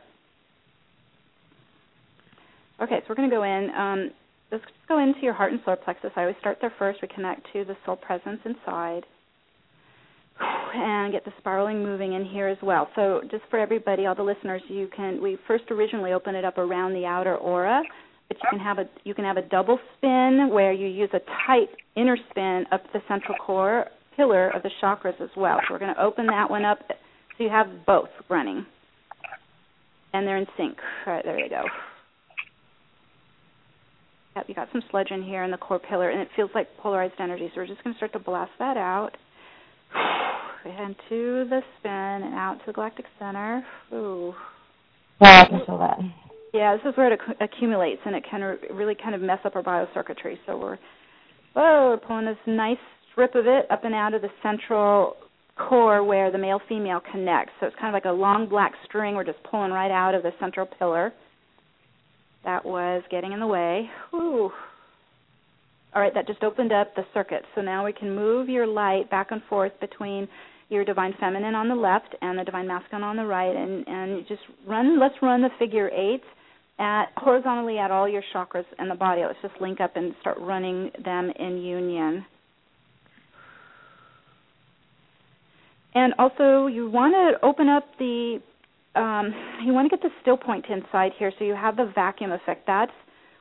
Okay, 2.80 2.98
so 3.00 3.06
we're 3.10 3.16
going 3.16 3.28
to 3.28 3.36
go 3.36 3.42
in. 3.42 3.72
Um, 3.76 4.12
let's 4.52 4.64
just 4.64 4.88
go 4.88 5.00
into 5.00 5.22
your 5.24 5.34
heart 5.34 5.52
and 5.52 5.60
solar 5.66 5.76
plexus. 5.76 6.12
I 6.16 6.22
always 6.22 6.36
start 6.40 6.60
there 6.62 6.72
first. 6.78 7.00
We 7.02 7.08
connect 7.08 7.52
to 7.54 7.66
the 7.66 7.76
soul 7.84 7.96
presence 7.96 8.38
inside 8.46 9.06
and 10.76 11.12
get 11.12 11.26
the 11.26 11.32
spiraling 11.40 11.82
moving 11.82 12.14
in 12.14 12.24
here 12.24 12.48
as 12.48 12.60
well. 12.62 12.88
So 12.96 13.22
just 13.32 13.42
for 13.50 13.58
everybody, 13.58 14.06
all 14.06 14.14
the 14.14 14.22
listeners, 14.22 14.62
you 14.68 14.88
can 14.96 15.20
we 15.20 15.40
first 15.48 15.64
originally 15.72 16.14
open 16.14 16.36
it 16.36 16.46
up 16.46 16.60
around 16.60 16.94
the 16.94 17.06
outer 17.06 17.38
aura, 17.38 17.82
but 18.28 18.38
you 18.38 18.50
can 18.52 18.60
have 18.60 18.78
a 18.78 18.86
you 19.04 19.16
can 19.16 19.26
have 19.26 19.38
a 19.38 19.50
double 19.50 19.80
spin 19.98 20.50
where 20.52 20.74
you 20.74 20.86
use 20.86 21.10
a 21.14 21.22
tight 21.48 21.70
inner 21.96 22.18
spin 22.30 22.66
up 22.72 22.84
the 22.94 23.00
central 23.08 23.36
core 23.40 23.88
pillar 24.18 24.50
of 24.50 24.64
the 24.64 24.72
chakras 24.82 25.20
as 25.22 25.30
well. 25.38 25.60
So 25.68 25.74
we're 25.74 25.80
going 25.80 25.96
to 25.96 26.02
open 26.02 26.26
that 26.28 26.50
one 26.50 26.66
up 26.66 26.80
so 27.38 27.44
you 27.44 27.50
have 27.50 27.86
both 27.86 28.10
running. 28.30 28.66
And 30.14 30.28
they're 30.28 30.38
in 30.38 30.48
sync. 30.58 30.78
All 31.06 31.14
right, 31.14 31.24
there 31.24 31.40
you 31.40 31.50
go. 31.50 31.64
Yep, 34.36 34.46
you 34.50 34.56
got 34.56 34.70
some 34.72 34.84
sludge 34.92 35.12
in 35.12 35.24
here 35.24 35.44
in 35.44 35.52
the 35.52 35.58
core 35.58 35.80
pillar, 35.80 36.10
and 36.10 36.20
it 36.20 36.30
feels 36.36 36.50
like 36.54 36.68
polarized 36.78 37.16
energy. 37.20 37.50
So 37.54 37.62
we're 37.62 37.68
just 37.68 37.84
going 37.84 37.94
to 37.94 37.98
start 37.98 38.14
to 38.14 38.20
blast 38.20 38.52
that 38.60 38.78
out. 38.78 39.12
Into 40.66 41.48
the 41.50 41.62
spin 41.80 41.92
and 41.92 42.34
out 42.34 42.60
to 42.60 42.64
the 42.68 42.74
galactic 42.74 43.06
center. 43.18 43.66
Ooh. 43.94 44.34
Yeah, 45.22 45.44
I 45.44 45.50
can 45.50 45.66
feel 45.66 45.78
that. 45.78 45.98
Yeah, 46.54 46.76
this 46.76 46.92
is 46.92 46.98
where 46.98 47.14
it 47.14 47.20
acc- 47.20 47.38
accumulates, 47.40 48.02
and 48.06 48.16
it 48.16 48.24
can 48.30 48.44
r- 48.44 48.58
really 48.74 48.96
kind 48.96 49.16
of 49.16 49.22
mess 49.22 49.40
up 49.46 49.56
our 49.56 49.64
biocircuitry. 49.64 50.38
So 50.46 50.58
we're, 50.58 50.78
whoa, 51.54 51.92
we're 51.92 51.98
pulling 52.06 52.26
this 52.26 52.38
nice 52.46 52.78
strip 53.18 53.34
of 53.34 53.48
it 53.48 53.66
up 53.72 53.84
and 53.84 53.96
out 53.96 54.14
of 54.14 54.22
the 54.22 54.30
central 54.44 55.16
core 55.58 56.04
where 56.04 56.32
the 56.32 56.38
male 56.38 56.62
female 56.70 57.02
connects. 57.12 57.52
So 57.60 57.66
it's 57.66 57.76
kind 57.78 57.88
of 57.88 57.94
like 57.94 58.06
a 58.06 58.16
long 58.16 58.48
black 58.48 58.74
string. 58.86 59.16
We're 59.16 59.24
just 59.24 59.42
pulling 59.50 59.72
right 59.72 59.90
out 59.90 60.14
of 60.14 60.22
the 60.22 60.30
central 60.40 60.68
pillar. 60.78 61.12
That 62.46 62.64
was 62.64 63.02
getting 63.10 63.34
in 63.34 63.40
the 63.40 63.48
way. 63.48 63.90
Whew. 64.12 64.52
All 65.96 66.02
right, 66.02 66.14
that 66.14 66.28
just 66.28 66.44
opened 66.44 66.72
up 66.72 66.94
the 66.96 67.06
circuit. 67.12 67.42
So 67.56 67.62
now 67.62 67.84
we 67.84 67.92
can 67.92 68.16
move 68.16 68.50
your 68.50 68.68
light 68.68 69.10
back 69.10 69.32
and 69.32 69.42
forth 69.50 69.72
between 69.82 70.28
your 70.70 70.86
divine 70.86 71.16
feminine 71.20 71.56
on 71.56 71.70
the 71.70 71.76
left 71.76 72.14
and 72.22 72.38
the 72.38 72.44
divine 72.44 72.68
masculine 72.68 73.04
on 73.04 73.16
the 73.16 73.26
right, 73.26 73.56
and 73.56 73.88
and 73.88 74.28
just 74.28 74.42
run. 74.68 75.00
Let's 75.00 75.16
run 75.24 75.42
the 75.42 75.50
figure 75.58 75.90
eight 75.90 76.22
at 76.78 77.06
horizontally 77.16 77.80
at 77.80 77.90
all 77.90 78.08
your 78.08 78.22
chakras 78.32 78.66
and 78.78 78.92
the 78.92 78.96
body. 78.96 79.22
Let's 79.26 79.40
just 79.42 79.60
link 79.60 79.82
up 79.82 79.96
and 79.96 80.14
start 80.22 80.38
running 80.40 80.92
them 81.04 81.32
in 81.40 81.58
union. 81.58 82.26
And 85.98 86.14
also, 86.20 86.68
you 86.68 86.88
want 86.88 87.16
to 87.16 87.44
open 87.44 87.68
up 87.70 87.86
the, 87.98 88.40
um, 88.94 89.34
you 89.66 89.74
want 89.74 89.90
to 89.90 89.98
get 89.98 90.04
the 90.04 90.12
still 90.22 90.38
point 90.38 90.64
inside 90.70 91.12
here 91.18 91.32
so 91.40 91.44
you 91.44 91.56
have 91.56 91.76
the 91.76 91.92
vacuum 91.96 92.32
effect. 92.32 92.68
That's 92.68 92.92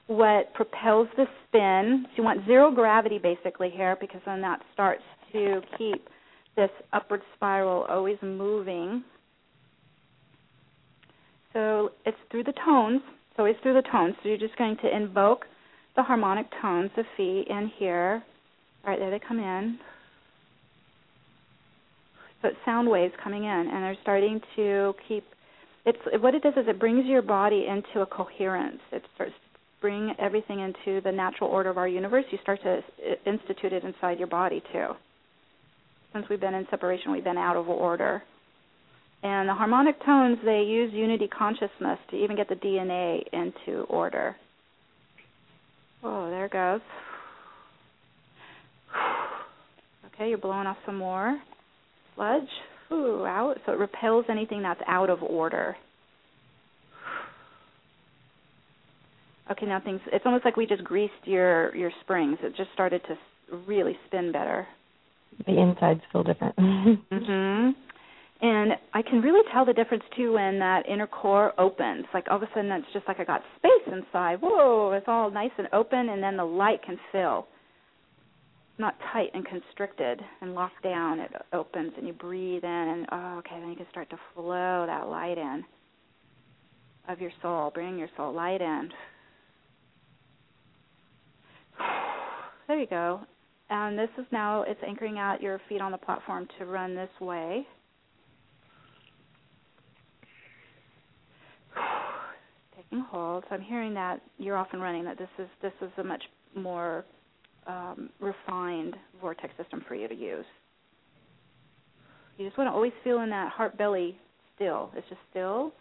what 0.07 0.55
propels 0.55 1.07
the 1.19 1.27
spin. 1.47 2.07
So 2.07 2.13
you 2.17 2.25
want 2.25 2.47
zero 2.47 2.71
gravity 2.75 3.19
basically 3.19 3.69
here 3.69 3.99
because 4.01 4.23
then 4.25 4.41
that 4.41 4.63
starts 4.73 5.03
to 5.33 5.61
keep 5.77 6.09
this 6.57 6.71
upward 6.95 7.21
spiral 7.35 7.85
always 7.91 8.17
moving. 8.23 9.05
So 11.53 11.91
it's 12.07 12.17
through 12.31 12.45
the 12.45 12.55
tones. 12.65 13.03
It's 13.05 13.39
always 13.39 13.57
through 13.63 13.75
the 13.75 13.87
tones. 13.93 14.15
So 14.23 14.31
you're 14.31 14.39
just 14.39 14.57
going 14.57 14.79
to 14.79 14.97
invoke 14.97 15.45
the 15.95 16.03
harmonic 16.03 16.47
tones 16.63 16.91
of 16.97 17.05
Phi 17.19 17.45
in 17.51 17.71
here. 17.77 18.25
All 18.83 18.93
right, 18.93 18.99
there 18.99 19.11
they 19.11 19.21
come 19.21 19.41
in. 19.41 19.79
It's 22.45 22.57
sound 22.65 22.89
waves 22.89 23.15
coming 23.23 23.45
in, 23.45 23.51
and 23.73 23.83
they're 23.83 23.97
starting 24.03 24.41
to 24.57 24.95
keep. 25.09 25.25
It's 25.85 25.99
what 26.21 26.35
it 26.35 26.43
does 26.43 26.55
is 26.57 26.65
it 26.69 26.79
brings 26.79 27.07
your 27.07 27.23
body 27.23 27.67
into 27.69 28.01
a 28.01 28.07
coherence. 28.07 28.81
It 28.93 29.03
starts 29.15 29.33
to 29.33 29.59
bring 29.81 30.15
everything 30.19 30.61
into 30.61 31.01
the 31.01 31.13
natural 31.13 31.51
order 31.51 31.71
of 31.71 31.79
our 31.79 31.89
universe. 31.89 32.25
You 32.31 32.39
start 32.43 32.61
to 32.63 32.79
uh, 32.79 33.15
institute 33.31 33.73
it 33.73 33.85
inside 33.85 34.19
your 34.19 34.29
body 34.29 34.63
too. 34.73 34.89
Since 36.13 36.27
we've 36.29 36.41
been 36.41 36.55
in 36.55 36.67
separation, 36.71 37.13
we've 37.13 37.25
been 37.25 37.39
out 37.39 37.57
of 37.57 37.69
order. 37.69 38.23
And 39.23 39.49
the 39.49 39.55
harmonic 39.55 40.05
tones, 40.05 40.39
they 40.45 40.63
use 40.63 40.93
unity 40.93 41.29
consciousness 41.29 41.99
to 42.11 42.17
even 42.17 42.37
get 42.37 42.49
the 42.49 42.55
DNA 42.55 43.23
into 43.33 43.83
order. 43.85 44.37
Oh, 46.05 46.31
there 46.31 46.47
it 46.47 46.53
goes. 46.53 46.81
Okay, 50.15 50.31
you're 50.31 50.39
blowing 50.39 50.67
off 50.67 50.79
some 50.87 50.97
more 50.97 51.39
sludge. 52.17 52.49
Ooh, 52.93 53.25
out. 53.27 53.57
So 53.67 53.73
it 53.73 53.79
repels 53.79 54.25
anything 54.29 54.63
that's 54.63 54.81
out 54.87 55.11
of 55.11 55.23
order. 55.23 55.77
Okay, 59.51 59.67
now 59.67 59.81
things. 59.81 60.01
It's 60.13 60.27
almost 60.27 60.45
like 60.45 60.57
we 60.57 60.67
just 60.67 60.83
greased 60.83 61.13
your 61.25 61.75
your 61.77 61.91
springs. 62.03 62.39
It 62.43 62.57
just 62.57 62.71
started 62.75 63.01
to 63.09 63.17
really 63.67 63.97
spin 64.07 64.33
better. 64.33 64.67
The 65.47 65.61
insides 65.61 66.01
feel 66.13 66.23
different. 66.25 66.57
Mhm. 67.13 67.75
And 68.43 68.73
I 68.93 69.01
can 69.01 69.23
really 69.23 69.41
tell 69.51 69.65
the 69.65 69.73
difference 69.73 70.05
too 70.15 70.35
when 70.35 70.59
that 70.59 70.87
inner 70.87 71.07
core 71.07 71.55
opens. 71.59 72.05
Like 72.13 72.27
all 72.31 72.37
of 72.37 72.43
a 72.43 72.49
sudden, 72.55 72.71
it's 72.73 72.87
just 72.93 73.09
like 73.09 73.19
I 73.19 73.25
got 73.25 73.43
space 73.57 73.87
inside. 73.91 74.41
Whoa, 74.43 74.93
it's 74.93 75.07
all 75.09 75.31
nice 75.31 75.53
and 75.57 75.69
open, 75.73 76.11
and 76.11 76.23
then 76.23 76.37
the 76.37 76.45
light 76.45 76.83
can 76.83 76.99
fill. 77.13 77.47
Not 78.79 78.95
tight 79.13 79.31
and 79.33 79.45
constricted 79.47 80.21
and 80.43 80.55
locked 80.55 80.83
down. 80.83 81.21
It 81.21 81.31
opens, 81.53 81.93
and 81.97 82.07
you 82.07 82.13
breathe 82.13 82.63
in, 82.63 82.71
and 82.71 83.07
oh, 83.11 83.39
okay, 83.39 83.59
then 83.59 83.71
you 83.71 83.77
can 83.77 83.87
start 83.91 84.11
to 84.11 84.19
flow 84.35 84.85
that 84.87 85.09
light 85.09 85.39
in 85.39 85.65
of 87.09 87.21
your 87.21 87.31
soul. 87.43 87.71
Bring 87.73 87.99
your 87.99 88.09
soul 88.17 88.33
light 88.33 88.61
in. 88.61 88.91
There 92.69 92.81
you 92.81 92.87
go. 92.89 93.21
And 93.71 93.97
this 93.97 94.09
is 94.19 94.27
now 94.33 94.63
it's 94.63 94.81
anchoring 94.85 95.21
out 95.21 95.41
your 95.41 95.61
feet 95.69 95.81
on 95.81 95.93
the 95.93 95.99
platform 95.99 96.49
to 96.59 96.67
run 96.67 96.97
this 96.97 97.09
way. 97.21 97.65
Taking 102.77 103.05
hold. 103.09 103.45
So 103.49 103.55
I'm 103.55 103.63
hearing 103.63 103.95
that 103.95 104.21
you're 104.39 104.57
off 104.57 104.67
and 104.73 104.83
running. 104.83 105.05
That 105.05 105.17
this 105.17 105.29
is 105.39 105.47
this 105.63 105.73
is 105.81 105.91
a 105.99 106.03
much 106.03 106.25
more 106.57 107.05
um, 107.67 108.11
refined 108.21 108.95
vortex 109.21 109.53
system 109.57 109.85
for 109.87 109.95
you 109.95 110.09
to 110.09 110.15
use. 110.15 110.45
You 112.39 112.47
just 112.47 112.59
want 112.59 112.69
to 112.69 112.73
always 112.73 112.93
feel 113.03 113.21
in 113.21 113.31
that 113.31 113.51
heart 113.53 113.79
belly 113.79 114.17
still. 114.55 114.91
It's 114.95 115.09
just 115.09 115.21
still 115.31 115.73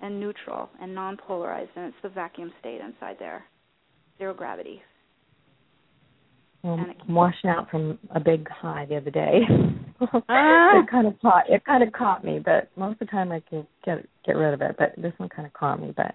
and 0.00 0.20
neutral 0.20 0.70
and 0.80 0.94
non 0.94 1.16
polarized, 1.16 1.70
and 1.76 1.86
it's 1.86 1.96
the 2.02 2.08
vacuum 2.08 2.52
state 2.60 2.80
inside 2.80 3.16
there. 3.18 3.44
Zero 4.18 4.34
gravity. 4.34 4.82
Well, 6.62 6.74
I'm 6.74 7.14
washing 7.14 7.50
out 7.50 7.70
from 7.70 7.98
a 8.14 8.20
big 8.20 8.48
high 8.48 8.86
the 8.88 8.96
other 8.96 9.10
day. 9.10 9.40
ah. 10.28 10.80
it 10.80 10.90
kind 10.90 11.06
of 11.06 11.14
caught 11.20 11.44
it 11.48 11.64
kind 11.64 11.82
of 11.82 11.92
caught 11.92 12.24
me, 12.24 12.40
but 12.44 12.68
most 12.76 12.94
of 12.94 12.98
the 13.00 13.06
time 13.06 13.30
I 13.30 13.40
can 13.48 13.66
get 13.84 14.06
get 14.24 14.32
rid 14.32 14.54
of 14.54 14.62
it. 14.62 14.76
But 14.78 14.94
this 15.00 15.12
one 15.18 15.28
kind 15.28 15.46
of 15.46 15.52
caught 15.52 15.80
me. 15.80 15.92
But 15.96 16.14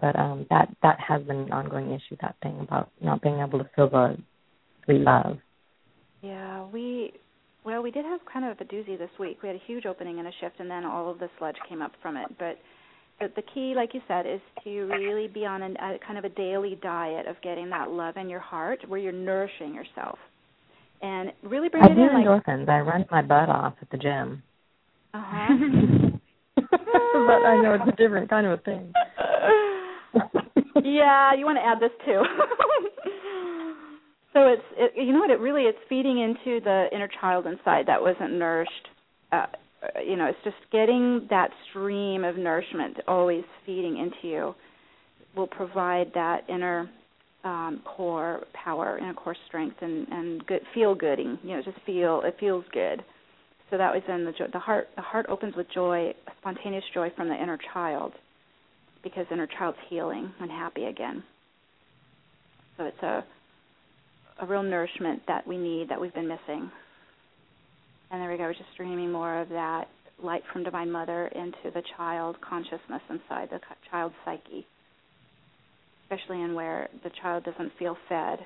but 0.00 0.18
um 0.18 0.46
that 0.50 0.68
that 0.82 0.98
has 1.00 1.22
been 1.22 1.38
an 1.38 1.52
ongoing 1.52 1.90
issue. 1.92 2.16
That 2.20 2.36
thing 2.42 2.58
about 2.60 2.90
not 3.00 3.22
being 3.22 3.40
able 3.40 3.58
to 3.58 3.70
feel 3.74 3.88
the 3.88 4.16
sweet 4.84 5.00
love. 5.00 5.38
Yeah, 6.22 6.66
we 6.66 7.12
well 7.64 7.82
we 7.82 7.90
did 7.90 8.04
have 8.04 8.20
kind 8.32 8.44
of 8.44 8.60
a 8.60 8.64
doozy 8.64 8.98
this 8.98 9.10
week. 9.18 9.38
We 9.42 9.48
had 9.48 9.56
a 9.56 9.62
huge 9.66 9.86
opening 9.86 10.18
and 10.18 10.28
a 10.28 10.32
shift, 10.40 10.56
and 10.58 10.70
then 10.70 10.84
all 10.84 11.10
of 11.10 11.18
the 11.18 11.28
sludge 11.38 11.56
came 11.68 11.82
up 11.82 11.92
from 12.02 12.16
it. 12.16 12.28
But 12.38 12.58
but 13.20 13.34
the 13.34 13.42
key, 13.42 13.74
like 13.74 13.94
you 13.94 14.00
said, 14.06 14.26
is 14.26 14.40
to 14.62 14.70
really 14.84 15.26
be 15.26 15.44
on 15.44 15.62
a, 15.62 15.66
a 15.66 15.98
kind 16.06 16.18
of 16.18 16.24
a 16.24 16.28
daily 16.28 16.78
diet 16.80 17.26
of 17.26 17.34
getting 17.42 17.68
that 17.70 17.90
love 17.90 18.16
in 18.16 18.28
your 18.28 18.40
heart, 18.40 18.78
where 18.86 19.00
you're 19.00 19.12
nourishing 19.12 19.74
yourself, 19.74 20.18
and 21.02 21.32
really 21.42 21.68
bring 21.68 21.82
I 21.82 21.86
it 21.86 21.94
do 21.96 22.02
in. 22.02 22.14
Like, 22.14 22.26
endorphins. 22.26 22.68
I 22.68 22.80
run 22.80 23.06
my 23.10 23.22
butt 23.22 23.48
off 23.48 23.74
at 23.82 23.90
the 23.90 23.96
gym. 23.96 24.42
uh 25.14 25.22
huh. 25.24 25.54
but 26.70 27.42
I 27.44 27.60
know 27.60 27.74
it's 27.74 27.92
a 27.92 27.96
different 27.96 28.30
kind 28.30 28.46
of 28.46 28.58
a 28.58 28.62
thing. 28.62 28.92
yeah, 30.84 31.34
you 31.34 31.44
want 31.44 31.58
to 31.58 31.64
add 31.64 31.80
this 31.80 31.90
too. 32.04 32.22
so 34.32 34.46
it's 34.48 34.62
it, 34.76 34.92
you 34.96 35.12
know 35.12 35.20
what 35.20 35.30
it 35.30 35.40
really 35.40 35.62
it's 35.62 35.78
feeding 35.88 36.18
into 36.20 36.60
the 36.60 36.86
inner 36.92 37.08
child 37.20 37.46
inside 37.46 37.86
that 37.86 38.00
wasn't 38.00 38.32
nourished. 38.32 38.88
Uh, 39.32 39.46
you 40.04 40.16
know, 40.16 40.26
it's 40.26 40.38
just 40.44 40.56
getting 40.72 41.26
that 41.30 41.50
stream 41.70 42.24
of 42.24 42.36
nourishment 42.36 42.96
always 43.06 43.44
feeding 43.64 43.98
into 43.98 44.28
you 44.28 44.54
will 45.36 45.46
provide 45.46 46.10
that 46.14 46.40
inner 46.48 46.90
um, 47.44 47.80
core 47.84 48.44
power, 48.52 48.98
inner 48.98 49.14
core 49.14 49.36
strength, 49.46 49.76
and 49.80 50.06
and 50.08 50.46
good 50.46 50.62
feel 50.74 50.94
gooding. 50.94 51.38
You 51.42 51.56
know, 51.56 51.62
just 51.62 51.78
feel 51.86 52.22
it 52.24 52.36
feels 52.40 52.64
good. 52.72 53.04
So 53.70 53.76
that 53.78 53.92
was 53.92 54.02
in 54.08 54.24
the 54.24 54.32
the 54.52 54.58
heart. 54.58 54.88
The 54.96 55.02
heart 55.02 55.26
opens 55.28 55.54
with 55.56 55.66
joy, 55.72 56.14
spontaneous 56.40 56.84
joy 56.92 57.10
from 57.16 57.28
the 57.28 57.40
inner 57.40 57.58
child, 57.72 58.12
because 59.02 59.26
inner 59.30 59.46
child's 59.46 59.78
healing 59.88 60.32
and 60.40 60.50
happy 60.50 60.84
again. 60.84 61.22
So 62.76 62.84
it's 62.84 63.02
a 63.02 63.24
a 64.40 64.46
real 64.46 64.62
nourishment 64.62 65.22
that 65.26 65.46
we 65.46 65.56
need 65.56 65.88
that 65.88 66.00
we've 66.00 66.14
been 66.14 66.28
missing. 66.28 66.70
And 68.10 68.22
there 68.22 68.30
we 68.30 68.36
go, 68.36 68.44
we're 68.44 68.54
just 68.54 68.70
streaming 68.72 69.10
more 69.10 69.40
of 69.40 69.48
that 69.50 69.88
light 70.22 70.42
from 70.52 70.64
Divine 70.64 70.90
Mother 70.90 71.26
into 71.26 71.70
the 71.74 71.82
child 71.96 72.36
consciousness 72.40 73.02
inside 73.10 73.48
the 73.50 73.60
child 73.90 74.12
psyche, 74.24 74.66
especially 76.04 76.42
in 76.42 76.54
where 76.54 76.88
the 77.04 77.10
child 77.20 77.44
doesn't 77.44 77.72
feel 77.78 77.96
fed, 78.08 78.38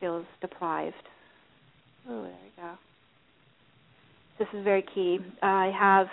feels 0.00 0.24
deprived. 0.40 0.94
Oh, 2.08 2.22
there 2.22 2.30
we 2.30 2.62
go. 2.62 2.70
This 4.38 4.48
is 4.54 4.64
very 4.64 4.84
key. 4.94 5.18
I 5.42 5.70
have 5.78 6.06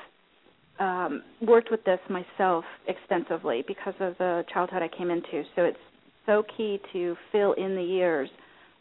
um, 0.79 1.23
worked 1.41 1.71
with 1.71 1.83
this 1.85 1.99
myself 2.09 2.63
extensively 2.87 3.63
because 3.67 3.93
of 3.99 4.17
the 4.17 4.43
childhood 4.53 4.81
I 4.81 4.89
came 4.95 5.09
into. 5.09 5.43
So 5.55 5.63
it's 5.63 5.77
so 6.25 6.43
key 6.55 6.79
to 6.93 7.15
fill 7.31 7.53
in 7.53 7.75
the 7.75 7.83
years 7.83 8.29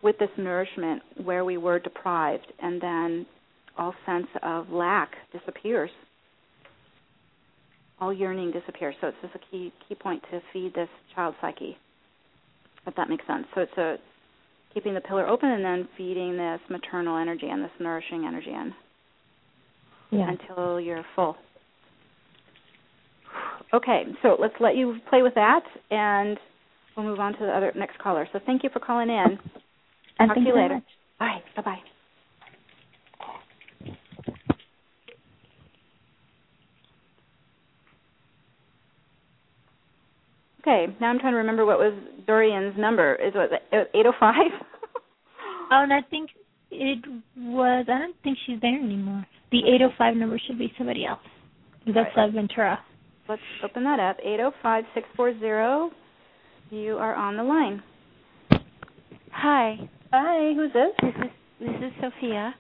with 0.03 0.19
this 0.19 0.31
nourishment 0.37 1.03
where 1.25 1.45
we 1.45 1.57
were 1.57 1.79
deprived, 1.79 2.47
and 2.61 2.81
then 2.81 3.27
all 3.79 3.95
sense 4.05 4.27
of 4.43 4.69
lack 4.71 5.11
disappears. 5.33 5.91
All 7.99 8.13
yearning 8.13 8.53
disappears. 8.53 8.95
So 9.01 9.09
it's 9.09 9.17
just 9.23 9.35
a 9.35 9.51
key 9.51 9.73
key 9.89 9.95
point 9.95 10.23
to 10.31 10.41
feed 10.53 10.75
this 10.75 10.89
child 11.15 11.35
psyche. 11.41 11.77
If 12.87 12.95
that 12.97 13.09
makes 13.09 13.27
sense. 13.27 13.47
So 13.55 13.63
it's 13.63 13.79
a 13.79 13.97
keeping 14.75 14.95
the 14.95 15.01
pillar 15.01 15.27
open 15.27 15.49
and 15.49 15.65
then 15.65 15.89
feeding 15.97 16.37
this 16.37 16.61
maternal 16.69 17.17
energy 17.17 17.49
and 17.49 17.65
this 17.65 17.71
nourishing 17.81 18.27
energy 18.27 18.51
in 18.51 18.75
yeah. 20.11 20.31
until 20.31 20.81
you're 20.81 21.05
full. 21.15 21.37
Okay, 23.75 24.05
so 24.23 24.37
let's 24.41 24.55
let 24.61 24.77
you 24.77 24.99
play 25.11 25.23
with 25.23 25.35
that, 25.35 25.63
and 25.91 26.39
we'll 26.97 27.07
move 27.07 27.21
on 27.21 27.33
to 27.33 27.39
the 27.41 27.51
other 27.51 27.73
next 27.77 27.99
caller. 27.99 28.29
So 28.33 28.39
thank 28.47 28.63
you 28.63 28.71
for 28.73 28.81
calling 28.81 29.09
in. 29.11 29.39
And 30.19 30.29
Talk 30.29 30.37
thank 30.37 30.47
to 30.47 30.51
you 30.53 30.57
you 30.57 30.63
later. 30.63 30.75
much. 30.75 30.85
All 31.21 31.27
right, 31.27 31.43
bye 31.57 31.63
bye. 31.63 31.79
Okay, 40.61 40.87
now 41.01 41.09
I'm 41.11 41.19
trying 41.19 41.33
to 41.33 41.39
remember 41.39 41.65
what 41.65 41.79
was 41.79 41.93
Dorian's 42.27 42.75
number. 42.79 43.15
Is 43.15 43.33
it 43.35 43.63
805? 43.95 44.35
Oh, 45.69 45.83
and 45.83 45.93
I 45.93 46.01
think 46.01 46.31
it 46.71 47.05
was. 47.37 47.87
I 47.89 47.99
don't 47.99 48.15
think 48.23 48.39
she's 48.47 48.61
there 48.61 48.79
anymore. 48.79 49.27
The 49.51 49.59
805 49.67 50.15
number 50.15 50.39
should 50.47 50.61
be 50.61 50.73
somebody 50.79 51.05
else. 51.05 51.19
That's 51.87 52.17
Right. 52.17 52.29
uh, 52.29 52.31
Ventura. 52.31 52.79
Let's 53.29 53.43
open 53.65 53.85
that 53.85 53.99
up. 53.99 54.19
805-640. 54.25 55.91
You 56.71 56.97
are 56.97 57.15
on 57.15 57.37
the 57.37 57.43
line. 57.43 57.83
Hi, 59.33 59.77
Hi, 60.13 60.55
who's 60.55 60.73
this? 60.73 60.93
this 61.03 61.15
is 61.25 61.31
this 61.61 61.89
is 61.89 61.93
Sophia. 62.01 62.55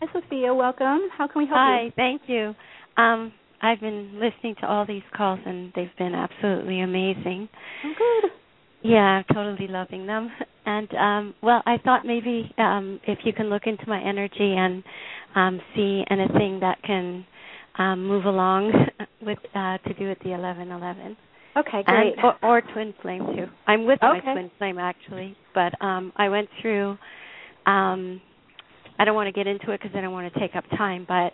Hi, 0.00 0.06
Sophia. 0.12 0.54
Welcome. 0.54 1.08
How 1.16 1.26
can 1.26 1.42
we 1.42 1.46
help 1.46 1.58
Hi, 1.58 1.82
you? 1.84 1.88
Hi, 1.88 1.92
thank 1.96 2.22
you. 2.26 2.54
Um, 2.96 3.32
I've 3.62 3.80
been 3.80 4.14
listening 4.20 4.54
to 4.60 4.66
all 4.66 4.86
these 4.86 5.02
calls 5.16 5.40
and 5.44 5.72
they've 5.74 5.94
been 5.98 6.14
absolutely 6.14 6.80
amazing. 6.80 7.48
I'm 7.84 7.94
good. 7.94 8.30
Yeah, 8.82 8.98
I'm 9.00 9.24
totally 9.34 9.68
loving 9.68 10.06
them. 10.06 10.30
And 10.68 10.94
um, 10.96 11.34
well, 11.42 11.62
I 11.64 11.78
thought 11.78 12.04
maybe 12.04 12.52
um, 12.58 13.00
if 13.08 13.20
you 13.24 13.32
can 13.32 13.48
look 13.48 13.62
into 13.64 13.88
my 13.88 14.02
energy 14.02 14.54
and 14.54 14.84
um, 15.34 15.62
see 15.74 16.04
anything 16.10 16.60
that 16.60 16.76
can 16.82 17.24
um, 17.78 18.06
move 18.06 18.26
along 18.26 18.70
with 19.22 19.38
uh, 19.54 19.78
to 19.78 19.94
do 19.94 20.08
with 20.08 20.18
the 20.24 20.32
eleven 20.32 20.70
eleven. 20.70 21.16
Okay, 21.56 21.82
and 21.86 22.14
great. 22.14 22.24
or, 22.24 22.36
or 22.42 22.60
twin 22.72 22.94
flame 23.02 23.24
too. 23.34 23.46
I'm 23.66 23.84
with 23.84 23.98
Okay. 24.02 24.20
my 24.24 24.32
twin 24.32 24.50
flame 24.58 24.78
actually, 24.78 25.36
but 25.54 25.72
um 25.84 26.12
I 26.16 26.28
went 26.28 26.48
through 26.60 26.96
um 27.66 28.20
I 28.98 29.04
don't 29.04 29.14
want 29.14 29.28
to 29.28 29.32
get 29.32 29.46
into 29.46 29.72
it 29.72 29.80
because 29.80 29.96
I 29.96 30.00
don't 30.00 30.12
want 30.12 30.32
to 30.32 30.40
take 30.40 30.54
up 30.54 30.64
time, 30.76 31.06
but 31.08 31.32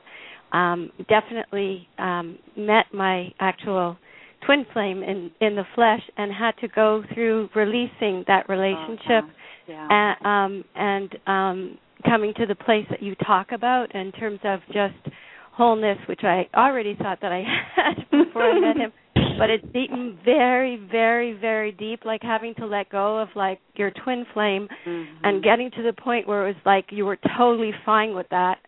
um 0.57 0.91
definitely 1.09 1.89
um 1.99 2.39
met 2.57 2.87
my 2.93 3.33
actual 3.41 3.99
twin 4.47 4.65
flame 4.73 5.03
in 5.03 5.31
in 5.41 5.57
the 5.57 5.65
flesh 5.75 6.03
and 6.17 6.33
had 6.33 6.53
to 6.61 6.69
go 6.69 7.03
through 7.13 7.49
releasing 7.55 8.25
that 8.27 8.49
relationship 8.49 9.25
yeah. 9.69 9.89
and 9.91 10.27
um 10.27 10.65
and 10.75 11.17
um 11.27 11.79
coming 12.05 12.35
to 12.35 12.47
the 12.47 12.55
place 12.55 12.87
that 12.91 13.03
you 13.03 13.15
talk 13.27 13.53
about 13.53 13.95
in 13.95 14.13
terms 14.13 14.39
of 14.45 14.61
just 14.69 15.15
wholeness 15.57 15.99
which 16.09 16.21
I 16.25 16.49
already 16.55 16.95
thought 16.97 17.21
that 17.23 17.33
I 17.33 17.43
had 17.77 17.95
before 18.11 18.43
I 18.43 18.61
met 18.61 18.77
him 18.77 18.93
but 19.39 19.51
it's 19.51 19.65
eaten 19.75 20.19
very 20.25 20.77
very 20.91 21.33
very 21.33 21.73
deep 21.73 22.05
like 22.05 22.23
having 22.23 22.55
to 22.57 22.67
let 22.67 22.89
go 22.91 23.19
of 23.19 23.29
like 23.35 23.61
your 23.75 23.91
twin 24.05 24.25
flame 24.35 24.69
Mm-hmm. 24.87 25.25
and 25.25 25.43
getting 25.43 25.71
to 25.73 25.83
the 25.83 25.93
point 25.93 26.27
where 26.29 26.45
it 26.49 26.55
was 26.55 26.63
like 26.67 26.87
you 26.91 27.05
were 27.07 27.19
totally 27.39 27.73
fine 27.87 28.15
with 28.15 28.27
that 28.31 28.59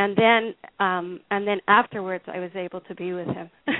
and 0.00 0.10
then 0.16 0.42
um 0.86 1.06
and 1.30 1.42
then 1.48 1.58
afterwards 1.68 2.24
I 2.26 2.38
was 2.46 2.50
able 2.54 2.80
to 2.88 2.94
be 2.94 3.12
with 3.12 3.26
him 3.38 3.50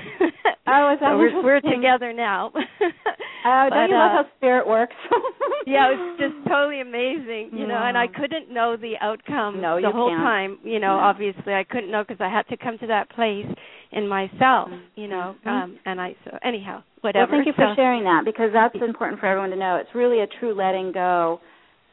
Oh, 0.67 0.93
is 0.93 0.99
that 1.01 1.09
so 1.11 1.17
we're, 1.17 1.43
we're 1.43 1.61
together 1.61 2.13
now. 2.13 2.51
oh, 2.53 3.67
don't 3.69 3.89
you 3.89 3.95
love 3.97 4.11
uh, 4.13 4.23
how 4.23 4.25
spirit 4.37 4.67
works? 4.67 4.95
yeah, 5.67 5.89
it's 5.91 6.19
just 6.21 6.35
totally 6.47 6.81
amazing, 6.81 7.49
you 7.51 7.65
know. 7.67 7.81
And 7.81 7.97
I 7.97 8.07
couldn't 8.07 8.53
know 8.53 8.77
the 8.77 8.93
outcome 9.01 9.59
no, 9.59 9.81
the 9.81 9.91
whole 9.91 10.09
can't. 10.09 10.21
time. 10.21 10.51
You 10.63 10.79
know, 10.79 10.95
No. 10.97 11.03
obviously 11.09 11.53
I 11.53 11.63
couldn't 11.63 11.91
know 11.91 12.03
because 12.07 12.21
I 12.21 12.29
had 12.29 12.47
to 12.49 12.57
come 12.57 12.77
to 12.77 12.87
that 12.87 13.09
place 13.09 13.47
in 13.91 14.07
myself. 14.07 14.69
You 14.95 15.07
know, 15.07 15.35
Mhm. 15.45 15.49
um 15.51 15.79
and 15.85 15.99
I 15.99 16.15
so 16.23 16.37
anyhow, 16.43 16.83
whatever. 17.01 17.31
Well, 17.31 17.41
thank 17.43 17.47
you 17.47 17.53
for 17.53 17.73
sharing 17.75 18.03
that 18.05 18.21
because 18.23 18.51
that's 18.53 18.75
important 18.75 19.19
for 19.19 19.25
everyone 19.25 19.49
to 19.49 19.57
know. 19.57 19.75
It's 19.77 19.93
really 19.95 20.21
a 20.21 20.27
true 20.39 20.53
letting 20.53 20.91
go. 20.91 21.41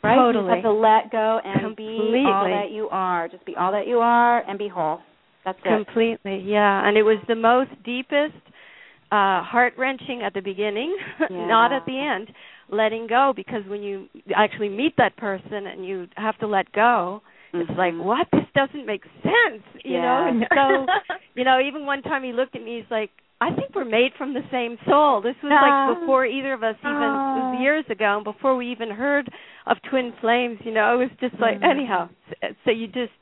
Right? 0.02 0.16
You 0.16 0.32
Totally. 0.32 0.44
just 0.44 0.54
have 0.54 0.62
to 0.62 0.72
let 0.72 1.10
go 1.10 1.40
and 1.44 1.76
be 1.76 2.24
all 2.26 2.44
that 2.44 2.70
you 2.70 2.88
are. 2.90 3.28
Just 3.28 3.44
be 3.44 3.54
all 3.56 3.72
that 3.72 3.86
you 3.86 3.98
are 3.98 4.48
and 4.48 4.58
be 4.58 4.68
whole. 4.68 5.00
That's 5.44 5.58
it. 5.64 5.86
Completely, 5.86 6.42
yeah. 6.44 6.86
And 6.86 6.96
it 6.96 7.02
was 7.02 7.18
the 7.26 7.34
most 7.34 7.70
deepest, 7.84 8.34
uh, 9.10 9.42
heart 9.42 9.74
wrenching 9.78 10.22
at 10.22 10.34
the 10.34 10.40
beginning, 10.42 10.96
not 11.30 11.72
at 11.72 11.84
the 11.86 11.98
end. 11.98 12.28
Letting 12.70 13.06
go 13.08 13.32
because 13.34 13.62
when 13.66 13.82
you 13.82 14.08
actually 14.36 14.68
meet 14.68 14.94
that 14.98 15.16
person 15.16 15.66
and 15.66 15.86
you 15.86 16.06
have 16.16 16.38
to 16.38 16.46
let 16.46 16.70
go, 16.72 17.22
it's 17.54 17.70
like, 17.78 17.94
Mhm. 17.94 18.04
what? 18.04 18.28
This 18.30 18.44
doesn't 18.54 18.84
make 18.84 19.02
sense, 19.22 19.62
you 19.82 19.94
know? 19.94 20.20
Yeah. 20.20 20.28
And 20.28 20.46
so, 20.54 20.86
you 21.34 21.44
know, 21.44 21.60
even 21.60 21.86
one 21.86 22.02
time 22.02 22.22
he 22.22 22.32
looked 22.32 22.54
at 22.54 22.62
me, 22.62 22.76
he's 22.76 22.90
like, 22.90 23.10
I 23.40 23.54
think 23.54 23.74
we're 23.74 23.84
made 23.84 24.12
from 24.18 24.34
the 24.34 24.42
same 24.50 24.78
soul. 24.88 25.20
This 25.20 25.36
was 25.42 25.52
Ah. 25.52 25.62
like 25.90 25.98
before 26.00 26.26
either 26.26 26.52
of 26.52 26.62
us 26.64 26.76
even, 26.80 26.92
Ah. 26.92 27.50
was 27.52 27.60
years 27.60 27.84
ago, 27.88 28.16
and 28.16 28.24
before 28.24 28.56
we 28.56 28.66
even 28.66 28.90
heard 28.90 29.28
of 29.66 29.80
twin 29.82 30.12
flames, 30.20 30.58
you 30.64 30.72
know, 30.72 30.94
it 30.94 30.96
was 30.98 31.10
just 31.20 31.38
like, 31.40 31.60
Mhm. 31.60 31.64
anyhow. 31.70 32.08
So, 32.64 32.70
you 32.72 32.88
just, 32.88 33.12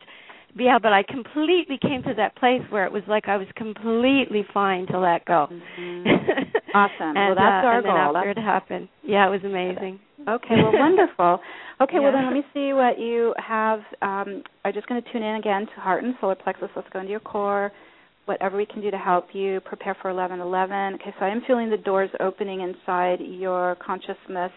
yeah, 0.55 0.79
but 0.79 0.93
I 0.95 1.03
completely 1.03 1.77
came 1.77 2.03
to 2.05 2.15
that 2.15 2.35
place 2.37 2.63
where 2.71 2.85
it 2.87 2.93
was 2.93 3.07
like 3.07 3.29
I 3.29 3.37
was 3.37 3.47
completely 3.57 4.43
fine 4.55 4.87
to 4.87 4.99
let 4.99 5.25
go. 5.27 5.49
Mhm. 5.51 6.03
Awesome. 6.75 7.17
and, 7.17 7.17
well, 7.17 7.35
that's 7.37 7.65
uh, 7.65 7.69
our 7.69 7.75
and 7.79 7.85
goal. 7.85 7.97
after 8.17 8.35
That's 8.35 8.39
it 8.39 8.43
happened, 8.43 8.89
yeah, 9.03 9.27
it 9.27 9.31
was 9.31 9.45
amazing. 9.45 9.99
Okay, 10.29 10.57
well, 10.63 10.73
wonderful. 10.87 11.41
Okay, 11.81 12.01
well 12.01 12.11
then 12.13 12.25
let 12.25 12.33
me 12.35 12.45
see 12.55 12.73
what 12.73 12.99
you 12.99 13.35
have. 13.39 13.81
Um, 14.03 14.43
I'm 14.65 14.73
just 14.73 14.87
going 14.87 15.03
to 15.03 15.13
tune 15.13 15.23
in 15.23 15.37
again 15.37 15.67
to 15.67 15.81
heart 15.81 16.05
and 16.05 16.15
solar 16.21 16.35
plexus. 16.35 16.71
Let's 16.75 16.89
go 16.89 17.01
into 17.01 17.11
your 17.11 17.21
core. 17.21 17.71
Whatever 18.27 18.57
we 18.57 18.67
can 18.67 18.83
do 18.83 18.91
to 18.91 18.99
help 18.99 19.29
you 19.33 19.61
prepare 19.61 19.97
for 20.03 20.13
1111. 20.13 20.95
Okay, 21.01 21.15
so 21.19 21.25
I 21.25 21.31
am 21.31 21.43
feeling 21.47 21.71
the 21.71 21.77
doors 21.77 22.11
opening 22.21 22.61
inside 22.61 23.21
your 23.21 23.77
consciousness. 23.85 24.53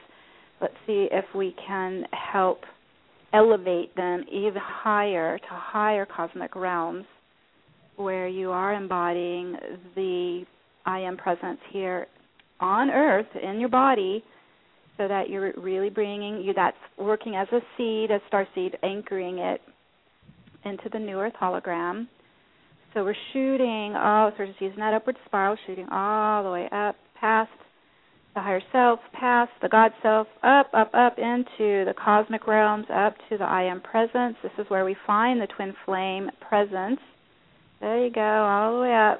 Let's 0.59 0.73
see 0.85 1.07
if 1.11 1.25
we 1.35 1.55
can 1.65 2.03
help 2.11 2.61
elevate 3.33 3.95
them 3.95 4.25
even 4.31 4.59
higher 4.61 5.37
to 5.37 5.47
higher 5.49 6.05
cosmic 6.05 6.55
realms 6.55 7.05
where 7.95 8.27
you 8.27 8.49
are 8.51 8.73
embodying 8.73 9.55
the 9.95 10.45
I 10.85 10.99
am 10.99 11.17
presence 11.17 11.59
here 11.71 12.07
on 12.59 12.89
earth 12.89 13.27
in 13.41 13.59
your 13.59 13.69
body 13.69 14.23
so 14.97 15.07
that 15.07 15.29
you're 15.29 15.53
really 15.57 15.89
bringing 15.89 16.41
you 16.41 16.53
that's 16.53 16.77
working 16.97 17.35
as 17.35 17.47
a 17.51 17.59
seed, 17.77 18.11
a 18.11 18.19
star 18.27 18.47
seed, 18.55 18.77
anchoring 18.83 19.37
it 19.37 19.61
into 20.65 20.89
the 20.91 20.99
new 20.99 21.17
earth 21.19 21.33
hologram. 21.41 22.07
So 22.93 23.03
we're 23.03 23.15
shooting, 23.33 23.95
all, 23.95 24.31
so 24.31 24.35
we're 24.39 24.53
using 24.59 24.79
that 24.79 24.93
upward 24.95 25.15
spiral, 25.25 25.55
shooting 25.67 25.87
all 25.91 26.43
the 26.43 26.49
way 26.49 26.67
up 26.71 26.95
past 27.19 27.51
the 28.33 28.41
higher 28.41 28.61
self, 28.71 28.99
past 29.13 29.51
the 29.61 29.69
God 29.69 29.91
self, 30.01 30.27
up, 30.43 30.69
up, 30.73 30.91
up 30.93 31.17
into 31.17 31.85
the 31.85 31.93
cosmic 32.03 32.47
realms, 32.47 32.85
up 32.93 33.15
to 33.29 33.37
the 33.37 33.43
I 33.43 33.63
am 33.63 33.81
presence. 33.81 34.37
This 34.41 34.51
is 34.57 34.65
where 34.69 34.85
we 34.85 34.95
find 35.05 35.39
the 35.39 35.47
twin 35.47 35.73
flame 35.85 36.29
presence. 36.47 36.99
There 37.79 38.03
you 38.05 38.11
go, 38.11 38.21
all 38.21 38.75
the 38.75 38.81
way 38.81 38.93
up. 38.93 39.19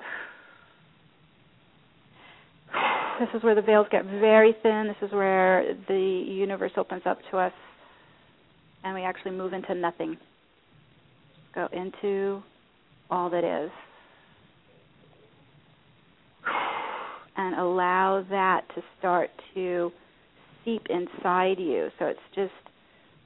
This 3.20 3.28
is 3.36 3.44
where 3.44 3.54
the 3.54 3.62
veils 3.62 3.88
get 3.92 4.06
very 4.06 4.56
thin. 4.64 4.88
This 4.88 5.10
is 5.10 5.14
where 5.14 5.76
the 5.90 6.24
universe 6.26 6.72
opens 6.78 7.02
up 7.06 7.18
to 7.32 7.38
us 7.38 7.52
and 8.86 8.96
we 8.96 9.02
actually 9.02 9.32
move 9.32 9.52
into 9.52 9.76
nothing. 9.76 10.16
Go 11.54 11.68
into 11.74 12.42
all 13.10 13.30
that 13.30 13.44
is. 13.44 13.72
And 17.38 17.56
allow 17.56 18.26
that 18.30 18.64
to 18.76 18.82
start 19.00 19.30
to 19.54 19.92
seep 20.66 20.82
inside 20.90 21.58
you. 21.58 21.90
So 21.98 22.06
it's 22.06 22.20
just 22.36 22.52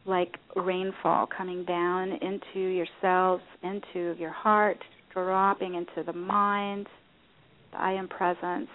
like 0.06 0.38
rainfall 0.56 1.28
coming 1.36 1.64
down 1.66 2.12
into 2.22 2.60
your 2.60 2.88
cells, 3.02 3.42
into 3.64 4.16
your 4.20 4.32
heart, 4.32 4.78
dropping 5.14 5.76
into 5.76 6.04
the 6.06 6.14
mind, 6.14 6.88
the 7.72 7.82
I 7.82 7.94
am 7.94 8.08
presence, 8.08 8.68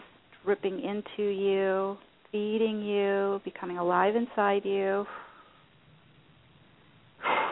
dripping 0.44 0.80
into 0.80 1.30
you, 1.30 1.96
feeding 2.32 2.82
you, 2.82 3.40
becoming 3.44 3.78
alive 3.78 4.16
inside 4.16 4.64
you. 4.64 5.06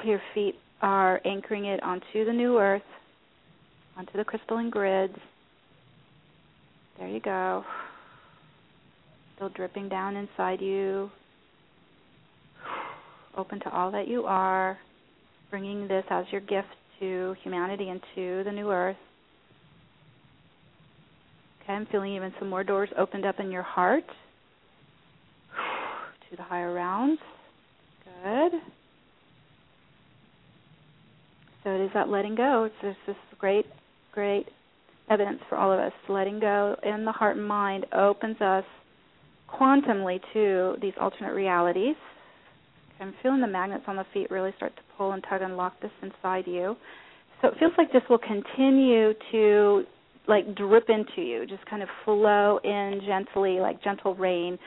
Your 0.04 0.20
feet 0.34 0.54
are 0.82 1.20
anchoring 1.24 1.66
it 1.66 1.82
onto 1.82 2.24
the 2.24 2.32
new 2.32 2.58
earth, 2.58 2.82
onto 3.97 4.12
the 4.16 4.24
crystalline 4.24 4.70
grids. 4.70 5.16
There 6.98 7.09
you 7.09 7.20
go. 7.20 7.64
Still 9.36 9.48
dripping 9.51 9.89
down 9.89 10.16
inside 10.16 10.60
you. 10.60 11.10
Open 13.36 13.60
to 13.60 13.70
all 13.70 13.90
that 13.90 14.09
you 14.09 14.24
are, 14.24 14.78
bringing 15.51 15.86
this 15.89 16.05
as 16.09 16.24
your 16.31 16.40
gift 16.40 16.68
to 17.01 17.36
humanity 17.43 17.90
and 17.90 18.01
to 18.14 18.43
the 18.44 18.52
new 18.52 18.70
earth. 18.70 18.97
Okay, 21.62 21.74
I'm 21.74 21.86
feeling 21.86 22.14
even 22.14 22.32
some 22.39 22.48
more 22.48 22.64
doors 22.64 22.89
opened 22.97 23.27
up 23.27 23.40
in 23.40 23.51
your 23.51 23.62
heart 23.62 24.05
to 26.31 26.36
the 26.36 26.43
higher 26.43 26.73
realms. 26.73 27.18
Good. 28.24 28.52
So 31.62 31.70
it 31.70 31.81
is 31.81 31.90
that 31.94 32.09
letting 32.09 32.36
go. 32.36 32.64
It's 32.64 32.74
just 32.81 32.98
this 33.06 33.16
great, 33.39 33.66
great 34.16 34.47
evidence 35.10 35.40
for 35.48 35.56
all 35.56 35.70
of 35.70 35.78
us. 35.78 35.93
Letting 36.09 36.40
go 36.40 36.74
in 36.82 37.05
the 37.05 37.12
heart 37.12 37.36
and 37.36 37.47
mind 37.47 37.84
opens 37.93 38.40
us 38.40 38.64
quantumly 39.47 40.18
to 40.32 40.76
these 40.80 40.94
alternate 40.98 41.34
realities. 41.34 41.97
I'm 42.98 43.12
feeling 43.22 43.43
the 43.43 43.47
magnets 43.47 43.84
on 43.86 43.97
the 43.97 44.06
feet 44.14 44.30
really 44.30 44.52
start 44.56 44.74
to 44.74 44.82
pull 44.97 45.12
and 45.12 45.22
tug 45.28 45.43
and 45.43 45.59
lock 45.59 45.74
this 45.82 45.90
inside 46.02 46.44
you. 46.47 46.76
So 47.43 47.48
it 47.48 47.55
feels 47.59 47.72
like 47.76 47.93
this 47.93 48.01
will 48.09 48.18
continue 48.18 49.12
to 49.32 49.84
like 50.26 50.55
drip 50.56 50.88
into 50.88 51.20
you, 51.20 51.47
just 51.47 51.64
kind 51.66 51.82
of 51.82 51.88
flow 52.06 52.59
in 52.64 53.02
gently, 53.06 53.60
like 53.60 53.84
gentle 53.84 54.14
rain, 54.14 54.59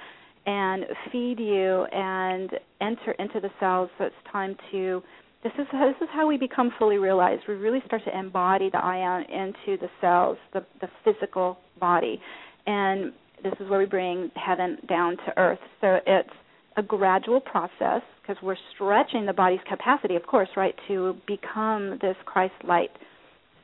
and 0.46 0.86
feed 1.12 1.40
you 1.40 1.86
and 1.92 2.52
enter 2.82 3.12
into 3.18 3.40
the 3.40 3.50
cells. 3.60 3.90
So 3.98 4.06
it's 4.06 4.16
time 4.32 4.56
to. 4.72 5.02
This 5.42 5.54
is 5.58 5.68
how, 5.72 5.88
this 5.88 5.96
is 6.02 6.10
how 6.12 6.28
we 6.28 6.38
become 6.38 6.72
fully 6.78 6.98
realized. 6.98 7.44
We 7.48 7.54
really 7.54 7.82
start 7.86 8.04
to 8.06 8.18
embody 8.18 8.70
the 8.70 8.84
ion 8.84 9.24
into 9.24 9.80
the 9.80 9.90
cells, 10.02 10.38
the 10.54 10.66
the 10.82 10.90
physical 11.06 11.58
body, 11.80 12.20
and 12.68 13.14
this 13.42 13.54
is 13.60 13.70
where 13.70 13.80
we 13.80 13.86
bring 13.86 14.32
heaven 14.36 14.78
down 14.88 15.16
to 15.18 15.38
earth. 15.38 15.60
So 15.80 16.00
it's 16.06 16.30
a 16.76 16.84
gradual 16.84 17.40
process 17.40 18.02
because 18.22 18.42
we're 18.44 18.58
stretching 18.76 19.26
the 19.26 19.34
body's 19.34 19.60
capacity, 19.68 20.16
of 20.16 20.26
course, 20.26 20.50
right, 20.58 20.76
to 20.90 21.16
become 21.26 21.98
this 22.02 22.16
Christ 22.26 22.54
light. 22.68 22.92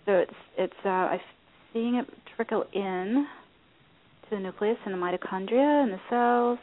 So 0.05 0.13
it's 0.13 0.33
it's 0.57 0.73
uh, 0.85 0.89
I'm 0.89 1.19
seeing 1.73 1.95
it 1.95 2.05
trickle 2.37 2.63
in 2.73 3.27
to 4.23 4.35
the 4.35 4.39
nucleus 4.39 4.77
and 4.85 4.93
the 4.93 4.97
mitochondria 4.97 5.83
and 5.83 5.91
the 5.91 5.99
cells. 6.09 6.59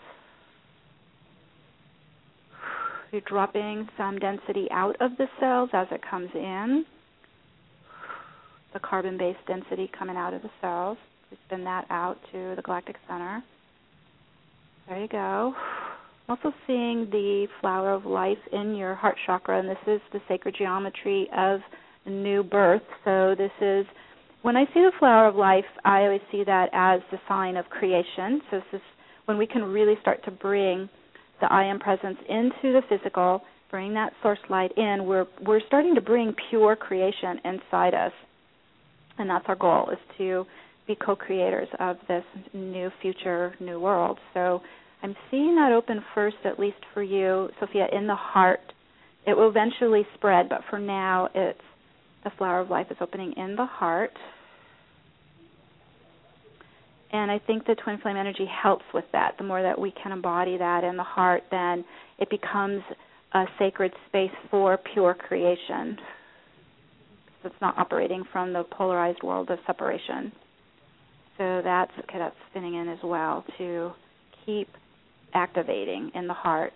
You're 3.13 3.21
dropping 3.27 3.87
some 3.99 4.19
density 4.19 4.69
out 4.71 4.97
of 5.01 5.11
the 5.19 5.27
cells 5.39 5.69
as 5.75 5.87
it 5.91 6.01
comes 6.09 6.31
in. 6.35 6.87
The 8.73 8.81
carbon-based 8.81 9.47
density 9.47 9.91
coming 9.97 10.17
out 10.17 10.33
of 10.33 10.41
the 10.41 10.49
cells. 10.63 10.97
We 11.31 11.37
spin 11.47 11.63
that 11.65 11.85
out 11.91 12.17
to 12.33 12.55
the 12.57 12.63
galactic 12.63 12.97
center. 13.07 13.45
There 14.89 14.99
you 14.99 15.09
go. 15.09 15.55
Also 16.27 16.55
seeing 16.67 17.11
the 17.11 17.49
flower 17.61 17.93
of 17.93 18.07
life 18.07 18.39
in 18.51 18.75
your 18.75 18.95
heart 18.95 19.17
chakra, 19.27 19.59
and 19.59 19.69
this 19.69 19.77
is 19.87 20.01
the 20.15 20.21
sacred 20.27 20.55
geometry 20.57 21.29
of 21.37 21.61
new 22.07 22.43
birth. 22.43 22.81
So 23.05 23.35
this 23.37 23.53
is 23.61 23.85
when 24.41 24.57
I 24.57 24.65
see 24.73 24.81
the 24.81 24.93
flower 24.99 25.29
of 25.29 25.35
life, 25.35 25.67
I 25.85 26.05
always 26.05 26.23
see 26.31 26.45
that 26.45 26.71
as 26.73 27.03
the 27.11 27.21
sign 27.29 27.59
of 27.59 27.67
creation. 27.67 28.41
So 28.51 28.57
this 28.57 28.81
is 28.81 28.81
when 29.27 29.37
we 29.37 29.47
can 29.47 29.65
really 29.65 29.97
start 30.01 30.25
to 30.25 30.31
bring 30.31 30.89
the 31.43 31.53
I 31.53 31.65
am 31.65 31.79
presence 31.79 32.17
into 32.29 32.73
the 32.73 32.81
physical, 32.89 33.43
bring 33.71 33.93
that 33.95 34.13
source 34.23 34.39
light 34.49 34.73
in. 34.79 35.05
We're 35.05 35.27
we're 35.45 35.61
starting 35.67 35.95
to 35.97 36.01
bring 36.01 36.35
pure 36.49 36.77
creation 36.77 37.41
inside 37.45 37.93
us, 37.93 38.13
and 39.19 39.29
that's 39.29 39.45
our 39.49 39.57
goal: 39.57 39.91
is 39.91 39.99
to 40.19 40.47
be 40.87 40.95
co-creators 40.95 41.69
of 41.79 41.97
this 42.09 42.25
new 42.55 42.91
future, 43.03 43.55
new 43.61 43.79
world. 43.79 44.19
So 44.35 44.63
I'm 45.03 45.15
seeing 45.31 45.55
that 45.57 45.73
open 45.73 46.03
first, 46.15 46.37
at 46.45 46.59
least 46.59 46.79
for 46.95 47.03
you, 47.03 47.49
Sophia, 47.61 47.87
in 47.93 48.07
the 48.07 48.15
heart. 48.15 48.61
It 49.27 49.37
will 49.37 49.49
eventually 49.49 50.07
spread, 50.15 50.49
but 50.49 50.63
for 50.71 50.79
now, 50.79 51.29
it's 51.35 51.61
the 52.25 52.31
flower 52.39 52.61
of 52.61 52.71
life 52.71 52.87
is 52.91 52.97
opening 53.01 53.33
in 53.37 53.57
the 53.57 53.67
heart. 53.67 54.13
And 57.13 57.31
I 57.31 57.39
think 57.39 57.67
the 57.67 57.75
twin 57.75 57.99
flame 57.99 58.17
energy 58.17 58.47
helps 58.47 58.85
with 58.95 59.05
that. 59.13 59.35
The 59.37 59.45
more 59.45 59.63
that 59.63 59.79
we 59.79 59.93
can 60.03 60.13
embody 60.13 60.57
that 60.57 60.83
in 60.83 60.97
the 60.97 61.03
heart, 61.03 61.43
then 61.51 61.85
it 62.19 62.31
becomes 62.31 62.83
a 63.35 63.45
sacred 63.59 63.93
space 64.09 64.31
for 64.51 64.79
pure 64.95 65.15
creation. 65.15 65.99
It's 67.45 67.55
not 67.61 67.77
operating 67.77 68.25
from 68.33 68.53
the 68.53 68.65
polarized 68.65 69.23
world 69.23 69.51
of 69.51 69.59
separation. 69.67 70.33
So 71.39 71.61
that's 71.65 71.91
okay, 71.99 72.19
that's 72.19 72.37
spinning 72.51 72.75
in 72.75 72.89
as 72.89 72.99
well 73.03 73.45
to 73.59 73.91
keep 74.47 74.69
activating 75.35 76.13
in 76.15 76.27
the 76.29 76.35
heart 76.35 76.75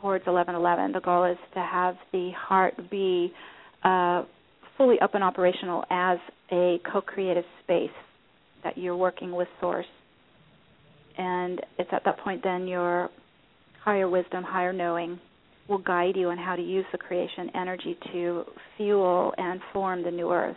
towards 0.00 0.26
1111. 0.26 0.92
The 0.92 1.00
goal 1.00 1.24
is 1.24 1.38
to 1.54 1.60
have 1.60 1.96
the 2.12 2.30
heart 2.36 2.74
be 2.90 3.32
uh, 3.84 4.24
fully 4.76 4.98
up 5.00 5.14
and 5.14 5.22
operational 5.22 5.84
as 5.90 6.18
a 6.50 6.78
co-creative 6.90 7.44
space 7.64 7.90
that 8.66 8.76
you're 8.76 8.96
working 8.96 9.30
with 9.30 9.46
source. 9.60 9.86
And 11.16 11.60
it's 11.78 11.88
at 11.92 12.02
that 12.04 12.18
point 12.18 12.42
then 12.42 12.66
your 12.66 13.08
higher 13.84 14.08
wisdom, 14.08 14.42
higher 14.42 14.72
knowing 14.72 15.20
will 15.68 15.78
guide 15.78 16.16
you 16.16 16.30
on 16.30 16.36
how 16.38 16.56
to 16.56 16.62
use 16.62 16.84
the 16.90 16.98
creation 16.98 17.48
energy 17.54 17.96
to 18.12 18.42
fuel 18.76 19.32
and 19.38 19.60
form 19.72 20.02
the 20.02 20.10
new 20.10 20.32
earth. 20.32 20.56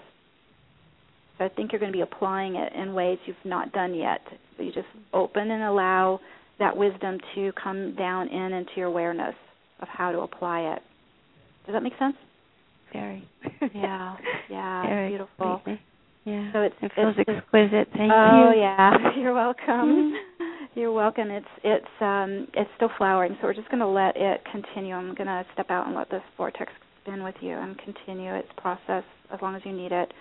So 1.37 1.45
I 1.45 1.49
think 1.49 1.71
you're 1.71 1.79
going 1.79 1.91
to 1.91 1.97
be 1.97 2.01
applying 2.01 2.55
it 2.55 2.73
in 2.73 2.93
ways 2.95 3.19
you've 3.27 3.37
not 3.45 3.71
done 3.73 3.93
yet. 3.93 4.21
So 4.57 4.63
you 4.63 4.71
just 4.71 4.87
open 5.13 5.51
and 5.51 5.63
allow 5.63 6.19
that 6.57 6.75
wisdom 6.75 7.19
to 7.35 7.51
come 7.63 7.95
down 7.95 8.27
in 8.27 8.53
into 8.53 8.71
your 8.75 8.87
awareness 8.87 9.35
of 9.81 9.87
how 9.87 10.11
to 10.11 10.19
apply 10.21 10.61
it. 10.61 10.81
Does 11.65 11.73
that 11.73 11.83
make 11.83 11.93
sense? 11.99 12.15
Very. 12.91 13.23
yeah. 13.73 14.15
Yeah. 14.49 14.83
Very 14.87 15.09
beautiful. 15.09 15.61
Yeah. 16.29 16.53
So 16.53 16.61
it's 16.61 16.75
it 16.81 16.91
feels 16.95 17.15
it's, 17.17 17.29
exquisite. 17.29 17.87
Thank 17.97 18.11
oh, 18.13 18.31
you. 18.37 18.45
Oh 18.47 18.53
yeah. 18.55 18.91
You're 19.17 19.33
welcome. 19.33 20.13
You're 20.75 20.91
welcome. 20.91 21.31
It's 21.31 21.47
it's 21.63 21.95
um 22.01 22.47
it's 22.53 22.69
still 22.75 22.91
flowering, 22.97 23.35
so 23.41 23.47
we're 23.47 23.55
just 23.55 23.69
going 23.69 23.79
to 23.79 23.87
let 23.87 24.15
it 24.15 24.41
continue. 24.51 24.93
I'm 24.93 25.15
going 25.15 25.27
to 25.27 25.43
step 25.53 25.71
out 25.71 25.87
and 25.87 25.95
let 25.95 26.09
this 26.09 26.21
vortex 26.37 26.71
spin 27.01 27.23
with 27.23 27.35
you 27.41 27.53
and 27.53 27.75
continue 27.79 28.33
its 28.35 28.49
process 28.57 29.03
as 29.33 29.39
long 29.41 29.55
as 29.55 29.61
you 29.65 29.73
need 29.73 29.91
it, 29.91 30.13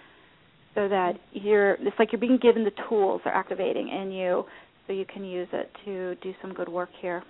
so 0.74 0.88
that 0.88 1.12
you're. 1.32 1.74
It's 1.74 1.98
like 1.98 2.12
you're 2.12 2.20
being 2.20 2.38
given 2.40 2.64
the 2.64 2.72
tools 2.88 3.20
they're 3.24 3.34
activating 3.34 3.88
in 3.88 4.10
you, 4.10 4.44
so 4.86 4.94
you 4.94 5.04
can 5.04 5.24
use 5.24 5.48
it 5.52 5.70
to 5.84 6.14
do 6.16 6.32
some 6.40 6.54
good 6.54 6.68
work 6.68 6.90
here. 7.02 7.22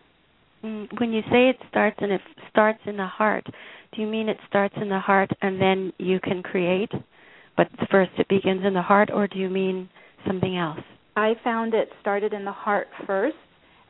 Mm, 0.65 0.89
when 1.01 1.13
you 1.13 1.23
say 1.31 1.49
it 1.49 1.57
starts 1.69 1.97
and 2.01 2.13
it 2.13 2.21
starts 2.51 2.81
in 2.87 2.97
the 2.97 3.07
heart, 3.07 3.45
do 3.93 4.01
you 4.01 4.07
mean 4.07 4.29
it 4.29 4.39
starts 4.49 4.75
in 4.81 4.89
the 4.89 4.99
heart 4.99 5.31
and 5.41 5.61
then 5.61 5.93
you 5.99 6.19
can 6.21 6.43
create, 6.43 6.91
but 7.59 7.69
first 7.91 8.13
it 8.17 8.29
begins 8.29 8.63
in 8.65 8.73
the 8.73 8.81
heart, 8.81 9.11
or 9.13 9.27
do 9.27 9.39
you 9.39 9.51
mean 9.51 9.91
something 10.27 10.57
else? 10.57 10.79
I 11.17 11.35
found 11.43 11.75
it 11.75 11.89
started 12.01 12.33
in 12.33 12.45
the 12.45 12.53
heart 12.53 12.87
first, 13.07 13.37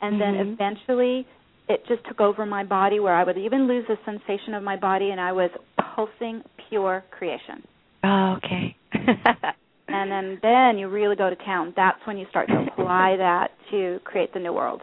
and 0.01 0.19
mm-hmm. 0.19 0.37
then 0.37 0.49
eventually 0.49 1.27
it 1.69 1.83
just 1.87 2.05
took 2.09 2.21
over 2.21 2.47
my 2.47 2.65
body 2.65 2.99
where 2.99 3.15
I 3.15 3.23
would 3.23 3.37
even 3.37 3.69
lose 3.69 3.85
the 3.87 3.97
sensation 4.07 4.55
of 4.55 4.63
my 4.63 4.77
body 4.77 5.11
and 5.11 5.21
I 5.21 5.33
was 5.33 5.51
pulsing 5.95 6.43
pure 6.69 7.05
creation. 7.11 7.63
Oh, 8.03 8.39
okay. 8.39 8.75
and 9.89 10.11
then 10.11 10.39
then 10.43 10.79
you 10.79 10.89
really 10.89 11.17
go 11.17 11.29
to 11.29 11.37
town. 11.37 11.75
That's 11.77 11.99
when 12.07 12.17
you 12.17 12.25
start 12.31 12.49
to 12.49 12.67
apply 12.73 13.17
that 13.19 13.49
to 13.71 14.01
create 14.05 14.33
the 14.33 14.41
new 14.41 14.55
world. 14.55 14.81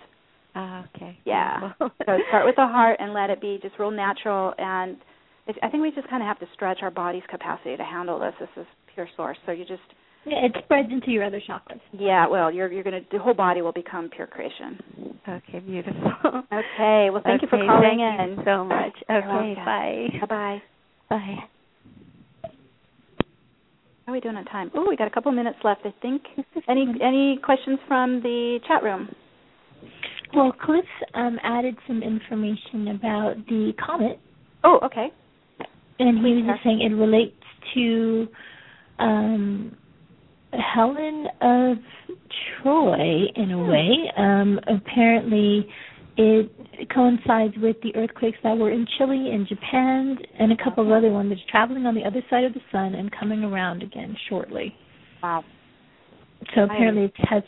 Oh, 0.55 0.83
okay. 0.95 1.17
Yeah. 1.25 1.71
so 1.79 1.89
start 2.05 2.45
with 2.45 2.55
the 2.55 2.67
heart 2.67 2.97
and 2.99 3.13
let 3.13 3.31
it 3.31 3.41
be 3.41 3.57
just 3.63 3.79
real 3.79 3.91
natural 3.91 4.53
and 4.59 4.97
I 5.47 5.69
think 5.69 5.83
we 5.83 5.91
just 5.91 6.09
kind 6.09 6.23
of 6.23 6.27
have 6.27 6.39
to 6.39 6.47
stretch 6.53 6.79
our 6.81 6.91
body's 6.91 7.23
capacity 7.29 7.77
to 7.77 7.83
handle 7.83 8.19
this. 8.19 8.33
This 8.39 8.49
is 8.57 8.65
pure 8.93 9.07
source. 9.15 9.37
So 9.45 9.51
you 9.51 9.65
just 9.65 9.81
yeah, 10.25 10.45
it 10.45 10.55
spreads 10.63 10.89
into 10.91 11.11
your 11.11 11.23
other 11.23 11.39
chakras. 11.47 11.79
Yeah, 11.91 12.27
well, 12.27 12.51
you're 12.51 12.71
you're 12.71 12.83
gonna 12.83 13.01
the 13.11 13.19
whole 13.19 13.35
body 13.35 13.61
will 13.61 13.71
become 13.71 14.09
pure 14.09 14.25
creation. 14.25 14.79
Okay, 15.27 15.59
beautiful. 15.59 16.11
okay, 16.51 17.09
well, 17.11 17.21
thank 17.23 17.43
okay, 17.43 17.45
you 17.45 17.47
for 17.47 17.57
calling 17.65 17.99
thank 17.99 18.31
in 18.31 18.37
you 18.37 18.43
so 18.43 18.63
much. 18.63 18.93
Okay, 19.09 19.55
bye. 19.63 20.07
Bye 20.21 20.27
bye. 20.27 20.61
Bye. 21.09 21.35
How 24.05 24.11
are 24.11 24.13
we 24.13 24.19
doing 24.19 24.35
on 24.35 24.45
time? 24.45 24.71
Oh, 24.75 24.85
we 24.87 24.95
got 24.95 25.07
a 25.07 25.11
couple 25.11 25.31
minutes 25.31 25.57
left, 25.63 25.81
I 25.85 25.93
think. 26.01 26.23
any 26.67 26.87
any 27.03 27.39
questions 27.43 27.79
from 27.87 28.21
the 28.21 28.59
chat 28.67 28.83
room? 28.83 29.09
Well, 30.33 30.51
Cliff 30.51 30.85
um, 31.13 31.39
added 31.43 31.75
some 31.87 32.01
information 32.03 32.89
about 32.89 33.35
the 33.47 33.73
comet. 33.83 34.19
Oh, 34.63 34.79
okay. 34.83 35.07
And 35.99 36.25
he 36.25 36.33
was 36.33 36.43
just 36.47 36.63
saying 36.63 36.81
it 36.81 36.93
relates 36.93 37.35
to 37.73 38.27
um, 38.99 39.77
Helen 40.51 41.27
of 41.41 41.77
Troy 42.61 43.25
in 43.35 43.51
a 43.51 43.63
way. 43.63 44.11
Um, 44.17 44.59
apparently, 44.67 45.67
it 46.17 46.51
coincides 46.93 47.53
with 47.57 47.77
the 47.81 47.95
earthquakes 47.95 48.37
that 48.43 48.57
were 48.57 48.71
in 48.71 48.85
Chile 48.97 49.31
and 49.31 49.47
Japan 49.47 50.17
and 50.39 50.51
a 50.51 50.63
couple 50.63 50.85
of 50.85 50.91
other 50.91 51.09
ones 51.09 51.29
that's 51.29 51.41
traveling 51.49 51.85
on 51.85 51.95
the 51.95 52.03
other 52.03 52.21
side 52.29 52.43
of 52.43 52.53
the 52.53 52.61
sun 52.71 52.95
and 52.95 53.11
coming 53.17 53.43
around 53.43 53.83
again 53.83 54.15
shortly. 54.29 54.73
Wow. 55.21 55.43
So 56.53 56.63
apparently 56.63 57.05
it 57.05 57.13
has 57.29 57.43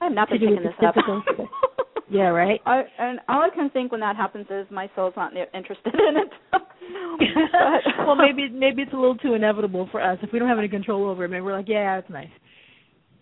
I'm 0.00 0.14
not 0.14 0.28
to 0.28 0.38
do 0.38 0.50
with 0.50 0.60
this 0.62 0.72
up. 0.86 0.94
yeah, 2.10 2.28
right. 2.28 2.60
I, 2.64 2.82
and 2.98 3.20
all 3.28 3.42
I 3.42 3.54
can 3.54 3.70
think 3.70 3.92
when 3.92 4.00
that 4.00 4.16
happens 4.16 4.46
is 4.50 4.66
my 4.70 4.90
soul's 4.94 5.14
not 5.16 5.32
interested 5.54 5.94
in 5.94 6.16
it. 6.16 6.30
well, 8.06 8.16
maybe 8.16 8.48
maybe 8.48 8.82
it's 8.82 8.92
a 8.92 8.96
little 8.96 9.16
too 9.16 9.34
inevitable 9.34 9.88
for 9.90 10.00
us 10.00 10.18
if 10.22 10.32
we 10.32 10.38
don't 10.38 10.48
have 10.48 10.58
any 10.58 10.68
control 10.68 11.08
over 11.08 11.24
it. 11.24 11.28
Maybe 11.28 11.42
we're 11.42 11.56
like, 11.56 11.68
yeah, 11.68 11.98
it's 11.98 12.10
nice. 12.10 12.28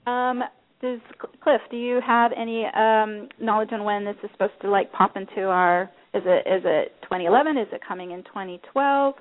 Um, 0.07 0.43
does 0.81 1.01
Cliff? 1.43 1.61
Do 1.71 1.77
you 1.77 2.01
have 2.07 2.33
any 2.37 2.67
um 2.67 3.29
knowledge 3.41 3.71
on 3.73 3.85
when 3.85 4.05
this 4.05 4.17
is 4.23 4.31
supposed 4.33 4.61
to 4.63 4.71
like 4.71 4.93
pop 4.93 5.17
into 5.17 5.43
our? 5.43 5.91
Is 6.15 6.23
it 6.25 6.47
is 6.47 6.63
it 6.65 6.93
2011? 7.03 7.59
Is 7.59 7.69
it 7.73 7.81
coming 7.87 8.13
in 8.13 8.23
2012? 8.25 9.15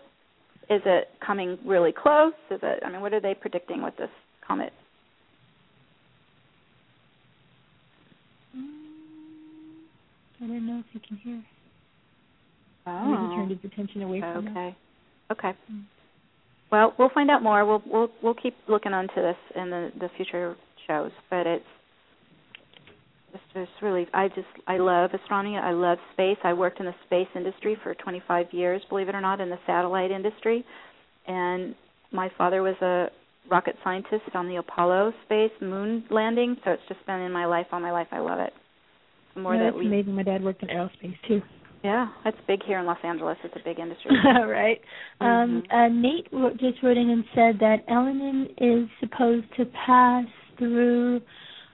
Is 0.70 0.82
it 0.86 1.10
coming 1.26 1.58
really 1.66 1.92
close? 1.92 2.34
Is 2.52 2.60
it? 2.62 2.84
I 2.86 2.92
mean, 2.92 3.02
what 3.02 3.14
are 3.14 3.22
they 3.22 3.34
predicting 3.34 3.82
with 3.82 3.96
this 3.98 4.10
comet? 4.46 4.74
I 10.42 10.48
don't 10.48 10.68
know 10.68 10.80
if 10.80 10.86
you 10.94 11.00
can 11.08 11.18
hear. 11.18 11.44
Oh. 12.88 13.30
He 13.30 13.36
turned 13.36 13.52
his 13.52 13.60
attention 13.72 14.04
away 14.04 14.20
from 14.20 14.48
Okay. 14.50 14.70
Us. 14.70 14.76
Okay. 15.32 15.54
Mm. 15.72 15.84
Well, 16.72 16.94
we'll 16.98 17.10
find 17.10 17.30
out 17.32 17.42
more. 17.42 17.66
We'll 17.66 17.84
we'll 17.86 18.10
we'll 18.22 18.34
keep 18.34 18.56
looking 18.68 18.94
onto 18.94 19.16
this 19.16 19.38
in 19.56 19.70
the 19.70 19.92
the 20.00 20.10
future 20.18 20.56
shows, 20.88 21.12
but 21.30 21.48
it's 21.48 21.66
it's 23.34 23.44
just 23.54 23.82
really 23.82 24.08
I 24.14 24.28
just 24.30 24.48
I 24.68 24.78
love 24.78 25.12
astronomy. 25.14 25.58
I 25.58 25.72
love 25.72 25.98
space. 26.14 26.38
I 26.44 26.54
worked 26.54 26.80
in 26.80 26.86
the 26.86 26.96
space 27.06 27.28
industry 27.36 27.78
for 27.84 27.94
25 27.96 28.48
years, 28.52 28.82
believe 28.90 29.10
it 29.10 29.16
or 29.16 29.22
not, 29.22 29.42
in 29.42 29.50
the 29.50 29.60
satellite 29.66 30.12
industry, 30.12 30.66
and 31.28 31.76
my 32.12 32.30
father 32.38 32.62
was 32.62 32.76
a 32.82 33.08
rocket 33.50 33.76
scientist 33.84 34.24
on 34.34 34.48
the 34.48 34.56
Apollo 34.58 35.14
space 35.26 35.52
moon 35.62 36.04
landing. 36.10 36.58
So 36.66 36.72
it's 36.72 36.84
just 36.88 37.06
been 37.06 37.22
in 37.22 37.32
my 37.32 37.46
life 37.46 37.68
all 37.72 37.80
my 37.80 37.92
life. 37.92 38.08
I 38.12 38.20
love 38.20 38.40
it. 38.40 38.54
More 39.36 39.58
that 39.58 39.76
we 39.76 39.86
amazing. 39.88 40.16
My 40.16 40.24
dad 40.24 40.44
worked 40.44 40.64
in 40.64 40.70
aerospace 40.70 41.16
too. 41.28 41.42
yeah, 41.84 42.08
that's 42.24 42.38
big 42.48 42.64
here 42.66 42.80
in 42.80 42.86
Los 42.86 42.98
Angeles. 43.04 43.38
It's 43.44 43.56
a 43.56 43.64
big 43.64 43.80
industry. 43.80 44.12
right. 44.48 44.80
Mm-hmm. 45.22 45.26
Um, 45.26 45.64
uh, 45.72 45.88
Nate 45.90 46.28
wrote, 46.32 46.58
just 46.60 46.82
wrote 46.82 46.98
in 46.98 47.10
and 47.10 47.24
said 47.36 47.60
that 47.60 47.88
Elenin 47.90 48.46
is 48.58 48.90
supposed 49.00 49.46
to 49.58 49.66
pass 49.86 50.26
through 50.58 51.22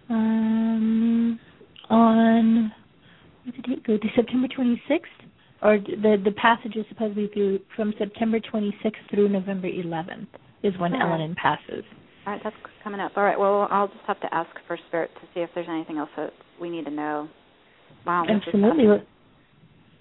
um, 0.10 1.40
on 1.90 2.72
what 3.46 3.56
did 3.56 3.70
it 3.70 3.84
go 3.86 3.98
to 3.98 4.08
September 4.16 4.48
26th, 4.48 5.00
or 5.62 5.78
the 5.80 6.18
the 6.24 6.32
passage 6.32 6.76
is 6.76 6.86
supposed 6.90 7.16
to 7.16 7.28
be 7.28 7.34
through 7.34 7.60
from 7.76 7.94
September 7.98 8.40
26th 8.40 8.94
through 9.10 9.30
November 9.30 9.68
11th 9.68 10.28
is 10.64 10.74
when 10.80 10.94
Oh. 10.94 11.00
Elenin 11.00 11.36
passes. 11.36 11.84
All 12.26 12.34
right, 12.34 12.42
that's 12.44 12.56
coming 12.84 13.00
up. 13.00 13.14
All 13.16 13.24
right, 13.24 13.40
well, 13.40 13.68
I'll 13.72 13.88
just 13.88 14.06
have 14.06 14.20
to 14.22 14.34
ask 14.34 14.50
for 14.68 14.78
Spirit 14.88 15.10
to 15.16 15.22
see 15.34 15.40
if 15.42 15.50
there's 15.56 15.68
anything 15.70 15.98
else 15.98 16.10
that 16.18 16.34
we 16.60 16.70
need 16.70 16.86
to 16.86 16.92
know. 16.92 17.28
Wow, 18.06 18.26
Absolutely. 18.30 19.06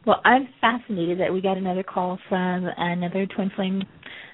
Well, 0.07 0.21
I'm 0.25 0.49
fascinated 0.61 1.21
that 1.21 1.33
we 1.33 1.41
got 1.41 1.59
another 1.59 1.83
call 1.83 2.19
from 2.29 2.67
another 2.77 3.27
twin 3.27 3.51
flame. 3.55 3.83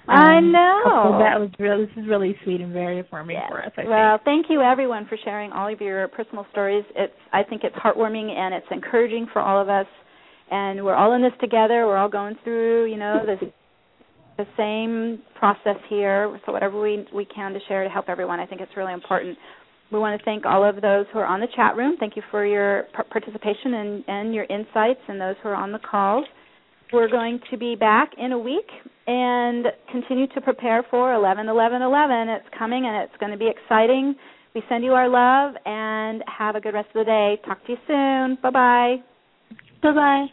I 0.09 0.39
um, 0.39 0.53
know. 0.53 0.81
couple. 0.85 1.19
That 1.19 1.41
was 1.41 1.51
really 1.59 1.87
this 1.87 2.05
is 2.05 2.09
really 2.09 2.37
sweet 2.45 2.61
and 2.61 2.73
very 2.73 3.01
affirming 3.01 3.39
for 3.49 3.65
us. 3.65 3.73
I 3.77 3.85
well, 3.85 4.21
thank 4.25 4.47
you 4.49 4.63
everyone 4.63 5.07
for 5.09 5.19
sharing 5.25 5.51
all 5.51 5.73
of 5.73 5.81
your 5.81 6.07
personal 6.09 6.47
stories. 6.53 6.85
It's 6.95 7.13
I 7.33 7.43
think 7.43 7.63
it's 7.65 7.75
heartwarming 7.75 8.31
and 8.31 8.55
it's 8.55 8.67
encouraging 8.71 9.27
for 9.33 9.43
all 9.43 9.61
of 9.61 9.69
us. 9.69 9.87
And 10.49 10.85
we're 10.85 10.95
all 10.95 11.15
in 11.15 11.23
this 11.23 11.33
together. 11.41 11.87
We're 11.87 11.97
all 11.97 12.09
going 12.09 12.37
through, 12.45 12.89
you 12.89 12.97
know, 12.97 13.25
this 13.27 13.51
the 14.39 14.47
same 14.57 15.23
process 15.35 15.81
here. 15.89 16.39
So 16.47 16.53
whatever 16.53 16.81
we 16.81 17.05
we 17.13 17.25
can 17.25 17.53
to 17.53 17.59
share 17.67 17.83
to 17.83 17.91
help 17.91 18.09
everyone, 18.09 18.39
I 18.39 18.47
think 18.47 18.61
it's 18.61 18.77
really 18.77 18.93
important. 18.93 19.37
We 19.93 19.99
want 19.99 20.19
to 20.19 20.25
thank 20.25 20.45
all 20.45 20.65
of 20.69 20.81
those 20.83 21.07
who 21.13 21.19
are 21.21 21.27
on 21.27 21.41
the 21.41 21.47
chat 21.55 21.77
room. 21.77 21.97
Thank 21.99 22.17
you 22.17 22.23
for 22.31 22.45
your 22.45 22.85
par- 22.93 23.07
participation 23.11 23.75
and, 23.75 24.05
and 24.09 24.35
your 24.35 24.45
insights, 24.45 25.01
and 25.09 25.21
those 25.21 25.37
who 25.43 25.49
are 25.51 25.55
on 25.55 25.73
the 25.73 25.79
calls. 25.79 26.25
We're 26.93 27.09
going 27.11 27.41
to 27.51 27.57
be 27.57 27.75
back 27.75 28.13
in 28.19 28.33
a 28.33 28.39
week 28.39 28.69
and 29.07 29.67
continue 29.91 30.27
to 30.29 30.41
prepare 30.41 30.85
for 30.91 31.15
11 31.15 31.49
11 31.49 31.83
11. 31.83 32.29
It's 32.29 32.47
coming 32.57 32.87
and 32.87 32.97
it's 33.05 33.17
going 33.19 33.33
to 33.33 33.39
be 33.39 33.49
exciting. 33.49 34.15
We 34.55 34.63
send 34.69 34.85
you 34.85 34.93
our 34.93 35.09
love 35.09 35.55
and 35.67 36.23
have 36.27 36.55
a 36.57 36.61
good 36.61 36.75
rest 36.75 36.89
of 36.95 37.05
the 37.05 37.05
day. 37.05 37.41
Talk 37.45 37.65
to 37.67 37.73
you 37.73 37.79
soon. 37.87 38.39
Bye 38.43 38.51
bye. 38.51 38.97
Bye 39.83 39.93
bye. 39.93 40.27